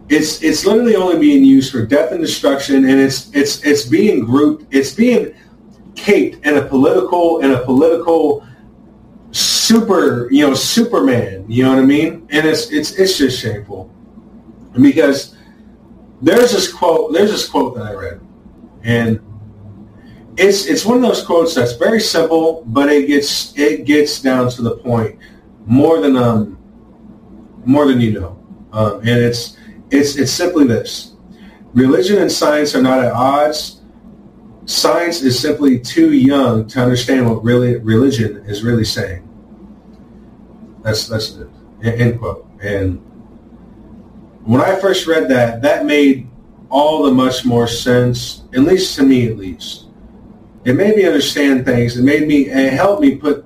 It's 0.08 0.42
it's 0.42 0.64
literally 0.64 0.96
only 0.96 1.18
being 1.18 1.44
used 1.44 1.72
for 1.72 1.84
death 1.84 2.12
and 2.12 2.20
destruction, 2.20 2.88
and 2.88 3.00
it's 3.00 3.30
it's 3.34 3.64
it's 3.64 3.84
being 3.84 4.24
grouped. 4.24 4.66
It's 4.70 4.94
being 4.94 5.34
caped 5.96 6.46
in 6.46 6.56
a 6.56 6.64
political 6.64 7.40
in 7.40 7.52
a 7.52 7.58
political 7.64 8.46
super 9.32 10.30
you 10.30 10.46
know 10.46 10.54
Superman. 10.54 11.44
You 11.48 11.64
know 11.64 11.70
what 11.70 11.78
I 11.80 11.86
mean? 11.86 12.28
And 12.30 12.46
it's 12.46 12.70
it's 12.70 12.92
it's 12.92 13.18
just 13.18 13.40
shameful 13.40 13.92
because 14.80 15.36
there's 16.22 16.52
this 16.52 16.72
quote 16.72 17.12
there's 17.12 17.32
this 17.32 17.48
quote 17.48 17.74
that 17.76 17.86
I 17.86 17.94
read 17.94 18.20
and 18.86 19.20
it's 20.36 20.66
it's 20.66 20.84
one 20.84 20.96
of 20.98 21.02
those 21.02 21.24
quotes 21.24 21.54
that's 21.54 21.72
very 21.72 22.00
simple, 22.00 22.62
but 22.66 22.88
it 22.88 23.06
gets 23.06 23.56
it 23.58 23.84
gets 23.84 24.20
down 24.20 24.48
to 24.50 24.62
the 24.62 24.76
point 24.76 25.18
more 25.66 26.00
than 26.00 26.16
um 26.16 26.58
more 27.64 27.86
than 27.86 28.00
you 28.00 28.20
know, 28.20 28.46
um, 28.72 29.00
and 29.00 29.08
it's 29.08 29.56
it's 29.90 30.16
it's 30.16 30.32
simply 30.32 30.66
this: 30.66 31.14
religion 31.74 32.18
and 32.18 32.30
science 32.30 32.74
are 32.74 32.82
not 32.82 32.98
at 33.04 33.12
odds. 33.12 33.80
Science 34.64 35.22
is 35.22 35.38
simply 35.38 35.78
too 35.78 36.12
young 36.12 36.66
to 36.66 36.80
understand 36.80 37.28
what 37.28 37.44
really 37.44 37.76
religion 37.76 38.44
is 38.46 38.64
really 38.64 38.84
saying. 38.84 39.22
That's 40.82 41.06
that's 41.06 41.36
it. 41.36 41.48
End 41.84 42.18
quote. 42.18 42.48
And 42.60 42.98
when 44.44 44.60
I 44.60 44.76
first 44.76 45.06
read 45.06 45.28
that, 45.28 45.62
that 45.62 45.84
made 45.84 46.28
all 46.68 47.04
the 47.04 47.12
much 47.12 47.44
more 47.44 47.66
sense, 47.66 48.44
at 48.52 48.60
least 48.60 48.96
to 48.96 49.02
me 49.02 49.28
at 49.28 49.36
least. 49.36 49.86
It 50.64 50.74
made 50.74 50.96
me 50.96 51.04
understand 51.04 51.64
things. 51.64 51.96
It 51.96 52.02
made 52.02 52.26
me, 52.26 52.48
it 52.48 52.72
helped 52.72 53.00
me 53.00 53.16
put 53.16 53.44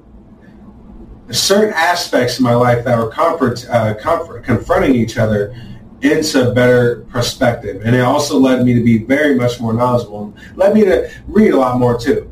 certain 1.31 1.75
aspects 1.75 2.39
of 2.39 2.45
my 2.45 2.55
life 2.55 2.85
that 2.85 2.99
were 2.99 3.11
comfort, 3.11 3.67
uh, 3.69 3.95
comfort, 3.95 4.43
confronting 4.43 4.95
each 4.95 5.19
other 5.19 5.55
into 6.03 6.53
better 6.53 7.03
perspective. 7.11 7.83
And 7.85 7.95
it 7.95 8.01
also 8.01 8.39
led 8.39 8.65
me 8.65 8.75
to 8.75 8.83
be 8.83 8.99
very 8.99 9.35
much 9.35 9.61
more 9.61 9.73
knowledgeable 9.73 10.35
and 10.35 10.57
led 10.57 10.75
me 10.75 10.85
to 10.85 11.11
read 11.27 11.53
a 11.53 11.57
lot 11.57 11.79
more 11.79 11.99
too. 11.99 12.31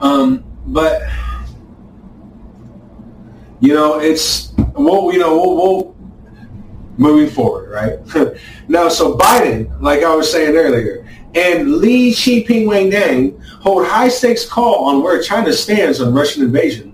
Um, 0.00 0.44
but, 0.66 1.02
you 3.60 3.74
know, 3.74 4.00
it's, 4.00 4.52
well, 4.74 5.12
you 5.12 5.18
know, 5.18 5.36
we'll, 5.36 5.56
we'll 5.56 5.96
moving 6.96 7.32
forward, 7.32 7.70
right? 7.70 8.36
now, 8.68 8.88
so 8.88 9.16
Biden, 9.16 9.80
like 9.80 10.02
I 10.02 10.14
was 10.14 10.30
saying 10.30 10.56
earlier, 10.56 11.08
and 11.34 11.76
Li 11.76 12.12
Jinping 12.12 12.66
Wang 12.66 12.90
Dang 12.90 13.38
hold 13.60 13.86
high 13.86 14.08
stakes 14.08 14.44
call 14.44 14.86
on 14.86 15.02
where 15.02 15.22
China 15.22 15.52
stands 15.52 16.00
on 16.00 16.12
Russian 16.12 16.42
invasion. 16.42 16.87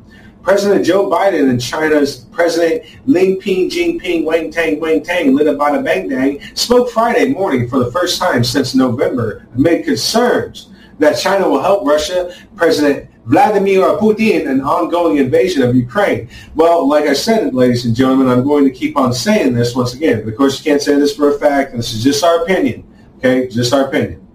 President 0.45 0.85
Joe 0.85 1.11
Biden 1.11 1.49
and 1.49 1.61
China's 1.61 2.27
President 2.31 2.85
Ling 3.07 3.41
Ping 3.41 3.71
Jinping 3.71 4.25
Wang 4.25 4.51
Tang 4.51 4.79
Wang 4.79 5.03
Tang 5.03 5.35
lit 5.35 5.59
by 5.59 5.75
the 5.75 5.83
Bang 5.83 6.07
Dang 6.07 6.39
spoke 6.55 6.91
Friday 6.91 7.31
morning 7.33 7.67
for 7.67 7.79
the 7.79 7.91
first 7.91 8.19
time 8.19 8.45
since 8.45 8.75
November 8.75 9.47
amid 9.55 9.87
concerns 9.87 10.71
that 10.99 11.19
China 11.19 11.49
will 11.49 11.63
help 11.63 11.87
Russia. 11.87 12.37
President 12.57 13.11
Vladimir 13.25 13.81
Putin 13.97 14.47
an 14.47 14.61
ongoing 14.61 15.17
invasion 15.17 15.63
of 15.63 15.75
Ukraine. 15.75 16.29
Well, 16.55 16.87
like 16.87 17.07
I 17.07 17.15
said, 17.15 17.55
ladies 17.55 17.87
and 17.87 17.97
gentlemen, 17.97 18.29
I'm 18.29 18.45
going 18.45 18.65
to 18.65 18.71
keep 18.71 18.99
on 18.99 19.15
saying 19.15 19.55
this 19.55 19.75
once 19.75 19.95
again. 19.95 20.29
Of 20.29 20.37
course, 20.37 20.59
you 20.59 20.71
can't 20.71 20.83
say 20.83 20.97
this 20.97 21.17
for 21.17 21.35
a 21.35 21.39
fact, 21.39 21.75
this 21.75 21.95
is 21.95 22.05
just 22.05 22.23
our 22.23 22.43
opinion. 22.43 22.87
Okay, 23.17 23.49
just 23.49 23.73
our 23.73 23.89
opinion. 23.89 24.27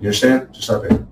You 0.00 0.08
understand? 0.08 0.52
Just 0.52 0.68
our 0.68 0.84
opinion. 0.84 1.08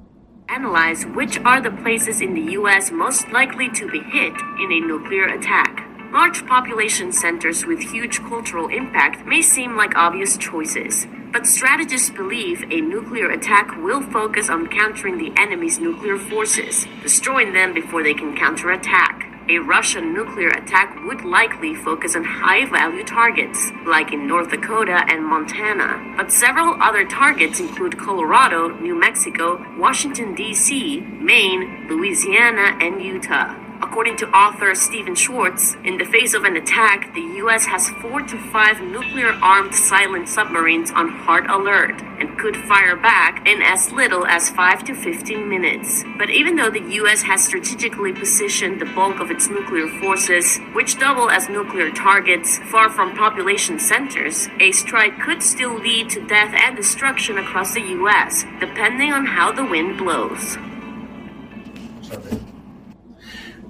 Analyze 0.54 1.04
which 1.04 1.36
are 1.40 1.60
the 1.60 1.72
places 1.82 2.20
in 2.20 2.32
the 2.32 2.52
U.S. 2.52 2.92
most 2.92 3.28
likely 3.32 3.68
to 3.70 3.90
be 3.90 3.98
hit 3.98 4.34
in 4.60 4.70
a 4.70 4.86
nuclear 4.86 5.26
attack. 5.26 5.84
Large 6.12 6.46
population 6.46 7.10
centers 7.10 7.66
with 7.66 7.80
huge 7.80 8.20
cultural 8.20 8.68
impact 8.68 9.26
may 9.26 9.42
seem 9.42 9.76
like 9.76 9.96
obvious 9.96 10.36
choices, 10.36 11.08
but 11.32 11.44
strategists 11.44 12.10
believe 12.10 12.62
a 12.70 12.80
nuclear 12.80 13.30
attack 13.30 13.76
will 13.82 14.00
focus 14.00 14.48
on 14.48 14.68
countering 14.68 15.18
the 15.18 15.32
enemy's 15.36 15.80
nuclear 15.80 16.18
forces, 16.18 16.86
destroying 17.02 17.52
them 17.52 17.74
before 17.74 18.04
they 18.04 18.14
can 18.14 18.36
counterattack. 18.36 19.33
A 19.46 19.58
Russian 19.58 20.14
nuclear 20.14 20.48
attack 20.48 21.04
would 21.04 21.22
likely 21.22 21.74
focus 21.74 22.16
on 22.16 22.24
high 22.24 22.64
value 22.64 23.04
targets, 23.04 23.72
like 23.86 24.10
in 24.10 24.26
North 24.26 24.50
Dakota 24.50 25.04
and 25.06 25.22
Montana, 25.22 26.14
but 26.16 26.32
several 26.32 26.82
other 26.82 27.04
targets 27.04 27.60
include 27.60 27.98
Colorado, 27.98 28.68
New 28.80 28.98
Mexico, 28.98 29.62
Washington, 29.76 30.34
D.C., 30.34 31.00
Maine, 31.20 31.86
Louisiana, 31.90 32.78
and 32.80 33.02
Utah. 33.02 33.63
According 33.84 34.16
to 34.16 34.30
author 34.30 34.74
Stephen 34.74 35.14
Schwartz, 35.14 35.74
in 35.84 35.98
the 35.98 36.06
face 36.06 36.32
of 36.32 36.44
an 36.44 36.56
attack, 36.56 37.12
the 37.12 37.20
U.S. 37.44 37.66
has 37.66 37.90
four 38.00 38.22
to 38.22 38.38
five 38.50 38.80
nuclear 38.80 39.32
armed 39.42 39.74
silent 39.74 40.26
submarines 40.26 40.90
on 40.90 41.10
hard 41.10 41.46
alert 41.50 42.00
and 42.18 42.38
could 42.38 42.56
fire 42.56 42.96
back 42.96 43.46
in 43.46 43.60
as 43.60 43.92
little 43.92 44.26
as 44.26 44.48
5 44.48 44.84
to 44.84 44.94
15 44.94 45.46
minutes. 45.46 46.02
But 46.16 46.30
even 46.30 46.56
though 46.56 46.70
the 46.70 46.94
U.S. 46.94 47.22
has 47.24 47.44
strategically 47.44 48.14
positioned 48.14 48.80
the 48.80 48.86
bulk 48.86 49.20
of 49.20 49.30
its 49.30 49.50
nuclear 49.50 49.86
forces, 50.00 50.56
which 50.72 50.98
double 50.98 51.28
as 51.28 51.50
nuclear 51.50 51.90
targets, 51.90 52.56
far 52.70 52.88
from 52.88 53.14
population 53.14 53.78
centers, 53.78 54.48
a 54.60 54.72
strike 54.72 55.20
could 55.20 55.42
still 55.42 55.78
lead 55.78 56.08
to 56.08 56.26
death 56.26 56.54
and 56.54 56.74
destruction 56.74 57.36
across 57.36 57.74
the 57.74 57.82
U.S., 57.82 58.46
depending 58.60 59.12
on 59.12 59.26
how 59.26 59.52
the 59.52 59.64
wind 59.64 59.98
blows. 59.98 60.56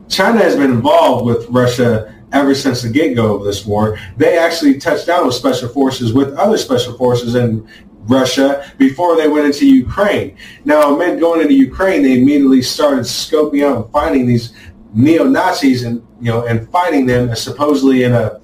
China 0.09 0.39
has 0.39 0.56
been 0.56 0.70
involved 0.70 1.26
with 1.26 1.48
Russia 1.48 2.14
ever 2.32 2.55
since 2.55 2.82
the 2.82 2.89
get-go 2.89 3.36
of 3.36 3.44
this 3.44 3.64
war. 3.64 3.98
They 4.16 4.36
actually 4.39 4.78
touched 4.78 5.06
down 5.06 5.26
with 5.26 5.35
special 5.35 5.68
forces 5.68 6.12
with 6.12 6.35
other 6.35 6.59
special 6.59 6.97
forces 6.97 7.35
in 7.36 7.66
Russia 8.06 8.70
before 8.76 9.16
they 9.16 9.28
went 9.28 9.47
into 9.47 9.66
Ukraine. 9.66 10.36
Now, 10.64 10.94
men 10.97 11.18
going 11.18 11.40
into 11.40 11.55
Ukraine, 11.55 12.02
they 12.02 12.20
immediately 12.20 12.60
started 12.60 13.05
scoping 13.05 13.64
out 13.64 13.85
and 13.85 13.93
finding 13.93 14.26
these 14.26 14.52
neo-Nazis 14.94 15.82
and 15.82 16.06
you 16.20 16.31
know 16.31 16.47
and 16.47 16.68
fighting 16.70 17.05
them 17.05 17.35
supposedly 17.35 18.05
in 18.05 18.12
a 18.12 18.40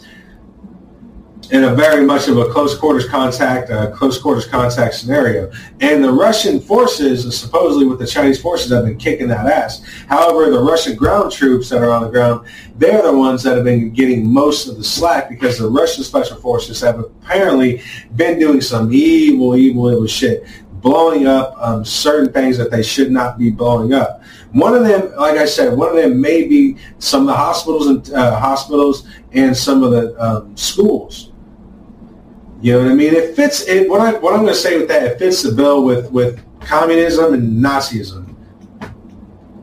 in 1.51 1.65
a 1.65 1.75
very 1.75 2.05
much 2.05 2.29
of 2.29 2.39
a 2.39 2.49
close 2.49 2.77
quarters 2.77 3.09
contact, 3.09 3.71
uh, 3.71 3.91
close 3.91 4.19
quarters 4.19 4.47
contact 4.47 4.95
scenario. 4.95 5.51
And 5.81 6.03
the 6.03 6.13
Russian 6.13 6.61
forces, 6.61 7.37
supposedly 7.37 7.87
with 7.87 7.99
the 7.99 8.07
Chinese 8.07 8.41
forces, 8.41 8.71
have 8.71 8.85
been 8.85 8.99
kicking 8.99 9.29
that 9.29 9.47
ass. 9.47 9.83
However, 10.09 10.51
the 10.51 10.63
Russian 10.63 10.95
ground 10.95 11.33
troops 11.33 11.69
that 11.71 11.83
are 11.83 11.91
on 11.91 12.03
the 12.03 12.09
ground, 12.09 12.47
they're 12.77 13.03
the 13.03 13.17
ones 13.17 13.43
that 13.43 13.57
have 13.57 13.65
been 13.65 13.91
getting 13.91 14.33
most 14.33 14.69
of 14.69 14.77
the 14.77 14.85
slack 14.85 15.29
because 15.29 15.59
the 15.59 15.69
Russian 15.69 16.05
special 16.05 16.37
forces 16.37 16.81
have 16.81 17.01
apparently 17.01 17.83
been 18.15 18.39
doing 18.39 18.61
some 18.61 18.93
evil, 18.93 19.57
evil, 19.57 19.91
evil 19.91 20.07
shit 20.07 20.47
blowing 20.81 21.27
up 21.27 21.55
um, 21.59 21.85
certain 21.85 22.33
things 22.33 22.57
that 22.57 22.71
they 22.71 22.83
should 22.83 23.11
not 23.11 23.39
be 23.39 23.51
blowing 23.51 23.93
up. 23.93 24.23
One 24.53 24.75
of 24.75 24.83
them, 24.85 25.13
like 25.17 25.37
I 25.37 25.45
said, 25.45 25.77
one 25.77 25.91
of 25.91 25.97
them 25.97 26.19
may 26.19 26.47
be 26.47 26.79
some 26.99 27.23
of 27.23 27.27
the 27.27 27.35
hospitals 27.35 27.87
and 27.89 28.11
uh, 28.15 28.39
hospitals 28.39 29.07
and 29.33 29.55
some 29.55 29.83
of 29.83 29.91
the 29.91 30.19
um, 30.25 30.57
schools 30.57 31.30
you 32.61 32.73
know 32.73 32.83
what 32.83 32.93
I 32.93 32.95
mean? 32.95 33.15
It 33.15 33.35
fits. 33.35 33.67
It, 33.67 33.89
what 33.89 34.01
I 34.01 34.13
what 34.19 34.35
I'm 34.35 34.41
going 34.41 34.53
to 34.53 34.61
say 34.61 34.79
with 34.79 34.89
that, 34.89 35.03
it 35.03 35.19
fits 35.19 35.43
the 35.43 35.53
bill 35.53 35.83
with 35.85 36.11
with 36.11 36.45
communism 36.61 37.33
and 37.33 37.65
Nazism. 37.65 38.27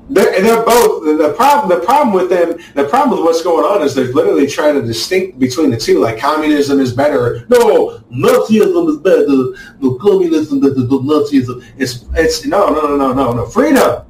They're, 0.10 0.41
they're 0.41 0.64
both 0.64 1.03
the 1.03 1.34
problem. 1.36 1.80
The 1.80 1.86
problem 1.86 2.14
with 2.14 2.30
them, 2.30 2.57
the 2.76 2.86
problem 2.86 3.19
with 3.19 3.26
what's 3.26 3.41
going 3.41 3.65
on 3.65 3.86
is 3.86 3.94
they're 3.94 4.14
literally 4.14 4.48
trying 4.48 4.76
to 4.76 4.82
distinct 4.82 5.38
between 5.38 5.69
the 5.69 5.78
two. 5.78 5.99
Like 5.99 6.18
communism 6.18 6.80
is 6.80 6.94
better. 6.94 7.45
No, 7.49 7.99
Nazism 8.11 8.90
is 8.90 8.98
better. 8.98 9.28
No, 9.28 9.98
communism, 9.99 10.61
the, 10.61 10.69
the, 10.69 10.86
Nazism. 10.86 11.64
It's 11.78 12.06
it's 12.14 12.45
no 12.45 12.69
no 12.69 12.82
no 12.82 12.95
no 12.95 13.14
no 13.14 13.34
no 13.34 13.45
freedom. 13.45 14.06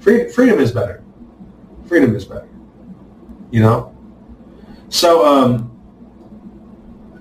Free, 0.00 0.28
freedom 0.28 0.58
is 0.58 0.72
better. 0.72 1.02
Freedom 1.86 2.14
is 2.16 2.24
better. 2.24 2.48
You 3.50 3.60
know. 3.60 3.96
So 4.88 5.26
um, 5.26 5.73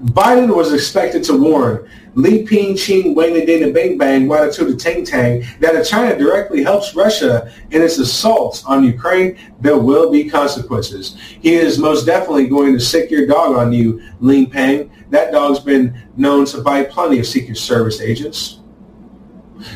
Biden 0.07 0.53
was 0.53 0.73
expected 0.73 1.23
to 1.23 1.37
warn 1.37 1.89
Li 2.15 2.45
Ping 2.45 2.75
Ching 2.75 3.15
Wang 3.15 3.33
Dana 3.33 3.71
Bang 3.71 3.97
Bang 3.97 4.27
Wada 4.27 4.51
the 4.51 4.75
Tang 4.75 5.05
Tang 5.05 5.45
that 5.61 5.75
if 5.75 5.87
China 5.87 6.17
directly 6.17 6.61
helps 6.61 6.93
Russia 6.93 7.49
in 7.71 7.81
its 7.81 7.97
assaults 7.97 8.65
on 8.65 8.83
Ukraine, 8.83 9.37
there 9.61 9.77
will 9.77 10.11
be 10.11 10.29
consequences. 10.29 11.17
He 11.41 11.55
is 11.55 11.79
most 11.79 12.05
definitely 12.05 12.47
going 12.47 12.73
to 12.73 12.81
sick 12.81 13.09
your 13.09 13.25
dog 13.25 13.55
on 13.55 13.71
you, 13.71 14.03
Li 14.19 14.45
Peng. 14.45 14.91
That 15.09 15.31
dog's 15.31 15.59
been 15.59 15.97
known 16.17 16.45
to 16.47 16.61
bite 16.61 16.89
plenty 16.89 17.19
of 17.19 17.25
Secret 17.25 17.57
Service 17.57 18.01
agents. 18.01 18.59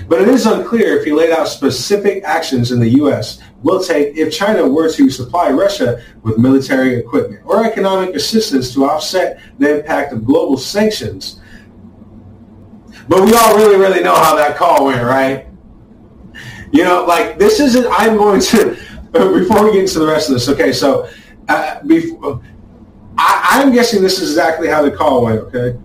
But 0.07 0.21
it 0.21 0.27
is 0.27 0.45
unclear 0.45 0.97
if 0.97 1.05
he 1.05 1.11
laid 1.11 1.31
out 1.31 1.47
specific 1.47 2.23
actions 2.23 2.71
in 2.71 2.79
the 2.79 2.89
U.S. 3.01 3.39
will 3.63 3.83
take 3.83 4.15
if 4.15 4.33
China 4.33 4.67
were 4.67 4.91
to 4.91 5.09
supply 5.09 5.49
Russia 5.49 6.01
with 6.23 6.37
military 6.37 6.95
equipment 6.95 7.41
or 7.45 7.65
economic 7.65 8.15
assistance 8.15 8.73
to 8.73 8.85
offset 8.85 9.39
the 9.59 9.79
impact 9.79 10.13
of 10.13 10.25
global 10.25 10.57
sanctions. 10.57 11.41
but 13.07 13.23
we 13.23 13.33
all 13.33 13.55
really, 13.55 13.77
really 13.77 14.03
know 14.03 14.15
how 14.15 14.35
that 14.35 14.57
call 14.57 14.85
went, 14.85 15.03
right? 15.03 15.47
You 16.71 16.83
know, 16.83 17.05
like 17.05 17.37
this 17.39 17.59
isn't. 17.59 17.87
I'm 17.89 18.17
going 18.17 18.41
to 18.41 18.75
before 19.11 19.65
we 19.65 19.73
get 19.73 19.81
into 19.81 19.99
the 19.99 20.07
rest 20.07 20.29
of 20.29 20.35
this. 20.35 20.49
Okay, 20.49 20.73
so 20.73 21.09
uh, 21.47 21.81
before, 21.83 22.41
I, 23.17 23.61
I'm 23.61 23.71
guessing 23.71 24.01
this 24.01 24.19
is 24.19 24.31
exactly 24.31 24.67
how 24.67 24.81
the 24.81 24.91
call 24.91 25.23
went. 25.23 25.39
Okay, 25.39 25.79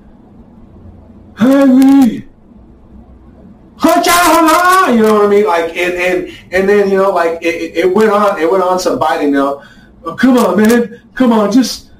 Henry, 3.82 4.96
you 4.96 5.02
know 5.02 5.14
what 5.14 5.26
I 5.26 5.28
mean? 5.28 5.46
Like, 5.46 5.76
and 5.76 5.94
and 5.94 6.38
and 6.52 6.68
then 6.68 6.90
you 6.90 6.96
know, 6.96 7.10
like 7.10 7.42
it, 7.42 7.76
it 7.76 7.94
went 7.94 8.10
on. 8.10 8.40
It 8.40 8.50
went 8.50 8.62
on 8.62 8.78
to 8.80 8.90
Biden. 8.90 9.32
You 9.32 9.62
oh, 10.04 10.14
come 10.14 10.36
on, 10.38 10.56
man, 10.56 11.00
come 11.14 11.32
on, 11.32 11.52
just, 11.52 11.90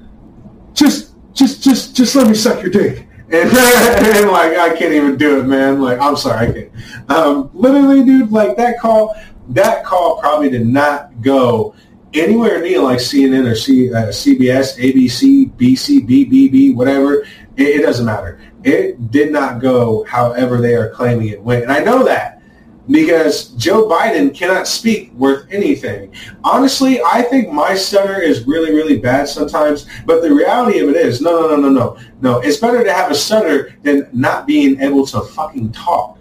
just, 0.73 1.13
just, 1.33 1.63
just, 1.63 1.95
just 1.95 2.15
let 2.15 2.27
me 2.27 2.33
suck 2.33 2.61
your 2.61 2.71
dick. 2.71 3.07
And, 3.29 3.49
and, 3.49 4.31
like 4.31 4.57
I 4.57 4.75
can't 4.77 4.93
even 4.93 5.17
do 5.17 5.39
it, 5.39 5.45
man. 5.45 5.81
Like 5.81 5.99
I'm 5.99 6.15
sorry, 6.15 6.47
I 6.47 6.51
can't. 6.51 6.71
Um, 7.09 7.49
literally, 7.53 8.03
dude, 8.03 8.31
like 8.31 8.57
that 8.57 8.79
call, 8.79 9.15
that 9.49 9.83
call 9.83 10.19
probably 10.19 10.49
did 10.49 10.67
not 10.67 11.21
go 11.21 11.75
anywhere 12.13 12.61
near 12.61 12.81
like 12.81 12.99
CNN 12.99 13.49
or 13.49 13.55
C, 13.55 13.93
uh, 13.93 14.07
CBS, 14.07 14.77
ABC, 14.77 15.51
BC, 15.53 16.07
BBB, 16.07 16.75
whatever. 16.75 17.23
It, 17.55 17.79
it 17.79 17.81
doesn't 17.81 18.05
matter. 18.05 18.39
It 18.63 19.11
did 19.11 19.31
not 19.31 19.61
go 19.61 20.03
however 20.05 20.61
they 20.61 20.75
are 20.75 20.89
claiming 20.89 21.29
it 21.29 21.41
went, 21.41 21.63
and 21.63 21.71
I 21.71 21.83
know 21.83 22.03
that 22.03 22.41
because 22.89 23.49
Joe 23.49 23.87
Biden 23.87 24.35
cannot 24.35 24.67
speak 24.67 25.13
worth 25.13 25.47
anything. 25.49 26.13
Honestly, 26.43 27.01
I 27.01 27.21
think 27.21 27.51
my 27.51 27.75
stutter 27.75 28.21
is 28.21 28.45
really, 28.45 28.73
really 28.73 28.99
bad 28.99 29.27
sometimes, 29.27 29.87
but 30.05 30.21
the 30.21 30.33
reality 30.33 30.79
of 30.79 30.89
it 30.89 30.95
is, 30.95 31.21
no, 31.21 31.41
no, 31.41 31.55
no, 31.55 31.55
no, 31.55 31.69
no, 31.69 31.97
no. 32.21 32.39
It's 32.41 32.57
better 32.57 32.83
to 32.83 32.93
have 32.93 33.09
a 33.09 33.15
stutter 33.15 33.77
than 33.83 34.09
not 34.11 34.45
being 34.45 34.79
able 34.81 35.05
to 35.07 35.21
fucking 35.21 35.71
talk. 35.71 36.17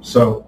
So, 0.00 0.46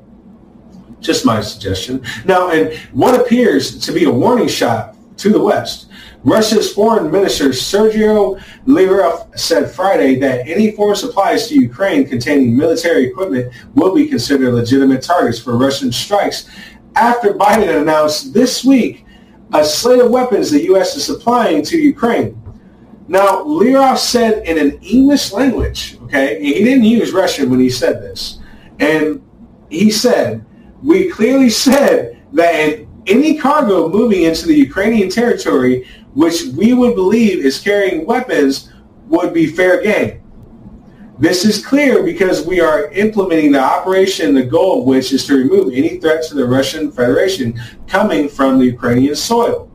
just 1.00 1.24
my 1.24 1.40
suggestion. 1.40 2.04
Now, 2.24 2.50
and 2.50 2.74
what 2.92 3.20
appears 3.20 3.78
to 3.86 3.92
be 3.92 4.04
a 4.04 4.10
warning 4.10 4.48
shot 4.48 4.96
to 5.18 5.30
the 5.30 5.40
West 5.40 5.87
Russia's 6.24 6.72
foreign 6.72 7.10
minister 7.10 7.50
Sergio 7.50 8.42
Lavrov 8.66 9.28
said 9.38 9.70
Friday 9.70 10.16
that 10.16 10.48
any 10.48 10.72
foreign 10.72 10.96
supplies 10.96 11.48
to 11.48 11.54
Ukraine 11.54 12.06
containing 12.06 12.56
military 12.56 13.06
equipment 13.06 13.52
will 13.74 13.94
be 13.94 14.06
considered 14.08 14.52
legitimate 14.52 15.02
targets 15.02 15.38
for 15.38 15.56
Russian 15.56 15.92
strikes 15.92 16.48
after 16.96 17.32
Biden 17.32 17.80
announced 17.80 18.34
this 18.34 18.64
week 18.64 19.04
a 19.54 19.64
slate 19.64 20.00
of 20.00 20.10
weapons 20.10 20.50
the 20.50 20.64
U.S. 20.64 20.96
is 20.96 21.04
supplying 21.04 21.62
to 21.62 21.78
Ukraine. 21.78 22.40
Now, 23.06 23.42
Lavrov 23.42 23.98
said 23.98 24.46
in 24.46 24.58
an 24.58 24.78
English 24.82 25.32
language, 25.32 25.96
okay, 26.02 26.42
he 26.42 26.64
didn't 26.64 26.84
use 26.84 27.12
Russian 27.12 27.48
when 27.48 27.60
he 27.60 27.70
said 27.70 28.02
this. 28.02 28.40
And 28.80 29.22
he 29.70 29.90
said, 29.90 30.44
we 30.82 31.08
clearly 31.08 31.48
said 31.48 32.20
that 32.32 32.86
any 33.06 33.38
cargo 33.38 33.88
moving 33.88 34.24
into 34.24 34.46
the 34.46 34.54
Ukrainian 34.54 35.08
territory 35.08 35.88
which 36.14 36.44
we 36.56 36.72
would 36.72 36.94
believe 36.94 37.44
is 37.44 37.60
carrying 37.60 38.06
weapons, 38.06 38.72
would 39.08 39.32
be 39.32 39.46
fair 39.46 39.82
game. 39.82 40.22
This 41.18 41.44
is 41.44 41.64
clear 41.64 42.04
because 42.04 42.46
we 42.46 42.60
are 42.60 42.90
implementing 42.90 43.50
the 43.52 43.60
operation, 43.60 44.34
the 44.34 44.44
goal 44.44 44.80
of 44.80 44.86
which 44.86 45.12
is 45.12 45.26
to 45.26 45.34
remove 45.36 45.72
any 45.74 45.98
threat 45.98 46.22
to 46.28 46.34
the 46.34 46.46
Russian 46.46 46.92
Federation 46.92 47.60
coming 47.88 48.28
from 48.28 48.58
the 48.58 48.66
Ukrainian 48.66 49.16
soil. 49.16 49.68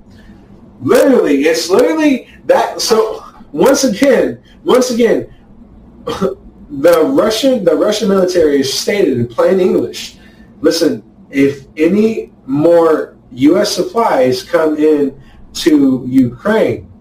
Literally, 0.79 1.43
it's 1.43 1.69
literally 1.69 2.29
that. 2.45 2.79
So 2.79 3.23
once 3.51 3.83
again, 3.83 4.41
once 4.63 4.91
again, 4.91 5.33
the 6.05 7.03
Russian 7.05 7.65
the 7.65 7.75
Russian 7.75 8.07
military 8.07 8.61
is 8.61 8.73
stated 8.73 9.17
in 9.17 9.27
plain 9.27 9.59
English. 9.59 10.17
Listen, 10.61 11.03
if 11.29 11.67
any 11.75 12.31
more 12.45 13.17
U.S. 13.31 13.73
supplies 13.73 14.43
come 14.43 14.77
in 14.77 15.21
to 15.53 16.05
Ukraine, 16.07 16.91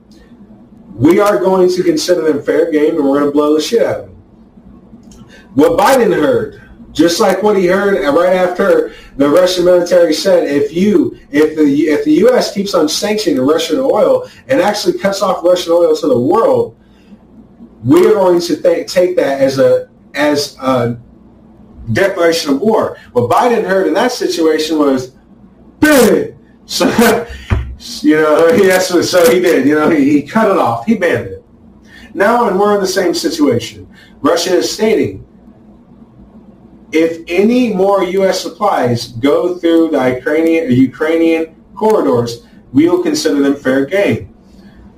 we 0.94 1.20
are 1.20 1.38
going 1.38 1.68
to 1.70 1.82
consider 1.82 2.22
them 2.22 2.42
fair 2.42 2.70
game 2.70 2.96
and 2.96 3.04
we're 3.04 3.18
going 3.18 3.26
to 3.26 3.32
blow 3.32 3.54
the 3.54 3.60
shit 3.60 3.82
out 3.82 4.00
of 4.00 4.06
them. 4.06 4.16
What 5.54 5.78
Biden 5.78 6.14
heard, 6.14 6.70
just 6.92 7.20
like 7.20 7.42
what 7.42 7.56
he 7.56 7.66
heard 7.66 7.94
right 7.94 8.36
after 8.36 8.94
the 9.16 9.28
Russian 9.28 9.64
military 9.64 10.12
said, 10.12 10.46
if 10.46 10.72
you, 10.72 11.18
if 11.30 11.56
the 11.56 11.62
if 11.62 12.04
the 12.04 12.12
U.S. 12.26 12.52
keeps 12.52 12.74
on 12.74 12.88
sanctioning 12.88 13.40
Russian 13.40 13.78
oil 13.78 14.28
and 14.48 14.60
actually 14.60 14.98
cuts 14.98 15.22
off 15.22 15.44
Russian 15.44 15.72
oil 15.72 15.96
to 15.96 16.06
the 16.06 16.18
world, 16.18 16.78
we 17.84 18.06
are 18.06 18.14
going 18.14 18.40
to 18.40 18.60
th- 18.60 18.90
take 18.90 19.16
that 19.16 19.40
as 19.40 19.58
a 19.58 19.88
as 20.14 20.56
a 20.58 20.98
declaration 21.92 22.54
of 22.54 22.60
war. 22.60 22.98
What 23.12 23.30
Biden 23.30 23.64
heard 23.64 23.86
in 23.86 23.94
that 23.94 24.12
situation 24.12 24.78
was, 24.78 25.14
big. 25.80 26.36
So 26.64 26.86
you 28.02 28.16
know, 28.16 28.48
to, 28.56 29.02
so 29.02 29.30
he 29.30 29.40
did. 29.40 29.66
You 29.66 29.74
know, 29.74 29.90
he, 29.90 30.10
he 30.10 30.22
cut 30.22 30.50
it 30.50 30.58
off. 30.58 30.86
He 30.86 30.96
banned 30.96 31.28
it. 31.28 31.44
Now, 32.14 32.48
and 32.48 32.58
we're 32.58 32.74
in 32.74 32.80
the 32.80 32.86
same 32.86 33.14
situation. 33.14 33.88
Russia 34.20 34.56
is 34.56 34.70
stating, 34.70 35.26
if 36.92 37.24
any 37.26 37.72
more 37.72 38.04
U.S. 38.04 38.42
supplies 38.42 39.08
go 39.12 39.56
through 39.56 39.90
the 39.90 40.14
Ukrainian, 40.16 40.70
Ukrainian 40.70 41.56
corridors, 41.74 42.46
we 42.72 42.88
will 42.88 43.02
consider 43.02 43.40
them 43.40 43.56
fair 43.56 43.86
game. 43.86 44.26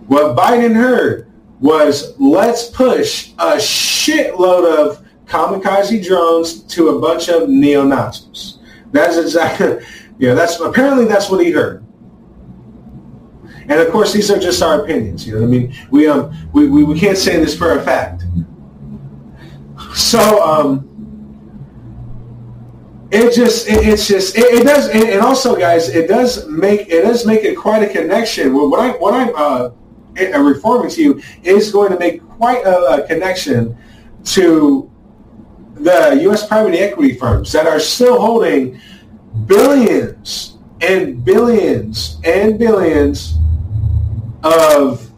What 0.09 0.37
Biden 0.37 0.75
heard 0.75 1.31
was, 1.61 2.19
let's 2.19 2.69
push 2.69 3.31
a 3.39 3.57
shitload 3.57 4.65
of 4.77 5.07
kamikaze 5.27 6.05
drones 6.05 6.63
to 6.65 6.91
a 6.91 7.01
bunch 7.01 7.29
of 7.29 7.49
neo-Nazis. 7.49 8.59
That's 8.91 9.17
exactly, 9.17 9.79
yeah, 10.19 10.35
that's 10.35 10.61
apparently 10.61 11.07
that's 11.07 11.31
what 11.31 11.45
he 11.45 11.53
heard. 11.53 11.84
And 13.69 13.81
of 13.81 13.91
course, 13.91 14.13
these 14.13 14.31
are 14.31 14.39
just 14.39 14.63
our 14.63 14.83
opinions. 14.85 15.27
You 15.27 15.35
know 15.35 15.41
what 15.41 15.47
I 15.47 15.51
mean? 15.51 15.75
We 15.91 16.07
um 16.07 16.35
we, 16.53 16.69
we, 16.69 16.85
we 16.85 16.99
can't 16.99 17.19
say 17.19 17.37
this 17.37 17.57
for 17.57 17.79
a 17.79 17.83
fact. 17.83 18.25
So 19.95 20.43
um, 20.43 20.91
it 23.11 23.33
just 23.33 23.69
it, 23.69 23.87
it's 23.87 24.09
just 24.09 24.37
it, 24.37 24.45
it 24.45 24.65
does 24.65 24.89
and, 24.89 25.21
also 25.21 25.57
guys 25.57 25.89
it 25.89 26.09
does 26.09 26.49
make 26.49 26.89
it 26.89 27.03
does 27.03 27.25
make 27.25 27.45
it 27.45 27.57
quite 27.57 27.83
a 27.83 27.89
connection. 27.89 28.53
What 28.55 28.81
I 28.81 28.91
what 28.99 29.15
I'm 29.15 29.33
uh, 29.37 29.71
reforming 30.41 30.91
to 30.91 31.03
you 31.03 31.23
is 31.43 31.71
going 31.71 31.93
to 31.93 31.99
make 31.99 32.27
quite 32.29 32.65
a, 32.65 33.05
a 33.05 33.07
connection 33.07 33.77
to 34.25 34.91
the 35.75 36.19
U.S. 36.23 36.47
private 36.47 36.75
equity 36.75 37.15
firms 37.15 37.53
that 37.53 37.67
are 37.67 37.81
still 37.81 38.21
holding 38.21 38.81
billions 39.47 40.59
and 40.81 41.25
billions 41.25 42.21
and 42.25 42.59
billions 42.59 43.39
of 44.45 45.11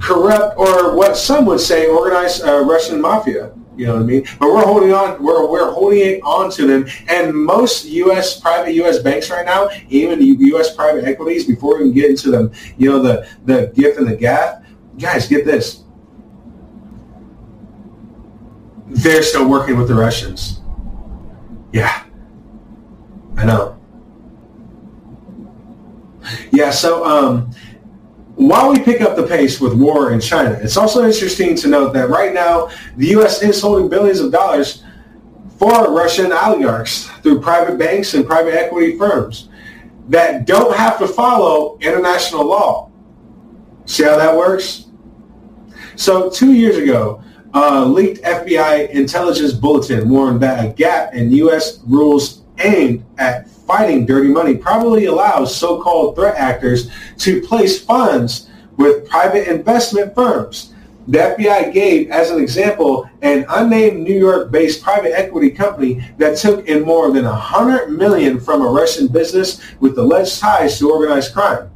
corrupt 0.00 0.56
or 0.58 0.94
what 0.94 1.16
some 1.16 1.46
would 1.46 1.60
say 1.60 1.88
organized 1.88 2.44
uh, 2.44 2.60
Russian 2.60 3.00
mafia. 3.00 3.52
You 3.76 3.86
know 3.86 3.94
what 3.94 4.02
I 4.02 4.06
mean? 4.06 4.24
But 4.38 4.48
we're 4.48 4.64
holding 4.64 4.92
on. 4.92 5.22
We're 5.22 5.50
we're 5.50 5.70
holding 5.70 6.22
on 6.22 6.50
to 6.52 6.66
them. 6.66 6.86
And 7.08 7.34
most 7.34 7.84
U.S. 7.84 8.40
private 8.40 8.72
U.S. 8.74 9.00
banks 9.00 9.28
right 9.30 9.44
now, 9.44 9.68
even 9.90 10.18
the 10.18 10.24
U.S. 10.24 10.74
private 10.74 11.04
equities, 11.04 11.44
before 11.46 11.76
we 11.76 11.84
can 11.84 11.92
get 11.92 12.08
into 12.08 12.30
them, 12.30 12.52
you 12.78 12.88
know, 12.88 13.02
the 13.02 13.28
the 13.44 13.72
gift 13.74 13.98
and 13.98 14.08
the 14.08 14.16
gap. 14.16 14.64
Guys, 14.98 15.28
get 15.28 15.44
this. 15.44 15.84
They're 18.86 19.22
still 19.22 19.46
working 19.46 19.76
with 19.76 19.88
the 19.88 19.94
Russians. 19.94 20.60
Yeah, 21.72 22.04
I 23.36 23.44
know. 23.44 23.78
Yeah, 26.50 26.70
so 26.70 27.04
um, 27.04 27.50
while 28.36 28.70
we 28.70 28.78
pick 28.78 29.00
up 29.00 29.16
the 29.16 29.26
pace 29.26 29.60
with 29.60 29.72
war 29.74 30.12
in 30.12 30.20
China, 30.20 30.50
it's 30.62 30.76
also 30.76 31.04
interesting 31.04 31.56
to 31.56 31.68
note 31.68 31.94
that 31.94 32.10
right 32.10 32.34
now 32.34 32.70
the 32.96 33.08
U.S. 33.08 33.42
is 33.42 33.60
holding 33.60 33.88
billions 33.88 34.20
of 34.20 34.30
dollars 34.30 34.84
for 35.58 35.94
Russian 35.94 36.32
oligarchs 36.32 37.06
through 37.22 37.40
private 37.40 37.78
banks 37.78 38.12
and 38.12 38.26
private 38.26 38.54
equity 38.54 38.98
firms 38.98 39.48
that 40.08 40.46
don't 40.46 40.76
have 40.76 40.98
to 40.98 41.08
follow 41.08 41.78
international 41.80 42.44
law. 42.44 42.90
See 43.86 44.04
how 44.04 44.18
that 44.18 44.36
works? 44.36 44.86
So 45.96 46.28
two 46.28 46.52
years 46.52 46.76
ago, 46.76 47.22
a 47.54 47.82
leaked 47.82 48.22
FBI 48.22 48.90
intelligence 48.90 49.52
bulletin 49.52 50.10
warned 50.10 50.40
that 50.42 50.62
a 50.62 50.68
gap 50.74 51.14
in 51.14 51.32
U.S. 51.32 51.80
rules 51.86 52.42
aimed 52.58 53.02
at 53.16 53.48
fighting 53.66 54.06
dirty 54.06 54.28
money 54.28 54.56
probably 54.56 55.06
allows 55.06 55.54
so-called 55.54 56.14
threat 56.14 56.36
actors 56.36 56.90
to 57.18 57.40
place 57.42 57.82
funds 57.82 58.48
with 58.76 59.08
private 59.08 59.48
investment 59.48 60.14
firms. 60.14 60.72
The 61.08 61.18
FBI 61.18 61.72
gave, 61.72 62.10
as 62.10 62.30
an 62.30 62.40
example, 62.40 63.08
an 63.22 63.46
unnamed 63.48 64.00
New 64.00 64.18
York-based 64.18 64.82
private 64.82 65.16
equity 65.16 65.50
company 65.50 66.04
that 66.18 66.36
took 66.36 66.66
in 66.66 66.82
more 66.82 67.12
than 67.12 67.24
100 67.24 67.90
million 67.90 68.40
from 68.40 68.62
a 68.62 68.66
Russian 68.66 69.06
business 69.06 69.60
with 69.78 69.96
alleged 69.98 70.40
ties 70.40 70.78
to 70.80 70.90
organized 70.90 71.32
crime. 71.32 71.70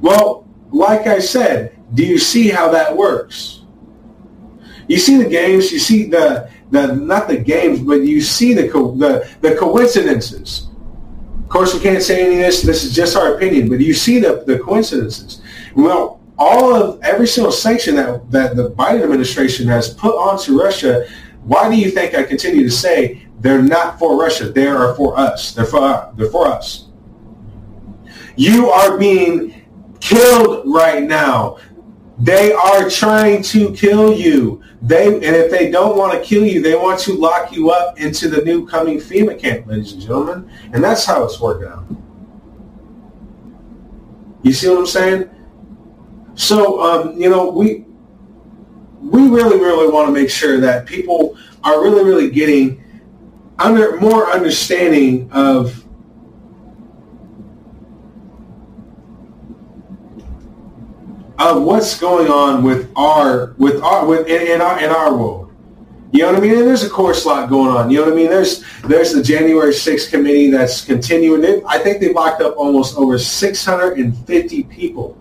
Well, 0.00 0.46
like 0.70 1.06
I 1.06 1.18
said, 1.18 1.76
do 1.94 2.04
you 2.04 2.18
see 2.18 2.48
how 2.48 2.70
that 2.70 2.96
works? 2.96 3.62
You 4.86 4.98
see 4.98 5.16
the 5.16 5.28
games, 5.28 5.72
you 5.72 5.78
see 5.78 6.06
the, 6.06 6.50
the 6.72 6.96
not 6.96 7.28
the 7.28 7.36
games, 7.36 7.80
but 7.80 8.00
you 8.02 8.20
see 8.20 8.54
the, 8.54 8.68
co- 8.68 8.96
the, 8.96 9.28
the 9.42 9.54
coincidences. 9.54 10.68
Of 11.42 11.48
course, 11.48 11.74
we 11.74 11.80
can't 11.80 12.02
say 12.02 12.24
any 12.24 12.36
of 12.36 12.40
this. 12.40 12.62
This 12.62 12.82
is 12.82 12.94
just 12.94 13.14
our 13.14 13.34
opinion, 13.34 13.68
but 13.68 13.78
you 13.78 13.92
see 13.92 14.18
the, 14.18 14.42
the 14.46 14.58
coincidences. 14.58 15.42
Well, 15.76 16.20
all 16.38 16.74
of 16.74 17.00
every 17.02 17.26
single 17.28 17.52
sanction 17.52 17.94
that, 17.96 18.30
that 18.30 18.56
the 18.56 18.70
Biden 18.70 19.02
administration 19.02 19.68
has 19.68 19.92
put 19.92 20.16
onto 20.16 20.58
Russia, 20.58 21.06
why 21.44 21.68
do 21.70 21.76
you 21.76 21.90
think 21.90 22.14
I 22.14 22.22
continue 22.22 22.64
to 22.64 22.70
say 22.70 23.26
they're 23.40 23.62
not 23.62 23.98
for 23.98 24.18
Russia? 24.18 24.48
They 24.48 24.66
are 24.66 24.94
for 24.94 25.16
us. 25.18 25.52
They're 25.54 25.66
for, 25.66 26.12
they're 26.16 26.30
for 26.30 26.46
us. 26.46 26.88
You 28.36 28.70
are 28.70 28.96
being 28.96 29.68
killed 30.00 30.62
right 30.66 31.02
now. 31.02 31.58
They 32.18 32.52
are 32.52 32.88
trying 32.88 33.42
to 33.44 33.72
kill 33.72 34.14
you. 34.14 34.62
They 34.82 35.06
and 35.06 35.24
if 35.24 35.50
they 35.50 35.70
don't 35.70 35.96
want 35.96 36.12
to 36.12 36.20
kill 36.20 36.44
you, 36.44 36.60
they 36.60 36.74
want 36.74 36.98
to 37.00 37.14
lock 37.14 37.52
you 37.52 37.70
up 37.70 38.00
into 38.00 38.28
the 38.28 38.44
new 38.44 38.66
coming 38.66 38.98
FEMA 38.98 39.38
camp, 39.38 39.66
ladies 39.66 39.92
and 39.92 40.02
gentlemen. 40.02 40.50
And 40.72 40.82
that's 40.82 41.04
how 41.04 41.24
it's 41.24 41.40
working 41.40 41.68
out. 41.68 41.84
You 44.42 44.52
see 44.52 44.68
what 44.68 44.78
I'm 44.78 44.86
saying? 44.86 45.30
So 46.34 46.82
um, 46.82 47.20
you 47.20 47.30
know, 47.30 47.48
we 47.48 47.86
we 49.00 49.28
really, 49.28 49.58
really 49.58 49.92
want 49.92 50.08
to 50.08 50.12
make 50.12 50.30
sure 50.30 50.58
that 50.60 50.86
people 50.86 51.36
are 51.64 51.82
really, 51.82 52.04
really 52.04 52.30
getting 52.30 52.82
under 53.58 53.96
more 53.98 54.30
understanding 54.30 55.30
of 55.32 55.81
of 61.50 61.62
what's 61.62 61.98
going 61.98 62.28
on 62.28 62.62
with 62.62 62.90
our 62.96 63.54
with 63.58 63.82
our 63.82 64.06
with 64.06 64.26
in, 64.26 64.46
in 64.52 64.60
our 64.60 64.78
in 64.82 64.90
our 64.90 65.16
world. 65.16 65.52
You 66.12 66.20
know 66.20 66.32
what 66.32 66.38
I 66.38 66.40
mean? 66.40 66.58
And 66.58 66.68
there's 66.68 66.84
a 66.84 66.90
course 66.90 67.24
lot 67.24 67.48
going 67.48 67.70
on. 67.70 67.90
You 67.90 67.98
know 67.98 68.04
what 68.04 68.12
I 68.12 68.16
mean? 68.16 68.28
There's 68.28 68.62
there's 68.84 69.12
the 69.12 69.22
January 69.22 69.72
6th 69.72 70.10
committee 70.10 70.50
that's 70.50 70.84
continuing. 70.84 71.42
It. 71.42 71.64
I 71.66 71.78
think 71.78 72.00
they 72.00 72.12
locked 72.12 72.42
up 72.42 72.54
almost 72.58 72.98
over 72.98 73.18
650 73.18 74.62
people. 74.64 75.18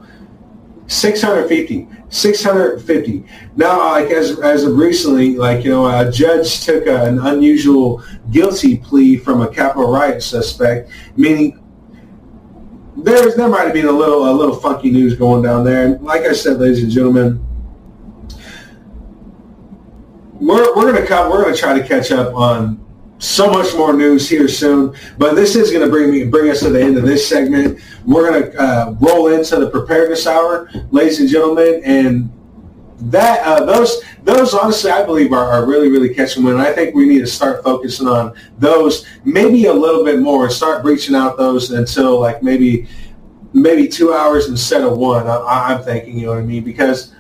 650. 0.88 1.88
650. 2.10 3.26
Now, 3.56 3.92
like 3.92 4.12
as 4.12 4.38
as 4.42 4.66
of 4.66 4.76
recently, 4.76 5.38
like 5.38 5.64
you 5.64 5.72
know, 5.72 5.88
a 5.88 6.12
judge 6.12 6.66
took 6.66 6.86
a, 6.88 7.06
an 7.06 7.20
unusual 7.20 8.04
guilty 8.32 8.78
plea 8.78 9.16
from 9.16 9.42
a 9.42 9.48
Capitol 9.48 9.90
riot 9.90 10.22
suspect, 10.22 10.92
meaning 11.16 11.61
there's 12.98 13.36
there 13.36 13.48
might 13.48 13.64
have 13.64 13.74
been 13.74 13.88
a 13.88 13.92
little 13.92 14.30
a 14.30 14.34
little 14.34 14.56
funky 14.56 14.92
news 14.92 15.16
going 15.16 15.42
down 15.42 15.64
there. 15.64 15.86
And 15.86 16.02
like 16.04 16.24
I 16.24 16.34
said, 16.34 16.60
ladies 16.60 16.84
and 16.84 16.92
gentlemen, 16.92 17.46
we're 20.34 20.76
we're 20.76 20.92
gonna 20.92 21.06
come, 21.06 21.30
we're 21.32 21.44
gonna 21.44 21.56
try 21.56 21.80
to 21.80 21.88
catch 21.88 22.12
up 22.12 22.34
on 22.36 22.84
so 23.20 23.52
much 23.52 23.74
more 23.76 23.94
news 23.94 24.28
here 24.28 24.48
soon. 24.48 24.96
But 25.18 25.36
this 25.36 25.56
is 25.56 25.72
gonna 25.72 25.90
bring 25.90 26.12
me 26.12 26.26
bring 26.26 26.50
us 26.50 26.60
to 26.62 26.70
the 26.70 26.82
end 26.82 26.98
of 26.98 27.04
this 27.04 27.28
segment. 27.28 27.80
We're 28.06 28.32
gonna 28.32 28.58
uh, 28.58 28.96
roll 29.00 29.28
into 29.28 29.58
the 29.58 29.70
preparedness 29.70 30.28
hour, 30.28 30.70
ladies 30.92 31.20
and 31.20 31.30
gentlemen, 31.30 31.82
and 31.86 32.32
that 33.02 33.42
uh, 33.44 33.66
those 33.66 34.02
those 34.24 34.54
honestly 34.54 34.92
I 34.92 35.04
believe 35.04 35.34
are, 35.34 35.50
are 35.52 35.66
really 35.66 35.90
really 35.90 36.14
catching 36.14 36.44
wind. 36.44 36.62
I 36.62 36.72
think 36.72 36.94
we 36.94 37.08
need 37.08 37.20
to 37.20 37.28
start 37.28 37.64
focusing 37.64 38.08
on 38.08 38.34
those 38.60 39.06
maybe 39.26 39.66
a 39.66 39.74
little 39.74 40.06
bit 40.06 40.20
more 40.20 40.46
and 40.46 40.54
start 40.54 40.86
reaching 40.86 41.16
out 41.16 41.38
those 41.38 41.72
until 41.72 42.20
like 42.20 42.44
maybe 42.44 42.88
maybe 43.54 43.88
two 43.88 44.14
hours 44.14 44.48
instead 44.48 44.82
of 44.82 44.98
one. 44.98 45.28
I, 45.28 45.74
am 45.74 45.84
thinking, 45.84 46.18
you 46.18 46.28
know 46.28 46.34
what 46.34 46.40
I 46.40 46.46
mean? 46.46 46.64
Because 46.64 47.14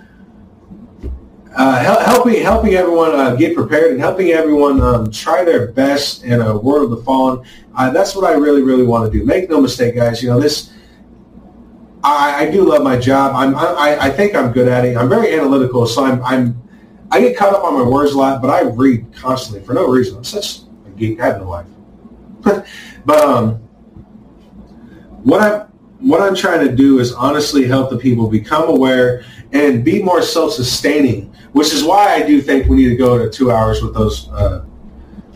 uh, 1.56 2.06
helping 2.06 2.41
helping 2.41 2.76
everyone 2.76 3.12
uh, 3.16 3.36
get 3.36 3.56
prepared 3.56 3.91
and 3.91 3.99
helping 3.99 4.30
everyone 4.30 4.82
um, 4.82 5.12
try 5.12 5.44
their 5.44 5.72
best 5.72 6.24
in 6.24 6.41
a 6.41 6.58
world 6.58 6.91
of 6.91 6.98
the 6.98 7.03
fallen. 7.03 7.45
Uh, 7.76 7.90
that's 7.90 8.16
what 8.16 8.26
I 8.26 8.34
really 8.34 8.62
really 8.62 8.86
want 8.86 9.12
to 9.12 9.20
do. 9.20 9.26
Make 9.26 9.49
no 9.49 9.60
mistake, 9.60 9.95
guys. 9.95 10.22
You 10.22 10.30
know 10.30 10.40
this 10.40 10.72
I, 12.03 12.45
I 12.45 12.52
do 12.52 12.64
love 12.64 12.84
my 12.84 12.98
job. 12.98 13.34
I'm, 13.36 13.56
I, 13.56 13.98
I 13.99 14.10
think 14.10 14.36
I'm 14.36 14.52
good 14.52 14.68
at 14.68 14.86
it. 14.86 14.98
I'm 14.98 15.10
very 15.10 15.34
analytical, 15.34 15.86
so 15.86 16.03
I'm, 16.03 16.23
I'm 16.23 16.61
I 17.11 17.19
get 17.19 17.36
caught 17.36 17.53
up 17.53 17.64
on 17.65 17.73
my 17.73 17.84
words 17.84 18.14
a 18.14 18.18
lot, 18.18 18.41
but 18.41 18.49
I 18.49 18.61
read 18.61 19.14
constantly 19.14 19.65
for 19.65 19.73
no 19.73 19.88
reason. 19.88 20.18
I'm 20.18 20.23
such 20.23 20.61
a 20.88 20.90
geek. 20.91 21.19
I 21.19 21.26
have 21.26 21.41
no 21.41 21.49
life. 21.49 21.68
but 23.06 23.22
um, 23.22 23.56
what 25.23 25.41
I'm 25.41 25.68
what 25.99 26.22
I'm 26.22 26.36
trying 26.36 26.65
to 26.68 26.73
do 26.73 26.99
is 26.99 27.14
honestly 27.14 27.68
help 27.68 27.91
the 27.91 27.98
people 27.98 28.28
become 28.28 28.69
aware 28.69 29.23
and 29.52 29.84
be 29.84 30.02
more 30.02 30.22
self-sustaining, 30.22 31.32
which 31.52 31.73
is 31.73 31.84
why 31.84 32.15
I 32.15 32.26
do 32.26 32.41
think 32.41 32.68
we 32.68 32.78
need 32.78 32.90
to 32.90 32.95
go 32.95 33.19
to 33.19 33.30
two 33.30 33.52
hours 33.52 33.84
with 33.84 33.94
those 33.94 34.30
uh, 34.30 34.65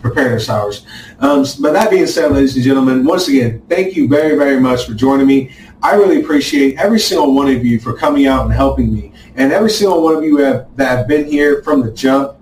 preparedness 0.01 0.49
hours. 0.49 0.85
Um, 1.19 1.45
but 1.59 1.73
that 1.73 1.91
being 1.91 2.07
said, 2.07 2.31
ladies 2.31 2.55
and 2.55 2.63
gentlemen, 2.63 3.05
once 3.05 3.27
again, 3.27 3.63
thank 3.69 3.95
you 3.95 4.07
very, 4.07 4.35
very 4.37 4.59
much 4.59 4.85
for 4.87 4.93
joining 4.93 5.27
me. 5.27 5.51
I 5.85 5.93
really 5.93 6.19
appreciate 6.19 6.79
every 6.79 6.99
single 6.99 7.35
one 7.35 7.47
of 7.47 7.63
you 7.63 7.79
for 7.79 7.93
coming 7.93 8.25
out 8.25 8.43
and 8.45 8.51
helping 8.51 8.91
me. 8.91 9.13
And 9.35 9.53
every 9.53 9.69
single 9.69 10.01
one 10.01 10.15
of 10.15 10.23
you 10.23 10.37
have, 10.37 10.75
that 10.77 10.97
have 10.97 11.07
been 11.07 11.27
here 11.27 11.61
from 11.61 11.81
the 11.81 11.91
jump, 11.91 12.37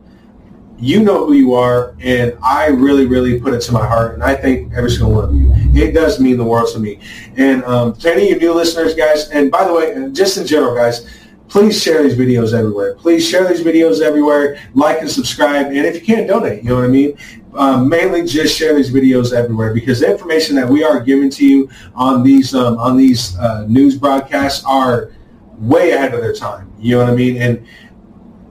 you 0.79 1.03
know 1.03 1.25
who 1.25 1.33
you 1.33 1.53
are, 1.53 1.93
and 1.99 2.37
I 2.41 2.67
really, 2.67 3.05
really 3.05 3.41
put 3.41 3.53
it 3.53 3.59
to 3.63 3.73
my 3.73 3.85
heart, 3.85 4.13
and 4.13 4.23
I 4.23 4.35
thank 4.35 4.73
every 4.73 4.89
single 4.89 5.11
one 5.11 5.25
of 5.25 5.35
you. 5.35 5.51
It 5.75 5.91
does 5.91 6.21
mean 6.21 6.37
the 6.37 6.45
world 6.45 6.69
to 6.71 6.79
me. 6.79 7.01
And 7.35 7.65
um, 7.65 7.93
to 7.97 8.13
any 8.13 8.31
of 8.31 8.41
you 8.41 8.47
new 8.47 8.53
listeners, 8.53 8.95
guys, 8.95 9.29
and 9.31 9.51
by 9.51 9.67
the 9.67 9.73
way, 9.73 10.09
just 10.13 10.37
in 10.37 10.47
general, 10.47 10.73
guys, 10.73 11.05
please 11.49 11.83
share 11.83 12.01
these 12.01 12.15
videos 12.15 12.57
everywhere. 12.57 12.95
Please 12.95 13.27
share 13.27 13.45
these 13.45 13.61
videos 13.61 14.01
everywhere. 14.01 14.57
Like 14.73 15.01
and 15.01 15.11
subscribe. 15.11 15.65
And 15.65 15.79
if 15.79 15.95
you 15.95 16.01
can't 16.01 16.29
donate, 16.29 16.63
you 16.63 16.69
know 16.69 16.75
what 16.75 16.85
I 16.85 16.87
mean? 16.87 17.17
Um, 17.55 17.87
mainly 17.87 18.25
just 18.25 18.57
share 18.57 18.73
these 18.73 18.91
videos 18.91 19.31
everywhere 19.31 19.73
because 19.73 19.99
the 19.99 20.11
information 20.11 20.55
that 20.55 20.67
we 20.67 20.83
are 20.83 20.99
giving 20.99 21.29
to 21.31 21.45
you 21.45 21.69
on 21.93 22.23
these 22.23 22.55
um, 22.55 22.77
on 22.79 22.97
these 22.97 23.37
uh, 23.37 23.65
news 23.67 23.97
broadcasts 23.97 24.63
are 24.65 25.11
way 25.57 25.91
ahead 25.91 26.13
of 26.13 26.21
their 26.21 26.33
time. 26.33 26.71
You 26.79 26.97
know 26.97 27.03
what 27.03 27.13
I 27.13 27.15
mean? 27.15 27.41
And 27.41 27.65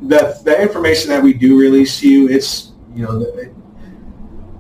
the 0.03 0.41
the 0.45 0.61
information 0.61 1.11
that 1.11 1.23
we 1.23 1.33
do 1.33 1.59
release 1.59 2.01
to 2.01 2.09
you, 2.09 2.29
it's 2.29 2.73
you 2.95 3.03
know. 3.03 3.27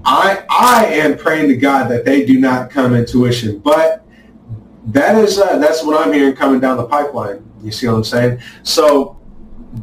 I 0.04 0.44
I 0.50 0.86
am 0.86 1.16
praying 1.16 1.48
to 1.48 1.56
God 1.56 1.88
that 1.90 2.04
they 2.04 2.26
do 2.26 2.40
not 2.40 2.70
come 2.70 2.94
intuition, 2.94 3.58
but 3.58 4.04
that 4.86 5.16
is 5.16 5.38
uh, 5.38 5.58
that's 5.58 5.84
what 5.84 6.04
I'm 6.04 6.12
hearing 6.12 6.34
coming 6.34 6.60
down 6.60 6.76
the 6.76 6.86
pipeline. 6.86 7.48
You 7.62 7.70
see 7.70 7.86
what 7.86 7.94
I'm 7.94 8.04
saying? 8.04 8.40
So 8.64 9.20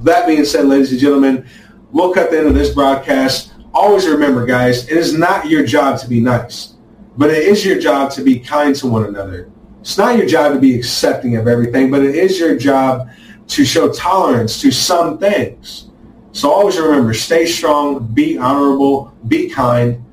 that 0.01 0.27
being 0.27 0.45
said, 0.45 0.65
ladies 0.65 0.91
and 0.91 0.99
gentlemen, 0.99 1.47
we'll 1.91 2.13
cut 2.13 2.31
the 2.31 2.39
end 2.39 2.47
of 2.47 2.53
this 2.53 2.73
broadcast 2.73 3.53
always 3.79 4.07
remember, 4.07 4.45
guys, 4.45 4.89
it 4.89 4.97
is 4.97 5.17
not 5.17 5.49
your 5.49 5.65
job 5.65 5.99
to 5.99 6.07
be 6.07 6.19
nice, 6.19 6.75
but 7.17 7.29
it 7.29 7.43
is 7.43 7.65
your 7.65 7.79
job 7.79 8.11
to 8.11 8.21
be 8.21 8.37
kind 8.37 8.75
to 8.75 8.87
one 8.87 9.05
another. 9.05 9.49
It's 9.79 9.97
not 9.97 10.17
your 10.17 10.27
job 10.27 10.53
to 10.53 10.59
be 10.59 10.75
accepting 10.75 11.37
of 11.37 11.47
everything, 11.47 11.89
but 11.89 12.03
it 12.03 12.13
is 12.13 12.37
your 12.37 12.57
job 12.57 13.09
to 13.47 13.65
show 13.65 13.91
tolerance 13.91 14.61
to 14.61 14.69
some 14.69 15.17
things. 15.17 15.89
So 16.33 16.51
always 16.51 16.77
remember, 16.77 17.13
stay 17.13 17.45
strong, 17.45 18.05
be 18.05 18.37
honorable, 18.37 19.13
be 19.27 19.49
kind, 19.49 20.03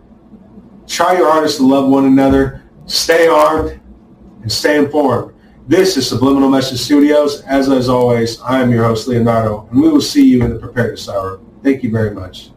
try 0.86 1.16
your 1.16 1.30
hardest 1.30 1.58
to 1.58 1.66
love 1.66 1.90
one 1.90 2.06
another, 2.06 2.62
stay 2.86 3.26
armed, 3.26 3.80
and 4.42 4.50
stay 4.50 4.78
informed. 4.78 5.34
This 5.66 5.96
is 5.96 6.08
Subliminal 6.08 6.48
Message 6.48 6.78
Studios. 6.78 7.42
As 7.42 7.68
as 7.68 7.88
always, 7.88 8.40
I 8.40 8.62
am 8.62 8.70
your 8.70 8.84
host, 8.84 9.08
Leonardo, 9.08 9.66
and 9.72 9.82
we 9.82 9.88
will 9.88 10.00
see 10.00 10.24
you 10.24 10.44
in 10.44 10.50
the 10.50 10.58
Preparedness 10.60 11.08
Hour. 11.08 11.40
Thank 11.64 11.82
you 11.82 11.90
very 11.90 12.12
much. 12.12 12.50